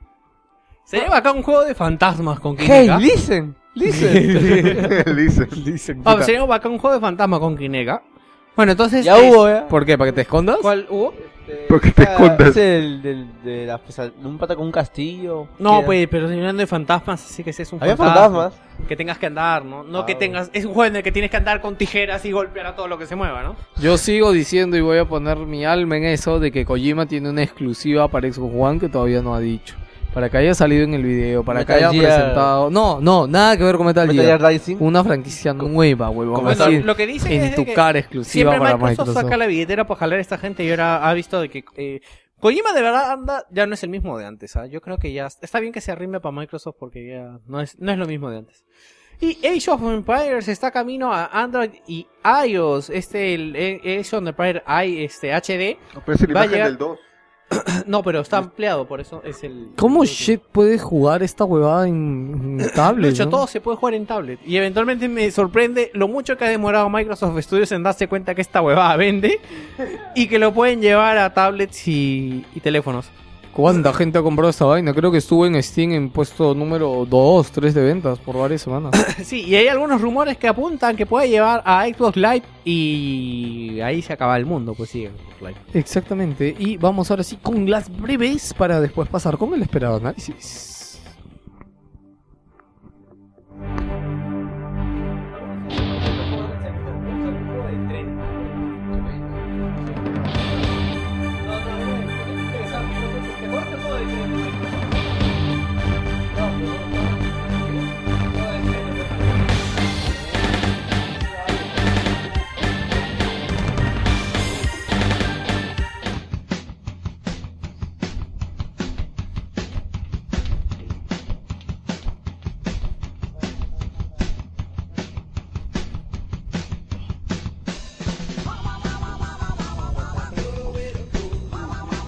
Sería 0.84 1.08
bacán 1.08 1.36
un 1.36 1.42
juego 1.42 1.64
de 1.64 1.74
fantasmas 1.74 2.38
con 2.40 2.56
Hey, 2.58 2.66
Kinect. 2.66 2.90
¿ah? 2.90 2.98
listen, 2.98 3.56
listen. 3.74 5.48
Dice. 5.64 5.96
Ah, 6.04 6.22
sería 6.22 6.44
bacán 6.44 6.72
un 6.72 6.78
juego 6.78 6.94
de 6.94 7.00
fantasmas 7.00 7.40
con 7.40 7.56
Kinect. 7.56 7.90
¿ah? 7.90 8.02
Bueno, 8.56 8.72
entonces... 8.72 9.04
ya 9.04 9.18
eh, 9.18 9.30
hubo, 9.30 9.48
ya. 9.48 9.66
¿Por 9.68 9.84
qué? 9.84 9.98
¿Para 9.98 10.10
que 10.10 10.14
te 10.14 10.20
escondas? 10.22 10.58
¿Cuál 10.62 10.86
hubo? 10.88 11.12
Porque 11.68 11.90
te 11.90 12.02
Ah, 12.04 12.12
escondas. 12.12 12.48
Es 12.50 12.56
el 12.56 13.02
del, 13.02 13.42
de 13.42 13.66
la 13.66 13.78
un 14.24 14.38
pata 14.38 14.54
con 14.56 14.64
un 14.66 14.72
castillo. 14.72 15.48
No, 15.58 15.80
Que- 15.80 15.86
pues, 15.86 16.08
pero 16.08 16.24
estoy 16.26 16.38
hablando 16.38 16.60
de 16.60 16.66
fantasmas, 16.66 17.22
así 17.24 17.42
que 17.44 17.50
ese 17.50 17.64
es 17.64 17.72
un 17.72 17.82
Había 17.82 17.96
fantasma. 17.96 18.42
fantasmas. 18.50 18.86
Que 18.88 18.96
tengas 18.96 19.18
que 19.18 19.26
andar, 19.26 19.64
¿no? 19.64 19.82
No 19.82 20.00
Ah, 20.00 20.06
que 20.06 20.14
bueno. 20.14 20.18
tengas... 20.20 20.50
Es 20.54 20.64
un 20.64 20.72
juego 20.72 20.86
en 20.86 20.96
el 20.96 21.02
que 21.02 21.12
tienes 21.12 21.30
que 21.30 21.36
andar 21.36 21.60
con 21.60 21.76
tijeras 21.76 22.24
y 22.24 22.32
golpear 22.32 22.66
a 22.66 22.76
todo 22.76 22.88
lo 22.88 22.96
que 22.96 23.06
se 23.06 23.14
mueva, 23.16 23.42
¿no? 23.42 23.56
Yo 23.80 23.98
sigo 23.98 24.32
diciendo 24.32 24.76
y 24.76 24.80
voy 24.80 24.98
a 24.98 25.04
poner 25.04 25.36
mi 25.38 25.64
alma 25.64 25.96
en 25.98 26.04
eso 26.04 26.38
de 26.40 26.50
que 26.50 26.64
Kojima 26.64 27.06
tiene 27.06 27.28
una 27.28 27.42
exclusiva 27.42 28.08
para 28.08 28.32
Xbox 28.32 28.54
One 28.56 28.80
que 28.80 28.88
todavía 28.88 29.20
no 29.20 29.34
ha 29.34 29.40
dicho. 29.40 29.74
Para 30.14 30.30
que 30.30 30.36
haya 30.38 30.54
salido 30.54 30.84
en 30.84 30.94
el 30.94 31.02
video, 31.02 31.44
para 31.44 31.64
que 31.64 31.72
haya 31.72 31.90
Gear. 31.90 32.04
presentado... 32.04 32.70
No, 32.70 33.00
no, 33.00 33.26
nada 33.26 33.56
que 33.56 33.64
ver 33.64 33.76
con 33.76 33.86
Metal, 33.86 34.06
Metal 34.06 34.24
Gear. 34.24 34.38
Gear 34.38 34.52
Rising. 34.52 34.76
Una 34.78 35.02
franquicia 35.02 35.52
nueva, 35.52 36.08
huevón. 36.08 36.46
Así, 36.48 36.80
lo 36.82 36.94
que 36.94 37.06
dicen 37.06 37.32
es 37.32 37.42
en 37.42 37.50
de 37.50 37.56
tu 37.56 37.64
que 37.64 37.74
cara 37.74 37.98
exclusiva 37.98 38.52
Siempre 38.52 38.58
para 38.60 38.76
Microsoft, 38.76 38.98
Microsoft. 39.08 39.22
saca 39.24 39.36
la 39.36 39.46
billetera 39.46 39.86
para 39.88 39.98
jalar 39.98 40.18
a 40.18 40.22
esta 40.22 40.38
gente 40.38 40.64
y 40.64 40.70
ahora 40.70 41.08
ha 41.08 41.12
visto 41.14 41.40
de 41.40 41.48
que... 41.50 41.64
eh, 41.76 42.00
Kojima 42.38 42.72
de 42.74 42.82
verdad 42.82 43.10
anda... 43.10 43.44
Ya 43.50 43.66
no 43.66 43.74
es 43.74 43.82
el 43.82 43.90
mismo 43.90 44.16
de 44.16 44.26
antes, 44.26 44.54
¿ah? 44.54 44.66
Yo 44.66 44.80
creo 44.80 44.98
que 44.98 45.12
ya... 45.12 45.26
Está 45.26 45.58
bien 45.58 45.72
que 45.72 45.80
se 45.80 45.90
arrime 45.90 46.20
para 46.20 46.34
Microsoft 46.36 46.76
porque 46.78 47.08
ya 47.08 47.40
no 47.46 47.60
es, 47.60 47.76
no 47.80 47.90
es 47.90 47.98
lo 47.98 48.06
mismo 48.06 48.30
de 48.30 48.38
antes. 48.38 48.64
Y 49.20 49.38
Age 49.46 49.70
of 49.70 49.82
Empires 49.82 50.48
está 50.48 50.70
camino 50.70 51.12
a 51.12 51.26
Android 51.26 51.70
y 51.88 52.06
iOS. 52.46 52.90
Este, 52.90 53.34
el 53.34 53.54
eh, 53.56 53.98
Age 54.00 54.16
of 54.16 54.26
Empires 54.26 54.62
I, 54.68 55.04
este, 55.04 55.32
HD. 55.32 55.78
Pero 56.04 56.14
es 56.14 56.28
la 56.28 56.34
Va 56.34 56.40
a 56.42 56.44
imagen 56.44 56.50
llegar- 56.50 56.66
del 56.68 56.78
2. 56.78 56.98
No, 57.86 58.02
pero 58.02 58.20
está 58.20 58.38
ampliado, 58.38 58.86
por 58.86 59.00
eso 59.00 59.22
es 59.24 59.44
el... 59.44 59.68
¿Cómo 59.76 60.04
shit 60.04 60.40
puedes 60.52 60.82
jugar 60.82 61.22
esta 61.22 61.44
huevada 61.44 61.86
en, 61.86 62.58
en 62.60 62.70
tablet? 62.74 63.08
De 63.08 63.14
hecho, 63.14 63.24
no? 63.24 63.30
todo 63.30 63.46
se 63.46 63.60
puede 63.60 63.76
jugar 63.76 63.94
en 63.94 64.06
tablet. 64.06 64.40
Y 64.46 64.56
eventualmente 64.56 65.08
me 65.08 65.30
sorprende 65.30 65.90
lo 65.94 66.08
mucho 66.08 66.36
que 66.36 66.44
ha 66.44 66.48
demorado 66.48 66.88
Microsoft 66.90 67.38
Studios 67.40 67.72
en 67.72 67.82
darse 67.82 68.08
cuenta 68.08 68.34
que 68.34 68.40
esta 68.42 68.62
huevada 68.62 68.96
vende 68.96 69.40
y 70.14 70.28
que 70.28 70.38
lo 70.38 70.52
pueden 70.52 70.80
llevar 70.80 71.18
a 71.18 71.32
tablets 71.34 71.86
y, 71.88 72.44
y 72.54 72.60
teléfonos. 72.60 73.10
¿Cuánta 73.54 73.92
gente 73.92 74.18
ha 74.18 74.22
comprado 74.22 74.50
esta 74.50 74.64
vaina? 74.64 74.92
Creo 74.92 75.12
que 75.12 75.18
estuvo 75.18 75.46
en 75.46 75.62
Steam 75.62 75.92
en 75.92 76.10
puesto 76.10 76.56
número 76.56 77.06
2, 77.08 77.52
3 77.52 77.72
de 77.72 77.82
ventas 77.82 78.18
por 78.18 78.36
varias 78.36 78.62
semanas. 78.62 78.92
Sí, 79.24 79.42
y 79.42 79.54
hay 79.54 79.68
algunos 79.68 80.00
rumores 80.00 80.36
que 80.36 80.48
apuntan 80.48 80.96
que 80.96 81.06
puede 81.06 81.28
llevar 81.28 81.62
a 81.64 81.86
Xbox 81.86 82.16
Live 82.16 82.42
y 82.64 83.80
ahí 83.80 84.02
se 84.02 84.12
acaba 84.12 84.36
el 84.36 84.44
mundo, 84.44 84.74
pues 84.74 84.90
sí, 84.90 85.06
Xbox 85.06 85.40
Live. 85.40 85.54
Exactamente. 85.72 86.54
Y 86.58 86.76
vamos 86.78 87.10
ahora 87.10 87.22
sí 87.22 87.36
con 87.36 87.70
las 87.70 87.96
breves 87.96 88.52
para 88.54 88.80
después 88.80 89.08
pasar 89.08 89.38
con 89.38 89.54
el 89.54 89.62
esperado 89.62 89.96
análisis. 89.96 90.73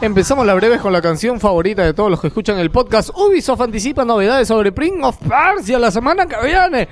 Empezamos 0.07 0.47
la 0.47 0.55
breves 0.55 0.81
con 0.81 0.93
la 0.93 1.03
canción 1.03 1.41
favorita 1.41 1.83
de 1.85 1.93
todos 1.93 2.09
los 2.11 2.21
que 2.21 2.29
escuchan 2.29 2.59
el 2.61 2.71
podcast. 2.71 3.11
Ubisoft 3.17 3.61
anticipa 3.61 4.05
novedades 4.05 4.47
sobre 4.47 4.71
Prince 4.71 5.01
of 5.03 5.17
Persia 5.19 5.81
la 5.81 5.91
semana 5.91 6.27
que 6.27 6.37
viene. 6.47 6.87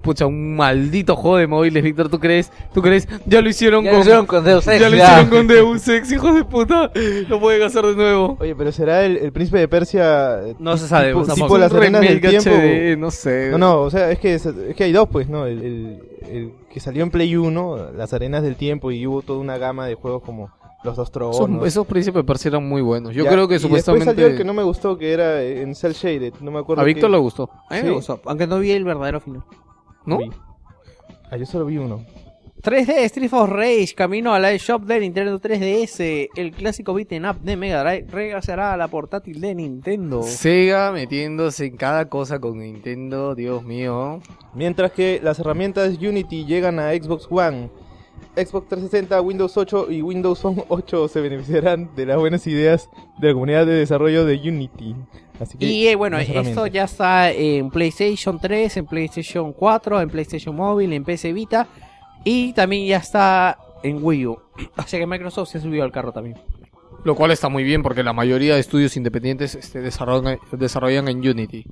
Pucha, 0.00 0.26
un 0.26 0.54
maldito 0.54 1.16
juego 1.16 1.38
de 1.38 1.48
móviles, 1.48 1.82
Víctor. 1.82 2.08
¿Tú 2.08 2.20
crees? 2.20 2.52
¿Tú 2.72 2.80
crees? 2.80 3.08
Ya 3.26 3.40
lo 3.40 3.48
hicieron 3.48 3.82
Ya 3.84 3.90
con... 3.90 3.98
lo 3.98 4.02
hicieron 4.04 4.26
con 4.26 4.44
Deus 4.44 4.66
Ex, 4.68 4.80
ya 4.80 4.88
lo 4.88 4.96
ya. 4.96 5.04
hicieron 5.04 5.30
con 5.30 5.46
Deus 5.48 5.88
Ex, 5.88 6.12
hijos 6.12 6.34
de 6.36 6.44
puta. 6.44 6.92
Lo 7.28 7.40
pueden 7.40 7.62
hacer 7.62 7.84
de 7.86 7.96
nuevo. 7.96 8.36
Oye, 8.38 8.54
pero 8.54 8.70
será 8.70 9.04
el, 9.04 9.16
el 9.16 9.32
príncipe 9.32 9.58
de 9.58 9.66
Persia. 9.66 10.40
eh, 10.44 10.54
No 10.60 10.76
se 10.76 10.86
sabe, 10.86 11.08
tipo, 11.12 11.24
tipo 11.34 11.58
las 11.58 11.72
arenas 11.72 12.02
del 12.02 12.20
tiempo. 12.20 12.50
HD, 12.50 12.96
no 12.96 13.10
sé. 13.10 13.48
No, 13.50 13.58
no, 13.58 13.80
o 13.80 13.90
sea, 13.90 14.12
es 14.12 14.18
que, 14.20 14.34
es, 14.34 14.46
es 14.46 14.76
que 14.76 14.84
hay 14.84 14.92
dos, 14.92 15.08
pues, 15.10 15.28
¿no? 15.28 15.46
El, 15.46 15.58
el- 15.62 16.02
el 16.30 16.52
que 16.70 16.80
salió 16.80 17.02
en 17.02 17.10
Play 17.10 17.36
1, 17.36 17.90
las 17.96 18.12
arenas 18.14 18.42
del 18.42 18.56
tiempo, 18.56 18.90
y 18.90 19.06
hubo 19.06 19.22
toda 19.22 19.38
una 19.40 19.58
gama 19.58 19.86
de 19.86 19.94
juegos 19.94 20.22
como 20.22 20.50
los 20.84 20.96
dos 20.96 21.10
Esos, 21.10 21.66
esos 21.66 21.86
príncipes 21.86 22.46
eran 22.46 22.68
muy 22.68 22.82
buenos. 22.82 23.14
Yo 23.14 23.24
Ya, 23.24 23.30
creo 23.30 23.48
que 23.48 23.56
y 23.56 23.58
supuestamente... 23.58 24.04
Después 24.06 24.16
salió 24.16 24.32
el 24.32 24.36
que 24.38 24.44
no 24.44 24.52
me 24.54 24.62
gustó, 24.62 24.98
que 24.98 25.12
era 25.12 25.42
en 25.42 25.74
Cell 25.74 25.92
Shaded, 25.92 26.34
no 26.40 26.50
me 26.50 26.58
acuerdo. 26.60 26.82
A 26.82 26.84
Víctor 26.84 27.10
le 27.10 27.18
gustó. 27.18 27.50
A 27.70 27.74
mí 27.74 27.80
Sí. 27.80 27.86
me 27.86 27.92
gustó, 27.92 28.20
aunque 28.26 28.46
no 28.46 28.58
vi 28.58 28.70
el 28.72 28.84
verdadero 28.84 29.20
final. 29.20 29.42
¿No? 30.06 30.18
Vi. 30.18 30.30
Ah, 31.30 31.36
yo 31.36 31.46
solo 31.46 31.64
vi 31.66 31.78
uno. 31.78 32.04
3D 32.62 33.04
Street 33.04 33.32
of 33.34 33.50
Rage, 33.50 33.94
camino 33.94 34.32
a 34.32 34.38
la 34.40 34.56
shop 34.56 34.84
de 34.86 35.00
Nintendo 35.00 35.38
3DS, 35.38 36.30
el 36.34 36.50
clásico 36.52 36.94
beat'em 36.94 37.28
up 37.28 37.38
de 37.42 37.56
Mega 37.56 37.84
Drive 37.84 38.06
regresará 38.10 38.72
a 38.72 38.76
la 38.78 38.88
portátil 38.88 39.38
de 39.42 39.54
Nintendo. 39.54 40.22
Sega 40.22 40.90
metiéndose 40.90 41.66
en 41.66 41.76
cada 41.76 42.08
cosa 42.08 42.38
con 42.38 42.60
Nintendo, 42.60 43.34
Dios 43.34 43.64
mío. 43.64 44.20
Mientras 44.54 44.92
que 44.92 45.20
las 45.22 45.38
herramientas 45.40 45.98
Unity 45.98 46.46
llegan 46.46 46.78
a 46.78 46.92
Xbox 46.92 47.26
One, 47.30 47.68
Xbox 48.36 48.68
360, 48.68 49.20
Windows 49.20 49.56
8 49.56 49.90
y 49.90 50.02
Windows 50.02 50.40
8 50.44 51.08
se 51.08 51.20
beneficiarán 51.20 51.94
de 51.94 52.06
las 52.06 52.16
buenas 52.16 52.46
ideas 52.46 52.90
de 53.18 53.28
la 53.28 53.34
comunidad 53.34 53.66
de 53.66 53.74
desarrollo 53.74 54.24
de 54.24 54.36
Unity. 54.36 54.96
Así 55.40 55.58
que, 55.58 55.66
Y 55.66 55.88
eh, 55.88 55.94
bueno, 55.94 56.18
esto 56.18 56.66
ya 56.66 56.84
está 56.84 57.30
en 57.30 57.70
PlayStation 57.70 58.40
3, 58.40 58.76
en 58.76 58.86
PlayStation 58.86 59.52
4, 59.52 60.00
en 60.00 60.10
PlayStation 60.10 60.54
Móvil, 60.54 60.92
en 60.92 61.04
PC 61.04 61.32
Vita 61.32 61.66
y 62.24 62.52
también 62.52 62.86
ya 62.86 62.96
está 62.96 63.58
en 63.82 64.02
Wii 64.02 64.26
U. 64.26 64.38
Así 64.76 64.98
que 64.98 65.06
Microsoft 65.06 65.50
se 65.50 65.60
subió 65.60 65.84
al 65.84 65.92
carro 65.92 66.12
también. 66.12 66.36
Lo 67.04 67.14
cual 67.14 67.30
está 67.30 67.48
muy 67.48 67.64
bien 67.64 67.82
porque 67.82 68.02
la 68.02 68.12
mayoría 68.12 68.54
de 68.54 68.60
estudios 68.60 68.96
independientes 68.96 69.54
este, 69.54 69.80
desarrollan, 69.80 70.38
desarrollan 70.52 71.06
en 71.08 71.18
Unity. 71.18 71.66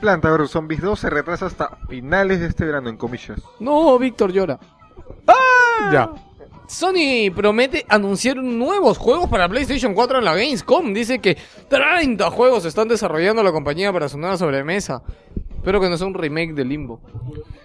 Planta 0.00 0.30
vs 0.30 0.50
Zombies 0.50 0.82
2 0.82 1.00
se 1.00 1.10
retrasa 1.10 1.46
hasta 1.46 1.78
finales 1.88 2.40
de 2.40 2.46
este 2.46 2.64
verano, 2.64 2.88
en 2.88 2.96
comillas. 2.96 3.40
No, 3.58 3.98
Víctor 3.98 4.32
llora. 4.32 4.60
Ya. 5.92 6.10
Sony 6.68 7.30
promete 7.34 7.86
anunciar 7.88 8.36
nuevos 8.38 8.98
juegos 8.98 9.28
para 9.30 9.48
PlayStation 9.48 9.94
4 9.94 10.18
en 10.18 10.24
la 10.24 10.34
Gamescom. 10.34 10.92
Dice 10.92 11.20
que 11.20 11.36
30 11.68 12.28
juegos 12.30 12.64
están 12.64 12.88
desarrollando 12.88 13.42
la 13.42 13.52
compañía 13.52 13.92
para 13.92 14.08
su 14.08 14.18
nueva 14.18 14.36
sobremesa. 14.36 15.02
Espero 15.56 15.80
que 15.80 15.88
no 15.88 15.96
sea 15.96 16.06
un 16.08 16.14
remake 16.14 16.54
de 16.54 16.64
Limbo. 16.64 17.00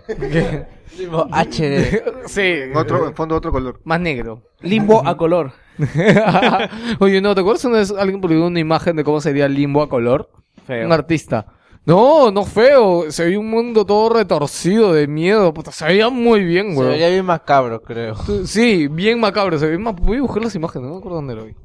Limbo 0.98 1.28
HD. 1.32 2.04
sí, 2.28 2.42
En, 2.42 2.76
otro, 2.78 3.08
en 3.08 3.16
fondo 3.16 3.36
otro 3.36 3.52
color. 3.52 3.80
más 3.84 4.00
negro. 4.00 4.44
Limbo 4.62 5.08
a 5.08 5.18
color. 5.18 5.54
Oye, 7.00 7.22
no, 7.22 7.34
¿te 7.34 7.42
acuerdas 7.42 7.66
una 7.66 7.78
vez 7.80 7.92
alguien 7.92 8.22
publicó 8.22 8.46
una 8.46 8.60
imagen 8.60 8.96
de 8.96 9.04
cómo 9.04 9.20
sería 9.22 9.48
Limbo 9.48 9.82
a 9.82 9.90
color? 9.90 10.30
Feo. 10.68 10.86
Un 10.86 10.92
artista. 10.92 11.48
No, 11.86 12.30
no 12.32 12.44
feo. 12.46 13.10
Se 13.12 13.26
veía 13.26 13.40
un 13.40 13.50
mundo 13.50 13.86
todo 13.86 14.10
retorcido 14.14 14.94
de 14.94 15.08
miedo. 15.08 15.54
Puta, 15.54 15.72
se 15.72 15.86
veía 15.86 16.10
muy 16.10 16.44
bien, 16.44 16.70
Se 16.70 16.76
güey. 16.76 16.88
vería 16.90 17.10
bien 17.10 17.26
macabro, 17.26 17.82
creo. 17.82 18.16
Sí, 18.46 18.88
bien 18.88 19.20
macabro. 19.20 19.58
Se 19.58 19.66
veía 19.66 19.80
ma- 19.80 19.92
Voy 19.92 20.18
a 20.18 20.22
buscar 20.22 20.44
las 20.44 20.54
imágenes, 20.56 20.88
no 20.88 20.94
me 20.94 21.00
acuerdo 21.00 21.16
dónde 21.18 21.36
lo 21.36 21.46
vi. 21.46 21.56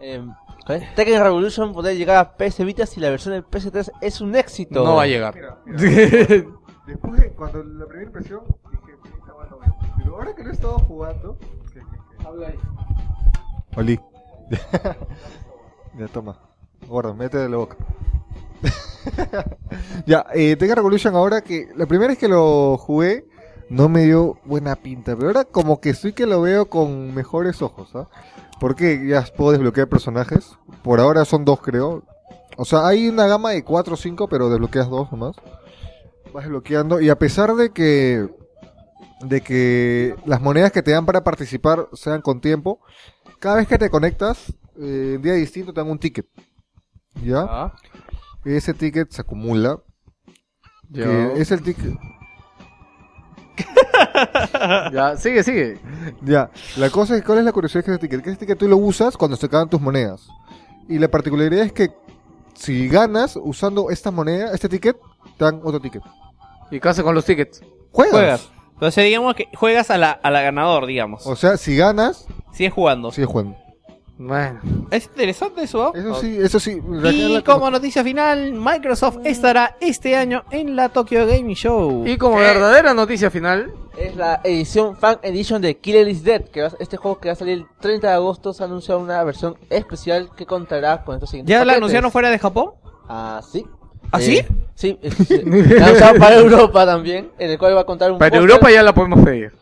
Eh. 0.00 0.24
Tekken 0.96 1.22
Revolution 1.22 1.72
podría 1.72 1.94
llegar 1.94 2.16
a 2.18 2.36
PS 2.36 2.62
Vita 2.64 2.84
si 2.84 3.00
la 3.00 3.08
versión 3.10 3.32
del 3.34 3.44
PS3 3.44 3.90
es 4.02 4.20
un 4.20 4.36
éxito. 4.36 4.84
No 4.84 4.96
va 4.96 5.04
a 5.04 5.06
llegar. 5.06 5.34
Mira, 5.34 5.58
mira. 5.64 5.78
Después, 6.86 7.20
de- 7.20 7.30
cuando 7.32 7.62
la 7.64 7.86
primera 7.86 8.06
impresión, 8.06 8.40
dije, 8.70 8.96
"Puta, 9.02 9.32
bueno, 9.34 9.56
bueno". 9.56 9.76
pero 9.98 10.16
ahora 10.16 10.34
que 10.34 10.42
lo 10.42 10.50
he 10.50 10.52
estado 10.52 10.78
jugando... 10.80 11.38
¿qué, 11.72 11.80
qué, 11.80 11.86
qué? 12.18 13.78
Oli. 13.78 14.00
ya, 15.98 16.08
toma. 16.08 16.38
Gordo, 16.86 17.14
métete 17.14 17.38
de 17.38 17.48
la 17.50 17.56
boca. 17.58 17.76
ya, 20.06 20.26
eh, 20.34 20.56
Revolution 20.58 21.14
ahora 21.14 21.40
que... 21.40 21.68
La 21.76 21.86
primera 21.86 22.08
vez 22.08 22.18
que 22.18 22.28
lo 22.28 22.76
jugué 22.78 23.26
no 23.70 23.88
me 23.88 24.04
dio 24.04 24.38
buena 24.44 24.76
pinta, 24.76 25.14
pero 25.14 25.28
ahora 25.28 25.44
como 25.44 25.80
que 25.80 25.90
estoy 25.90 26.12
que 26.12 26.26
lo 26.26 26.40
veo 26.40 26.68
con 26.68 27.14
mejores 27.14 27.60
ojos, 27.62 27.94
¿ah? 27.94 28.08
Porque 28.60 29.06
ya 29.06 29.24
puedo 29.36 29.52
desbloquear 29.52 29.88
personajes. 29.88 30.56
Por 30.82 31.00
ahora 31.00 31.24
son 31.24 31.44
dos, 31.44 31.60
creo. 31.60 32.02
O 32.56 32.64
sea, 32.64 32.86
hay 32.86 33.08
una 33.08 33.26
gama 33.26 33.50
de 33.50 33.62
4 33.62 33.94
o 33.94 33.96
5, 33.96 34.28
pero 34.28 34.50
desbloqueas 34.50 34.88
dos 34.88 35.10
nomás. 35.12 35.36
Vas 36.32 36.44
desbloqueando. 36.44 37.00
Y 37.00 37.08
a 37.08 37.18
pesar 37.18 37.54
de 37.54 37.70
que. 37.70 38.28
De 39.20 39.40
que 39.40 40.14
las 40.26 40.40
monedas 40.40 40.72
que 40.72 40.82
te 40.82 40.92
dan 40.92 41.06
para 41.06 41.22
participar 41.22 41.88
sean 41.92 42.20
con 42.20 42.40
tiempo. 42.40 42.80
Cada 43.38 43.56
vez 43.56 43.68
que 43.68 43.78
te 43.78 43.90
conectas, 43.90 44.52
eh, 44.80 45.12
en 45.16 45.22
día 45.22 45.34
distinto 45.34 45.72
te 45.72 45.80
dan 45.80 45.90
un 45.90 45.98
ticket. 45.98 46.26
¿Ya? 47.22 47.46
Ah. 47.48 47.74
Ese 48.44 48.74
ticket 48.74 49.10
se 49.10 49.20
acumula. 49.22 49.78
Ya. 50.90 51.04
Que 51.04 51.32
es 51.40 51.50
el 51.50 51.62
ticket. 51.62 51.94
Ya, 54.92 55.16
sigue, 55.16 55.42
sigue. 55.42 55.78
Ya, 56.22 56.50
la 56.76 56.90
cosa 56.90 57.16
es, 57.16 57.24
¿cuál 57.24 57.38
es 57.38 57.44
la 57.44 57.52
curiosidad 57.52 57.84
de 57.84 57.92
ese 57.92 58.00
ticket? 58.00 58.22
Que 58.22 58.30
ese 58.30 58.38
ticket 58.38 58.58
tú 58.58 58.68
lo 58.68 58.76
usas 58.76 59.16
cuando 59.16 59.36
se 59.36 59.46
acaban 59.46 59.68
tus 59.68 59.80
monedas. 59.80 60.28
Y 60.88 60.98
la 60.98 61.08
particularidad 61.08 61.64
es 61.64 61.72
que 61.72 61.90
si 62.54 62.88
ganas 62.88 63.36
usando 63.36 63.90
esta 63.90 64.10
moneda, 64.10 64.52
este 64.52 64.68
ticket, 64.68 64.96
te 65.36 65.44
dan 65.44 65.60
otro 65.62 65.80
ticket. 65.80 66.02
¿Y 66.70 66.80
qué 66.80 66.88
hace 66.88 67.02
con 67.02 67.14
los 67.14 67.24
tickets? 67.24 67.60
Juegas. 67.92 68.12
Juegas. 68.12 68.50
Entonces 68.74 69.04
digamos 69.04 69.34
que 69.34 69.46
juegas 69.56 69.90
a 69.90 69.98
la, 69.98 70.10
a 70.12 70.30
la 70.30 70.40
ganador, 70.42 70.86
digamos. 70.86 71.26
O 71.26 71.36
sea, 71.36 71.56
si 71.56 71.76
ganas, 71.76 72.26
Sigues 72.52 72.72
jugando. 72.72 73.10
sigues 73.10 73.28
jugando. 73.28 73.56
Bueno. 74.18 74.60
Es 74.90 75.06
interesante 75.06 75.62
eso, 75.62 75.84
¿ah? 75.86 75.92
Eso 75.94 76.20
sí, 76.20 76.36
eso 76.40 76.58
sí. 76.58 76.80
Y 77.12 77.40
como 77.42 77.70
noticia 77.70 78.02
final, 78.02 78.52
Microsoft 78.52 79.18
estará 79.24 79.76
este 79.80 80.16
año 80.16 80.44
en 80.50 80.74
la 80.74 80.88
Tokyo 80.88 81.24
Gaming 81.26 81.54
Show. 81.54 82.04
Y 82.06 82.16
como 82.18 82.36
verdadera 82.36 82.94
noticia 82.94 83.30
final, 83.30 83.72
Es 83.96 84.14
la 84.16 84.40
edición 84.44 84.96
Fan 84.96 85.18
Edition 85.22 85.60
de 85.62 85.76
Killer 85.78 86.06
is 86.08 86.22
Dead. 86.22 86.42
Que 86.44 86.62
va- 86.62 86.70
este 86.78 86.96
juego 86.96 87.18
que 87.18 87.28
va 87.28 87.32
a 87.32 87.36
salir 87.36 87.54
el 87.54 87.66
30 87.80 88.08
de 88.08 88.14
agosto 88.14 88.52
se 88.52 88.62
ha 88.62 88.66
anunciado 88.66 89.00
una 89.00 89.22
versión 89.24 89.56
especial 89.70 90.30
que 90.36 90.46
contará 90.46 91.02
con 91.04 91.14
estos 91.16 91.30
siguientes 91.30 91.50
¿Ya 91.52 91.64
la 91.64 91.74
anunciaron 91.74 92.10
fuera 92.12 92.30
de 92.30 92.38
Japón? 92.38 92.70
Ah, 93.08 93.40
sí. 93.48 93.66
¿Ah, 94.12 94.18
Eh, 94.20 94.22
sí? 94.22 94.44
Sí, 94.74 94.98
es- 95.02 95.14
sí. 95.14 95.42
La 95.44 95.90
usado 95.92 96.18
para 96.18 96.36
Europa 96.36 96.86
también, 96.86 97.30
en 97.38 97.50
el 97.50 97.58
cual 97.58 97.76
va 97.76 97.80
a 97.80 97.84
contar 97.86 98.10
un 98.12 98.18
para 98.18 98.30
póster- 98.30 98.40
Europa 98.40 98.70
ya 98.70 98.82
la 98.84 98.94
podemos 98.94 99.24
pedir. 99.24 99.52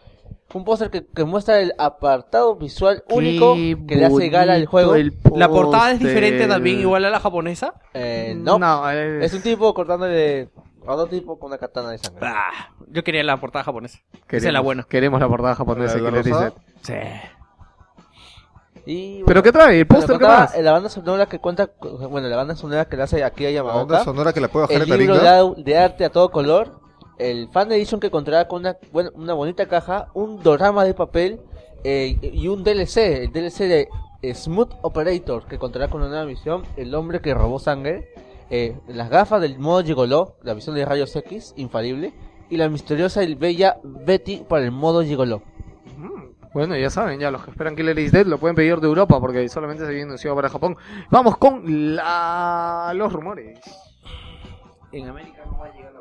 Un 0.55 0.65
póster 0.65 0.91
que, 0.91 1.05
que 1.07 1.25
muestra 1.25 1.61
el 1.61 1.73
apartado 1.79 2.57
visual 2.57 3.03
único 3.11 3.55
que 3.55 3.97
le 3.97 4.07
hace 4.07 4.29
gala 4.29 4.55
al 4.55 4.67
juego. 4.67 4.95
¿La 5.35 5.49
portada 5.49 5.93
es 5.93 5.99
diferente 5.99 6.47
también, 6.47 6.81
igual 6.81 7.05
a 7.05 7.11
la 7.11 7.21
japonesa? 7.21 7.75
Eh, 7.95 8.35
no, 8.37 8.59
No, 8.59 8.89
es... 8.91 9.25
es 9.25 9.35
un 9.35 9.43
tipo 9.43 9.75
cortándole 9.75 10.49
a 10.87 10.93
otro 10.95 11.07
tipo 11.09 11.39
con 11.39 11.49
una 11.49 11.59
katana 11.59 11.91
de 11.91 11.99
sangre. 11.99 12.21
Ah, 12.27 12.71
yo 12.89 13.03
quería 13.03 13.23
la 13.25 13.37
portada 13.39 13.65
japonesa. 13.65 13.99
Esa 14.13 14.27
Queremos, 14.29 14.47
es 14.47 14.53
la 14.53 14.61
buena. 14.61 14.83
Queremos 14.89 15.21
la 15.21 15.29
portada 15.29 15.55
japonesa. 15.57 15.99
¿La- 15.99 16.11
que 16.11 16.17
le 16.17 16.23
rosada? 16.23 16.53
dice- 16.81 16.83
Sí. 16.83 17.31
Y, 18.89 19.13
bueno, 19.15 19.27
¿Pero 19.27 19.43
qué 19.43 19.53
trae? 19.53 19.79
¿El 19.81 19.85
bueno, 19.85 20.01
póster 20.01 20.19
qué 20.19 20.25
más? 20.27 20.55
eh, 20.55 20.63
La 20.63 20.71
banda 20.73 20.89
sonora 20.89 21.27
que 21.27 21.41
cuenta, 21.41 21.67
con- 21.67 22.09
bueno, 22.09 22.29
la 22.29 22.37
banda 22.37 22.55
sonora 22.55 22.85
que 22.85 22.97
le 22.97 23.03
hace 23.03 23.25
aquí 23.25 23.45
a 23.47 23.51
La 23.51 23.63
banda 23.63 24.05
sonora 24.05 24.33
que 24.33 24.41
la 24.41 24.47
puede 24.49 24.67
bajar 24.69 24.83
el 24.89 24.99
libro 24.99 25.55
de 25.57 25.77
arte 25.77 26.05
a 26.05 26.11
todo 26.11 26.31
color, 26.31 26.79
el 27.19 27.49
fan 27.49 27.71
edition 27.73 28.01
que 28.01 28.11
contará 28.11 28.49
con 28.49 28.61
una, 28.61 28.77
bueno, 28.93 29.11
una 29.15 29.35
bonita 29.35 29.67
caja, 29.67 30.09
un 30.15 30.43
dorama 30.43 30.85
de 30.85 30.95
papel 30.95 31.41
eh, 31.85 32.19
y 32.21 32.49
un 32.49 32.65
DLC, 32.65 32.97
el 32.97 33.33
DLC 33.33 33.59
de 33.61 33.89
eh, 34.23 34.35
Smooth 34.35 34.73
Operator 34.83 35.47
que 35.47 35.59
contará 35.59 35.89
con 35.89 36.01
una 36.01 36.11
nueva 36.11 36.27
misión, 36.27 36.65
el 36.77 36.95
hombre 36.95 37.21
que 37.21 37.35
robó 37.35 37.59
sangre, 37.59 38.09
eh, 38.51 38.77
las 38.89 39.11
gafas 39.11 39.41
del 39.41 39.59
modo 39.59 39.83
Gigoló, 39.83 40.37
la 40.43 40.55
visión 40.55 40.75
de 40.75 40.85
rayos 40.85 41.15
X, 41.15 41.55
infalible, 41.57 42.13
y 42.49 42.57
la 42.57 42.69
misteriosa 42.69 43.23
y 43.25 43.35
bella 43.35 43.79
Betty 43.83 44.45
para 44.49 44.65
el 44.65 44.73
modo 44.73 45.03
Gigoló. 45.03 45.43
Bueno, 46.57 46.75
ya 46.75 46.89
saben, 46.89 47.21
ya 47.21 47.31
los 47.31 47.45
que 47.45 47.51
esperan 47.51 47.77
Killer 47.77 47.99
is 47.99 48.13
Dead 48.13 48.25
lo 48.25 48.39
pueden 48.39 48.57
pedir 48.57 48.81
de 48.81 48.87
Europa 48.87 49.21
porque 49.21 49.47
solamente 49.47 49.85
se 49.85 49.91
viene 49.91 50.05
anunciado 50.05 50.35
para 50.35 50.49
Japón. 50.49 50.75
Vamos 51.11 51.37
con 51.37 51.95
la... 51.95 52.93
los 52.95 53.13
rumores. 53.13 53.61
En 54.91 55.07
América 55.07 55.45
no 55.45 55.59
va 55.59 55.67
a 55.67 55.75
llegar 55.75 55.93
la 55.93 56.01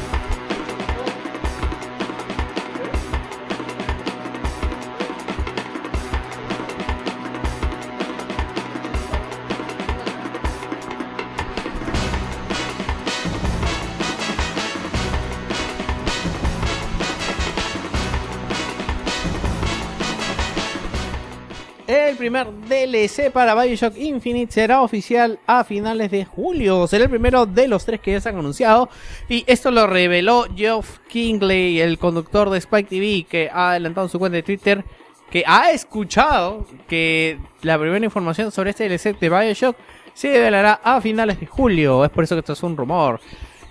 El 21.91 22.15
primer 22.15 22.47
DLC 22.69 23.31
para 23.31 23.53
Bioshock 23.53 23.97
Infinite 23.97 24.53
será 24.53 24.81
oficial 24.81 25.39
a 25.45 25.65
finales 25.65 26.09
de 26.09 26.23
julio. 26.23 26.87
Será 26.87 27.03
el 27.03 27.09
primero 27.09 27.45
de 27.45 27.67
los 27.67 27.83
tres 27.83 27.99
que 27.99 28.13
ya 28.13 28.21
se 28.21 28.29
han 28.29 28.37
anunciado. 28.37 28.87
Y 29.27 29.43
esto 29.45 29.71
lo 29.71 29.87
reveló 29.87 30.45
Geoff 30.55 30.99
Kingley, 31.09 31.81
el 31.81 31.97
conductor 31.97 32.49
de 32.49 32.59
Spike 32.59 32.87
TV, 32.87 33.25
que 33.29 33.49
ha 33.51 33.71
adelantado 33.71 34.07
en 34.07 34.09
su 34.09 34.19
cuenta 34.19 34.37
de 34.37 34.43
Twitter 34.43 34.85
que 35.29 35.43
ha 35.45 35.71
escuchado 35.71 36.65
que 36.87 37.39
la 37.61 37.77
primera 37.77 38.05
información 38.05 38.53
sobre 38.53 38.69
este 38.69 38.87
DLC 38.87 39.19
de 39.19 39.29
Bioshock 39.29 39.75
se 40.13 40.31
revelará 40.31 40.79
a 40.81 41.01
finales 41.01 41.41
de 41.41 41.45
julio. 41.45 42.05
Es 42.05 42.11
por 42.11 42.23
eso 42.23 42.35
que 42.35 42.39
esto 42.39 42.53
es 42.53 42.63
un 42.63 42.77
rumor. 42.77 43.19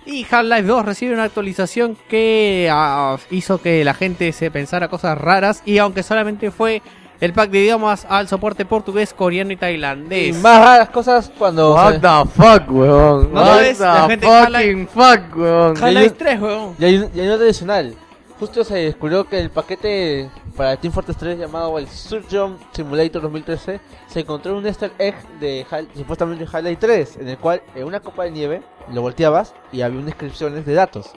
Y 0.05 0.27
Half-Life 0.29 0.63
2 0.63 0.85
recibe 0.85 1.13
una 1.15 1.23
actualización 1.23 1.97
que 2.07 2.69
ah, 2.71 3.17
hizo 3.31 3.59
que 3.59 3.83
la 3.83 3.95
gente 3.95 4.31
se 4.31 4.51
pensara 4.51 4.89
cosas 4.89 5.17
raras. 5.17 5.63
Y 5.65 5.79
aunque 5.79 6.03
solamente 6.03 6.51
fue 6.51 6.83
el 7.21 7.31
pack 7.33 7.49
de 7.51 7.59
idiomas 7.59 8.05
al 8.09 8.27
soporte 8.27 8.65
portugués, 8.65 9.13
coreano 9.13 9.51
y 9.51 9.53
Y 9.53 9.57
tailandés. 9.57 10.35
más 10.41 10.59
raras 10.59 10.89
cosas 10.89 11.31
cuando... 11.37 11.73
What 11.75 11.93
se- 11.93 11.99
the 11.99 12.29
fuck, 12.35 12.69
weón. 12.71 13.33
No, 13.33 13.41
What 13.41 13.63
es 13.63 13.79
la 13.79 14.01
the 14.07 14.09
gente 14.09 14.27
fucking 14.27 14.87
fuck, 14.87 15.37
weón. 15.37 15.77
Half-Life 15.77 16.15
3, 16.17 16.41
weón. 16.41 16.75
Y 16.79 16.83
hay, 16.85 16.97
un- 16.97 17.11
y 17.15 17.19
hay 17.19 17.27
uno 17.27 17.35
adicional. 17.35 17.95
Justo 18.39 18.63
se 18.63 18.75
descubrió 18.75 19.23
que 19.25 19.39
el 19.39 19.51
paquete 19.51 20.27
para 20.57 20.75
Team 20.75 20.91
Fortress 20.91 21.15
3 21.17 21.37
llamado 21.37 21.77
el 21.77 21.87
Surgeon 21.87 22.57
Simulator 22.71 23.21
2013 23.21 23.79
se 24.07 24.19
encontró 24.19 24.57
un 24.57 24.65
easter 24.65 24.91
egg 24.97 25.13
de 25.39 25.63
Hal- 25.69 25.87
supuestamente 25.95 26.45
Highlight 26.51 26.79
3 26.79 27.17
en 27.21 27.27
el 27.29 27.37
cual 27.37 27.61
en 27.75 27.83
una 27.85 27.99
copa 27.99 28.23
de 28.23 28.31
nieve 28.31 28.63
lo 28.91 29.01
volteabas 29.03 29.53
y 29.71 29.81
había 29.81 29.95
unas 29.99 30.07
descripciones 30.07 30.65
de 30.65 30.73
datos. 30.73 31.11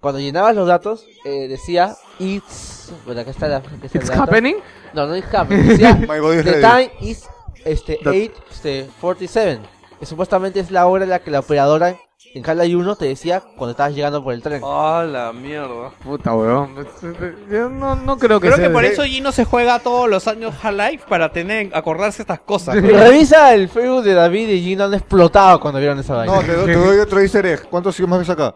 Cuando 0.00 0.20
llenabas 0.20 0.54
los 0.54 0.68
datos 0.68 1.06
eh, 1.24 1.48
decía 1.48 1.96
It's... 2.18 2.92
Bueno, 3.06 3.22
acá 3.22 3.30
está 3.30 3.48
la... 3.48 3.56
acá 3.56 3.70
está 3.82 3.98
el 3.98 4.04
It's 4.04 4.10
dato. 4.10 4.22
happening. 4.24 4.56
No, 4.92 5.06
no 5.06 5.14
es 5.14 5.24
happening. 5.34 5.68
Decía 5.68 5.94
My 6.08 6.18
body 6.20 6.38
is 6.38 6.44
The 6.44 6.60
ready. 6.60 6.62
time 6.88 6.90
is 7.00 7.28
este, 7.64 7.98
That- 8.02 8.14
8, 8.14 8.32
este, 8.50 8.88
47. 9.00 9.60
Que 10.00 10.06
supuestamente 10.06 10.60
es 10.60 10.70
la 10.70 10.86
hora 10.86 11.04
en 11.04 11.10
la 11.10 11.18
que 11.18 11.30
la 11.30 11.40
operadora 11.40 11.96
en 12.34 12.44
Half-Life 12.48 12.76
1 12.76 12.96
te 12.96 13.06
decía 13.06 13.40
cuando 13.56 13.70
estabas 13.72 13.94
llegando 13.94 14.22
por 14.22 14.32
el 14.34 14.42
tren. 14.42 14.60
Ah, 14.64 15.04
la 15.10 15.32
mierda. 15.32 15.90
Puta, 16.04 16.34
weón. 16.34 16.74
Yo 17.50 17.68
no, 17.68 17.96
no 17.96 18.16
creo 18.18 18.38
que 18.38 18.46
Creo 18.48 18.56
sea 18.58 18.68
que 18.68 18.72
por 18.72 18.82
de- 18.82 18.88
eso 18.92 19.02
Gino 19.04 19.32
se 19.32 19.44
juega 19.44 19.78
todos 19.80 20.08
los 20.08 20.28
años 20.28 20.54
Half-Life 20.62 21.04
para 21.08 21.32
tener, 21.32 21.70
acordarse 21.74 22.22
estas 22.22 22.40
cosas. 22.40 22.76
Y 22.76 22.80
Revisa 22.80 23.54
el 23.54 23.68
Facebook 23.68 24.04
de 24.04 24.14
David 24.14 24.48
y 24.50 24.62
Gino 24.62 24.84
han 24.84 24.94
explotado 24.94 25.58
cuando 25.58 25.80
vieron 25.80 25.98
esa 25.98 26.14
vaina. 26.14 26.32
No, 26.34 26.40
te, 26.42 26.52
doy- 26.54 26.66
te 26.66 26.74
doy 26.74 26.98
otro 26.98 27.20
easter 27.20 27.44
egg. 27.46 27.62
¿Cuántos 27.68 27.98
más 28.00 28.18
ves 28.20 28.30
acá? 28.30 28.54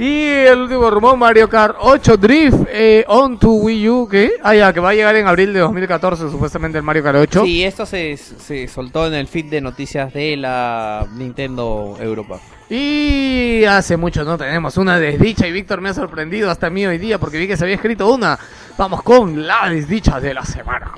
Y 0.00 0.24
el 0.24 0.62
último 0.62 0.90
rumor, 0.90 1.18
Mario 1.18 1.46
Kart 1.46 1.76
8 1.78 2.16
Drift 2.16 2.66
eh, 2.70 3.04
on 3.06 3.38
to 3.38 3.50
Wii 3.50 3.88
U, 3.90 4.08
¿qué? 4.10 4.32
Ah, 4.42 4.54
ya, 4.54 4.72
que 4.72 4.80
va 4.80 4.90
a 4.90 4.94
llegar 4.94 5.14
en 5.16 5.26
abril 5.26 5.52
de 5.52 5.60
2014 5.60 6.30
supuestamente 6.30 6.78
el 6.78 6.84
Mario 6.84 7.02
Kart 7.02 7.18
8. 7.18 7.44
Sí, 7.44 7.62
esto 7.62 7.84
se, 7.84 8.16
se 8.16 8.66
soltó 8.66 9.06
en 9.06 9.12
el 9.12 9.28
feed 9.28 9.50
de 9.50 9.60
noticias 9.60 10.10
de 10.14 10.38
la 10.38 11.06
Nintendo 11.12 11.98
Europa. 12.00 12.40
Y 12.70 13.62
hace 13.64 13.98
mucho 13.98 14.24
no 14.24 14.38
tenemos 14.38 14.78
una 14.78 14.98
desdicha 14.98 15.46
y 15.46 15.52
Víctor 15.52 15.82
me 15.82 15.90
ha 15.90 15.94
sorprendido 15.94 16.50
hasta 16.50 16.70
mí 16.70 16.86
hoy 16.86 16.96
día 16.96 17.18
porque 17.18 17.36
vi 17.36 17.46
que 17.46 17.58
se 17.58 17.64
había 17.64 17.76
escrito 17.76 18.10
una. 18.10 18.38
Vamos 18.78 19.02
con 19.02 19.46
la 19.46 19.68
desdicha 19.68 20.18
de 20.18 20.32
la 20.32 20.44
semana. 20.46 20.92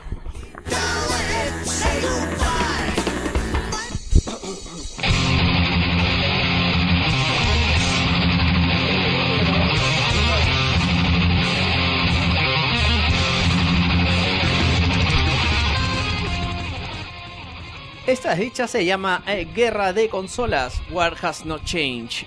Esta 18.06 18.34
dicha 18.34 18.66
se 18.66 18.84
llama 18.84 19.22
eh, 19.26 19.46
Guerra 19.54 19.92
de 19.92 20.08
Consolas, 20.08 20.82
War 20.90 21.14
Has 21.22 21.44
Not 21.46 21.64
Changed. 21.64 22.26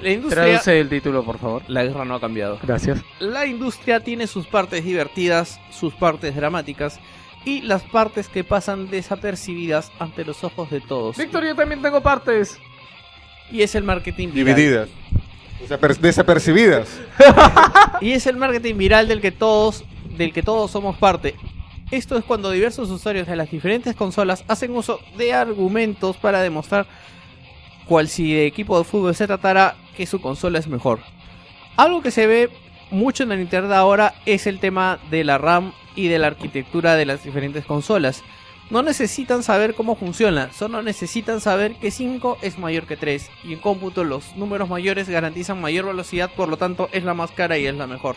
La 0.00 0.10
industria... 0.10 0.44
Traduce 0.44 0.78
el 0.80 0.88
título, 0.88 1.24
por 1.24 1.38
favor. 1.38 1.62
La 1.68 1.82
guerra 1.82 2.04
no 2.04 2.14
ha 2.16 2.20
cambiado. 2.20 2.58
Gracias. 2.62 3.02
La 3.18 3.46
industria 3.46 4.00
tiene 4.00 4.26
sus 4.26 4.46
partes 4.46 4.84
divertidas, 4.84 5.58
sus 5.70 5.94
partes 5.94 6.36
dramáticas 6.36 7.00
y 7.44 7.62
las 7.62 7.82
partes 7.82 8.28
que 8.28 8.44
pasan 8.44 8.88
desapercibidas 8.90 9.90
ante 9.98 10.24
los 10.24 10.44
ojos 10.44 10.70
de 10.70 10.80
todos. 10.80 11.16
Víctor, 11.16 11.44
yo 11.44 11.54
también 11.54 11.80
tengo 11.82 12.00
partes. 12.02 12.58
Y 13.50 13.62
es 13.62 13.74
el 13.74 13.84
marketing 13.84 14.28
viral. 14.32 14.54
Divididas. 14.54 14.88
Desaper- 15.60 15.96
desapercibidas. 15.98 17.00
Y 18.02 18.12
es 18.12 18.26
el 18.26 18.36
marketing 18.36 18.76
viral 18.76 19.08
del 19.08 19.22
que 19.22 19.32
todos, 19.32 19.82
del 20.18 20.32
que 20.34 20.42
todos 20.42 20.70
somos 20.70 20.98
parte. 20.98 21.34
Esto 21.90 22.18
es 22.18 22.24
cuando 22.24 22.50
diversos 22.50 22.90
usuarios 22.90 23.28
de 23.28 23.36
las 23.36 23.48
diferentes 23.48 23.94
consolas 23.94 24.44
hacen 24.48 24.74
uso 24.74 24.98
de 25.16 25.32
argumentos 25.32 26.16
para 26.16 26.40
demostrar 26.40 26.86
cual 27.86 28.08
si 28.08 28.34
de 28.34 28.44
equipo 28.44 28.76
de 28.76 28.84
fútbol 28.84 29.14
se 29.14 29.28
tratara 29.28 29.76
que 29.96 30.04
su 30.04 30.20
consola 30.20 30.58
es 30.58 30.66
mejor. 30.66 30.98
Algo 31.76 32.02
que 32.02 32.10
se 32.10 32.26
ve 32.26 32.50
mucho 32.90 33.22
en 33.22 33.30
el 33.30 33.40
internet 33.40 33.70
ahora 33.70 34.14
es 34.26 34.48
el 34.48 34.58
tema 34.58 34.98
de 35.10 35.22
la 35.22 35.38
RAM 35.38 35.72
y 35.94 36.08
de 36.08 36.18
la 36.18 36.26
arquitectura 36.26 36.96
de 36.96 37.06
las 37.06 37.22
diferentes 37.22 37.64
consolas. 37.64 38.24
No 38.68 38.82
necesitan 38.82 39.44
saber 39.44 39.74
cómo 39.74 39.94
funciona, 39.94 40.52
solo 40.52 40.82
necesitan 40.82 41.40
saber 41.40 41.76
que 41.76 41.92
5 41.92 42.38
es 42.42 42.58
mayor 42.58 42.88
que 42.88 42.96
3 42.96 43.30
y 43.44 43.52
en 43.52 43.60
cómputo 43.60 44.02
los 44.02 44.34
números 44.34 44.68
mayores 44.68 45.08
garantizan 45.08 45.60
mayor 45.60 45.86
velocidad, 45.86 46.32
por 46.34 46.48
lo 46.48 46.56
tanto 46.56 46.88
es 46.90 47.04
la 47.04 47.14
más 47.14 47.30
cara 47.30 47.58
y 47.58 47.66
es 47.66 47.76
la 47.76 47.86
mejor. 47.86 48.16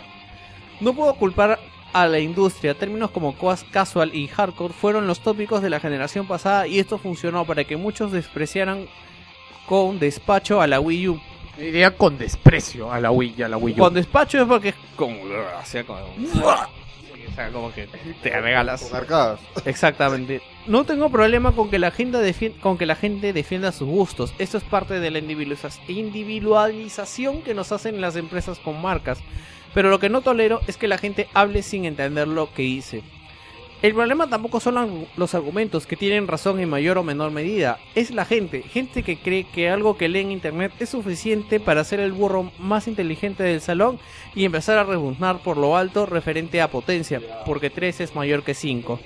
No 0.82 0.96
puedo 0.96 1.14
culpar 1.14 1.60
a 1.94 2.08
la 2.08 2.20
industria, 2.20 2.74
términos 2.74 3.12
como 3.12 3.36
cas- 3.38 3.66
casual 3.72 4.14
y 4.16 4.28
hardcore 4.28 4.74
fueron 4.74 5.08
los 5.08 5.20
tópicos 5.22 5.62
de 5.62 5.70
la 5.70 5.80
generación 5.80 6.28
pasada 6.28 6.68
y 6.68 6.80
esto 6.80 6.98
funcionó 6.98 7.46
para 7.46 7.64
que 7.64 7.78
muchos 7.78 8.12
despreciaran 8.12 8.88
con 9.68 10.00
despacho 10.00 10.62
a 10.62 10.68
la 10.68 10.80
Wii 10.80 11.08
U. 11.10 11.22
Diría 11.58 11.96
con 11.98 12.18
desprecio 12.18 12.92
a 12.92 13.00
la 13.02 13.12
Wii 13.12 13.36
y 13.38 13.42
a 13.44 13.50
la 13.50 13.58
Wii 13.58 13.76
U. 13.76 13.78
Con 13.84 13.94
despacho 13.94 14.40
es 14.42 14.48
porque 14.48 14.70
es 14.70 14.76
como... 14.96 15.16
hacía 15.60 15.84
como- 15.84 16.00
o 16.00 17.32
sea, 17.36 17.52
como 17.52 17.72
que 17.74 17.88
te 18.24 18.42
regalas. 18.42 18.82
Con 18.84 18.96
arcadas. 18.98 19.40
Exactamente. 19.66 20.42
No 20.68 20.84
tengo 20.84 21.10
problema 21.10 21.52
con 21.54 21.70
que 21.70 21.80
la 21.80 21.92
gente 21.92 22.18
con 22.60 22.78
que 22.78 22.86
la 22.86 22.96
gente 22.96 23.34
defienda 23.34 23.72
sus 23.72 23.88
gustos. 23.88 24.34
Esto 24.40 24.58
es 24.58 24.64
parte 24.64 25.00
de 25.00 25.12
la 25.12 25.20
individualiza- 25.20 25.80
individualización 25.88 27.42
que 27.42 27.54
nos 27.54 27.72
hacen 27.72 28.02
las 28.02 28.16
empresas 28.16 28.60
con 28.60 28.82
marcas. 28.82 29.20
Pero 29.74 29.90
lo 29.90 30.00
que 30.00 30.10
no 30.10 30.22
tolero 30.22 30.62
es 30.68 30.78
que 30.78 30.88
la 30.88 30.98
gente 30.98 31.28
hable 31.34 31.62
sin 31.62 31.86
entender 31.86 32.28
lo 32.28 32.54
que 32.54 32.64
hice. 32.64 33.04
El 33.82 33.94
problema 33.94 34.28
tampoco 34.28 34.60
son 34.60 35.08
los 35.16 35.36
argumentos 35.36 35.88
que 35.88 35.96
tienen 35.96 36.28
razón 36.28 36.60
en 36.60 36.70
mayor 36.70 36.98
o 36.98 37.04
menor 37.04 37.32
medida. 37.32 37.80
Es 37.96 38.12
la 38.12 38.26
gente, 38.26 38.62
gente 38.62 39.04
que 39.04 39.18
cree 39.18 39.46
que 39.46 39.70
algo 39.70 39.96
que 39.96 40.10
lee 40.10 40.20
en 40.20 40.32
internet 40.32 40.74
es 40.80 40.90
suficiente 40.90 41.62
para 41.62 41.86
ser 41.86 42.02
el 42.02 42.12
burro 42.12 42.52
más 42.60 42.90
inteligente 42.90 43.44
del 43.44 43.62
salón 43.62 43.98
y 44.36 44.44
empezar 44.44 44.78
a 44.78 44.84
rebuznar 44.84 45.40
por 45.40 45.56
lo 45.56 45.78
alto 45.78 46.06
referente 46.06 46.62
a 46.62 46.70
potencia, 46.70 47.22
porque 47.46 47.70
3 47.70 48.02
es 48.02 48.16
mayor 48.16 48.44
que 48.44 48.54
5. 48.54 49.00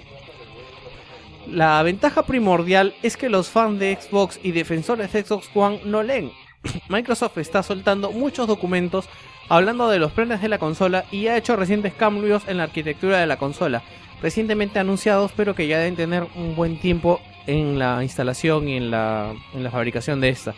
La 1.48 1.84
ventaja 1.84 2.24
primordial 2.24 2.96
es 3.04 3.16
que 3.16 3.30
los 3.30 3.50
fans 3.50 3.80
de 3.80 3.96
Xbox 4.02 4.40
y 4.42 4.54
defensores 4.54 5.14
de 5.14 5.24
Xbox 5.24 5.52
One 5.54 5.82
no 5.86 6.02
leen. 6.02 6.32
Microsoft 6.90 7.38
está 7.38 7.62
soltando 7.62 8.12
muchos 8.12 8.48
documentos 8.48 9.08
hablando 9.50 9.90
de 9.90 10.00
los 10.00 10.12
planes 10.12 10.42
de 10.42 10.50
la 10.50 10.58
consola 10.58 11.06
y 11.12 11.28
ha 11.28 11.38
hecho 11.38 11.56
recientes 11.56 11.94
cambios 11.94 12.44
en 12.48 12.58
la 12.58 12.64
arquitectura 12.64 13.20
de 13.20 13.28
la 13.28 13.38
consola, 13.38 13.84
recientemente 14.22 14.80
anunciados 14.80 15.32
pero 15.36 15.56
que 15.56 15.68
ya 15.68 15.80
deben 15.80 15.96
tener 15.96 16.28
un 16.36 16.56
buen 16.56 16.80
tiempo 16.80 17.22
en 17.48 17.80
la 17.80 18.04
instalación 18.04 18.68
y 18.68 18.78
en 18.78 18.92
la, 18.92 19.34
en 19.54 19.64
la 19.64 19.72
fabricación 19.72 20.22
de 20.22 20.30
esta. 20.30 20.54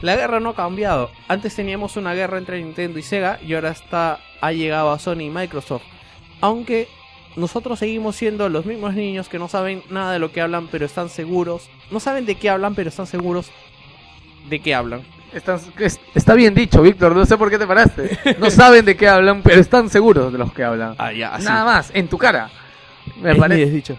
La 0.00 0.16
guerra 0.16 0.40
no 0.40 0.50
ha 0.50 0.56
cambiado. 0.56 1.10
Antes 1.28 1.54
teníamos 1.54 1.96
una 1.96 2.12
guerra 2.14 2.38
entre 2.38 2.62
Nintendo 2.62 2.98
y 2.98 3.02
Sega 3.02 3.38
y 3.40 3.54
ahora 3.54 3.70
está 3.70 4.18
ha 4.40 4.52
llegado 4.52 4.90
a 4.90 4.98
Sony 4.98 5.20
y 5.20 5.30
Microsoft. 5.30 5.84
Aunque 6.40 6.88
nosotros 7.36 7.78
seguimos 7.78 8.16
siendo 8.16 8.48
los 8.48 8.66
mismos 8.66 8.94
niños 8.94 9.28
que 9.28 9.38
no 9.38 9.48
saben 9.48 9.82
nada 9.88 10.12
de 10.12 10.18
lo 10.18 10.32
que 10.32 10.40
hablan, 10.40 10.66
pero 10.66 10.84
están 10.84 11.08
seguros. 11.08 11.70
No 11.90 12.00
saben 12.00 12.26
de 12.26 12.34
qué 12.34 12.50
hablan, 12.50 12.74
pero 12.74 12.88
están 12.88 13.06
seguros 13.06 13.50
de 14.50 14.60
qué 14.60 14.74
hablan. 14.74 15.02
Están- 15.34 15.60
es- 15.78 15.98
está 16.14 16.34
bien 16.34 16.54
dicho, 16.54 16.82
Víctor. 16.82 17.16
No 17.16 17.24
sé 17.24 17.36
por 17.38 17.48
qué 17.50 17.58
te 17.58 17.66
paraste. 17.66 18.18
No 18.38 18.50
saben 18.50 18.84
de 18.84 18.96
qué 18.96 19.08
hablan, 19.08 19.42
pero 19.42 19.60
están 19.60 19.88
seguros 19.88 20.30
de 20.32 20.38
los 20.38 20.52
que 20.52 20.62
hablan. 20.64 20.94
Ah, 20.98 21.12
ya, 21.12 21.34
así. 21.34 21.46
Nada 21.46 21.64
más, 21.64 21.90
en 21.94 22.08
tu 22.08 22.18
cara. 22.18 22.50
Me 23.20 23.34
parece. 23.34 23.64
desdicho. 23.66 23.96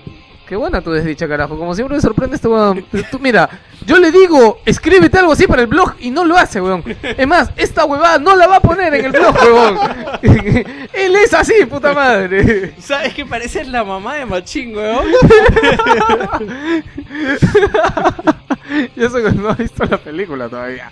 Qué 0.47 0.57
buena 0.57 0.81
tu 0.81 0.91
desdicha, 0.91 1.25
carajo. 1.27 1.57
Como 1.57 1.73
siempre 1.73 1.95
me 1.95 2.01
sorprende 2.01 2.35
este 2.35 2.49
weón. 2.49 2.85
Tú, 3.09 3.17
mira, 3.17 3.49
yo 3.85 3.97
le 3.97 4.11
digo, 4.11 4.59
escríbete 4.65 5.17
algo 5.17 5.31
así 5.31 5.47
para 5.47 5.61
el 5.61 5.67
blog 5.67 5.93
y 6.01 6.11
no 6.11 6.25
lo 6.25 6.37
hace, 6.37 6.59
weón. 6.61 6.83
Es 7.01 7.25
más, 7.25 7.49
esta 7.55 7.85
huevada 7.85 8.19
no 8.19 8.35
la 8.35 8.47
va 8.47 8.57
a 8.57 8.59
poner 8.59 8.93
en 8.93 9.05
el 9.05 9.11
blog, 9.13 9.33
weón. 9.41 9.77
Él 10.93 11.15
es 11.15 11.33
así, 11.33 11.65
puta 11.67 11.93
madre. 11.93 12.75
¿Sabes 12.77 13.13
que 13.13 13.25
pareces 13.25 13.69
la 13.69 13.85
mamá 13.85 14.15
de 14.15 14.25
Machín, 14.25 14.75
weón? 14.75 15.05
Yo 18.95 19.09
sé 19.09 19.23
que 19.23 19.31
no 19.31 19.49
ha 19.49 19.55
visto 19.55 19.83
la 19.85 19.97
película 19.97 20.49
todavía. 20.49 20.89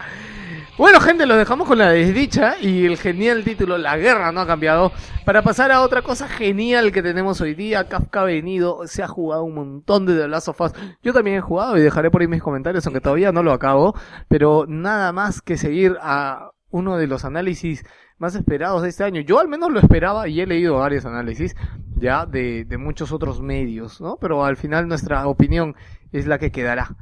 Bueno, 0.78 1.00
gente, 1.00 1.26
lo 1.26 1.36
dejamos 1.36 1.68
con 1.68 1.78
la 1.78 1.90
desdicha 1.90 2.56
y 2.60 2.86
el 2.86 2.98
genial 2.98 3.44
título 3.44 3.78
La 3.78 3.98
guerra 3.98 4.32
no 4.32 4.42
ha 4.42 4.48
cambiado. 4.48 4.92
Para 5.26 5.44
pasar 5.44 5.72
a 5.72 5.82
otra 5.82 6.02
cosa 6.02 6.28
genial 6.28 6.92
que 6.92 7.04
tenemos 7.04 7.40
hoy 7.42 7.54
día, 7.54 7.88
Kafka 7.88 8.22
ha 8.22 8.24
venido, 8.24 8.88
se 8.88 9.04
ha 9.04 9.08
jugado 9.08 9.44
un 9.44 9.54
montón 9.54 10.06
de 10.06 10.18
The 10.18 10.28
Last 10.28 10.48
of 10.48 10.62
Us. 10.62 10.72
Yo 11.04 11.14
también 11.14 11.38
he 11.38 11.42
jugado 11.42 11.78
y 11.78 11.82
dejaré 11.82 12.10
por 12.10 12.22
ahí 12.22 12.28
mis 12.28 12.42
comentarios, 12.42 12.86
aunque 12.88 13.02
todavía 13.02 13.32
no 13.32 13.44
lo 13.44 13.52
acabo. 13.52 13.94
Pero 14.28 14.66
nada 14.68 15.12
más 15.12 15.42
que 15.42 15.58
seguir 15.58 15.98
a 16.02 16.52
uno 16.72 16.98
de 16.98 17.08
los 17.08 17.26
análisis 17.26 17.86
más 18.18 18.34
esperados 18.36 18.82
de 18.82 18.90
este 18.90 19.04
año. 19.04 19.22
Yo 19.22 19.40
al 19.40 19.50
menos 19.50 19.72
lo 19.72 19.80
esperaba 19.80 20.28
y 20.28 20.42
he 20.42 20.48
leído 20.48 20.78
varios 20.78 21.06
análisis 21.06 21.56
ya 21.96 22.26
de, 22.26 22.66
de 22.66 22.78
muchos 22.78 23.12
otros 23.12 23.42
medios, 23.42 24.02
¿no? 24.02 24.18
Pero 24.20 24.46
al 24.46 24.58
final 24.58 24.88
nuestra 24.88 25.28
opinión 25.28 25.76
es 26.12 26.28
la 26.28 26.40
que 26.40 26.52
quedará. 26.52 26.96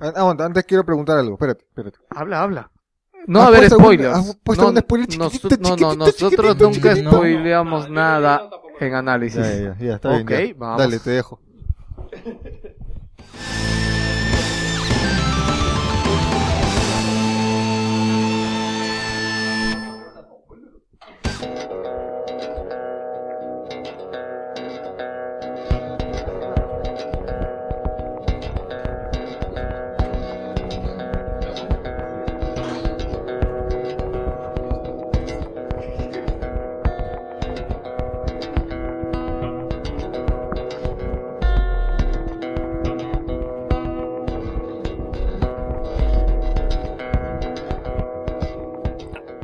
Ah, 0.00 0.12
Aguanta, 0.16 0.44
antes 0.46 0.64
quiero 0.64 0.84
preguntar 0.84 1.18
algo. 1.18 1.34
Espérate, 1.34 1.64
espérate. 1.64 1.98
Habla, 2.10 2.42
habla. 2.42 2.70
No 3.26 3.40
Has 3.42 3.48
a 3.48 3.50
ver 3.50 3.60
puesto 3.60 3.76
un- 3.76 3.82
spoilers. 3.84 4.14
has 4.18 4.36
puesto 4.42 4.64
no, 4.64 4.70
un 4.70 4.78
spoiler 4.78 5.06
chiquitito, 5.08 5.56
no, 5.60 5.76
no, 5.76 5.94
nosotros 5.94 6.56
chiquitito, 6.56 6.70
nunca 6.70 6.96
spoileamos 6.96 7.90
nada 7.90 8.50
en 8.80 8.94
análisis. 8.94 9.38
Ya, 9.40 9.54
ya, 9.54 9.76
ya, 9.78 9.94
está 9.94 10.08
Ok, 10.10 10.26
bien. 10.28 10.48
ya. 10.48 10.54
vamos. 10.58 10.78
Dale, 10.78 10.98
te 10.98 11.10
dejo. 11.10 11.40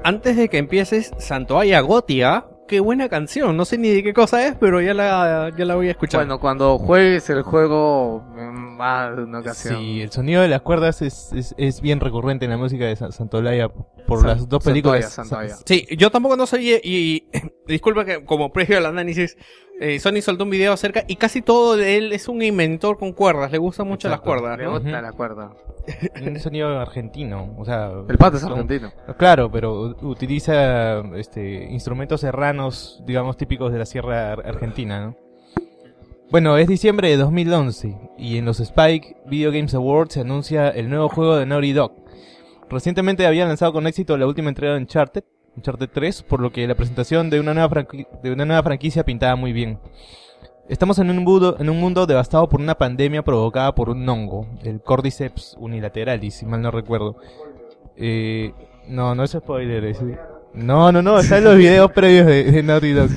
antes 0.08 0.36
de 0.36 0.48
que 0.48 0.58
empieces, 0.58 1.12
Santoalla 1.18 1.80
Gotia, 1.80 2.46
qué 2.66 2.80
buena 2.80 3.08
canción. 3.08 3.56
No 3.56 3.64
sé 3.64 3.78
ni 3.78 3.88
de 3.88 4.02
qué 4.02 4.12
cosa 4.12 4.46
es, 4.46 4.56
pero 4.58 4.80
ya 4.80 4.94
la, 4.94 5.50
ya 5.56 5.64
la 5.64 5.74
voy 5.74 5.88
a 5.88 5.92
escuchar. 5.92 6.20
Bueno, 6.20 6.38
cuando 6.40 6.78
juegues 6.78 7.28
el 7.30 7.42
juego 7.42 8.22
mm, 8.34 8.76
más 8.76 9.16
de 9.16 9.22
una 9.24 9.40
ocasión. 9.40 9.76
Sí, 9.78 10.00
el 10.02 10.10
sonido 10.12 10.42
de 10.42 10.48
las 10.48 10.62
cuerdas 10.62 11.00
es, 11.02 11.32
es, 11.32 11.54
es 11.58 11.80
bien 11.80 12.00
recurrente 12.00 12.44
en 12.44 12.50
la 12.52 12.56
música 12.58 12.84
de 12.86 12.94
Sa- 12.96 13.10
Santolaya 13.12 13.68
por 14.06 14.20
San- 14.20 14.28
las 14.28 14.48
dos 14.48 14.62
Santoya, 14.64 14.70
películas. 14.72 15.12
Santoya. 15.12 15.56
Sí, 15.64 15.86
yo 15.96 16.10
tampoco 16.10 16.36
no 16.36 16.46
sabía 16.46 16.76
y 16.82 17.28
disculpa 17.66 18.04
que 18.04 18.24
como 18.24 18.52
previo 18.52 18.78
al 18.78 18.86
análisis, 18.86 19.36
eh, 19.80 19.98
Sony 20.00 20.20
soltó 20.22 20.44
un 20.44 20.50
video 20.50 20.72
acerca 20.72 21.04
y 21.06 21.16
casi 21.16 21.42
todo 21.42 21.76
de 21.76 21.96
él 21.96 22.12
es 22.12 22.28
un 22.28 22.42
inventor 22.42 22.98
con 22.98 23.12
cuerdas, 23.12 23.50
le 23.52 23.58
gustan 23.58 23.86
mucho 23.88 24.08
Exacto. 24.08 24.30
las 24.30 24.40
cuerdas, 24.40 24.58
Le 24.58 24.64
¿no? 24.64 24.72
gusta 24.72 25.00
la 25.02 25.12
cuerda. 25.12 25.52
Un 26.22 26.38
sonido 26.38 26.78
argentino, 26.78 27.54
o 27.56 27.64
sea... 27.64 27.90
El 28.08 28.18
pato 28.18 28.36
es 28.36 28.42
son- 28.42 28.52
argentino. 28.52 28.92
Claro, 29.16 29.50
pero 29.50 29.94
utiliza 30.02 30.98
este, 31.16 31.64
instrumentos 31.70 32.20
serranos, 32.20 33.02
digamos, 33.06 33.36
típicos 33.38 33.72
de 33.72 33.78
la 33.78 33.86
sierra 33.86 34.32
ar- 34.32 34.46
argentina, 34.46 35.00
¿no? 35.00 35.16
Bueno, 36.30 36.58
es 36.58 36.68
diciembre 36.68 37.08
de 37.08 37.16
2011 37.16 37.96
y 38.18 38.36
en 38.36 38.44
los 38.44 38.60
Spike 38.60 39.16
Video 39.24 39.50
Games 39.50 39.72
Awards 39.72 40.12
se 40.12 40.20
anuncia 40.20 40.68
el 40.68 40.90
nuevo 40.90 41.08
juego 41.08 41.36
de 41.36 41.46
Naughty 41.46 41.72
Dog. 41.72 41.92
Recientemente 42.68 43.26
habían 43.26 43.48
lanzado 43.48 43.72
con 43.72 43.86
éxito 43.86 44.18
la 44.18 44.26
última 44.26 44.50
entrega 44.50 44.74
de 44.74 44.80
Uncharted, 44.80 45.24
Uncharted 45.58 45.88
3, 45.92 46.22
por 46.22 46.40
lo 46.40 46.50
que 46.52 46.66
la 46.66 46.74
presentación 46.76 47.30
de 47.30 47.40
una 47.40 47.52
nueva, 47.52 47.86
de 48.22 48.32
una 48.32 48.44
nueva 48.44 48.62
franquicia 48.62 49.04
pintaba 49.04 49.34
muy 49.36 49.52
bien. 49.52 49.78
Estamos 50.68 50.98
en 50.98 51.10
un, 51.10 51.24
mundo, 51.24 51.56
en 51.58 51.68
un 51.70 51.80
mundo 51.80 52.06
devastado 52.06 52.48
por 52.48 52.60
una 52.60 52.76
pandemia 52.76 53.22
provocada 53.22 53.74
por 53.74 53.90
un 53.90 54.08
hongo, 54.08 54.46
el 54.62 54.80
Cordyceps 54.82 55.56
unilateralis, 55.58 56.34
si 56.34 56.46
mal 56.46 56.60
no 56.62 56.70
recuerdo. 56.70 57.16
Eh, 57.96 58.52
no, 58.86 59.14
no 59.14 59.24
es 59.24 59.32
spoiler. 59.32 59.84
es- 59.84 60.00
No, 60.54 60.92
no, 60.92 61.02
no, 61.02 61.18
está 61.18 61.38
en 61.38 61.44
los 61.44 61.56
videos 61.64 61.90
previos 61.92 62.26
de, 62.26 62.44
de 62.44 62.62
Naughty 62.62 62.92
Dog. 62.92 63.08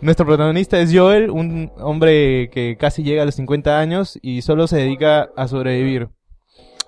Nuestro 0.00 0.26
protagonista 0.26 0.80
es 0.80 0.90
Joel, 0.94 1.30
un 1.30 1.70
hombre 1.78 2.48
que 2.50 2.76
casi 2.78 3.02
llega 3.02 3.22
a 3.22 3.26
los 3.26 3.34
50 3.36 3.78
años 3.78 4.18
y 4.22 4.42
solo 4.42 4.66
se 4.66 4.78
dedica 4.78 5.30
a 5.36 5.46
sobrevivir. 5.48 6.08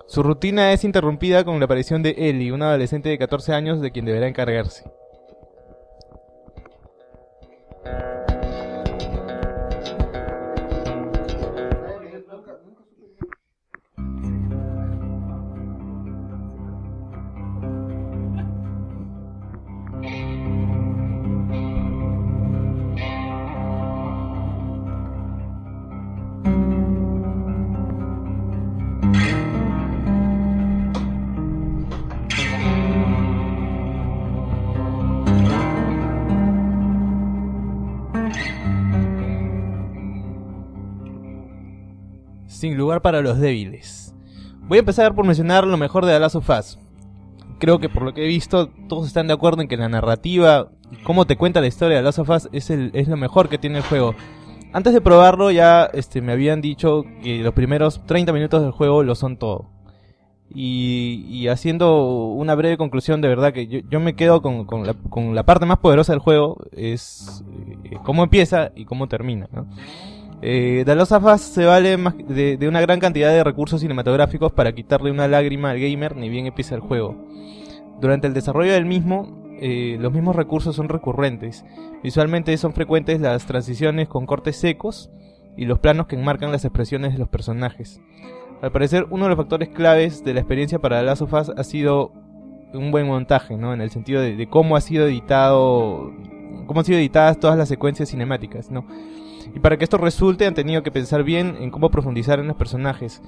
Su 0.05 0.21
rutina 0.21 0.73
es 0.73 0.83
interrumpida 0.83 1.43
con 1.43 1.59
la 1.59 1.65
aparición 1.65 2.03
de 2.03 2.15
Ellie, 2.17 2.51
una 2.51 2.69
adolescente 2.69 3.09
de 3.09 3.17
14 3.17 3.53
años 3.53 3.81
de 3.81 3.91
quien 3.91 4.05
deberá 4.05 4.27
encargarse. 4.27 4.83
Lugar 42.83 43.01
para 43.01 43.21
los 43.21 43.39
débiles. 43.39 44.13
Voy 44.67 44.77
a 44.77 44.79
empezar 44.79 45.15
por 45.15 45.25
mencionar 45.25 45.65
lo 45.65 45.77
mejor 45.77 46.05
de 46.05 46.13
The 46.13 46.19
Last 46.19 46.35
of 46.35 46.49
Us. 46.49 46.77
Creo 47.59 47.79
que 47.79 47.89
por 47.89 48.03
lo 48.03 48.13
que 48.13 48.23
he 48.23 48.27
visto, 48.27 48.69
todos 48.87 49.07
están 49.07 49.27
de 49.27 49.33
acuerdo 49.33 49.61
en 49.61 49.67
que 49.67 49.77
la 49.77 49.89
narrativa 49.89 50.69
cómo 51.03 51.25
te 51.25 51.37
cuenta 51.37 51.61
la 51.61 51.67
historia 51.67 51.97
de 51.97 52.01
The 52.01 52.05
Last 52.05 52.19
of 52.19 52.29
Us 52.29 52.49
es, 52.51 52.69
el, 52.69 52.91
es 52.93 53.07
lo 53.07 53.17
mejor 53.17 53.49
que 53.49 53.57
tiene 53.57 53.77
el 53.77 53.83
juego. 53.83 54.15
Antes 54.71 54.93
de 54.93 55.01
probarlo 55.01 55.51
ya 55.51 55.85
este, 55.85 56.21
me 56.21 56.31
habían 56.31 56.61
dicho 56.61 57.03
que 57.21 57.39
los 57.39 57.53
primeros 57.53 58.05
30 58.05 58.33
minutos 58.33 58.61
del 58.61 58.71
juego 58.71 59.03
lo 59.03 59.15
son 59.15 59.37
todo. 59.37 59.69
Y, 60.55 61.47
haciendo 61.47 62.27
una 62.27 62.53
breve 62.53 62.77
conclusión, 62.77 63.21
de 63.21 63.27
verdad 63.27 63.53
que 63.53 63.65
yo, 63.65 63.79
yo 63.89 63.99
me 63.99 64.15
quedo 64.15 64.43
con, 64.43 64.65
con 64.65 65.33
la 65.33 65.43
parte 65.43 65.65
más 65.65 65.79
poderosa 65.79 66.13
del 66.13 66.19
juego, 66.19 66.57
es 66.71 67.43
eh, 67.85 67.97
cómo 68.03 68.23
empieza 68.23 68.71
y 68.75 68.85
cómo 68.85 69.07
termina. 69.07 69.49
¿no? 69.51 69.65
Eh, 70.45 70.83
The 70.85 70.95
Last 70.95 71.37
se 71.37 71.63
vale 71.63 71.95
de, 71.95 72.67
una 72.67 72.81
gran 72.81 72.99
cantidad 72.99 73.29
de 73.29 73.45
recursos 73.45 73.79
cinematográficos 73.79 74.51
para 74.51 74.73
quitarle 74.73 75.09
una 75.09 75.29
lágrima 75.29 75.69
al 75.69 75.79
gamer 75.79 76.17
ni 76.17 76.27
bien 76.27 76.47
empieza 76.47 76.75
el 76.75 76.81
juego. 76.81 77.15
Durante 78.01 78.27
el 78.27 78.33
desarrollo 78.33 78.73
del 78.73 78.85
mismo, 78.85 79.41
eh, 79.61 79.95
los 80.01 80.11
mismos 80.11 80.35
recursos 80.35 80.75
son 80.75 80.89
recurrentes. 80.89 81.63
Visualmente 82.03 82.57
son 82.57 82.73
frecuentes 82.73 83.21
las 83.21 83.45
transiciones 83.45 84.09
con 84.09 84.25
cortes 84.25 84.57
secos 84.57 85.09
y 85.55 85.63
los 85.63 85.79
planos 85.79 86.07
que 86.07 86.17
enmarcan 86.17 86.51
las 86.51 86.65
expresiones 86.65 87.13
de 87.13 87.19
los 87.19 87.29
personajes. 87.29 88.01
Al 88.61 88.73
parecer, 88.73 89.07
uno 89.11 89.23
de 89.23 89.29
los 89.29 89.37
factores 89.37 89.69
claves 89.69 90.25
de 90.25 90.33
la 90.33 90.41
experiencia 90.41 90.77
para 90.77 90.99
The 90.99 91.05
Last 91.05 91.21
of 91.21 91.33
ha 91.33 91.63
sido 91.63 92.11
un 92.73 92.91
buen 92.91 93.07
montaje, 93.07 93.55
¿no? 93.55 93.73
En 93.73 93.79
el 93.79 93.91
sentido 93.91 94.19
de, 94.19 94.35
de 94.35 94.49
cómo 94.49 94.75
ha 94.75 94.81
sido 94.81 95.07
editado, 95.07 96.11
cómo 96.67 96.81
han 96.81 96.85
sido 96.85 96.99
editadas 96.99 97.39
todas 97.39 97.57
las 97.57 97.69
secuencias 97.69 98.09
cinemáticas, 98.09 98.71
¿no? 98.71 98.85
Y 99.53 99.59
para 99.59 99.77
que 99.77 99.83
esto 99.83 99.97
resulte 99.97 100.45
han 100.45 100.53
tenido 100.53 100.83
que 100.83 100.91
pensar 100.91 101.23
bien 101.23 101.57
en 101.59 101.71
cómo 101.71 101.89
profundizar 101.89 102.39
en 102.39 102.47
los 102.47 102.57
personajes, 102.57 103.21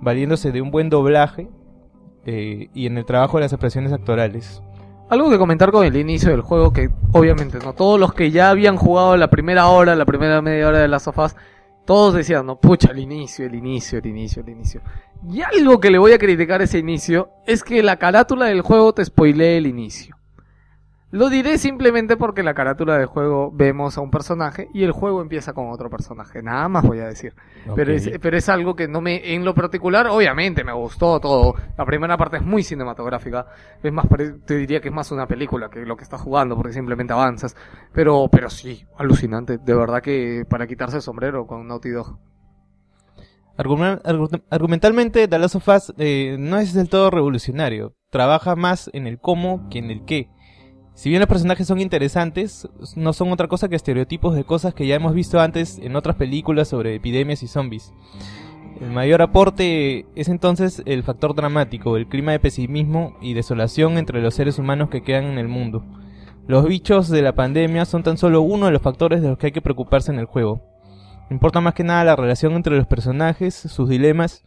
valiéndose 0.00 0.52
de 0.52 0.60
un 0.60 0.70
buen 0.70 0.90
doblaje 0.90 1.48
eh, 2.24 2.68
y 2.74 2.86
en 2.86 2.98
el 2.98 3.04
trabajo 3.04 3.38
de 3.38 3.42
las 3.42 3.52
expresiones 3.52 3.92
actorales. 3.92 4.62
Algo 5.08 5.30
que 5.30 5.38
comentar 5.38 5.70
con 5.72 5.84
el 5.84 5.96
inicio 5.96 6.30
del 6.30 6.40
juego 6.40 6.72
que 6.72 6.90
obviamente 7.12 7.58
no 7.58 7.74
todos 7.74 8.00
los 8.00 8.14
que 8.14 8.30
ya 8.30 8.50
habían 8.50 8.76
jugado 8.76 9.16
la 9.16 9.28
primera 9.28 9.66
hora, 9.68 9.94
la 9.94 10.06
primera 10.06 10.40
media 10.40 10.68
hora 10.68 10.78
de 10.78 10.88
las 10.88 11.02
sofás, 11.02 11.36
todos 11.84 12.14
decían, 12.14 12.46
no, 12.46 12.60
pucha, 12.60 12.92
el 12.92 13.00
inicio, 13.00 13.44
el 13.44 13.54
inicio, 13.54 13.98
el 13.98 14.06
inicio, 14.06 14.42
el 14.42 14.48
inicio. 14.50 14.80
Y 15.28 15.42
algo 15.42 15.80
que 15.80 15.90
le 15.90 15.98
voy 15.98 16.12
a 16.12 16.18
criticar 16.18 16.60
a 16.60 16.64
ese 16.64 16.78
inicio 16.78 17.30
es 17.46 17.64
que 17.64 17.82
la 17.82 17.96
carátula 17.96 18.46
del 18.46 18.62
juego 18.62 18.94
te 18.94 19.04
spoilee 19.04 19.58
el 19.58 19.66
inicio. 19.66 20.16
Lo 21.12 21.28
diré 21.28 21.58
simplemente 21.58 22.16
porque 22.16 22.42
la 22.42 22.54
carátula 22.54 22.96
del 22.96 23.04
juego 23.04 23.50
vemos 23.52 23.98
a 23.98 24.00
un 24.00 24.10
personaje 24.10 24.68
y 24.72 24.82
el 24.82 24.92
juego 24.92 25.20
empieza 25.20 25.52
con 25.52 25.70
otro 25.70 25.90
personaje. 25.90 26.42
Nada 26.42 26.66
más 26.70 26.84
voy 26.84 27.00
a 27.00 27.06
decir. 27.06 27.34
Pero, 27.76 27.92
es, 27.92 28.10
pero 28.18 28.36
es 28.38 28.48
algo 28.48 28.74
que 28.74 28.88
no 28.88 29.02
me, 29.02 29.34
en 29.34 29.44
lo 29.44 29.54
particular, 29.54 30.06
obviamente 30.06 30.64
me 30.64 30.72
gustó 30.72 31.20
todo. 31.20 31.54
La 31.76 31.84
primera 31.84 32.16
parte 32.16 32.38
es 32.38 32.42
muy 32.42 32.62
cinematográfica. 32.62 33.46
Es 33.82 33.92
más, 33.92 34.06
te 34.46 34.56
diría 34.56 34.80
que 34.80 34.88
es 34.88 34.94
más 34.94 35.12
una 35.12 35.26
película 35.26 35.68
que 35.68 35.80
lo 35.84 35.98
que 35.98 36.02
estás 36.04 36.22
jugando 36.22 36.56
porque 36.56 36.72
simplemente 36.72 37.12
avanzas. 37.12 37.54
Pero, 37.92 38.28
pero 38.32 38.48
sí, 38.48 38.82
alucinante. 38.96 39.58
De 39.58 39.74
verdad 39.74 40.00
que 40.00 40.46
para 40.48 40.66
quitarse 40.66 40.96
el 40.96 41.02
sombrero 41.02 41.46
con 41.46 41.68
Naughty 41.68 41.90
Dog. 41.90 42.18
Argumen- 43.58 44.00
argu- 44.02 44.42
argumentalmente, 44.48 45.28
The 45.28 45.38
Last 45.38 45.56
of 45.56 45.68
Us 45.68 45.92
eh, 45.98 46.36
no 46.38 46.56
es 46.56 46.72
del 46.72 46.88
todo 46.88 47.10
revolucionario. 47.10 47.92
Trabaja 48.08 48.56
más 48.56 48.88
en 48.94 49.06
el 49.06 49.18
cómo 49.18 49.68
que 49.68 49.78
en 49.78 49.90
el 49.90 50.04
qué. 50.06 50.30
Si 50.94 51.08
bien 51.08 51.20
los 51.20 51.28
personajes 51.28 51.66
son 51.66 51.80
interesantes, 51.80 52.68
no 52.96 53.12
son 53.12 53.32
otra 53.32 53.48
cosa 53.48 53.68
que 53.68 53.76
estereotipos 53.76 54.34
de 54.34 54.44
cosas 54.44 54.74
que 54.74 54.86
ya 54.86 54.94
hemos 54.94 55.14
visto 55.14 55.40
antes 55.40 55.78
en 55.78 55.96
otras 55.96 56.16
películas 56.16 56.68
sobre 56.68 56.94
epidemias 56.94 57.42
y 57.42 57.48
zombies. 57.48 57.92
El 58.80 58.90
mayor 58.90 59.22
aporte 59.22 60.06
es 60.16 60.28
entonces 60.28 60.82
el 60.86 61.02
factor 61.02 61.34
dramático, 61.34 61.96
el 61.96 62.08
clima 62.08 62.32
de 62.32 62.40
pesimismo 62.40 63.16
y 63.20 63.32
desolación 63.32 63.96
entre 63.96 64.20
los 64.20 64.34
seres 64.34 64.58
humanos 64.58 64.90
que 64.90 65.02
quedan 65.02 65.24
en 65.24 65.38
el 65.38 65.48
mundo. 65.48 65.84
Los 66.46 66.66
bichos 66.66 67.08
de 67.08 67.22
la 67.22 67.34
pandemia 67.34 67.84
son 67.84 68.02
tan 68.02 68.18
solo 68.18 68.42
uno 68.42 68.66
de 68.66 68.72
los 68.72 68.82
factores 68.82 69.22
de 69.22 69.28
los 69.28 69.38
que 69.38 69.46
hay 69.46 69.52
que 69.52 69.62
preocuparse 69.62 70.10
en 70.10 70.18
el 70.18 70.26
juego. 70.26 70.60
Importa 71.30 71.60
más 71.60 71.74
que 71.74 71.84
nada 71.84 72.04
la 72.04 72.16
relación 72.16 72.52
entre 72.54 72.76
los 72.76 72.86
personajes, 72.86 73.54
sus 73.54 73.88
dilemas 73.88 74.44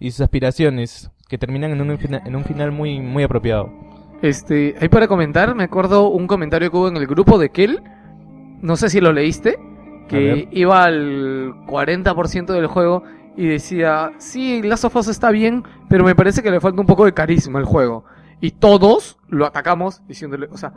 y 0.00 0.10
sus 0.10 0.20
aspiraciones, 0.20 1.10
que 1.28 1.38
terminan 1.38 1.70
en 1.70 1.80
un, 2.34 2.44
final 2.44 2.72
muy, 2.72 3.00
muy 3.00 3.22
apropiado. 3.22 3.70
Este, 4.22 4.74
ahí 4.80 4.88
para 4.88 5.06
comentar, 5.06 5.54
me 5.54 5.64
acuerdo 5.64 6.08
un 6.08 6.26
comentario 6.26 6.70
que 6.70 6.76
hubo 6.76 6.88
en 6.88 6.96
el 6.96 7.06
grupo 7.06 7.38
de 7.38 7.50
Kel. 7.50 7.82
No 8.60 8.76
sé 8.76 8.90
si 8.90 9.00
lo 9.00 9.12
leíste. 9.12 9.58
Que 10.08 10.48
iba 10.52 10.84
al 10.84 11.52
40% 11.66 12.46
del 12.46 12.66
juego 12.66 13.02
y 13.36 13.46
decía, 13.46 14.12
sí, 14.18 14.62
Last 14.62 14.84
of 14.84 14.96
Us 14.96 15.08
está 15.08 15.30
bien, 15.30 15.62
pero 15.88 16.02
me 16.02 16.16
parece 16.16 16.42
que 16.42 16.50
le 16.50 16.60
falta 16.60 16.80
un 16.80 16.86
poco 16.86 17.04
de 17.04 17.12
carisma 17.12 17.60
al 17.60 17.66
juego. 17.66 18.04
Y 18.40 18.52
todos 18.52 19.18
lo 19.28 19.46
atacamos 19.46 20.02
diciéndole, 20.08 20.48
o 20.50 20.56
sea, 20.56 20.72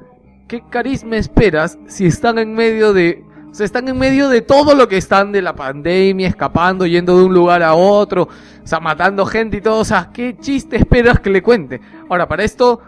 ¿qué 0.48 0.62
carisma 0.70 1.16
esperas 1.16 1.80
si 1.88 2.06
están 2.06 2.38
en 2.38 2.54
medio 2.54 2.94
de... 2.94 3.24
O 3.50 3.54
sea, 3.56 3.66
están 3.66 3.88
en 3.88 3.98
medio 3.98 4.30
de 4.30 4.42
todo 4.42 4.76
lo 4.76 4.88
que 4.88 4.98
están 4.98 5.32
de 5.32 5.42
la 5.42 5.56
pandemia, 5.56 6.28
escapando, 6.28 6.86
yendo 6.86 7.18
de 7.18 7.26
un 7.26 7.34
lugar 7.34 7.64
a 7.64 7.74
otro, 7.74 8.24
o 8.24 8.68
sea, 8.68 8.80
matando 8.80 9.26
gente 9.26 9.58
y 9.58 9.62
todo. 9.62 9.80
O 9.80 9.86
sea, 9.86 10.10
¿qué 10.14 10.38
chiste 10.38 10.76
esperas 10.76 11.20
que 11.20 11.30
le 11.30 11.42
cuente? 11.42 11.82
Ahora, 12.10 12.28
para 12.28 12.44
esto, 12.44 12.80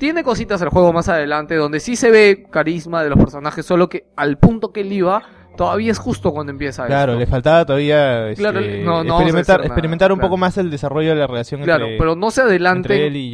tiene 0.00 0.24
cositas 0.24 0.60
el 0.62 0.70
juego 0.70 0.92
más 0.92 1.08
adelante 1.08 1.54
donde 1.54 1.78
sí 1.78 1.94
se 1.94 2.10
ve 2.10 2.46
carisma 2.50 3.04
de 3.04 3.10
los 3.10 3.18
personajes, 3.18 3.64
solo 3.64 3.88
que 3.88 4.06
al 4.16 4.38
punto 4.38 4.72
que 4.72 4.80
él 4.80 4.92
iba, 4.92 5.22
todavía 5.56 5.92
es 5.92 5.98
justo 5.98 6.32
cuando 6.32 6.50
empieza 6.52 6.86
Claro, 6.86 7.12
esto. 7.12 7.20
le 7.20 7.26
faltaba 7.26 7.66
todavía 7.66 8.28
este, 8.30 8.42
Claro, 8.42 8.60
no- 8.60 8.66
no 8.82 8.94
vamos 8.94 9.10
a 9.10 9.14
experimentar, 9.18 9.56
nada, 9.58 9.66
experimentar 9.66 10.10
un 10.12 10.18
claro. 10.18 10.28
poco 10.30 10.36
más 10.38 10.56
el 10.56 10.70
desarrollo 10.70 11.10
de 11.10 11.16
la 11.16 11.26
relación 11.26 11.60
Claro, 11.62 11.84
entre... 11.84 11.98
pero 11.98 12.16
no 12.16 12.30
se 12.30 12.42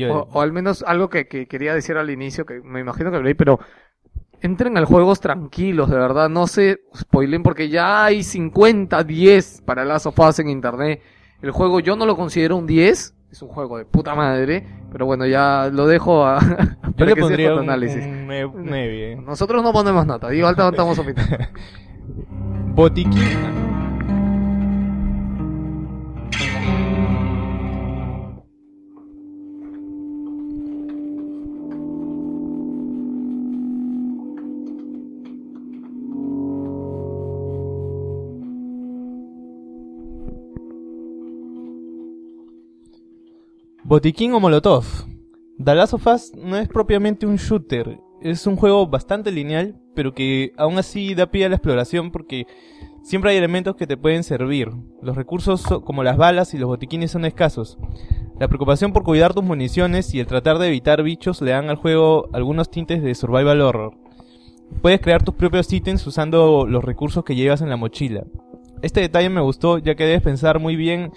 Joel. 0.00 0.10
o, 0.10 0.28
o 0.32 0.40
al 0.42 0.52
menos 0.52 0.82
algo 0.86 1.08
que, 1.08 1.28
que 1.28 1.46
quería 1.46 1.72
decir 1.72 1.96
al 1.96 2.10
inicio, 2.10 2.44
que 2.44 2.60
me 2.62 2.80
imagino 2.80 3.10
que 3.12 3.20
leí, 3.20 3.34
pero 3.34 3.60
entren 4.42 4.76
al 4.76 4.84
juegos 4.84 5.20
tranquilos, 5.20 5.88
de 5.88 5.96
verdad, 5.96 6.28
no 6.28 6.46
se 6.46 6.80
spoilen 6.96 7.42
porque 7.42 7.68
ya 7.68 8.04
hay 8.04 8.22
50, 8.22 9.02
10 9.04 9.62
para 9.64 9.84
Last 9.84 10.06
of 10.06 10.18
Us 10.18 10.40
en 10.40 10.48
internet. 10.50 11.00
El 11.42 11.50
juego 11.52 11.80
yo 11.80 11.96
no 11.96 12.06
lo 12.06 12.16
considero 12.16 12.56
un 12.56 12.66
10, 12.66 13.14
es 13.30 13.42
un 13.42 13.48
juego 13.48 13.78
de 13.78 13.84
puta 13.84 14.14
madre, 14.14 14.66
pero 14.90 15.06
bueno, 15.06 15.26
ya 15.26 15.68
lo 15.72 15.86
dejo 15.86 16.24
a, 16.24 16.40
Yo 16.40 16.92
para 16.96 17.06
le 17.06 17.14
que 17.14 17.20
pondría 17.20 17.54
un, 17.54 17.60
análisis. 17.60 18.04
un 18.04 18.30
eh. 18.30 19.16
Nosotros 19.16 19.62
no 19.62 19.72
ponemos 19.72 20.06
nota, 20.06 20.28
digo, 20.28 20.46
alta 20.46 20.68
estamos 20.68 20.98
opinando. 20.98 21.36
Botiquín. 22.74 23.65
Botiquín 43.88 44.32
o 44.34 44.40
Molotov. 44.40 44.84
The 45.62 45.74
Last 45.74 45.94
of 45.94 46.06
Us 46.08 46.32
no 46.34 46.56
es 46.56 46.68
propiamente 46.68 47.24
un 47.24 47.36
shooter, 47.36 48.00
es 48.20 48.44
un 48.46 48.56
juego 48.56 48.86
bastante 48.88 49.30
lineal, 49.30 49.80
pero 49.94 50.12
que 50.12 50.52
aún 50.56 50.76
así 50.78 51.14
da 51.14 51.26
pie 51.30 51.46
a 51.46 51.48
la 51.48 51.54
exploración 51.54 52.10
porque 52.10 52.46
siempre 53.04 53.30
hay 53.30 53.36
elementos 53.36 53.76
que 53.76 53.86
te 53.86 53.96
pueden 53.96 54.24
servir. 54.24 54.70
Los 55.02 55.16
recursos 55.16 55.60
so- 55.60 55.82
como 55.84 56.02
las 56.02 56.16
balas 56.16 56.52
y 56.52 56.58
los 56.58 56.66
botiquines 56.66 57.12
son 57.12 57.24
escasos. 57.24 57.78
La 58.40 58.48
preocupación 58.48 58.92
por 58.92 59.04
cuidar 59.04 59.32
tus 59.34 59.44
municiones 59.44 60.12
y 60.14 60.18
el 60.20 60.26
tratar 60.26 60.58
de 60.58 60.66
evitar 60.66 61.04
bichos 61.04 61.40
le 61.40 61.52
dan 61.52 61.70
al 61.70 61.76
juego 61.76 62.28
algunos 62.32 62.70
tintes 62.70 63.02
de 63.04 63.14
survival 63.14 63.60
horror. 63.60 63.94
Puedes 64.82 65.00
crear 65.00 65.22
tus 65.22 65.36
propios 65.36 65.72
ítems 65.72 66.04
usando 66.08 66.66
los 66.66 66.84
recursos 66.84 67.22
que 67.24 67.36
llevas 67.36 67.60
en 67.62 67.70
la 67.70 67.76
mochila. 67.76 68.24
Este 68.82 69.00
detalle 69.00 69.30
me 69.30 69.40
gustó 69.40 69.78
ya 69.78 69.94
que 69.94 70.04
debes 70.04 70.22
pensar 70.22 70.58
muy 70.58 70.74
bien 70.74 71.12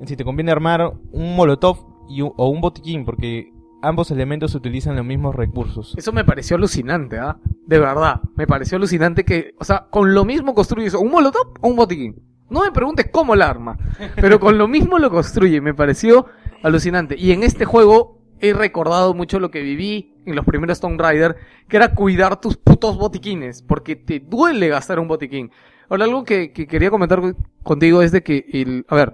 en 0.00 0.08
si 0.08 0.16
te 0.16 0.24
conviene 0.24 0.50
armar 0.50 0.92
un 1.12 1.36
molotov 1.36 1.78
y 2.08 2.22
o 2.22 2.48
un 2.48 2.60
botiquín 2.60 3.04
porque 3.04 3.52
ambos 3.82 4.10
elementos 4.10 4.54
utilizan 4.54 4.96
los 4.96 5.04
mismos 5.04 5.34
recursos. 5.34 5.94
Eso 5.96 6.12
me 6.12 6.24
pareció 6.24 6.56
alucinante, 6.56 7.18
¿ah? 7.18 7.38
De 7.66 7.78
verdad, 7.78 8.20
me 8.36 8.46
pareció 8.46 8.76
alucinante 8.76 9.24
que, 9.24 9.54
o 9.58 9.64
sea, 9.64 9.86
con 9.90 10.14
lo 10.14 10.24
mismo 10.24 10.54
construyes 10.54 10.94
un 10.94 11.10
molotov 11.10 11.54
o 11.60 11.68
un 11.68 11.76
botiquín. 11.76 12.16
No 12.50 12.62
me 12.62 12.72
preguntes 12.72 13.08
cómo 13.12 13.34
el 13.34 13.42
arma, 13.42 13.76
pero 14.16 14.40
con 14.40 14.56
lo 14.56 14.68
mismo 14.68 14.98
lo 14.98 15.10
construye, 15.10 15.60
me 15.60 15.74
pareció 15.74 16.26
alucinante. 16.62 17.14
Y 17.18 17.32
en 17.32 17.42
este 17.42 17.66
juego 17.66 18.22
he 18.40 18.54
recordado 18.54 19.12
mucho 19.14 19.38
lo 19.38 19.50
que 19.50 19.60
viví 19.60 20.14
en 20.24 20.34
los 20.34 20.46
primeros 20.46 20.80
Tomb 20.80 20.98
Raider, 20.98 21.36
que 21.68 21.76
era 21.76 21.94
cuidar 21.94 22.40
tus 22.40 22.56
putos 22.56 22.96
botiquines, 22.96 23.62
porque 23.62 23.96
te 23.96 24.20
duele 24.20 24.68
gastar 24.68 24.98
un 24.98 25.08
botiquín. 25.08 25.50
Ahora, 25.90 26.04
algo 26.04 26.24
que, 26.24 26.52
que 26.52 26.66
quería 26.66 26.90
comentar 26.90 27.20
contigo 27.62 28.02
es 28.02 28.12
de 28.12 28.22
que, 28.22 28.46
el, 28.52 28.86
a 28.88 28.94
ver, 28.94 29.12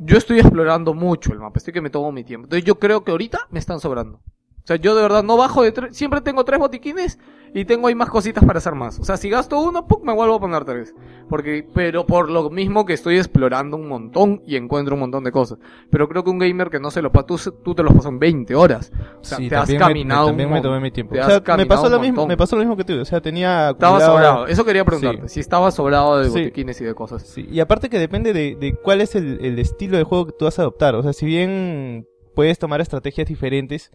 yo 0.00 0.16
estoy 0.16 0.40
explorando 0.40 0.94
mucho 0.94 1.32
el 1.32 1.38
mapa, 1.38 1.58
estoy 1.58 1.74
que 1.74 1.80
me 1.80 1.90
tomo 1.90 2.10
mi 2.10 2.24
tiempo. 2.24 2.46
Entonces 2.46 2.64
yo 2.64 2.78
creo 2.78 3.04
que 3.04 3.10
ahorita 3.10 3.46
me 3.50 3.58
están 3.58 3.80
sobrando. 3.80 4.18
O 4.18 4.66
sea, 4.66 4.76
yo 4.76 4.94
de 4.94 5.02
verdad 5.02 5.22
no 5.22 5.36
bajo 5.36 5.62
de 5.62 5.72
tres, 5.72 5.96
siempre 5.96 6.20
tengo 6.20 6.44
tres 6.44 6.58
botiquines 6.58 7.18
y 7.54 7.64
tengo 7.64 7.88
ahí 7.88 7.94
más 7.94 8.08
cositas 8.10 8.44
para 8.44 8.58
hacer 8.58 8.74
más. 8.74 8.98
O 9.00 9.04
sea, 9.04 9.16
si 9.16 9.28
gasto 9.30 9.58
uno, 9.60 9.86
¡puc! 9.86 10.04
me 10.04 10.12
vuelvo 10.12 10.34
a 10.36 10.40
poner 10.40 10.64
tres. 10.64 10.94
Porque, 11.28 11.66
pero 11.74 12.06
por 12.06 12.30
lo 12.30 12.50
mismo 12.50 12.84
que 12.86 12.92
estoy 12.92 13.16
explorando 13.16 13.76
un 13.76 13.88
montón 13.88 14.42
y 14.46 14.56
encuentro 14.56 14.94
un 14.94 15.00
montón 15.00 15.24
de 15.24 15.32
cosas. 15.32 15.58
Pero 15.90 16.08
creo 16.08 16.24
que 16.24 16.30
un 16.30 16.38
gamer 16.38 16.70
que 16.70 16.80
no 16.80 16.90
se 16.90 17.02
lo 17.02 17.12
pasa, 17.12 17.26
tú, 17.26 17.38
tú 17.62 17.74
te 17.74 17.82
los 17.82 17.92
pasas 17.92 18.10
en 18.12 18.18
20 18.18 18.54
horas. 18.54 18.92
O 19.20 19.24
sea, 19.24 19.38
Sí, 19.38 19.48
te 19.48 19.54
has 19.56 19.62
también 19.62 19.78
me- 19.80 19.86
caminado 19.86 20.26
también 20.28 20.50
me 20.50 20.60
tomé 20.60 20.80
mi 20.80 20.90
tiempo. 20.90 21.14
O 21.14 21.16
sea, 21.24 21.26
me 21.36 21.42
caminado 21.42 21.68
pasó 21.68 21.88
lo 21.88 22.00
mismo, 22.00 22.26
me 22.26 22.36
pasó 22.36 22.56
lo 22.56 22.62
mismo 22.62 22.76
que 22.76 22.84
tú, 22.84 22.98
o 23.00 23.04
sea, 23.04 23.20
tenía 23.20 23.70
Estaba 23.70 23.96
acumulado- 23.98 24.16
sobrado. 24.16 24.46
Eso 24.46 24.64
quería 24.64 24.84
preguntarte. 24.84 25.28
Sí. 25.28 25.34
Si 25.34 25.40
estaba 25.40 25.70
sobrado 25.70 26.18
de 26.18 26.24
Sí. 26.30 26.30
botiquines 26.38 26.80
y 26.80 26.84
de 26.84 26.94
cosas. 26.94 27.22
Sí, 27.22 27.46
y 27.50 27.60
aparte 27.60 27.88
que 27.88 27.98
depende 27.98 28.32
de, 28.32 28.56
de 28.56 28.74
cuál 28.74 29.00
es 29.00 29.14
el, 29.14 29.38
el 29.44 29.58
estilo 29.58 29.96
de 29.98 30.04
juego 30.04 30.26
que 30.26 30.32
tú 30.38 30.44
vas 30.46 30.58
a 30.58 30.62
adoptar. 30.62 30.94
O 30.94 31.02
sea, 31.02 31.12
si 31.12 31.26
bien 31.26 32.06
puedes 32.34 32.58
tomar 32.58 32.80
estrategias 32.80 33.26
diferentes, 33.28 33.90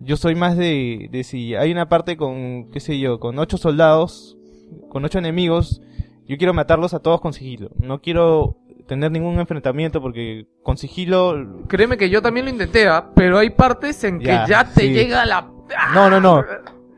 yo 0.00 0.16
soy 0.16 0.34
más 0.34 0.56
de, 0.56 1.08
de 1.10 1.24
si 1.24 1.54
hay 1.54 1.72
una 1.72 1.88
parte 1.88 2.16
con, 2.16 2.70
qué 2.70 2.80
sé 2.80 2.98
yo, 2.98 3.20
con 3.20 3.38
ocho 3.38 3.56
soldados, 3.56 4.36
con 4.90 5.04
ocho 5.04 5.18
enemigos, 5.18 5.80
yo 6.26 6.36
quiero 6.36 6.54
matarlos 6.54 6.94
a 6.94 7.00
todos 7.00 7.20
con 7.20 7.32
sigilo. 7.32 7.70
No 7.78 8.00
quiero 8.00 8.56
tener 8.86 9.10
ningún 9.10 9.38
enfrentamiento 9.38 10.00
porque 10.00 10.46
con 10.62 10.76
sigilo... 10.76 11.64
Créeme 11.68 11.96
que 11.96 12.10
yo 12.10 12.22
también 12.22 12.46
lo 12.46 12.52
intenté, 12.52 12.88
¿ah? 12.88 13.10
pero 13.14 13.38
hay 13.38 13.50
partes 13.50 14.02
en 14.04 14.18
que 14.18 14.26
Ya, 14.26 14.46
ya 14.46 14.64
te 14.64 14.82
sí. 14.82 14.92
llega 14.92 15.24
la... 15.24 15.48
No, 15.94 16.10
no, 16.10 16.20
no. 16.20 16.44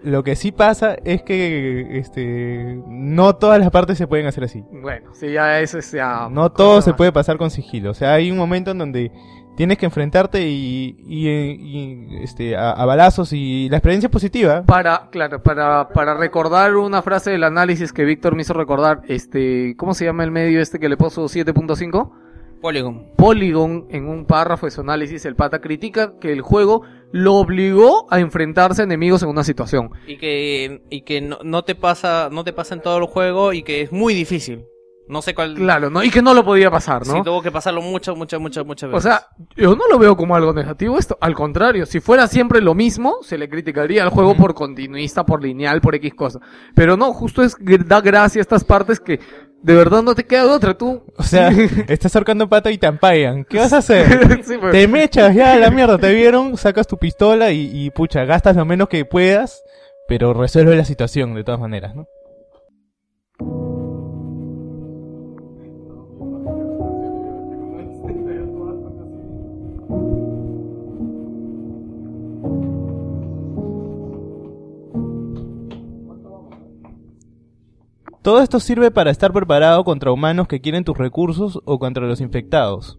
Lo 0.03 0.23
que 0.23 0.37
sí 0.37 0.53
pasa 0.53 0.97
es 1.05 1.23
que 1.23 1.99
este 1.99 2.79
no 2.87 3.37
todas 3.37 3.59
las 3.59 3.71
partes 3.71 3.97
se 3.97 4.07
pueden 4.07 4.27
hacer 4.27 4.45
así. 4.45 4.63
Bueno, 4.71 5.15
sí, 5.15 5.33
ya 5.33 5.61
eso 5.61 5.79
es 5.79 5.93
ya... 5.93 6.29
No 6.31 6.53
todo 6.53 6.83
se 6.83 6.93
puede 6.93 7.13
pasar 7.13 7.39
con 7.39 7.51
sigilo. 7.51 7.91
O 7.91 7.95
sea, 7.95 8.13
hay 8.13 8.31
un 8.31 8.37
momento 8.37 8.73
en 8.73 8.79
donde 8.79 9.13
tienes 9.57 9.79
que 9.79 9.87
enfrentarte 9.87 10.49
y, 10.49 10.97
y, 11.07 11.29
y, 11.29 12.23
este, 12.23 12.57
a, 12.57 12.73
a 12.73 12.85
balazos 12.87 13.33
y 13.33 13.69
la 13.69 13.79
experiencia 13.79 14.09
es 14.09 14.13
positiva. 14.13 14.63
Para, 14.65 15.09
claro, 15.11 15.43
para, 15.43 15.89
para 15.89 16.15
recordar 16.15 16.77
una 16.77 17.03
frase 17.03 17.31
del 17.31 17.45
análisis 17.45 17.93
que 17.93 18.05
Víctor 18.05 18.35
me 18.35 18.43
hizo 18.43 18.55
recordar, 18.55 19.03
este, 19.09 19.75
¿cómo 19.77 19.95
se 19.95 20.05
llama 20.05 20.25
el 20.25 20.31
medio 20.31 20.61
este 20.61 20.79
que 20.79 20.89
le 20.89 20.97
puso 20.97 21.25
7.5? 21.25 22.11
Polygon. 22.61 23.09
Polygon, 23.17 23.87
en 23.91 24.09
un 24.09 24.25
párrafo 24.25 24.65
de 24.65 24.71
su 24.71 24.81
análisis, 24.81 25.27
el 25.27 25.37
pata 25.37 25.61
critica 25.61 26.15
que 26.19 26.33
el 26.33 26.41
juego 26.41 26.81
lo 27.13 27.35
obligó 27.35 28.07
a 28.11 28.21
enfrentarse 28.21 28.81
a 28.81 28.85
enemigos 28.85 29.23
en 29.23 29.29
una 29.29 29.45
situación. 29.45 29.91
Y 30.07 30.17
que, 30.17 30.83
y 30.89 31.03
que 31.03 31.21
no, 31.21 31.39
no 31.45 31.65
te 31.65 31.75
pasa, 31.75 32.31
no 32.33 32.43
te 32.43 32.55
pasa 32.55 32.75
en 32.75 32.81
todo 32.81 32.97
el 32.97 33.05
juego 33.05 33.53
y 33.53 33.63
que 33.65 33.83
es 33.83 33.93
muy 33.93 34.15
difícil. 34.15 34.65
No 35.07 35.21
sé 35.21 35.35
cuál. 35.35 35.55
Claro, 35.55 35.91
¿no? 35.91 36.03
Y 36.03 36.11
que 36.11 36.23
no 36.23 36.33
lo 36.33 36.45
podía 36.45 36.71
pasar, 36.71 37.07
¿no? 37.07 37.15
Sí, 37.15 37.23
tuvo 37.23 37.43
que 37.43 37.51
pasarlo 37.51 37.83
muchas, 37.83 38.17
muchas, 38.17 38.41
muchas, 38.41 38.65
muchas 38.65 38.89
O 38.89 38.93
veces. 38.95 39.03
sea, 39.05 39.29
yo 39.55 39.77
no 39.77 39.87
lo 39.91 39.99
veo 39.99 40.17
como 40.17 40.35
algo 40.35 40.53
negativo 40.55 40.99
esto. 40.99 41.19
Al 41.21 41.35
contrario, 41.35 41.85
si 41.85 42.01
fuera 42.01 42.27
siempre 42.27 42.63
lo 42.63 42.75
mismo, 42.75 43.17
se 43.23 43.37
le 43.37 43.49
criticaría 43.49 44.03
al 44.03 44.09
juego 44.09 44.35
por 44.35 44.55
continuista, 44.55 45.27
por 45.27 45.43
lineal, 45.43 45.81
por 45.83 45.95
X 45.97 46.15
cosa. 46.15 46.41
Pero 46.75 46.97
no, 46.97 47.13
justo 47.13 47.43
es 47.43 47.57
da 47.87 48.01
gracia 48.01 48.41
a 48.41 48.43
estas 48.43 48.65
partes 48.65 48.99
que 48.99 49.21
de 49.63 49.75
verdad 49.75 50.03
no 50.03 50.15
te 50.15 50.25
queda 50.25 50.45
de 50.45 50.51
otra. 50.51 50.77
Tú. 50.77 51.05
O 51.19 51.23
sea, 51.23 51.51
estás 51.89 52.17
ahorcando 52.17 52.49
pata 52.49 52.71
y 52.71 52.79
te 52.79 52.87
ampagan. 52.87 53.45
¿Qué 53.45 53.59
vas 53.59 53.73
a 53.75 53.79
hacer? 53.79 54.43
Sí, 54.45 54.57
pues. 54.59 54.73
Te 54.73 54.89
mechas 54.89 55.35
ya 55.35 55.53
a 55.53 55.57
la 55.59 55.71
mierda, 55.71 55.99
te 55.99 56.15
vieron, 56.15 56.57
sacas 56.57 56.87
tu 56.87 56.97
pistola 56.97 57.51
y, 57.51 57.71
y 57.73 57.91
pucha, 57.91 58.25
gastas 58.25 58.57
lo 58.57 58.65
menos 58.65 58.89
que 58.89 59.05
puedas, 59.05 59.63
pero 60.09 60.33
resuelve 60.35 60.77
la 60.77 60.85
situación 60.85 61.35
de 61.35 61.45
todas 61.45 61.61
maneras, 61.61 61.95
¿no? 61.95 62.09
Todo 78.25 78.41
esto 78.41 78.59
sirve 78.59 78.91
para 78.91 79.11
estar 79.11 79.35
preparado 79.35 79.85
contra 79.85 80.11
humanos 80.11 80.49
que 80.49 80.63
quieren 80.63 80.83
tus 80.83 80.97
recursos 80.97 81.61
o 81.67 81.79
contra 81.79 82.07
los 82.07 82.23
infectados. 82.23 82.99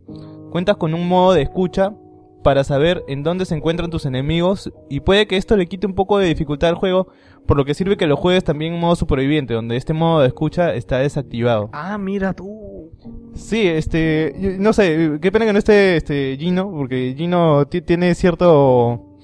Cuentas 0.52 0.78
con 0.78 0.94
un 0.94 1.08
modo 1.08 1.34
de 1.34 1.42
escucha 1.42 1.94
para 2.44 2.64
saber 2.64 3.04
en 3.08 3.24
dónde 3.24 3.46
se 3.46 3.56
encuentran 3.56 3.90
tus 3.90 4.06
enemigos 4.06 4.72
y 4.88 5.00
puede 5.00 5.26
que 5.26 5.36
esto 5.38 5.58
le 5.58 5.66
quite 5.66 5.88
un 5.88 5.96
poco 5.96 6.20
de 6.20 6.28
dificultad 6.28 6.70
al 6.70 6.76
juego, 6.76 7.08
por 7.48 7.58
lo 7.58 7.66
que 7.66 7.74
sirve 7.74 7.98
que 7.98 8.06
lo 8.06 8.18
juegues 8.18 8.44
también 8.44 8.76
en 8.76 8.80
modo 8.80 8.96
superviviente, 8.96 9.56
donde 9.56 9.78
este 9.78 9.94
modo 9.94 10.22
de 10.22 10.28
escucha 10.28 10.76
está 10.76 11.00
desactivado. 11.00 11.72
Ah, 11.74 11.98
mira 11.98 12.34
tú. 12.34 12.92
Sí, 13.34 13.66
este, 13.68 14.58
no 14.60 14.74
sé, 14.74 15.18
qué 15.24 15.32
pena 15.32 15.46
que 15.48 15.54
no 15.54 15.60
esté 15.60 15.98
este 15.98 16.38
Gino, 16.40 16.70
porque 16.72 17.16
Gino 17.18 17.66
ti- 17.66 17.82
tiene 17.82 18.14
cierto 18.14 19.18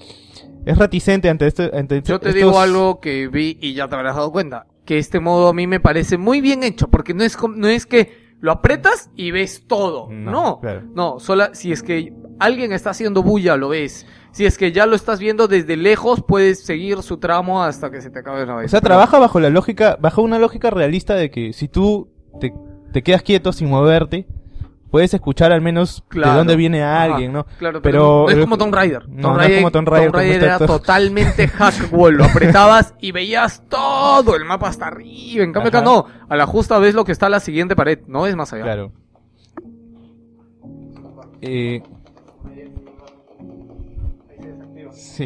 es 0.66 0.76
reticente 0.80 1.30
ante 1.30 1.46
esto, 1.46 1.70
ante 1.74 2.02
Yo 2.02 2.20
te 2.20 2.30
estos- 2.30 2.34
digo 2.34 2.60
algo 2.60 3.00
que 3.00 3.28
vi 3.28 3.60
y 3.62 3.76
ya 3.76 3.88
te 3.88 3.96
habrás 3.96 4.16
dado 4.16 4.32
cuenta. 4.32 4.66
Que 4.92 4.98
este 4.98 5.22
modo 5.22 5.48
a 5.48 5.54
mí 5.54 5.68
me 5.68 5.80
parece 5.80 6.18
muy 6.18 6.42
bien 6.42 6.64
hecho. 6.64 6.90
Porque 6.90 7.14
no 7.14 7.24
es, 7.24 7.38
no 7.56 7.70
es 7.70 7.86
que 7.86 8.36
lo 8.42 8.52
apretas 8.52 9.10
y 9.16 9.32
ves 9.32 9.66
todo. 9.66 10.10
No, 10.12 10.32
No. 10.32 10.60
claro. 10.60 10.82
No, 10.94 11.18
sola, 11.18 11.56
si 11.56 11.72
es 11.72 11.82
que 11.82 12.14
alguien 12.40 12.74
está 12.74 12.90
haciendo 12.90 13.24
bulla, 13.24 13.56
lo 13.56 13.70
ves. 13.70 14.06
Si 14.34 14.46
es 14.46 14.58
que 14.58 14.74
ya 14.74 14.86
lo 14.88 14.98
estás 14.98 15.22
viendo 15.22 15.48
desde 15.48 15.78
lejos, 15.78 16.22
puedes 16.28 16.66
seguir 16.66 17.04
su 17.04 17.20
tramo 17.20 17.64
hasta 17.64 17.90
que 17.90 18.02
se 18.02 18.10
te 18.10 18.20
acabe 18.20 18.46
la 18.46 18.56
vez. 18.56 18.66
O 18.66 18.68
sea, 18.68 18.82
trabaja 18.82 19.18
bajo 19.18 19.40
la 19.40 19.50
lógica, 19.50 19.98
bajo 19.98 20.24
una 20.24 20.40
lógica 20.40 20.70
realista 20.72 21.16
de 21.16 21.32
que 21.32 21.54
si 21.54 21.70
tú 21.70 22.10
te, 22.42 22.54
te 22.92 23.02
quedas 23.02 23.22
quieto 23.24 23.54
sin 23.54 23.70
moverte, 23.70 24.28
puedes 24.92 25.14
escuchar 25.14 25.52
al 25.52 25.62
menos 25.62 26.04
Claro. 26.10 26.32
de 26.34 26.38
dónde 26.40 26.56
viene 26.58 26.84
alguien, 26.84 27.32
¿no? 27.34 27.46
Claro, 27.58 27.82
Pero- 27.82 28.26
pero, 28.26 28.26
no 28.26 28.30
es 28.30 28.44
como 28.44 28.58
Tomb 28.58 28.74
Raider. 28.76 29.10
No, 29.10 29.22
Tomb 29.22 29.24
no 29.24 29.32
es 29.32 29.38
Raider, 29.48 29.58
como 29.60 29.72
Tomb 29.72 29.88
Raider, 29.88 30.12
como 30.12 30.22
era 30.24 30.54
está 30.54 30.58
todo- 30.68 30.80
totalmente 30.80 31.48
hack 31.48 31.76
wall. 31.94 32.16
Lo 32.16 32.26
apretabas 32.26 32.94
y 33.00 33.12
veías 33.12 33.64
todo 33.70 34.36
el 34.36 34.46
mapa 34.46 34.68
hasta 34.68 34.88
arriba. 34.88 35.44
En 35.44 35.54
cambio 35.54 35.70
acá 35.70 35.82
no. 35.82 36.06
A 36.30 36.36
la 36.36 36.46
justa 36.46 36.78
ves 36.78 36.94
lo 36.94 37.06
que 37.06 37.14
está 37.14 37.26
a 37.26 37.30
la 37.30 37.40
siguiente 37.40 37.76
pared. 37.76 38.00
No 38.08 38.28
es 38.28 38.36
más 38.36 38.52
allá. 38.54 38.64
Claro. 38.64 38.92
Eh, 41.42 41.82
sí. 44.92 45.26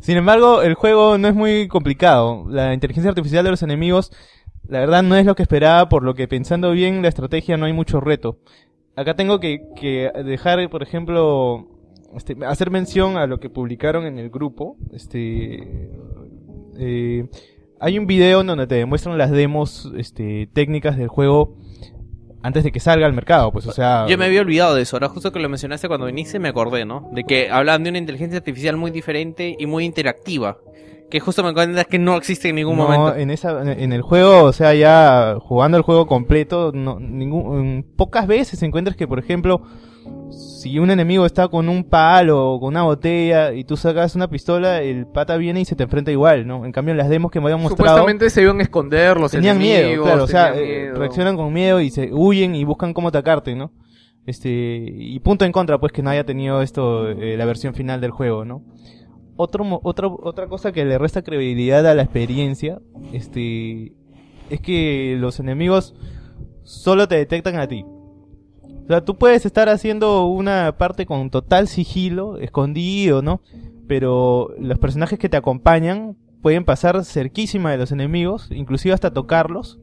Sin 0.00 0.16
embargo, 0.16 0.62
el 0.62 0.74
juego 0.74 1.18
no 1.18 1.28
es 1.28 1.34
muy 1.34 1.68
complicado. 1.68 2.44
La 2.48 2.72
inteligencia 2.72 3.10
artificial 3.10 3.44
de 3.44 3.50
los 3.50 3.62
enemigos, 3.62 4.12
la 4.68 4.80
verdad, 4.80 5.02
no 5.02 5.16
es 5.16 5.26
lo 5.26 5.34
que 5.34 5.42
esperaba, 5.42 5.88
por 5.88 6.02
lo 6.02 6.14
que 6.14 6.28
pensando 6.28 6.70
bien 6.72 7.02
la 7.02 7.08
estrategia 7.08 7.56
no 7.56 7.66
hay 7.66 7.72
mucho 7.72 8.00
reto. 8.00 8.38
Acá 8.96 9.14
tengo 9.14 9.40
que, 9.40 9.60
que 9.76 10.10
dejar, 10.24 10.68
por 10.70 10.82
ejemplo, 10.82 11.68
este, 12.14 12.36
hacer 12.46 12.70
mención 12.70 13.16
a 13.16 13.26
lo 13.26 13.38
que 13.40 13.50
publicaron 13.50 14.06
en 14.06 14.18
el 14.18 14.30
grupo. 14.30 14.76
Este, 14.92 15.90
eh, 16.78 17.28
hay 17.80 17.98
un 17.98 18.06
video 18.06 18.40
en 18.40 18.46
donde 18.48 18.66
te 18.66 18.74
demuestran 18.74 19.16
las 19.18 19.30
demos 19.30 19.90
este, 19.96 20.48
técnicas 20.52 20.96
del 20.96 21.08
juego 21.08 21.56
antes 22.42 22.64
de 22.64 22.72
que 22.72 22.80
salga 22.80 23.06
al 23.06 23.12
mercado, 23.12 23.52
pues, 23.52 23.66
o 23.66 23.72
sea... 23.72 24.06
Yo 24.08 24.16
me 24.16 24.26
había 24.26 24.40
olvidado 24.40 24.74
de 24.76 24.82
eso, 24.82 24.96
ahora 24.96 25.08
justo 25.08 25.32
que 25.32 25.40
lo 25.40 25.48
mencionaste 25.48 25.88
cuando 25.88 26.06
viniste 26.06 26.38
me 26.38 26.48
acordé, 26.48 26.84
¿no? 26.84 27.10
De 27.12 27.24
que 27.24 27.50
hablaban 27.50 27.82
de 27.82 27.90
una 27.90 27.98
inteligencia 27.98 28.38
artificial 28.38 28.76
muy 28.76 28.92
diferente 28.92 29.56
y 29.58 29.66
muy 29.66 29.84
interactiva. 29.84 30.58
Que 31.10 31.20
justo 31.20 31.42
me 31.42 31.54
cuenta 31.54 31.84
que 31.84 31.98
no 31.98 32.16
existe 32.16 32.50
en 32.50 32.56
ningún 32.56 32.76
no, 32.76 32.84
momento. 32.84 33.16
en 33.16 33.30
esa 33.30 33.62
en 33.72 33.92
el 33.92 34.02
juego, 34.02 34.44
o 34.44 34.52
sea, 34.52 34.74
ya 34.74 35.36
jugando 35.40 35.78
el 35.78 35.82
juego 35.82 36.06
completo, 36.06 36.70
no, 36.74 37.00
ningún, 37.00 37.86
pocas 37.96 38.26
veces 38.26 38.62
encuentras 38.62 38.94
que, 38.94 39.08
por 39.08 39.18
ejemplo, 39.18 39.62
si 40.30 40.78
un 40.78 40.90
enemigo 40.90 41.24
está 41.24 41.48
con 41.48 41.68
un 41.68 41.84
palo 41.84 42.52
o 42.52 42.60
con 42.60 42.68
una 42.68 42.82
botella 42.82 43.52
y 43.52 43.64
tú 43.64 43.76
sacas 43.76 44.14
una 44.16 44.28
pistola, 44.28 44.82
el 44.82 45.06
pata 45.06 45.36
viene 45.36 45.60
y 45.60 45.64
se 45.64 45.76
te 45.76 45.84
enfrenta 45.84 46.10
igual, 46.10 46.46
¿no? 46.46 46.66
En 46.66 46.72
cambio, 46.72 46.92
en 46.92 46.98
las 46.98 47.08
demos 47.08 47.30
que 47.30 47.40
me 47.40 47.46
habían 47.46 47.62
mostrado, 47.62 47.88
Supuestamente 47.88 48.28
se 48.28 48.42
iban 48.42 48.58
a 48.60 48.62
esconder 48.62 49.18
los 49.18 49.30
tenían 49.30 49.56
enemigos. 49.56 49.86
miedo, 49.86 50.02
claro, 50.04 50.24
o 50.24 50.26
sea, 50.26 50.52
tenían 50.52 50.68
eh, 50.68 50.80
miedo. 50.82 50.98
reaccionan 50.98 51.36
con 51.36 51.52
miedo 51.52 51.80
y 51.80 51.90
se 51.90 52.12
huyen 52.12 52.54
y 52.54 52.64
buscan 52.64 52.92
cómo 52.92 53.08
atacarte, 53.08 53.54
¿no? 53.54 53.72
Este, 54.26 54.50
y 54.50 55.18
punto 55.20 55.46
en 55.46 55.52
contra, 55.52 55.78
pues 55.78 55.90
que 55.90 56.02
no 56.02 56.10
haya 56.10 56.24
tenido 56.24 56.60
esto, 56.60 57.08
eh, 57.08 57.38
la 57.38 57.46
versión 57.46 57.72
final 57.72 58.02
del 58.02 58.10
juego, 58.10 58.44
¿no? 58.44 58.62
Otro, 59.40 59.62
mo- 59.62 59.80
otra, 59.84 60.48
cosa 60.48 60.72
que 60.72 60.84
le 60.84 60.98
resta 60.98 61.22
credibilidad 61.22 61.86
a 61.86 61.94
la 61.94 62.02
experiencia, 62.02 62.80
este, 63.12 63.92
es 64.50 64.60
que 64.60 65.16
los 65.16 65.38
enemigos 65.38 65.94
solo 66.64 67.06
te 67.06 67.14
detectan 67.14 67.56
a 67.56 67.68
ti. 67.68 67.84
O 67.84 68.86
sea, 68.88 69.04
tú 69.04 69.16
puedes 69.16 69.46
estar 69.46 69.68
haciendo 69.68 70.26
una 70.26 70.76
parte 70.76 71.06
con 71.06 71.30
total 71.30 71.68
sigilo, 71.68 72.38
escondido, 72.38 73.22
¿no? 73.22 73.40
Pero 73.86 74.48
los 74.58 74.78
personajes 74.80 75.20
que 75.20 75.28
te 75.28 75.36
acompañan 75.36 76.16
pueden 76.42 76.64
pasar 76.64 77.04
cerquísima 77.04 77.70
de 77.70 77.78
los 77.78 77.92
enemigos, 77.92 78.48
inclusive 78.50 78.92
hasta 78.92 79.12
tocarlos, 79.12 79.78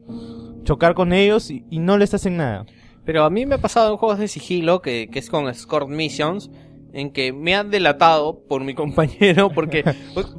chocar 0.64 0.94
con 0.94 1.14
ellos 1.14 1.50
y, 1.50 1.64
y 1.70 1.78
no 1.78 1.96
les 1.96 2.12
hacen 2.12 2.36
nada. 2.36 2.66
Pero 3.06 3.24
a 3.24 3.30
mí 3.30 3.46
me 3.46 3.54
ha 3.54 3.60
pasado 3.60 3.90
en 3.90 3.96
juegos 3.96 4.18
de 4.18 4.28
sigilo, 4.28 4.82
que, 4.82 5.08
que 5.10 5.18
es 5.18 5.30
con 5.30 5.48
Escort 5.48 5.88
Missions, 5.88 6.50
en 6.96 7.12
que 7.12 7.30
me 7.32 7.54
han 7.54 7.70
delatado 7.70 8.40
por 8.48 8.64
mi 8.64 8.74
compañero, 8.82 9.50
porque... 9.50 9.84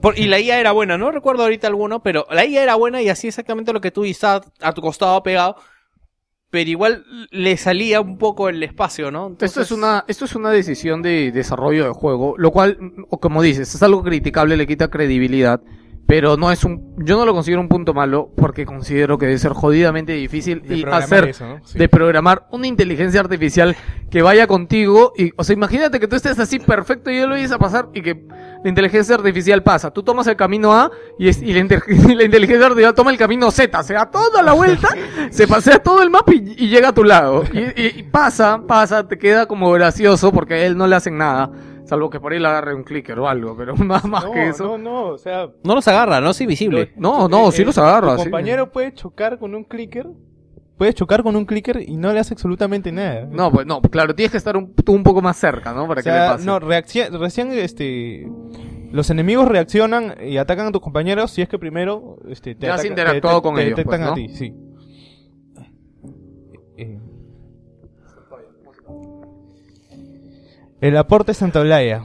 por- 0.01 0.17
y 0.17 0.25
la 0.25 0.39
IA 0.39 0.59
era 0.59 0.71
buena, 0.71 0.97
no 0.97 1.11
recuerdo 1.11 1.43
ahorita 1.43 1.67
alguno, 1.67 2.01
pero 2.01 2.25
la 2.31 2.45
IA 2.45 2.63
era 2.63 2.75
buena 2.75 3.01
y 3.01 3.09
hacía 3.09 3.27
exactamente 3.29 3.71
lo 3.73 3.79
que 3.79 3.91
tú 3.91 4.05
y 4.05 4.11
estaba 4.11 4.43
a 4.61 4.73
tu 4.73 4.81
costado 4.81 5.21
pegado, 5.21 5.55
pero 6.49 6.69
igual 6.69 7.05
le 7.29 7.57
salía 7.57 8.01
un 8.01 8.17
poco 8.17 8.49
el 8.49 8.63
espacio, 8.63 9.11
¿no? 9.11 9.35
Esto 9.39 9.61
es 9.61 9.71
una, 9.71 10.03
esto 10.07 10.25
es 10.25 10.33
una 10.35 10.49
decisión 10.49 11.01
de 11.03 11.31
desarrollo 11.31 11.85
de 11.85 11.91
juego, 11.91 12.35
lo 12.37 12.51
cual, 12.51 12.77
o 13.09 13.19
como 13.19 13.41
dices, 13.43 13.75
es 13.75 13.83
algo 13.83 14.01
criticable, 14.01 14.57
le 14.57 14.65
quita 14.65 14.89
credibilidad, 14.89 15.61
pero 16.07 16.37
no 16.37 16.51
es 16.51 16.63
un, 16.63 16.95
yo 16.97 17.17
no 17.17 17.25
lo 17.25 17.33
considero 17.33 17.59
un 17.61 17.67
punto 17.67 17.93
malo, 17.93 18.31
porque 18.37 18.65
considero 18.65 19.17
que 19.17 19.25
debe 19.25 19.37
ser 19.37 19.51
jodidamente 19.51 20.13
difícil 20.13 20.61
y 20.75 20.81
hacer, 21.03 21.25
de 21.77 21.89
programar 21.89 22.47
una 22.51 22.65
inteligencia 22.65 23.19
artificial 23.19 23.75
que 24.09 24.21
vaya 24.21 24.47
contigo 24.47 25.11
y, 25.17 25.31
o 25.35 25.43
sea, 25.43 25.53
imagínate 25.53 25.99
que 25.99 26.07
tú 26.07 26.15
estés 26.15 26.39
así 26.39 26.59
perfecto 26.59 27.11
y 27.11 27.17
yo 27.17 27.27
lo 27.27 27.33
vayas 27.33 27.51
a 27.51 27.59
pasar 27.59 27.89
y 27.93 28.01
que 28.01 28.23
la 28.63 28.69
inteligencia 28.69 29.15
artificial 29.15 29.61
pasa. 29.63 29.91
Tú 29.91 30.01
tomas 30.01 30.25
el 30.27 30.37
camino 30.37 30.73
A 30.73 30.89
y, 31.19 31.27
es- 31.27 31.41
y 31.41 31.53
la, 31.53 31.59
y 31.87 32.15
la 32.15 32.23
inteligencia 32.23 32.67
artificial 32.67 32.93
toma 32.95 33.11
el 33.11 33.17
camino 33.17 33.51
Z, 33.51 33.83
se 33.83 33.93
da 33.93 34.09
toda 34.09 34.41
la 34.41 34.53
vuelta, 34.53 34.87
se 35.29 35.45
pasea 35.45 35.79
todo 35.79 36.01
el 36.01 36.09
mapa 36.09 36.33
y, 36.33 36.55
y 36.57 36.69
llega 36.69 36.87
a 36.89 36.93
tu 36.93 37.03
lado. 37.03 37.43
Y, 37.53 37.59
y- 37.59 37.93
y 37.97 38.03
pasa, 38.03 38.61
pasa, 38.65 39.05
te 39.07 39.17
queda 39.17 39.45
como 39.45 39.69
gracioso 39.73 40.31
porque 40.31 40.53
a 40.53 40.65
él 40.65 40.77
no 40.77 40.87
le 40.87 40.95
hacen 40.95 41.17
nada, 41.17 41.51
salvo 41.87 42.09
que 42.09 42.19
por 42.19 42.33
ahí 42.33 42.39
le 42.39 42.47
agarre 42.47 42.75
un 42.75 42.83
clicker 42.83 43.17
o 43.19 43.27
algo, 43.27 43.55
pero 43.57 43.75
más, 43.77 44.05
más 44.05 44.25
no, 44.25 44.31
que 44.31 44.47
eso. 44.49 44.63
no, 44.65 44.77
no, 44.77 45.05
o 45.09 45.17
sea, 45.17 45.49
No 45.63 45.75
los 45.75 45.87
agarra, 45.87 46.21
no 46.21 46.29
es 46.31 46.41
invisible. 46.41 46.91
No, 46.97 47.27
no, 47.27 47.51
sí 47.51 47.61
eh, 47.61 47.65
los 47.65 47.77
agarra. 47.77 48.13
Tu 48.13 48.17
sí. 48.19 48.23
compañero 48.25 48.71
puede 48.71 48.93
chocar 48.93 49.39
con 49.39 49.55
un 49.55 49.63
clicker, 49.63 50.07
puede 50.77 50.93
chocar 50.93 51.23
con 51.23 51.35
un 51.35 51.45
clicker 51.45 51.81
y 51.81 51.97
no 51.97 52.13
le 52.13 52.19
hace 52.19 52.33
absolutamente 52.33 52.91
nada. 52.91 53.27
No, 53.31 53.51
pues 53.51 53.65
no, 53.65 53.81
claro, 53.81 54.13
tienes 54.13 54.31
que 54.31 54.37
estar 54.37 54.55
un, 54.57 54.73
tú 54.75 54.93
un 54.93 55.03
poco 55.03 55.21
más 55.21 55.37
cerca, 55.37 55.73
¿no? 55.73 55.87
Para 55.87 56.01
O 56.01 56.03
que 56.03 56.11
le 56.11 56.17
pase. 56.17 56.45
no, 56.45 56.59
reacci- 56.59 57.09
recién 57.17 57.51
este 57.53 58.27
los 58.91 59.09
enemigos 59.09 59.47
reaccionan 59.49 60.15
y 60.23 60.37
atacan 60.37 60.67
a 60.67 60.71
tus 60.71 60.81
compañeros 60.81 61.31
si 61.31 61.41
es 61.41 61.49
que 61.49 61.59
primero 61.59 62.19
este, 62.29 62.55
te 62.55 62.67
Ya 62.67 62.75
has 62.75 62.85
interactuado 62.85 63.41
te- 63.41 63.43
con 63.47 63.55
te 63.55 63.63
ellos, 63.63 63.75
detectan 63.75 63.99
pues, 64.01 64.11
a 64.11 64.13
ti, 64.13 64.29
sí. 64.29 64.53
Eh, 66.77 66.99
El 70.81 70.97
aporte 70.97 71.33
Santolaya. 71.33 72.03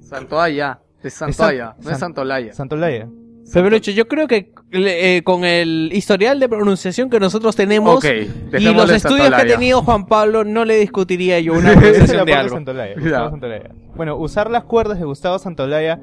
Santoaya. 0.00 0.80
Es 1.02 1.14
San- 1.14 1.32
Santoaya, 1.32 1.74
no 1.82 1.90
es 1.90 1.98
Santolaya. 1.98 2.52
Santolaya. 2.54 3.08
Pero 3.52 3.76
hecho, 3.76 3.90
yo 3.90 4.08
creo 4.08 4.26
que 4.26 4.52
eh, 4.72 5.20
con 5.22 5.44
el 5.44 5.90
historial 5.92 6.40
de 6.40 6.48
pronunciación 6.48 7.10
que 7.10 7.20
nosotros 7.20 7.54
tenemos 7.54 8.02
y 8.02 8.60
los 8.60 8.90
estudios 8.90 9.28
que 9.28 9.34
ha 9.34 9.46
tenido 9.46 9.82
Juan 9.82 10.06
Pablo, 10.06 10.44
no 10.44 10.64
le 10.64 10.76
discutiría 10.76 11.38
yo 11.40 11.52
una 11.52 11.72
pronunciación 11.76 12.24
de 12.24 12.32
algo. 12.32 12.54
Santolaya, 12.56 12.94
Ya. 12.94 13.00
Gustavo 13.02 13.30
Santolaya. 13.30 13.70
Bueno, 13.94 14.16
usar 14.16 14.50
las 14.50 14.64
cuerdas 14.64 14.98
de 14.98 15.04
Gustavo 15.04 15.38
Santolaya 15.38 16.00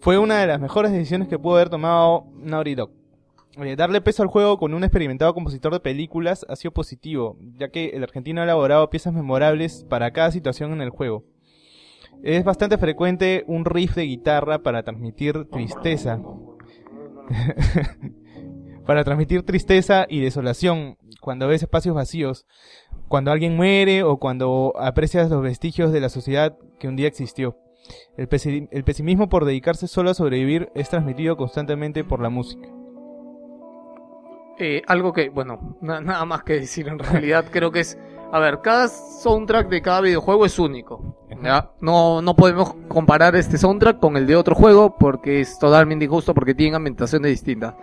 fue 0.00 0.16
una 0.16 0.38
de 0.38 0.46
las 0.46 0.60
mejores 0.60 0.92
decisiones 0.92 1.26
que 1.26 1.40
pudo 1.40 1.56
haber 1.56 1.70
tomado 1.70 2.26
Naughty 2.38 2.76
Dog. 2.76 2.90
Eh, 3.56 3.74
darle 3.74 4.00
peso 4.00 4.22
al 4.22 4.28
juego 4.28 4.58
con 4.58 4.74
un 4.74 4.84
experimentado 4.84 5.34
compositor 5.34 5.72
de 5.72 5.80
películas 5.80 6.46
ha 6.48 6.54
sido 6.54 6.70
positivo, 6.70 7.36
ya 7.56 7.68
que 7.68 7.88
el 7.88 8.04
argentino 8.04 8.40
ha 8.40 8.44
elaborado 8.44 8.88
piezas 8.90 9.12
memorables 9.12 9.84
para 9.88 10.12
cada 10.12 10.30
situación 10.30 10.72
en 10.72 10.80
el 10.80 10.90
juego. 10.90 11.24
Es 12.22 12.44
bastante 12.44 12.78
frecuente 12.78 13.44
un 13.48 13.64
riff 13.64 13.96
de 13.96 14.04
guitarra 14.04 14.62
para 14.62 14.84
transmitir 14.84 15.46
tristeza. 15.46 16.20
para 18.86 19.04
transmitir 19.04 19.42
tristeza 19.42 20.06
y 20.08 20.20
desolación 20.20 20.96
cuando 21.20 21.48
ves 21.48 21.62
espacios 21.62 21.94
vacíos, 21.94 22.46
cuando 23.08 23.32
alguien 23.32 23.56
muere 23.56 24.04
o 24.04 24.18
cuando 24.18 24.74
aprecias 24.78 25.28
los 25.28 25.42
vestigios 25.42 25.92
de 25.92 26.00
la 26.00 26.08
sociedad 26.08 26.56
que 26.78 26.86
un 26.88 26.94
día 26.96 27.08
existió. 27.08 27.56
El, 28.16 28.28
el 28.70 28.84
pesimismo 28.84 29.28
por 29.28 29.44
dedicarse 29.44 29.88
solo 29.88 30.10
a 30.10 30.14
sobrevivir 30.14 30.70
es 30.76 30.88
transmitido 30.88 31.36
constantemente 31.36 32.04
por 32.04 32.20
la 32.20 32.30
música. 32.30 32.68
Eh, 34.62 34.82
algo 34.86 35.12
que, 35.14 35.30
bueno, 35.30 35.76
na- 35.80 36.00
nada 36.02 36.24
más 36.26 36.42
que 36.44 36.52
decir 36.60 36.86
en 36.88 36.98
realidad, 36.98 37.46
creo 37.50 37.70
que 37.72 37.80
es, 37.80 37.98
a 38.30 38.38
ver, 38.38 38.60
cada 38.62 38.88
soundtrack 38.88 39.68
de 39.70 39.80
cada 39.80 40.02
videojuego 40.02 40.44
es 40.44 40.58
único. 40.58 41.16
¿ya? 41.42 41.70
No, 41.80 42.20
no 42.20 42.36
podemos 42.36 42.74
comparar 42.88 43.34
este 43.36 43.56
soundtrack 43.56 43.98
con 44.00 44.18
el 44.18 44.26
de 44.26 44.36
otro 44.36 44.54
juego 44.54 44.96
porque 44.98 45.40
es 45.40 45.58
totalmente 45.58 46.04
injusto 46.04 46.34
porque 46.34 46.54
tienen 46.54 46.74
ambientaciones 46.74 47.30
distintas. 47.30 47.74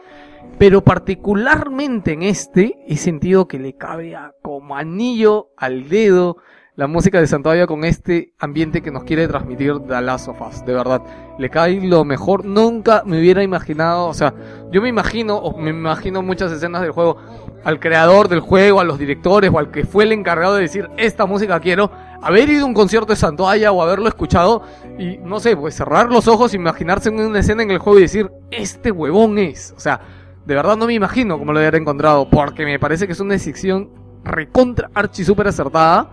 Pero 0.60 0.84
particularmente 0.84 2.14
en 2.14 2.22
este 2.24 2.76
he 2.88 2.96
sentido 2.98 3.48
que 3.48 3.58
le 3.58 3.74
cabe 3.76 4.16
a- 4.16 4.34
como 4.44 4.76
anillo 4.76 5.50
al 5.58 5.90
dedo 5.90 6.38
la 6.78 6.86
música 6.86 7.20
de 7.20 7.26
Santoya 7.26 7.66
con 7.66 7.84
este 7.84 8.34
ambiente 8.38 8.84
que 8.84 8.92
nos 8.92 9.04
quiere 9.04 9.28
transmitir 9.28 9.80
The 9.88 10.00
Last 10.00 10.28
of 10.28 10.40
Us, 10.40 10.64
de 10.64 10.74
verdad. 10.74 11.02
Le 11.40 11.50
cae 11.50 11.82
lo 11.82 12.06
mejor. 12.06 12.46
Nunca 12.46 13.02
me 13.04 13.18
hubiera 13.18 13.42
imaginado, 13.42 14.06
o 14.06 14.14
sea, 14.14 14.36
yo 14.72 14.80
me 14.80 14.88
imagino, 14.88 15.38
o 15.38 15.58
me 15.58 15.72
imagino 15.72 16.22
muchas 16.22 16.52
escenas 16.52 16.84
del 16.84 16.92
juego, 16.92 17.18
al 17.64 17.80
creador 17.80 18.28
del 18.28 18.42
juego, 18.42 18.80
a 18.80 18.84
los 18.84 19.00
directores, 19.00 19.50
o 19.52 19.58
al 19.58 19.72
que 19.72 19.86
fue 19.86 20.04
el 20.04 20.12
encargado 20.12 20.54
de 20.54 20.62
decir, 20.62 20.88
esta 20.98 21.26
música 21.26 21.60
quiero, 21.60 21.90
haber 22.22 22.48
ido 22.48 22.66
a 22.66 22.68
un 22.68 22.76
concierto 22.76 23.12
de 23.12 23.16
Santoya 23.16 23.72
o 23.72 23.82
haberlo 23.82 24.08
escuchado, 24.08 24.62
y 25.00 25.18
no 25.18 25.40
sé, 25.40 25.58
pues 25.58 25.74
cerrar 25.74 26.12
los 26.12 26.28
ojos, 26.28 26.54
imaginarse 26.54 27.10
en 27.10 27.20
una 27.20 27.40
escena 27.40 27.64
en 27.64 27.72
el 27.72 27.80
juego 27.80 27.98
y 27.98 28.04
decir, 28.04 28.30
este 28.52 28.92
huevón 28.92 29.40
es. 29.40 29.74
O 29.76 29.80
sea, 29.80 30.00
de 30.46 30.54
verdad 30.54 30.78
no 30.78 30.86
me 30.86 30.94
imagino 30.94 31.40
cómo 31.40 31.54
lo 31.54 31.60
hubiera 31.60 31.80
encontrado, 31.80 32.30
porque 32.30 32.66
me 32.66 32.78
parece 32.78 33.08
que 33.08 33.14
es 33.14 33.20
una 33.20 33.34
decisión 33.34 33.90
recontra 34.24 34.92
archi 34.94 35.24
super 35.24 35.48
acertada. 35.48 36.12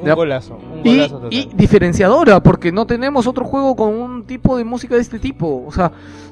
Un 0.00 0.14
golazo, 0.14 0.56
un 0.56 0.80
Y, 0.86 0.96
golazo 0.96 1.14
total. 1.16 1.32
y 1.32 1.50
diferenciadora, 1.54 2.42
porque 2.42 2.72
no 2.72 2.86
tenemos 2.86 3.26
otro 3.26 3.44
juego 3.44 3.74
con 3.76 3.94
un 3.94 4.24
tipo 4.26 4.56
de 4.56 4.64
música 4.64 4.94
de 4.94 5.00
este 5.00 5.18
tipo. 5.18 5.64
O 5.66 5.72
sea, 5.72 5.90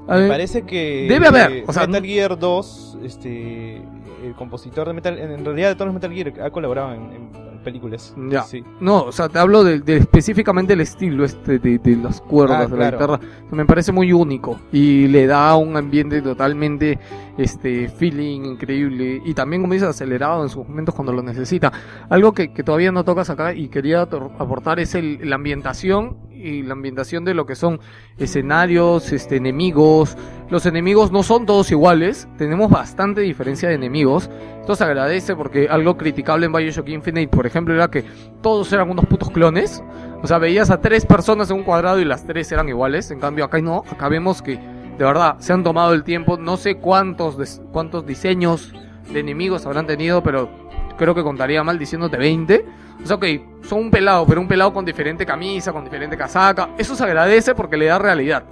Me 0.08 0.28
parece 0.28 0.62
que 0.62 1.06
debe 1.08 1.26
haber, 1.28 1.52
eh, 1.52 1.64
o 1.66 1.72
sea, 1.72 1.86
Metal 1.86 2.04
Gear 2.04 2.38
2, 2.38 2.98
este, 3.04 3.76
el 4.24 4.34
compositor 4.36 4.86
de 4.86 4.92
Metal, 4.94 5.18
en 5.18 5.30
en 5.32 5.44
realidad 5.44 5.68
de 5.70 5.74
todos 5.74 5.86
los 5.86 5.94
Metal 5.94 6.12
Gear 6.12 6.32
ha 6.42 6.50
colaborado 6.50 6.94
en, 6.94 7.02
en 7.12 7.30
películas. 7.64 8.14
Ya. 8.30 8.42
Sí. 8.42 8.62
No, 8.80 9.04
o 9.04 9.12
sea, 9.12 9.28
te 9.28 9.38
hablo 9.38 9.64
de, 9.64 9.80
de 9.80 9.96
específicamente 9.96 10.74
el 10.74 10.80
estilo 10.82 11.24
este 11.24 11.58
de, 11.58 11.78
de 11.78 11.96
las 11.96 12.20
cuerdas 12.20 12.60
Ah, 12.60 12.66
de 12.66 12.76
la 12.76 12.90
claro. 12.96 13.14
guitarra. 13.16 13.32
Me 13.50 13.64
parece 13.66 13.90
muy 13.90 14.12
único 14.12 14.60
y 14.72 15.08
le 15.08 15.26
da 15.26 15.56
un 15.56 15.76
ambiente 15.76 16.22
totalmente 16.22 16.98
este 17.38 17.88
feeling 17.88 18.42
increíble 18.44 19.20
y 19.24 19.34
también 19.34 19.62
como 19.62 19.72
dices 19.74 19.88
acelerado 19.88 20.42
en 20.42 20.48
sus 20.48 20.68
momentos 20.68 20.94
cuando 20.94 21.12
lo 21.12 21.22
necesita. 21.22 21.72
Algo 22.08 22.32
que, 22.32 22.52
que 22.52 22.62
todavía 22.62 22.92
no 22.92 23.04
tocas 23.04 23.30
acá 23.30 23.54
y 23.54 23.68
quería 23.68 24.02
aportar 24.02 24.78
es 24.78 24.94
el, 24.94 25.18
la 25.28 25.36
ambientación 25.36 26.16
y 26.44 26.62
la 26.62 26.74
ambientación 26.74 27.24
de 27.24 27.32
lo 27.32 27.46
que 27.46 27.56
son 27.56 27.80
escenarios, 28.18 29.12
este 29.12 29.36
enemigos. 29.36 30.16
Los 30.50 30.66
enemigos 30.66 31.10
no 31.10 31.22
son 31.22 31.46
todos 31.46 31.70
iguales, 31.70 32.28
tenemos 32.36 32.70
bastante 32.70 33.22
diferencia 33.22 33.68
de 33.68 33.76
enemigos. 33.76 34.28
Esto 34.60 34.76
se 34.76 34.84
agradece 34.84 35.34
porque 35.34 35.68
algo 35.68 35.96
criticable 35.96 36.46
en 36.46 36.52
Bioshock 36.52 36.88
Infinite, 36.88 37.34
por 37.34 37.46
ejemplo, 37.46 37.74
era 37.74 37.90
que 37.90 38.04
todos 38.42 38.70
eran 38.72 38.90
unos 38.90 39.06
putos 39.06 39.30
clones. 39.30 39.82
O 40.22 40.26
sea, 40.26 40.38
veías 40.38 40.70
a 40.70 40.80
tres 40.80 41.06
personas 41.06 41.50
en 41.50 41.56
un 41.56 41.62
cuadrado 41.64 41.98
y 41.98 42.04
las 42.04 42.26
tres 42.26 42.52
eran 42.52 42.68
iguales. 42.68 43.10
En 43.10 43.20
cambio, 43.20 43.46
acá 43.46 43.60
no. 43.60 43.82
Acá 43.90 44.08
vemos 44.08 44.42
que, 44.42 44.56
de 44.56 45.04
verdad, 45.04 45.36
se 45.38 45.54
han 45.54 45.64
tomado 45.64 45.94
el 45.94 46.04
tiempo. 46.04 46.36
No 46.36 46.58
sé 46.58 46.76
cuántos, 46.76 47.60
cuántos 47.72 48.06
diseños 48.06 48.74
de 49.12 49.20
enemigos 49.20 49.64
habrán 49.64 49.86
tenido, 49.86 50.22
pero 50.22 50.50
creo 50.98 51.14
que 51.14 51.22
contaría 51.22 51.64
mal 51.64 51.78
diciéndote 51.78 52.16
20. 52.18 52.64
O 53.04 53.06
sea, 53.06 53.16
ok, 53.16 53.24
son 53.68 53.80
un 53.80 53.90
pelado, 53.90 54.26
pero 54.26 54.40
un 54.40 54.48
pelado 54.48 54.72
con 54.72 54.84
diferente 54.84 55.24
camisa, 55.26 55.72
con 55.72 55.84
diferente 55.84 56.16
casaca. 56.16 56.70
Eso 56.78 56.96
se 56.96 57.04
agradece 57.04 57.54
porque 57.54 57.76
le 57.76 57.86
da 57.86 57.98
realidad. 57.98 58.44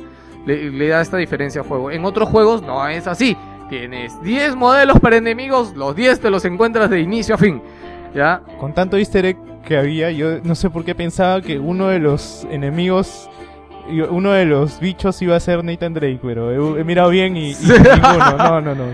Le, 0.47 0.71
le 0.71 0.89
da 0.89 1.01
esta 1.01 1.17
diferencia 1.17 1.63
al 1.63 1.67
juego. 1.67 1.91
En 1.91 2.05
otros 2.05 2.29
juegos 2.29 2.63
no 2.63 2.87
es 2.89 3.07
así. 3.07 3.37
Tienes 3.71 4.21
10 4.23 4.55
modelos 4.57 5.01
para 5.01 5.17
enemigos, 5.17 5.75
los 5.75 5.97
10 5.97 6.21
te 6.21 6.29
los 6.31 6.45
encuentras 6.45 6.91
de 6.91 7.01
inicio 7.01 7.35
a 7.35 7.39
fin. 7.39 7.63
¿Ya? 8.15 8.43
Con 8.61 8.75
tanto 8.75 8.99
easter 8.99 9.25
egg 9.25 9.39
que 9.65 9.79
había, 9.79 10.11
yo 10.11 10.41
no 10.43 10.55
sé 10.55 10.69
por 10.69 10.85
qué 10.85 10.95
pensaba 10.95 11.41
que 11.41 11.59
uno 11.59 11.89
de 11.89 11.99
los 11.99 12.47
enemigos, 12.51 13.31
uno 14.11 14.33
de 14.33 14.45
los 14.45 14.81
bichos 14.81 15.23
iba 15.23 15.37
a 15.37 15.41
ser 15.41 15.65
Nathan 15.65 15.95
Drake, 15.95 16.19
pero 16.23 16.77
he, 16.77 16.81
he 16.81 16.85
mirado 16.85 17.09
bien 17.09 17.37
y, 17.37 17.53
y 17.53 17.55
ninguno. 17.63 18.37
No, 18.37 18.61
no, 18.61 18.75
no. 18.75 18.85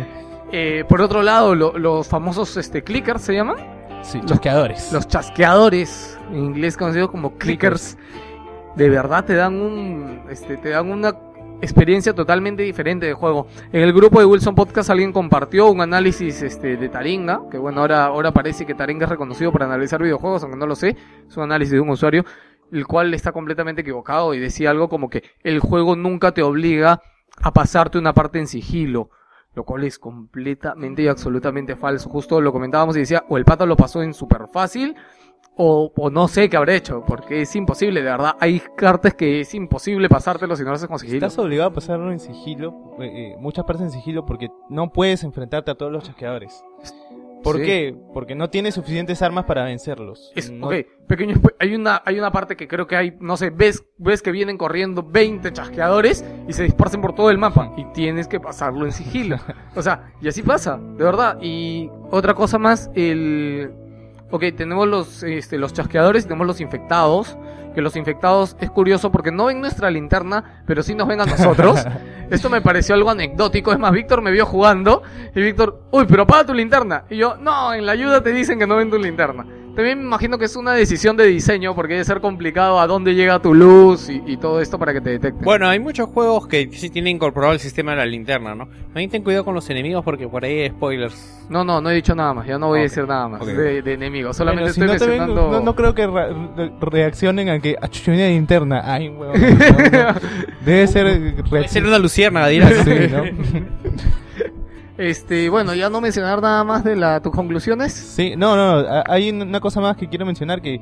Eh, 0.53 0.85
por 0.89 1.01
otro 1.01 1.23
lado, 1.23 1.55
lo- 1.57 1.77
los 1.77 2.07
famosos 2.07 2.57
este, 2.57 2.83
clickers 2.85 3.23
se 3.23 3.35
llaman. 3.35 3.57
Sí, 4.09 4.23
chasqueadores. 4.25 4.91
Los 4.91 5.07
chasqueadores, 5.07 6.19
en 6.31 6.39
inglés 6.47 6.79
conocidos 6.79 7.11
como 7.11 7.37
clickers, 7.37 7.99
de 8.75 8.89
verdad 8.89 9.27
te 9.27 9.35
dan 9.35 9.61
un, 9.61 10.23
este, 10.31 10.57
te 10.57 10.71
dan 10.71 10.91
una 10.91 11.15
experiencia 11.61 12.15
totalmente 12.15 12.63
diferente 12.63 13.05
de 13.05 13.13
juego. 13.13 13.49
En 13.71 13.83
el 13.83 13.93
grupo 13.93 14.19
de 14.19 14.25
Wilson 14.25 14.55
Podcast 14.55 14.89
alguien 14.89 15.13
compartió 15.13 15.71
un 15.71 15.83
análisis 15.83 16.41
este, 16.41 16.79
de 16.79 16.89
Taringa, 16.89 17.43
que 17.51 17.59
bueno, 17.59 17.83
ahora, 17.83 18.07
ahora 18.07 18.33
parece 18.33 18.65
que 18.65 18.75
Taringa 18.75 19.05
es 19.05 19.11
reconocido 19.11 19.53
para 19.53 19.67
analizar 19.67 20.03
videojuegos, 20.03 20.43
aunque 20.43 20.57
no 20.57 20.67
lo 20.67 20.75
sé, 20.75 20.97
es 21.29 21.37
un 21.37 21.43
análisis 21.43 21.73
de 21.73 21.81
un 21.81 21.91
usuario, 21.91 22.25
el 22.73 22.87
cual 22.87 23.13
está 23.13 23.33
completamente 23.33 23.83
equivocado 23.83 24.33
y 24.33 24.39
decía 24.39 24.71
algo 24.71 24.89
como 24.89 25.11
que 25.11 25.23
el 25.43 25.61
juego 25.61 25.97
nunca 25.97 26.33
te 26.33 26.43
obliga 26.43 27.03
a 27.43 27.53
pasarte 27.53 27.99
una 27.99 28.15
parte 28.15 28.39
en 28.39 28.47
sigilo. 28.47 29.11
Lo 29.59 29.65
cual 29.65 29.83
es 29.83 29.99
completamente 29.99 31.03
y 31.03 31.09
absolutamente 31.09 31.75
falso. 31.75 32.09
Justo 32.09 32.41
lo 32.41 32.53
comentábamos 32.53 32.95
y 32.95 33.01
decía, 33.01 33.25
o 33.29 33.37
el 33.39 33.45
pata 33.45 33.67
lo 33.67 33.77
pasó 33.77 34.05
en 34.05 34.15
súper 34.15 34.47
fácil, 34.53 34.95
o, 35.57 35.91
no 36.13 36.29
sé 36.29 36.49
qué 36.49 36.57
habrá 36.57 36.77
hecho, 36.77 37.03
porque 37.05 37.43
es 37.43 37.57
imposible, 37.57 38.01
de 38.01 38.09
verdad. 38.09 38.37
Hay 38.39 38.63
cartas 38.77 39.15
que 39.15 39.41
es 39.41 39.53
imposible 39.55 40.09
pasártelo 40.09 40.55
si 40.55 40.63
no 40.63 40.69
lo 40.69 40.77
haces 40.77 40.87
con 40.87 41.01
sigilo. 41.01 41.27
Estás 41.27 41.41
obligado 41.41 41.71
a 41.71 41.73
pasarlo 41.73 42.13
en 42.13 42.21
sigilo, 42.21 42.95
eh, 43.01 43.33
eh, 43.33 43.37
muchas 43.41 43.65
partes 43.65 43.87
en 43.87 43.91
sigilo, 43.91 44.25
porque 44.25 44.47
no 44.69 44.93
puedes 44.93 45.25
enfrentarte 45.25 45.73
a 45.73 45.75
todos 45.75 45.91
los 45.91 46.05
chasqueadores. 46.05 46.63
¿Por 47.43 47.57
Sí. 47.59 47.63
qué? 47.65 47.97
Porque 48.13 48.35
no 48.35 48.51
tienes 48.51 48.75
suficientes 48.75 49.23
armas 49.23 49.45
para 49.45 49.65
vencerlos. 49.65 50.33
Es, 50.35 50.51
No- 50.51 50.67
ok, 50.67 50.75
pequeño, 51.07 51.37
hay 51.61 51.75
una, 51.75 52.03
hay 52.05 52.19
una 52.19 52.31
parte 52.33 52.57
que 52.57 52.67
creo 52.69 52.87
que 52.87 52.97
hay, 52.97 53.17
no 53.21 53.37
sé, 53.37 53.51
ves, 53.51 53.85
ves 53.97 54.23
que 54.23 54.31
vienen 54.33 54.59
corriendo 54.59 55.03
20 55.03 55.53
chasqueadores 55.53 56.25
y 56.49 56.53
se 56.53 56.65
dispersan 56.65 57.01
por 57.01 57.15
todo 57.15 57.31
el 57.31 57.39
mapa 57.39 57.73
y 57.77 57.85
tienes 57.93 58.27
que 58.29 58.41
pasarlo 58.41 58.85
en 58.87 58.93
sigilo. 58.93 59.37
O 59.77 59.83
sea, 59.83 60.13
y 60.21 60.29
así 60.29 60.43
pasa, 60.43 60.79
de 60.79 61.05
verdad. 61.05 61.39
Y 61.41 61.91
otra 62.11 62.35
cosa 62.35 62.59
más, 62.59 62.91
el... 62.95 63.71
Ok, 64.31 64.45
tenemos 64.57 64.87
los, 64.87 65.23
este, 65.23 65.57
los 65.57 65.73
chasqueadores, 65.73 66.25
tenemos 66.25 66.47
los 66.47 66.61
infectados, 66.61 67.39
que 67.79 67.83
los 67.83 67.95
infectados 67.95 68.57
es 68.59 68.73
curioso 68.73 69.13
porque 69.13 69.31
no 69.31 69.45
ven 69.45 69.61
nuestra 69.61 69.89
linterna, 69.89 70.65
pero 70.67 70.83
sí 70.83 70.97
nos 70.97 71.07
ven 71.07 71.21
a 71.21 71.27
nosotros. 71.27 71.79
Esto 72.29 72.51
me 72.51 72.61
pareció 72.61 72.97
algo 72.97 73.09
anecdótico. 73.09 73.71
Es 73.71 73.79
más, 73.79 73.93
Víctor 73.93 74.21
me 74.21 74.33
vio 74.33 74.47
jugando 74.47 75.05
y 75.33 75.41
Víctor, 75.41 75.83
uy, 75.93 76.05
pero 76.09 76.25
apaga 76.25 76.47
tu 76.47 76.55
linterna. 76.55 77.05
Y 77.09 77.19
yo, 77.19 77.37
no, 77.37 77.73
en 77.73 77.87
la 77.87 77.93
ayuda 77.93 78.21
te 78.21 78.31
dicen 78.31 78.59
que 78.59 78.67
no 78.67 78.75
ven 78.75 78.91
tu 78.91 78.99
linterna. 78.99 79.47
También 79.79 79.99
me 80.01 80.05
imagino 80.07 80.39
que 80.39 80.47
es 80.47 80.57
una 80.57 80.73
decisión 80.73 81.17
de 81.17 81.25
diseño 81.27 81.73
porque 81.73 81.93
debe 81.93 82.05
ser 82.05 82.21
complicado 82.21 82.81
a 82.81 82.89
dónde 82.89 83.15
llega 83.15 83.39
tu 83.39 83.55
luz 83.55 84.11
y, 84.11 84.21
y 84.27 84.37
todo 84.37 84.61
esto 84.61 84.77
para 84.77 84.93
que 84.93 85.01
te 85.01 85.11
detecten. 85.11 85.45
Bueno, 85.45 85.69
hay 85.69 85.79
muchos 85.79 86.09
juegos 86.09 86.49
que 86.49 86.69
sí 86.73 86.91
tienen 86.91 87.15
incorporado 87.15 87.53
el 87.53 87.61
sistema 87.61 87.93
de 87.93 87.99
la 87.99 88.07
linterna, 88.07 88.57
¿no? 88.57 88.67
También 88.87 89.09
ten 89.09 89.23
cuidado 89.23 89.45
con 89.45 89.55
los 89.55 89.71
enemigos 89.71 90.03
porque 90.05 90.27
por 90.27 90.45
ahí 90.45 90.63
hay 90.63 90.71
spoilers. 90.71 91.47
No, 91.49 91.63
no, 91.63 91.81
no 91.81 91.91
he 91.91 91.95
dicho 91.95 92.13
nada 92.17 92.35
más. 92.35 92.49
Ya 92.49 92.59
no 92.59 92.67
voy 92.67 92.81
a 92.81 92.83
decir 92.83 93.07
nada 93.07 93.29
más 93.29 93.47
de, 93.47 93.81
de 93.83 93.93
enemigos. 93.93 94.37
Bueno, 94.37 94.51
Solamente 94.53 94.73
si 94.73 94.81
estoy 94.81 94.87
no, 94.87 94.93
ven, 94.99 95.19
mencionando... 95.21 95.51
no, 95.53 95.61
no 95.65 95.75
creo 95.77 95.95
que 95.95 96.07
re- 96.09 96.33
re- 96.57 96.73
reaccionen 96.81 97.49
a 97.49 97.61
que 97.61 97.77
"Ah, 97.81 97.87
chuchu, 97.87 98.11
viene 98.11 98.31
linterna. 98.31 98.83
Ay, 98.85 99.11
huevón. 99.11 99.41
no, 99.93 100.13
no. 100.13 100.21
Debe 100.67 100.87
ser 100.89 101.37
Puede 101.49 101.69
ser 101.69 101.87
una 101.87 102.01
luciérnaga, 102.01 102.49
dirás. 102.49 102.75
Sí, 102.85 102.91
¿no? 103.13 103.23
Este, 104.99 105.49
bueno, 105.49 105.75
ya 105.75 105.89
no 105.89 106.01
mencionar 106.01 106.43
nada 106.43 106.65
más 106.65 106.83
de 106.85 106.97
la, 106.97 107.21
tus 107.23 107.33
conclusiones. 107.33 107.93
Sí, 107.93 108.35
no, 108.37 108.57
no, 108.57 108.81
a- 108.87 109.05
hay 109.07 109.31
una 109.31 109.61
cosa 109.61 109.81
más 109.81 109.97
que 109.97 110.09
quiero 110.09 110.27
mencionar 110.27 110.61
que 110.61 110.81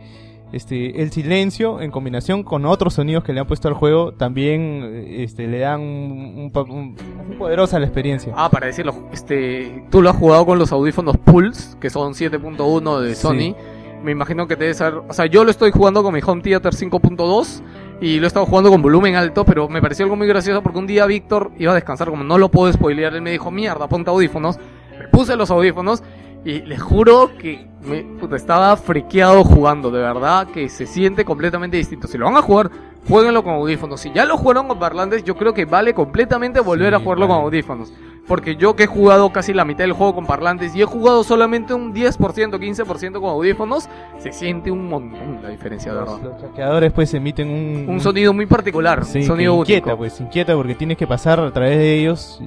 este 0.52 1.02
el 1.02 1.10
silencio 1.10 1.80
en 1.80 1.90
combinación 1.90 2.44
con 2.44 2.64
otros 2.66 2.94
sonidos 2.94 3.24
que 3.24 3.32
le 3.32 3.40
han 3.40 3.48
puesto 3.48 3.66
al 3.66 3.74
juego 3.74 4.12
también 4.14 5.04
este 5.08 5.48
le 5.48 5.58
dan 5.58 5.80
un, 5.80 6.50
un 6.54 6.70
un- 6.70 6.96
un 7.30 7.38
poderosa 7.38 7.78
la 7.78 7.86
experiencia. 7.86 8.32
Ah, 8.36 8.48
para 8.48 8.68
decirlo, 8.68 8.94
este, 9.12 9.84
tú 9.90 10.00
lo 10.00 10.08
has 10.10 10.16
jugado 10.16 10.46
con 10.46 10.58
los 10.58 10.72
audífonos 10.72 11.16
Pulse, 11.18 11.76
que 11.78 11.90
son 11.90 12.14
7.1 12.14 13.00
de 13.00 13.14
Sí. 13.14 13.20
Sony. 13.22 13.56
Me 14.02 14.12
imagino 14.12 14.46
que 14.46 14.56
te 14.56 14.64
debe 14.64 14.74
ser, 14.74 14.94
o 14.94 15.12
sea, 15.12 15.26
yo 15.26 15.42
lo 15.44 15.50
estoy 15.50 15.72
jugando 15.72 16.02
con 16.02 16.14
mi 16.14 16.20
Home 16.24 16.40
Theater 16.42 16.72
5.2 16.74 17.60
y 18.00 18.18
lo 18.18 18.26
he 18.26 18.28
estado 18.28 18.46
jugando 18.46 18.70
con 18.70 18.82
volumen 18.82 19.16
alto, 19.16 19.44
pero 19.44 19.68
me 19.68 19.80
pareció 19.80 20.04
algo 20.04 20.16
muy 20.16 20.26
gracioso 20.26 20.62
porque 20.62 20.78
un 20.78 20.86
día 20.86 21.06
Víctor 21.06 21.52
iba 21.58 21.72
a 21.72 21.74
descansar, 21.74 22.10
como 22.10 22.24
no 22.24 22.36
lo 22.38 22.50
puedo 22.50 22.72
spoilear, 22.72 23.14
él 23.14 23.22
me 23.22 23.30
dijo, 23.30 23.50
mierda, 23.50 23.88
ponte 23.88 24.10
audífonos. 24.10 24.58
Me 24.98 25.08
puse 25.08 25.36
los 25.36 25.50
audífonos 25.50 26.02
y 26.44 26.60
les 26.62 26.80
juro 26.80 27.36
que 27.38 27.66
me 27.84 28.02
puta, 28.18 28.36
estaba 28.36 28.76
friqueado 28.76 29.44
jugando, 29.44 29.90
de 29.90 30.00
verdad 30.00 30.46
que 30.48 30.68
se 30.68 30.86
siente 30.86 31.24
completamente 31.24 31.76
distinto. 31.76 32.08
Si 32.08 32.18
lo 32.18 32.26
van 32.26 32.36
a 32.36 32.42
jugar, 32.42 32.70
jueguenlo 33.08 33.44
con 33.44 33.54
audífonos. 33.54 34.00
Si 34.00 34.12
ya 34.12 34.24
lo 34.24 34.36
jugaron 34.36 34.66
con 34.68 34.78
parlantes, 34.78 35.22
yo 35.24 35.36
creo 35.36 35.54
que 35.54 35.64
vale 35.64 35.94
completamente 35.94 36.60
volver 36.60 36.90
Sí, 36.90 36.94
a 36.96 36.98
jugarlo 37.00 37.26
con 37.28 37.36
vale. 37.36 37.44
audífonos. 37.46 37.92
Porque 38.26 38.56
yo 38.56 38.74
que 38.74 38.82
he 38.84 38.86
jugado 38.88 39.30
casi 39.30 39.52
la 39.54 39.64
mitad 39.64 39.84
del 39.84 39.92
juego 39.92 40.16
con 40.16 40.26
parlantes 40.26 40.74
y 40.74 40.82
he 40.82 40.84
jugado 40.84 41.22
solamente 41.22 41.74
un 41.74 41.94
10%, 41.94 42.58
15% 42.58 43.20
con 43.20 43.30
audífonos, 43.30 43.88
se 44.18 44.32
siente 44.32 44.72
un 44.72 44.88
montón 44.88 45.38
la 45.44 45.50
diferencia, 45.50 45.92
de 45.92 45.98
verdad. 46.00 46.18
los 46.24 46.40
chasqueadores 46.40 46.92
pues 46.92 47.14
emiten 47.14 47.48
un, 47.48 47.88
Un 47.88 48.00
sonido 48.00 48.32
muy 48.32 48.46
particular, 48.46 49.04
sí, 49.04 49.18
un 49.18 49.22
que 49.22 49.26
sonido 49.28 49.54
inquieta, 49.58 49.86
único. 49.90 49.98
pues 49.98 50.20
inquieta 50.20 50.56
porque 50.56 50.74
tienes 50.74 50.96
que 50.96 51.06
pasar 51.06 51.38
a 51.38 51.52
través 51.52 51.78
de 51.78 51.94
ellos 52.00 52.40
y, 52.42 52.44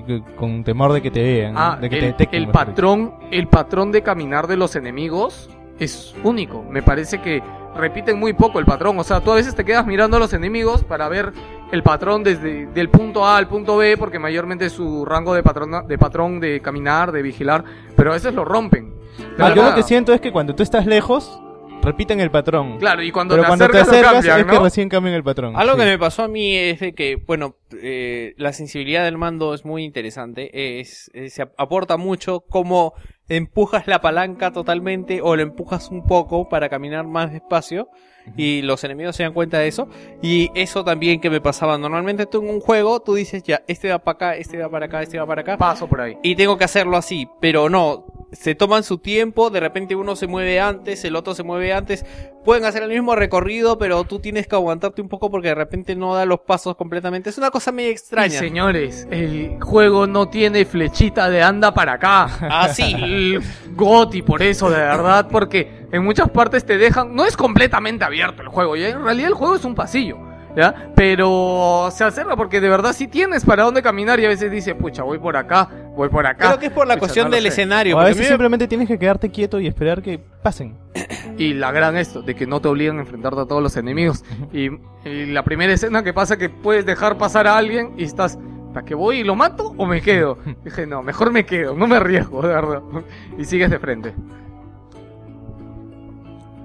y 0.00 0.02
que- 0.06 0.22
con 0.36 0.62
temor 0.62 0.92
de 0.92 1.00
que 1.00 1.10
te 1.10 1.22
vean, 1.22 1.54
Ah, 1.56 1.78
de 1.80 1.88
que 1.88 1.96
te 1.96 2.04
el, 2.04 2.10
detecten. 2.12 2.42
el 2.42 2.48
patrón, 2.50 3.14
el 3.30 3.48
patrón 3.48 3.92
de 3.92 4.02
caminar 4.02 4.46
de 4.46 4.58
los 4.58 4.63
enemigos 4.76 5.48
es 5.78 6.14
único. 6.22 6.62
Me 6.62 6.82
parece 6.82 7.20
que 7.20 7.42
repiten 7.76 8.18
muy 8.18 8.32
poco 8.32 8.58
el 8.60 8.64
patrón. 8.64 8.98
O 8.98 9.04
sea, 9.04 9.20
tú 9.20 9.32
a 9.32 9.34
veces 9.34 9.54
te 9.54 9.64
quedas 9.64 9.86
mirando 9.86 10.16
a 10.16 10.20
los 10.20 10.32
enemigos 10.32 10.84
para 10.84 11.08
ver 11.08 11.32
el 11.72 11.82
patrón 11.82 12.22
desde 12.22 12.66
del 12.66 12.88
punto 12.88 13.26
A 13.26 13.36
al 13.36 13.48
punto 13.48 13.76
B, 13.76 13.96
porque 13.96 14.18
mayormente 14.18 14.66
es 14.66 14.72
su 14.72 15.04
rango 15.04 15.34
de 15.34 15.42
patrón, 15.42 15.88
de 15.88 15.98
patrón 15.98 16.38
de 16.40 16.60
caminar, 16.60 17.10
de 17.10 17.22
vigilar, 17.22 17.64
pero 17.96 18.10
a 18.10 18.14
veces 18.14 18.32
lo 18.34 18.44
rompen. 18.44 18.94
Ah, 19.38 19.52
yo 19.54 19.62
lo 19.64 19.74
que 19.74 19.82
siento 19.82 20.12
es 20.14 20.20
que 20.20 20.30
cuando 20.32 20.54
tú 20.54 20.62
estás 20.62 20.86
lejos 20.86 21.40
repiten 21.82 22.18
el 22.20 22.30
patrón. 22.30 22.78
Claro, 22.78 23.02
y 23.02 23.10
cuando 23.12 23.34
pero 23.34 23.42
te 23.42 23.46
cuando 23.48 23.68
te 23.68 23.78
acercas, 23.78 23.88
acercas 23.92 24.12
cambian, 24.14 24.38
es 24.40 24.46
que 24.46 24.54
¿no? 24.54 24.64
recién 24.64 24.88
cambian 24.88 25.14
el 25.16 25.22
patrón. 25.24 25.54
Algo 25.56 25.74
sí. 25.74 25.80
que 25.80 25.84
me 25.86 25.98
pasó 25.98 26.22
a 26.22 26.28
mí 26.28 26.56
es 26.56 26.80
de 26.80 26.94
que, 26.94 27.16
bueno, 27.26 27.56
eh, 27.82 28.34
la 28.38 28.52
sensibilidad 28.54 29.04
del 29.04 29.18
mando 29.18 29.52
es 29.52 29.64
muy 29.66 29.84
interesante. 29.84 30.80
Es, 30.80 31.10
eh, 31.12 31.28
se 31.28 31.42
ap- 31.42 31.52
aporta 31.58 31.96
mucho 31.98 32.40
cómo 32.48 32.94
empujas 33.28 33.86
la 33.86 34.00
palanca 34.00 34.52
totalmente 34.52 35.20
o 35.22 35.36
lo 35.36 35.42
empujas 35.42 35.90
un 35.90 36.06
poco 36.06 36.48
para 36.48 36.68
caminar 36.68 37.06
más 37.06 37.32
despacio. 37.32 37.88
Y 38.36 38.62
los 38.62 38.82
enemigos 38.84 39.16
se 39.16 39.22
dan 39.22 39.32
cuenta 39.32 39.58
de 39.58 39.68
eso. 39.68 39.88
Y 40.22 40.50
eso 40.54 40.84
también 40.84 41.20
que 41.20 41.30
me 41.30 41.40
pasaba. 41.40 41.78
Normalmente 41.78 42.26
tú 42.26 42.42
en 42.42 42.50
un 42.50 42.60
juego, 42.60 43.00
tú 43.00 43.14
dices 43.14 43.42
ya, 43.42 43.62
este 43.66 43.90
va 43.90 43.98
para 43.98 44.14
acá, 44.14 44.36
este 44.36 44.58
va 44.58 44.68
para 44.68 44.86
acá, 44.86 45.02
este 45.02 45.18
va 45.18 45.26
para 45.26 45.40
acá. 45.42 45.58
Paso 45.58 45.86
por 45.86 46.00
ahí. 46.00 46.16
Y 46.22 46.34
tengo 46.36 46.56
que 46.56 46.64
hacerlo 46.64 46.96
así, 46.96 47.28
pero 47.40 47.68
no. 47.68 48.06
se 48.32 48.54
toman 48.54 48.82
su 48.82 48.98
tiempo, 48.98 49.50
de 49.50 49.60
repente 49.60 49.94
uno 49.94 50.16
se 50.16 50.26
mueve 50.26 50.58
antes, 50.60 51.04
el 51.04 51.14
otro 51.14 51.34
se 51.34 51.44
mueve 51.44 51.72
antes, 51.72 52.04
pueden 52.44 52.64
hacer 52.64 52.82
el 52.82 52.88
mismo 52.88 53.14
recorrido, 53.14 53.78
pero 53.78 54.02
tú 54.04 54.18
tienes 54.18 54.48
que 54.48 54.56
aguantarte 54.56 55.00
un 55.00 55.08
poco 55.08 55.30
porque 55.30 55.48
de 55.48 55.54
repente 55.54 55.94
no 55.94 56.14
da 56.14 56.24
los 56.24 56.40
pasos 56.40 56.74
completamente. 56.76 57.30
Es 57.30 57.38
una 57.38 57.50
cosa 57.52 57.70
medio 57.70 57.90
Y 57.90 57.92
extraña. 57.92 58.30
señores, 58.38 59.06
el 59.10 59.58
juego 59.62 60.06
no 60.08 60.28
tiene 60.28 60.64
flechita 60.64 61.30
de 61.30 61.42
anda 61.42 61.72
para 61.72 61.92
acá. 61.92 62.24
Ah, 62.40 62.68
sí. 62.68 62.92
El 62.98 63.40
GOTI, 63.76 64.22
por 64.22 64.42
eso, 64.42 64.68
de 64.70 64.78
verdad, 64.78 65.28
porque 65.30 65.83
en 65.94 66.04
muchas 66.04 66.28
partes 66.30 66.64
te 66.66 66.76
dejan. 66.78 67.14
No 67.14 67.24
es 67.24 67.36
completamente 67.36 68.04
abierto 68.04 68.42
el 68.42 68.48
juego, 68.48 68.76
¿ya? 68.76 68.88
En 68.88 69.02
realidad 69.04 69.28
el 69.28 69.34
juego 69.34 69.54
es 69.56 69.64
un 69.64 69.74
pasillo, 69.74 70.18
¿ya? 70.56 70.90
Pero 70.94 71.88
se 71.92 72.04
acerca 72.04 72.36
porque 72.36 72.60
de 72.60 72.68
verdad 72.68 72.92
sí 72.92 73.08
tienes 73.08 73.44
para 73.44 73.62
dónde 73.64 73.82
caminar 73.82 74.18
y 74.20 74.24
a 74.24 74.28
veces 74.28 74.50
dice, 74.50 74.74
pucha, 74.74 75.02
voy 75.02 75.18
por 75.18 75.36
acá, 75.36 75.68
voy 75.96 76.08
por 76.08 76.26
acá. 76.26 76.46
Creo 76.48 76.58
que 76.58 76.66
es 76.66 76.72
por 76.72 76.86
la 76.86 76.94
Pucha, 76.94 77.00
cuestión 77.00 77.26
no 77.30 77.34
del 77.34 77.42
sé. 77.44 77.48
escenario. 77.48 77.96
O 77.96 78.00
a 78.00 78.04
veces 78.04 78.22
me- 78.22 78.28
simplemente 78.28 78.66
tienes 78.68 78.88
que 78.88 78.98
quedarte 78.98 79.30
quieto 79.30 79.60
y 79.60 79.66
esperar 79.66 80.02
que 80.02 80.18
pasen. 80.42 80.76
Y 81.38 81.54
la 81.54 81.72
gran 81.72 81.96
esto, 81.96 82.22
de 82.22 82.36
que 82.36 82.46
no 82.46 82.60
te 82.60 82.68
obligan 82.68 82.98
a 82.98 83.00
enfrentarte 83.00 83.40
a 83.40 83.46
todos 83.46 83.60
los 83.62 83.76
enemigos. 83.76 84.24
Y, 84.52 84.68
y 85.08 85.26
la 85.26 85.42
primera 85.42 85.72
escena 85.72 86.04
que 86.04 86.12
pasa 86.12 86.36
que 86.36 86.48
puedes 86.48 86.86
dejar 86.86 87.18
pasar 87.18 87.46
a 87.48 87.56
alguien 87.56 87.94
y 87.96 88.04
estás, 88.04 88.38
¿para 88.72 88.86
qué 88.86 88.94
voy 88.94 89.18
y 89.20 89.24
lo 89.24 89.34
mato 89.34 89.74
o 89.76 89.84
me 89.86 90.00
quedo? 90.00 90.38
Dije, 90.64 90.86
no, 90.86 91.02
mejor 91.02 91.32
me 91.32 91.44
quedo, 91.44 91.74
no 91.74 91.86
me 91.88 91.96
arriesgo, 91.96 92.40
de 92.42 92.48
verdad. 92.48 92.82
Y 93.38 93.44
sigues 93.46 93.68
de 93.70 93.78
frente. 93.80 94.14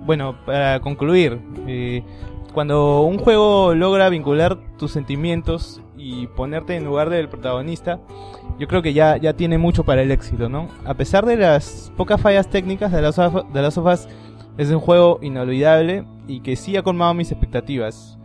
Bueno, 0.10 0.38
para 0.44 0.80
concluir, 0.80 1.40
eh, 1.68 2.02
cuando 2.52 3.02
un 3.02 3.20
juego 3.20 3.76
logra 3.76 4.10
vincular 4.10 4.58
tus 4.80 4.90
sentimientos 4.92 5.84
y 6.00 6.26
ponerte 6.26 6.76
en 6.76 6.84
lugar 6.84 7.12
del 7.12 7.30
protagonista, 7.30 8.00
yo 8.58 8.68
creo 8.68 8.82
que 8.82 8.94
ya, 8.94 9.18
ya 9.18 9.34
tiene 9.34 9.60
mucho 9.60 9.84
para 9.84 10.02
el 10.02 10.10
éxito, 10.10 10.50
¿no? 10.50 10.68
A 10.84 10.96
pesar 10.96 11.28
de 11.28 11.38
las 11.38 11.94
pocas 11.96 12.20
fallas 12.20 12.50
técnicas 12.50 12.92
de 12.92 13.04
las 13.04 13.18
de 13.18 13.62
las 13.62 14.08
es 14.58 14.72
un 14.72 14.80
juego 14.80 15.20
inolvidable 15.22 16.06
y 16.28 16.40
que 16.40 16.56
sí 16.56 16.76
ha 16.76 16.82
colmado 16.82 17.14
mis 17.14 17.32
expectativas. 17.32 18.18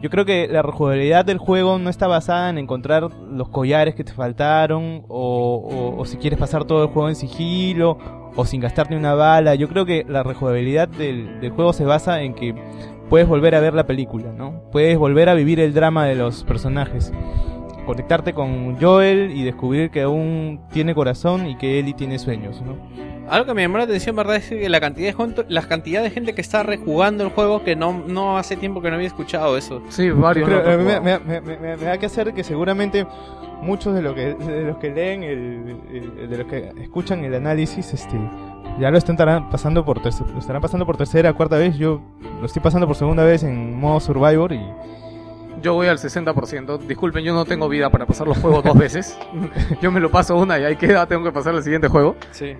Yo 0.00 0.10
creo 0.10 0.24
que 0.24 0.46
la 0.46 0.62
rejugabilidad 0.62 1.24
del 1.24 1.38
juego 1.38 1.76
no 1.80 1.90
está 1.90 2.06
basada 2.06 2.50
en 2.50 2.58
encontrar 2.58 3.08
los 3.32 3.48
collares 3.48 3.96
que 3.96 4.04
te 4.04 4.12
faltaron 4.12 5.02
o, 5.08 5.56
o- 5.96 6.00
o 6.00 6.04
si 6.04 6.18
quieres 6.18 6.38
pasar 6.38 6.66
todo 6.66 6.84
el 6.84 6.88
juego 6.90 7.08
en 7.08 7.16
sigilo 7.16 7.98
o 8.36 8.44
sin 8.44 8.60
gastarte 8.60 8.96
una 8.96 9.14
bala. 9.14 9.54
Yo 9.54 9.68
creo 9.68 9.84
que 9.86 10.04
la 10.08 10.22
rejugabilidad 10.22 10.88
del, 10.88 11.40
del 11.40 11.50
juego 11.50 11.72
se 11.72 11.84
basa 11.84 12.22
en 12.22 12.34
que 12.34 12.54
puedes 13.08 13.28
volver 13.28 13.54
a 13.54 13.60
ver 13.60 13.74
la 13.74 13.86
película, 13.86 14.32
¿no? 14.36 14.62
Puedes 14.72 14.96
volver 14.98 15.28
a 15.28 15.34
vivir 15.34 15.60
el 15.60 15.74
drama 15.74 16.06
de 16.06 16.14
los 16.14 16.44
personajes. 16.44 17.12
Conectarte 17.86 18.32
con 18.32 18.80
Joel 18.80 19.32
y 19.34 19.42
descubrir 19.42 19.90
que 19.90 20.02
aún 20.02 20.60
tiene 20.72 20.94
corazón 20.94 21.48
y 21.48 21.56
que 21.56 21.80
Ellie 21.80 21.94
tiene 21.94 22.18
sueños, 22.18 22.62
¿no? 22.62 22.76
Algo 23.28 23.46
que 23.46 23.54
me 23.54 23.62
llamó 23.62 23.78
la 23.78 23.84
atención, 23.84 24.14
¿verdad? 24.14 24.36
Es 24.36 24.48
que 24.48 24.68
la 24.68 24.80
cantidad 24.80 25.08
de, 25.08 25.14
gente- 25.14 25.44
la 25.48 25.62
cantidad 25.62 26.02
de 26.02 26.10
gente 26.10 26.32
que 26.34 26.40
está 26.40 26.62
rejugando 26.62 27.24
el 27.24 27.30
juego 27.30 27.64
que 27.64 27.74
no, 27.74 28.04
no 28.06 28.38
hace 28.38 28.56
tiempo 28.56 28.80
que 28.82 28.88
no 28.90 28.96
había 28.96 29.08
escuchado 29.08 29.56
eso. 29.56 29.82
Sí, 29.88 30.10
varios. 30.10 30.48
Creo- 30.48 30.58
no 30.58 30.64
te 30.64 30.76
me, 30.76 30.84
juego. 30.84 31.02
me- 31.02 31.18
me- 31.18 31.40
me- 31.40 31.56
me- 31.56 31.76
me 31.76 31.84
da 31.84 31.98
que 31.98 32.06
hacer 32.06 32.32
que 32.34 32.44
seguramente 32.44 33.04
muchos 33.62 33.94
de, 33.94 34.02
lo 34.02 34.14
que, 34.14 34.34
de 34.34 34.64
los 34.64 34.76
que 34.76 34.90
leen, 34.90 35.22
el, 35.22 35.76
el- 35.92 36.28
de 36.28 36.38
los 36.38 36.46
que 36.46 36.72
escuchan 36.82 37.24
el 37.24 37.34
análisis, 37.34 37.92
este, 37.94 38.18
ya 38.78 38.90
lo 38.90 38.98
estarán 38.98 39.48
pasando 39.48 39.84
por 39.84 40.00
terce- 40.02 40.24
lo 40.32 40.38
estarán 40.38 40.60
pasando 40.60 40.84
por 40.84 40.96
tercera, 40.96 41.32
cuarta 41.32 41.56
vez. 41.56 41.76
Yo 41.78 42.00
lo 42.40 42.46
estoy 42.46 42.60
pasando 42.62 42.86
por 42.86 42.96
segunda 42.96 43.24
vez 43.24 43.42
en 43.42 43.78
modo 43.78 44.00
Survivor 44.00 44.52
y 44.52 44.60
Yo 45.62 45.74
voy 45.74 45.86
al 45.86 45.98
60%. 45.98 46.78
Disculpen, 46.78 47.24
yo 47.24 47.34
no 47.34 47.44
tengo 47.44 47.68
vida 47.68 47.88
para 47.90 48.04
pasar 48.06 48.26
los 48.26 48.38
juegos 48.38 48.64
dos 48.64 48.76
veces. 48.76 49.16
Yo 49.80 49.90
me 49.92 50.00
lo 50.00 50.10
paso 50.10 50.36
una 50.36 50.58
y 50.58 50.64
ahí 50.64 50.76
queda, 50.76 51.06
tengo 51.06 51.22
que 51.24 51.32
pasar 51.32 51.54
al 51.54 51.62
siguiente 51.62 51.88
juego. 51.88 52.16
Sí. 52.32 52.54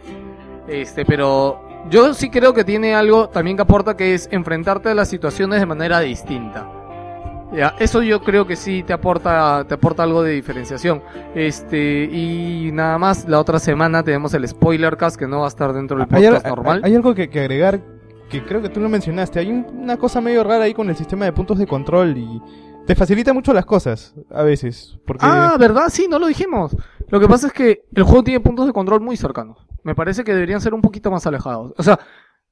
Este, 0.69 1.05
pero 1.05 1.61
yo 1.91 2.15
sí 2.15 2.31
creo 2.31 2.55
que 2.55 2.63
tiene 2.63 2.95
algo 2.95 3.29
también 3.29 3.57
que 3.57 3.63
aporta 3.65 3.97
que 3.97 4.15
es 4.15 4.29
enfrentarte 4.31 4.89
a 4.91 4.95
las 4.95 5.09
situaciones 5.09 5.59
de 5.59 5.67
manera 5.67 5.99
distinta. 5.99 6.69
Ya, 7.55 7.75
eso 7.79 8.03
yo 8.03 8.23
creo 8.23 8.47
que 8.47 8.57
sí 8.57 8.83
te 8.83 8.93
aporta, 8.93 9.65
te 9.69 9.75
aporta 9.75 10.03
algo 10.03 10.23
de 10.23 10.33
diferenciación. 10.33 11.03
Este, 11.35 12.05
y 12.05 12.71
nada 12.73 12.97
más, 12.99 13.29
la 13.29 13.39
otra 13.41 13.59
semana 13.59 14.03
tenemos 14.03 14.33
el 14.35 14.47
spoiler 14.49 14.97
cast 14.97 15.17
que 15.17 15.27
no 15.27 15.41
va 15.41 15.45
a 15.45 15.49
estar 15.49 15.73
dentro 15.73 15.97
del 15.99 16.07
hay, 16.11 16.23
podcast 16.29 16.47
al- 16.47 16.51
normal. 16.55 16.81
hay 16.85 16.95
algo 16.95 17.15
que, 17.15 17.29
que 17.29 17.41
agregar 17.41 17.81
que 18.31 18.43
creo 18.43 18.63
que 18.63 18.71
tú 18.71 18.81
lo 18.81 18.89
mencionaste. 18.89 19.39
Hay 19.41 19.51
un- 19.51 19.67
una 19.83 19.99
cosa 19.99 20.21
medio 20.23 20.43
rara 20.45 20.65
ahí 20.65 20.73
con 20.73 20.89
el 20.89 20.97
sistema 20.97 21.27
de 21.27 21.33
puntos 21.33 21.59
de 21.59 21.67
control 21.67 22.17
y 22.17 22.41
te 22.87 22.95
facilita 22.95 23.35
mucho 23.35 23.53
las 23.53 23.67
cosas 23.67 24.15
a 24.31 24.43
veces. 24.43 24.99
Porque 25.07 25.27
Ah, 25.29 25.57
¿verdad? 25.61 25.89
Sí, 25.91 26.07
no 26.09 26.19
lo 26.19 26.27
dijimos. 26.29 26.75
Lo 27.09 27.21
que 27.21 27.29
pasa 27.29 27.49
es 27.49 27.53
que 27.53 27.85
el 27.95 28.03
juego 28.05 28.25
tiene 28.25 28.41
puntos 28.41 28.67
de 28.67 28.73
control 28.73 29.03
muy 29.03 29.19
cercanos. 29.19 29.59
Me 29.83 29.95
parece 29.95 30.25
que 30.25 30.33
deberían 30.33 30.63
ser 30.63 30.73
un 30.73 30.81
poquito 30.81 31.11
más 31.11 31.27
alejados. 31.27 31.75
O 31.77 31.83
sea, 31.83 31.99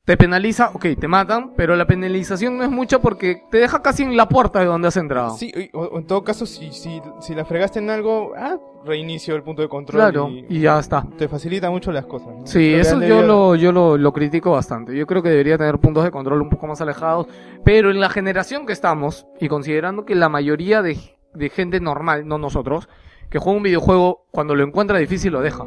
te 0.05 0.17
penaliza, 0.17 0.71
ok, 0.75 0.87
te 0.99 1.07
matan, 1.09 1.53
pero 1.57 1.77
la 1.77 1.87
penalización 1.87 2.57
no 2.57 2.65
es 2.65 2.71
mucha 2.71 2.99
porque 3.01 3.43
te 3.51 3.59
deja 3.59 3.83
casi 3.83 4.03
en 4.03 4.17
la 4.17 4.29
puerta 4.29 4.59
de 4.61 4.67
donde 4.67 4.89
has 4.89 4.97
entrado. 4.97 5.37
Sí, 5.37 5.53
o, 5.73 5.83
o 5.83 5.99
en 5.99 6.07
todo 6.07 6.25
caso, 6.25 6.47
si, 6.47 6.73
si, 6.73 7.01
si 7.21 7.35
la 7.35 7.45
fregaste 7.45 7.79
en 7.79 7.91
algo, 7.91 8.33
ah, 8.37 8.57
reinicio 8.85 9.37
el 9.37 9.43
punto 9.43 9.63
de 9.63 9.69
control. 9.69 10.01
Claro, 10.01 10.29
y, 10.31 10.47
y 10.49 10.61
ya 10.61 10.79
está. 10.79 11.07
te 11.17 11.29
facilita 11.29 11.71
mucho 11.71 11.93
las 11.93 12.07
cosas. 12.07 12.29
¿no? 12.29 12.47
Sí, 12.47 12.73
eso 12.75 13.01
yo 13.01 13.23
lo, 13.23 13.55
yo 13.55 13.73
lo, 13.73 13.97
lo 13.97 14.13
critico 14.13 14.53
bastante. 14.53 14.97
Yo 14.97 15.07
creo 15.07 15.23
que 15.23 15.29
debería 15.29 15.59
tener 15.59 15.79
puntos 15.79 16.03
de 16.03 16.11
control 16.11 16.43
un 16.43 16.51
poco 16.51 16.67
más 16.67 16.81
alejados. 16.81 17.27
Pero 17.65 17.91
en 17.91 18.01
la 18.01 18.09
generación 18.09 18.67
que 18.67 18.73
estamos, 18.73 19.27
y 19.39 19.49
considerando 19.49 20.07
que 20.07 20.15
la 20.15 20.29
mayoría 20.29 20.83
de, 20.83 20.99
de 21.35 21.51
gente 21.51 21.79
normal, 21.79 22.27
no 22.27 22.39
nosotros, 22.39 22.89
que 23.29 23.39
juega 23.39 23.57
un 23.59 23.63
videojuego, 23.63 24.25
cuando 24.33 24.57
lo 24.57 24.65
encuentra 24.65 24.99
difícil 24.99 25.33
lo 25.33 25.41
deja. 25.41 25.67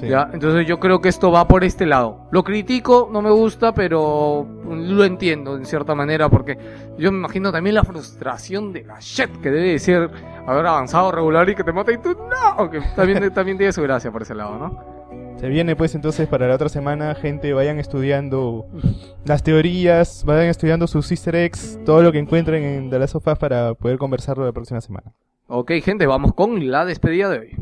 Sí. 0.00 0.08
¿ya? 0.08 0.28
Entonces 0.32 0.66
yo 0.66 0.78
creo 0.78 1.00
que 1.00 1.08
esto 1.08 1.30
va 1.30 1.48
por 1.48 1.64
este 1.64 1.86
lado. 1.86 2.28
Lo 2.30 2.44
critico, 2.44 3.08
no 3.10 3.22
me 3.22 3.30
gusta, 3.30 3.72
pero 3.74 4.46
lo 4.68 5.04
entiendo 5.04 5.56
en 5.56 5.64
cierta 5.64 5.94
manera, 5.94 6.28
porque 6.28 6.58
yo 6.98 7.10
me 7.12 7.18
imagino 7.18 7.50
también 7.52 7.74
la 7.74 7.84
frustración 7.84 8.72
de 8.72 8.84
la 8.84 8.98
shit 9.00 9.30
que 9.40 9.50
debe 9.50 9.72
decir 9.72 10.10
haber 10.46 10.66
avanzado 10.66 11.12
regular 11.12 11.48
y 11.48 11.54
que 11.54 11.64
te 11.64 11.72
mata 11.72 11.92
y 11.92 11.98
tú 11.98 12.16
no. 12.16 12.70
Que 12.70 12.80
también, 12.94 13.30
también 13.34 13.56
tiene 13.56 13.72
su 13.72 13.82
gracia 13.82 14.10
por 14.10 14.22
ese 14.22 14.34
lado, 14.34 14.58
¿no? 14.58 14.96
Se 15.38 15.48
viene 15.48 15.76
pues 15.76 15.94
entonces 15.94 16.26
para 16.28 16.48
la 16.48 16.54
otra 16.54 16.70
semana, 16.70 17.14
gente, 17.14 17.52
vayan 17.52 17.78
estudiando 17.78 18.66
las 19.24 19.42
teorías, 19.42 20.24
vayan 20.24 20.46
estudiando 20.46 20.86
sus 20.86 21.10
easter 21.10 21.36
eggs, 21.36 21.78
todo 21.84 22.02
lo 22.02 22.10
que 22.10 22.18
encuentren 22.18 22.62
en 22.64 22.90
The 22.90 22.98
Last 22.98 23.16
of 23.16 23.26
Us 23.26 23.38
para 23.38 23.74
poder 23.74 23.98
conversarlo 23.98 24.46
la 24.46 24.52
próxima 24.52 24.80
semana. 24.80 25.12
Ok, 25.46 25.72
gente, 25.82 26.06
vamos 26.06 26.32
con 26.34 26.70
la 26.70 26.84
despedida 26.84 27.28
de 27.28 27.38
hoy. 27.38 27.56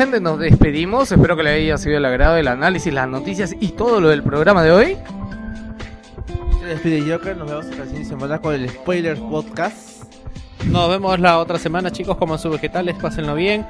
Gente, 0.00 0.18
nos 0.18 0.38
despedimos. 0.38 1.12
Espero 1.12 1.36
que 1.36 1.42
le 1.42 1.50
haya 1.50 1.76
sido 1.76 1.98
el 1.98 2.04
agrado 2.06 2.38
el 2.38 2.48
análisis, 2.48 2.90
las 2.90 3.06
noticias 3.06 3.54
y 3.60 3.68
todo 3.68 4.00
lo 4.00 4.08
del 4.08 4.22
programa 4.22 4.62
de 4.62 4.72
hoy. 4.72 4.96
Sí, 6.58 6.64
despide 6.64 7.12
Joker. 7.12 7.36
Nos 7.36 7.48
vemos 7.50 7.66
la 7.66 7.84
siguiente 7.84 8.08
semana 8.08 8.38
con 8.38 8.54
el 8.54 8.70
Spoilers 8.70 9.20
Podcast. 9.20 10.04
Nos 10.64 10.88
vemos 10.88 11.20
la 11.20 11.38
otra 11.38 11.58
semana, 11.58 11.90
chicos. 11.90 12.16
Coman 12.16 12.38
sus 12.38 12.50
vegetales, 12.52 12.96
pásenlo 12.96 13.34
bien. 13.34 13.66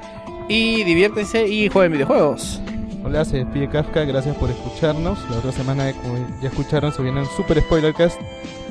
Y 0.47 0.85
diviértense 0.85 1.45
y 1.49 1.67
jueguen 1.67 1.91
videojuegos. 1.91 2.61
Hola, 3.03 3.25
se 3.25 3.37
despide 3.37 3.67
Kafka, 3.67 4.05
gracias 4.05 4.37
por 4.37 4.49
escucharnos. 4.49 5.19
La 5.29 5.37
otra 5.37 5.51
semana, 5.51 5.91
como 5.91 6.15
ya 6.41 6.47
escucharon, 6.47 6.93
se 6.93 7.01
vienen 7.01 7.25
super 7.35 7.59
spoilercast. 7.59 8.21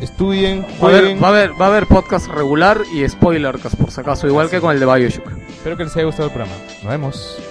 Estudien, 0.00 0.62
Va 0.62 0.66
a, 0.66 0.78
jueguen. 0.78 1.22
haber, 1.22 1.22
va, 1.22 1.26
a 1.26 1.30
haber, 1.30 1.60
va 1.60 1.64
a 1.66 1.68
haber 1.68 1.86
podcast 1.86 2.26
regular 2.28 2.80
y 2.94 3.06
spoilercast, 3.06 3.74
por 3.74 3.90
si 3.90 4.00
acaso, 4.00 4.26
igual 4.26 4.48
que 4.48 4.62
con 4.62 4.72
el 4.72 4.80
de 4.80 4.86
Bioshock. 4.86 5.26
Espero 5.50 5.76
que 5.76 5.84
les 5.84 5.94
haya 5.94 6.06
gustado 6.06 6.28
el 6.28 6.34
programa. 6.34 6.56
Nos 6.82 6.90
vemos. 6.90 7.49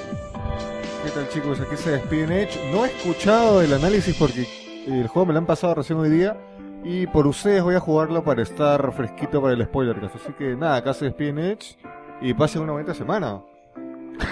¿Qué 1.09 1.15
tal 1.15 1.29
chicos? 1.29 1.59
Aquí 1.59 1.75
se 1.75 1.89
despide 1.89 2.43
Edge. 2.43 2.71
No 2.71 2.85
he 2.85 2.89
escuchado 2.89 3.63
el 3.63 3.73
análisis 3.73 4.15
porque 4.15 4.47
el 4.85 5.07
juego 5.07 5.25
me 5.25 5.33
lo 5.33 5.39
han 5.39 5.47
pasado 5.47 5.73
recién 5.73 5.97
hoy 5.97 6.11
día. 6.11 6.37
Y 6.83 7.07
por 7.07 7.25
ustedes 7.25 7.63
voy 7.63 7.73
a 7.73 7.79
jugarlo 7.79 8.23
para 8.23 8.43
estar 8.43 8.91
fresquito 8.91 9.41
para 9.41 9.55
el 9.55 9.63
spoiler. 9.63 9.95
Así 10.05 10.31
que 10.33 10.55
nada, 10.55 10.75
acá 10.75 10.93
se 10.93 11.05
despide 11.05 11.53
Edge. 11.53 11.77
Y 12.21 12.35
pasen 12.35 12.61
una 12.61 12.73
bonita 12.73 12.93
semana. 12.93 13.41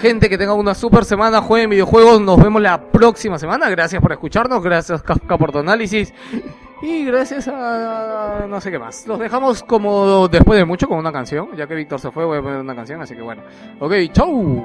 Gente, 0.00 0.28
que 0.28 0.38
tenga 0.38 0.54
una 0.54 0.72
super 0.72 1.04
semana, 1.04 1.42
jueguen 1.42 1.70
videojuegos, 1.70 2.20
nos 2.20 2.40
vemos 2.40 2.62
la 2.62 2.80
próxima 2.80 3.40
semana. 3.40 3.68
Gracias 3.70 4.00
por 4.00 4.12
escucharnos, 4.12 4.62
gracias 4.62 5.02
Kafka 5.02 5.36
por 5.36 5.50
tu 5.50 5.58
análisis. 5.58 6.14
Y 6.80 7.04
gracias 7.06 7.48
a 7.48 8.46
no 8.48 8.60
sé 8.60 8.70
qué 8.70 8.78
más. 8.78 9.04
Los 9.08 9.18
dejamos 9.18 9.64
como 9.64 10.28
después 10.28 10.56
de 10.56 10.64
mucho 10.64 10.86
con 10.86 10.98
una 10.98 11.10
canción. 11.10 11.48
Ya 11.56 11.66
que 11.66 11.74
Víctor 11.74 11.98
se 11.98 12.12
fue, 12.12 12.24
voy 12.24 12.38
a 12.38 12.42
poner 12.42 12.60
una 12.60 12.76
canción, 12.76 13.02
así 13.02 13.16
que 13.16 13.22
bueno. 13.22 13.42
Ok, 13.80 13.94
chau. 14.12 14.64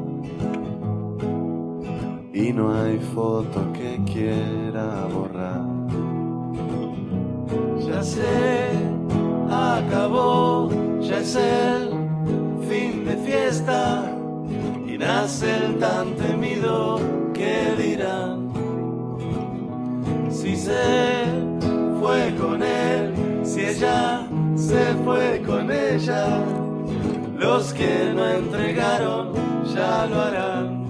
y 2.33 2.53
no 2.53 2.73
hay 2.73 2.97
foto 3.13 3.61
que 3.73 3.99
quiera 4.11 5.05
borrar. 5.13 5.61
Ya 7.85 8.01
sé, 8.03 8.69
acabó, 9.49 10.69
ya 11.01 11.19
es 11.19 11.35
el 11.35 11.89
fin 12.67 13.05
de 13.05 13.15
fiesta 13.17 14.11
y 14.87 14.97
nace 14.97 15.55
el 15.65 15.77
tan 15.77 16.15
temido 16.15 16.99
que 17.33 17.75
dirán. 17.77 18.49
Si 20.29 20.55
se 20.55 21.25
fue 21.99 22.33
con 22.39 22.63
él, 22.63 23.13
si 23.43 23.61
ella 23.61 24.27
se 24.55 24.83
fue 25.03 25.43
con 25.45 25.69
ella, 25.69 26.43
los 27.37 27.73
que 27.73 28.11
no 28.15 28.27
entregaron 28.27 29.50
ya 29.73 30.05
lo 30.07 30.21
harán. 30.21 30.85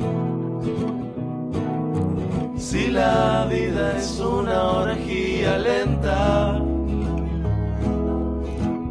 Si 2.57 2.87
la 2.89 3.47
vida 3.49 3.97
es 3.97 4.19
una 4.19 4.63
orgía 4.83 5.57
lenta, 5.57 6.59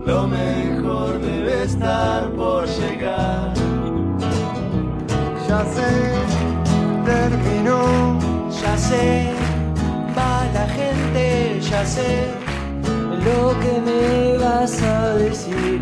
lo 0.07 0.27
mejor 0.27 1.21
debe 1.21 1.63
estar 1.65 2.31
por 2.33 2.67
llegar. 2.67 3.53
Ya 5.49 5.65
sé, 5.75 5.93
terminó, 7.05 8.19
ya 8.63 8.77
sé, 8.77 9.33
va 10.17 10.45
la 10.53 10.67
gente, 10.69 11.59
ya 11.61 11.85
sé 11.85 12.29
lo 13.27 13.59
que 13.61 13.81
me 13.87 14.39
vas 14.39 14.83
a 14.83 15.15
decir. 15.15 15.81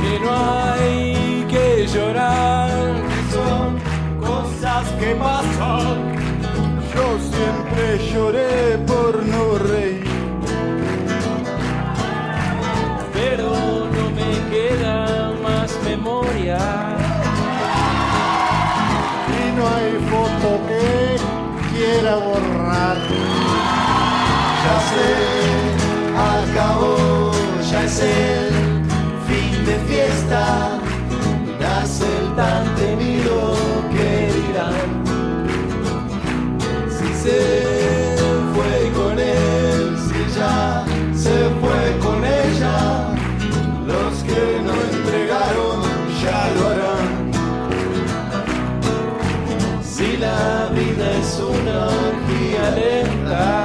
Que 0.00 0.20
no 0.20 0.30
hay 0.30 1.13
que 1.54 1.86
llorar, 1.86 2.70
son 3.32 3.78
cosas 4.20 4.84
que 5.00 5.14
pasan. 5.14 5.96
Yo 6.92 7.06
siempre 7.32 7.84
lloré 8.10 8.78
por 8.90 9.12
no 9.32 9.58
reír. 9.58 10.04
pero 13.14 13.50
no 13.96 14.04
me 14.18 14.32
queda 14.52 14.96
más 15.46 15.70
memoria. 15.90 16.58
Y 19.38 19.42
no 19.56 19.62
hay 19.74 19.92
foto 20.10 20.48
que 20.68 20.86
quiera 21.72 22.14
borrar. 22.26 22.98
Ya 24.64 24.76
sé, 24.90 25.10
acabó, 26.36 27.32
ya 27.70 27.84
es 27.84 27.98
el 28.00 28.48
fin 29.28 29.64
de 29.66 29.76
fiesta, 29.90 30.42
nace 31.94 32.18
el 32.18 32.34
tan 32.34 32.74
temido 32.74 33.54
que 33.92 34.08
dirán. 34.38 34.88
Si 36.88 37.08
se 37.22 37.40
fue 38.54 38.92
con 38.94 39.18
él, 39.18 39.96
si 39.98 40.20
ya 40.36 40.84
se 41.14 41.36
fue 41.60 41.98
con 42.02 42.24
ella, 42.24 42.76
los 43.86 44.22
que 44.24 44.60
no 44.66 44.74
entregaron 44.92 45.82
ya 46.22 46.40
lo 46.56 46.62
harán. 46.70 47.12
Si 49.82 50.16
la 50.16 50.70
vida 50.74 51.06
es 51.20 51.40
una 51.40 51.86
orgía 51.86 52.70
lenta, 52.70 53.63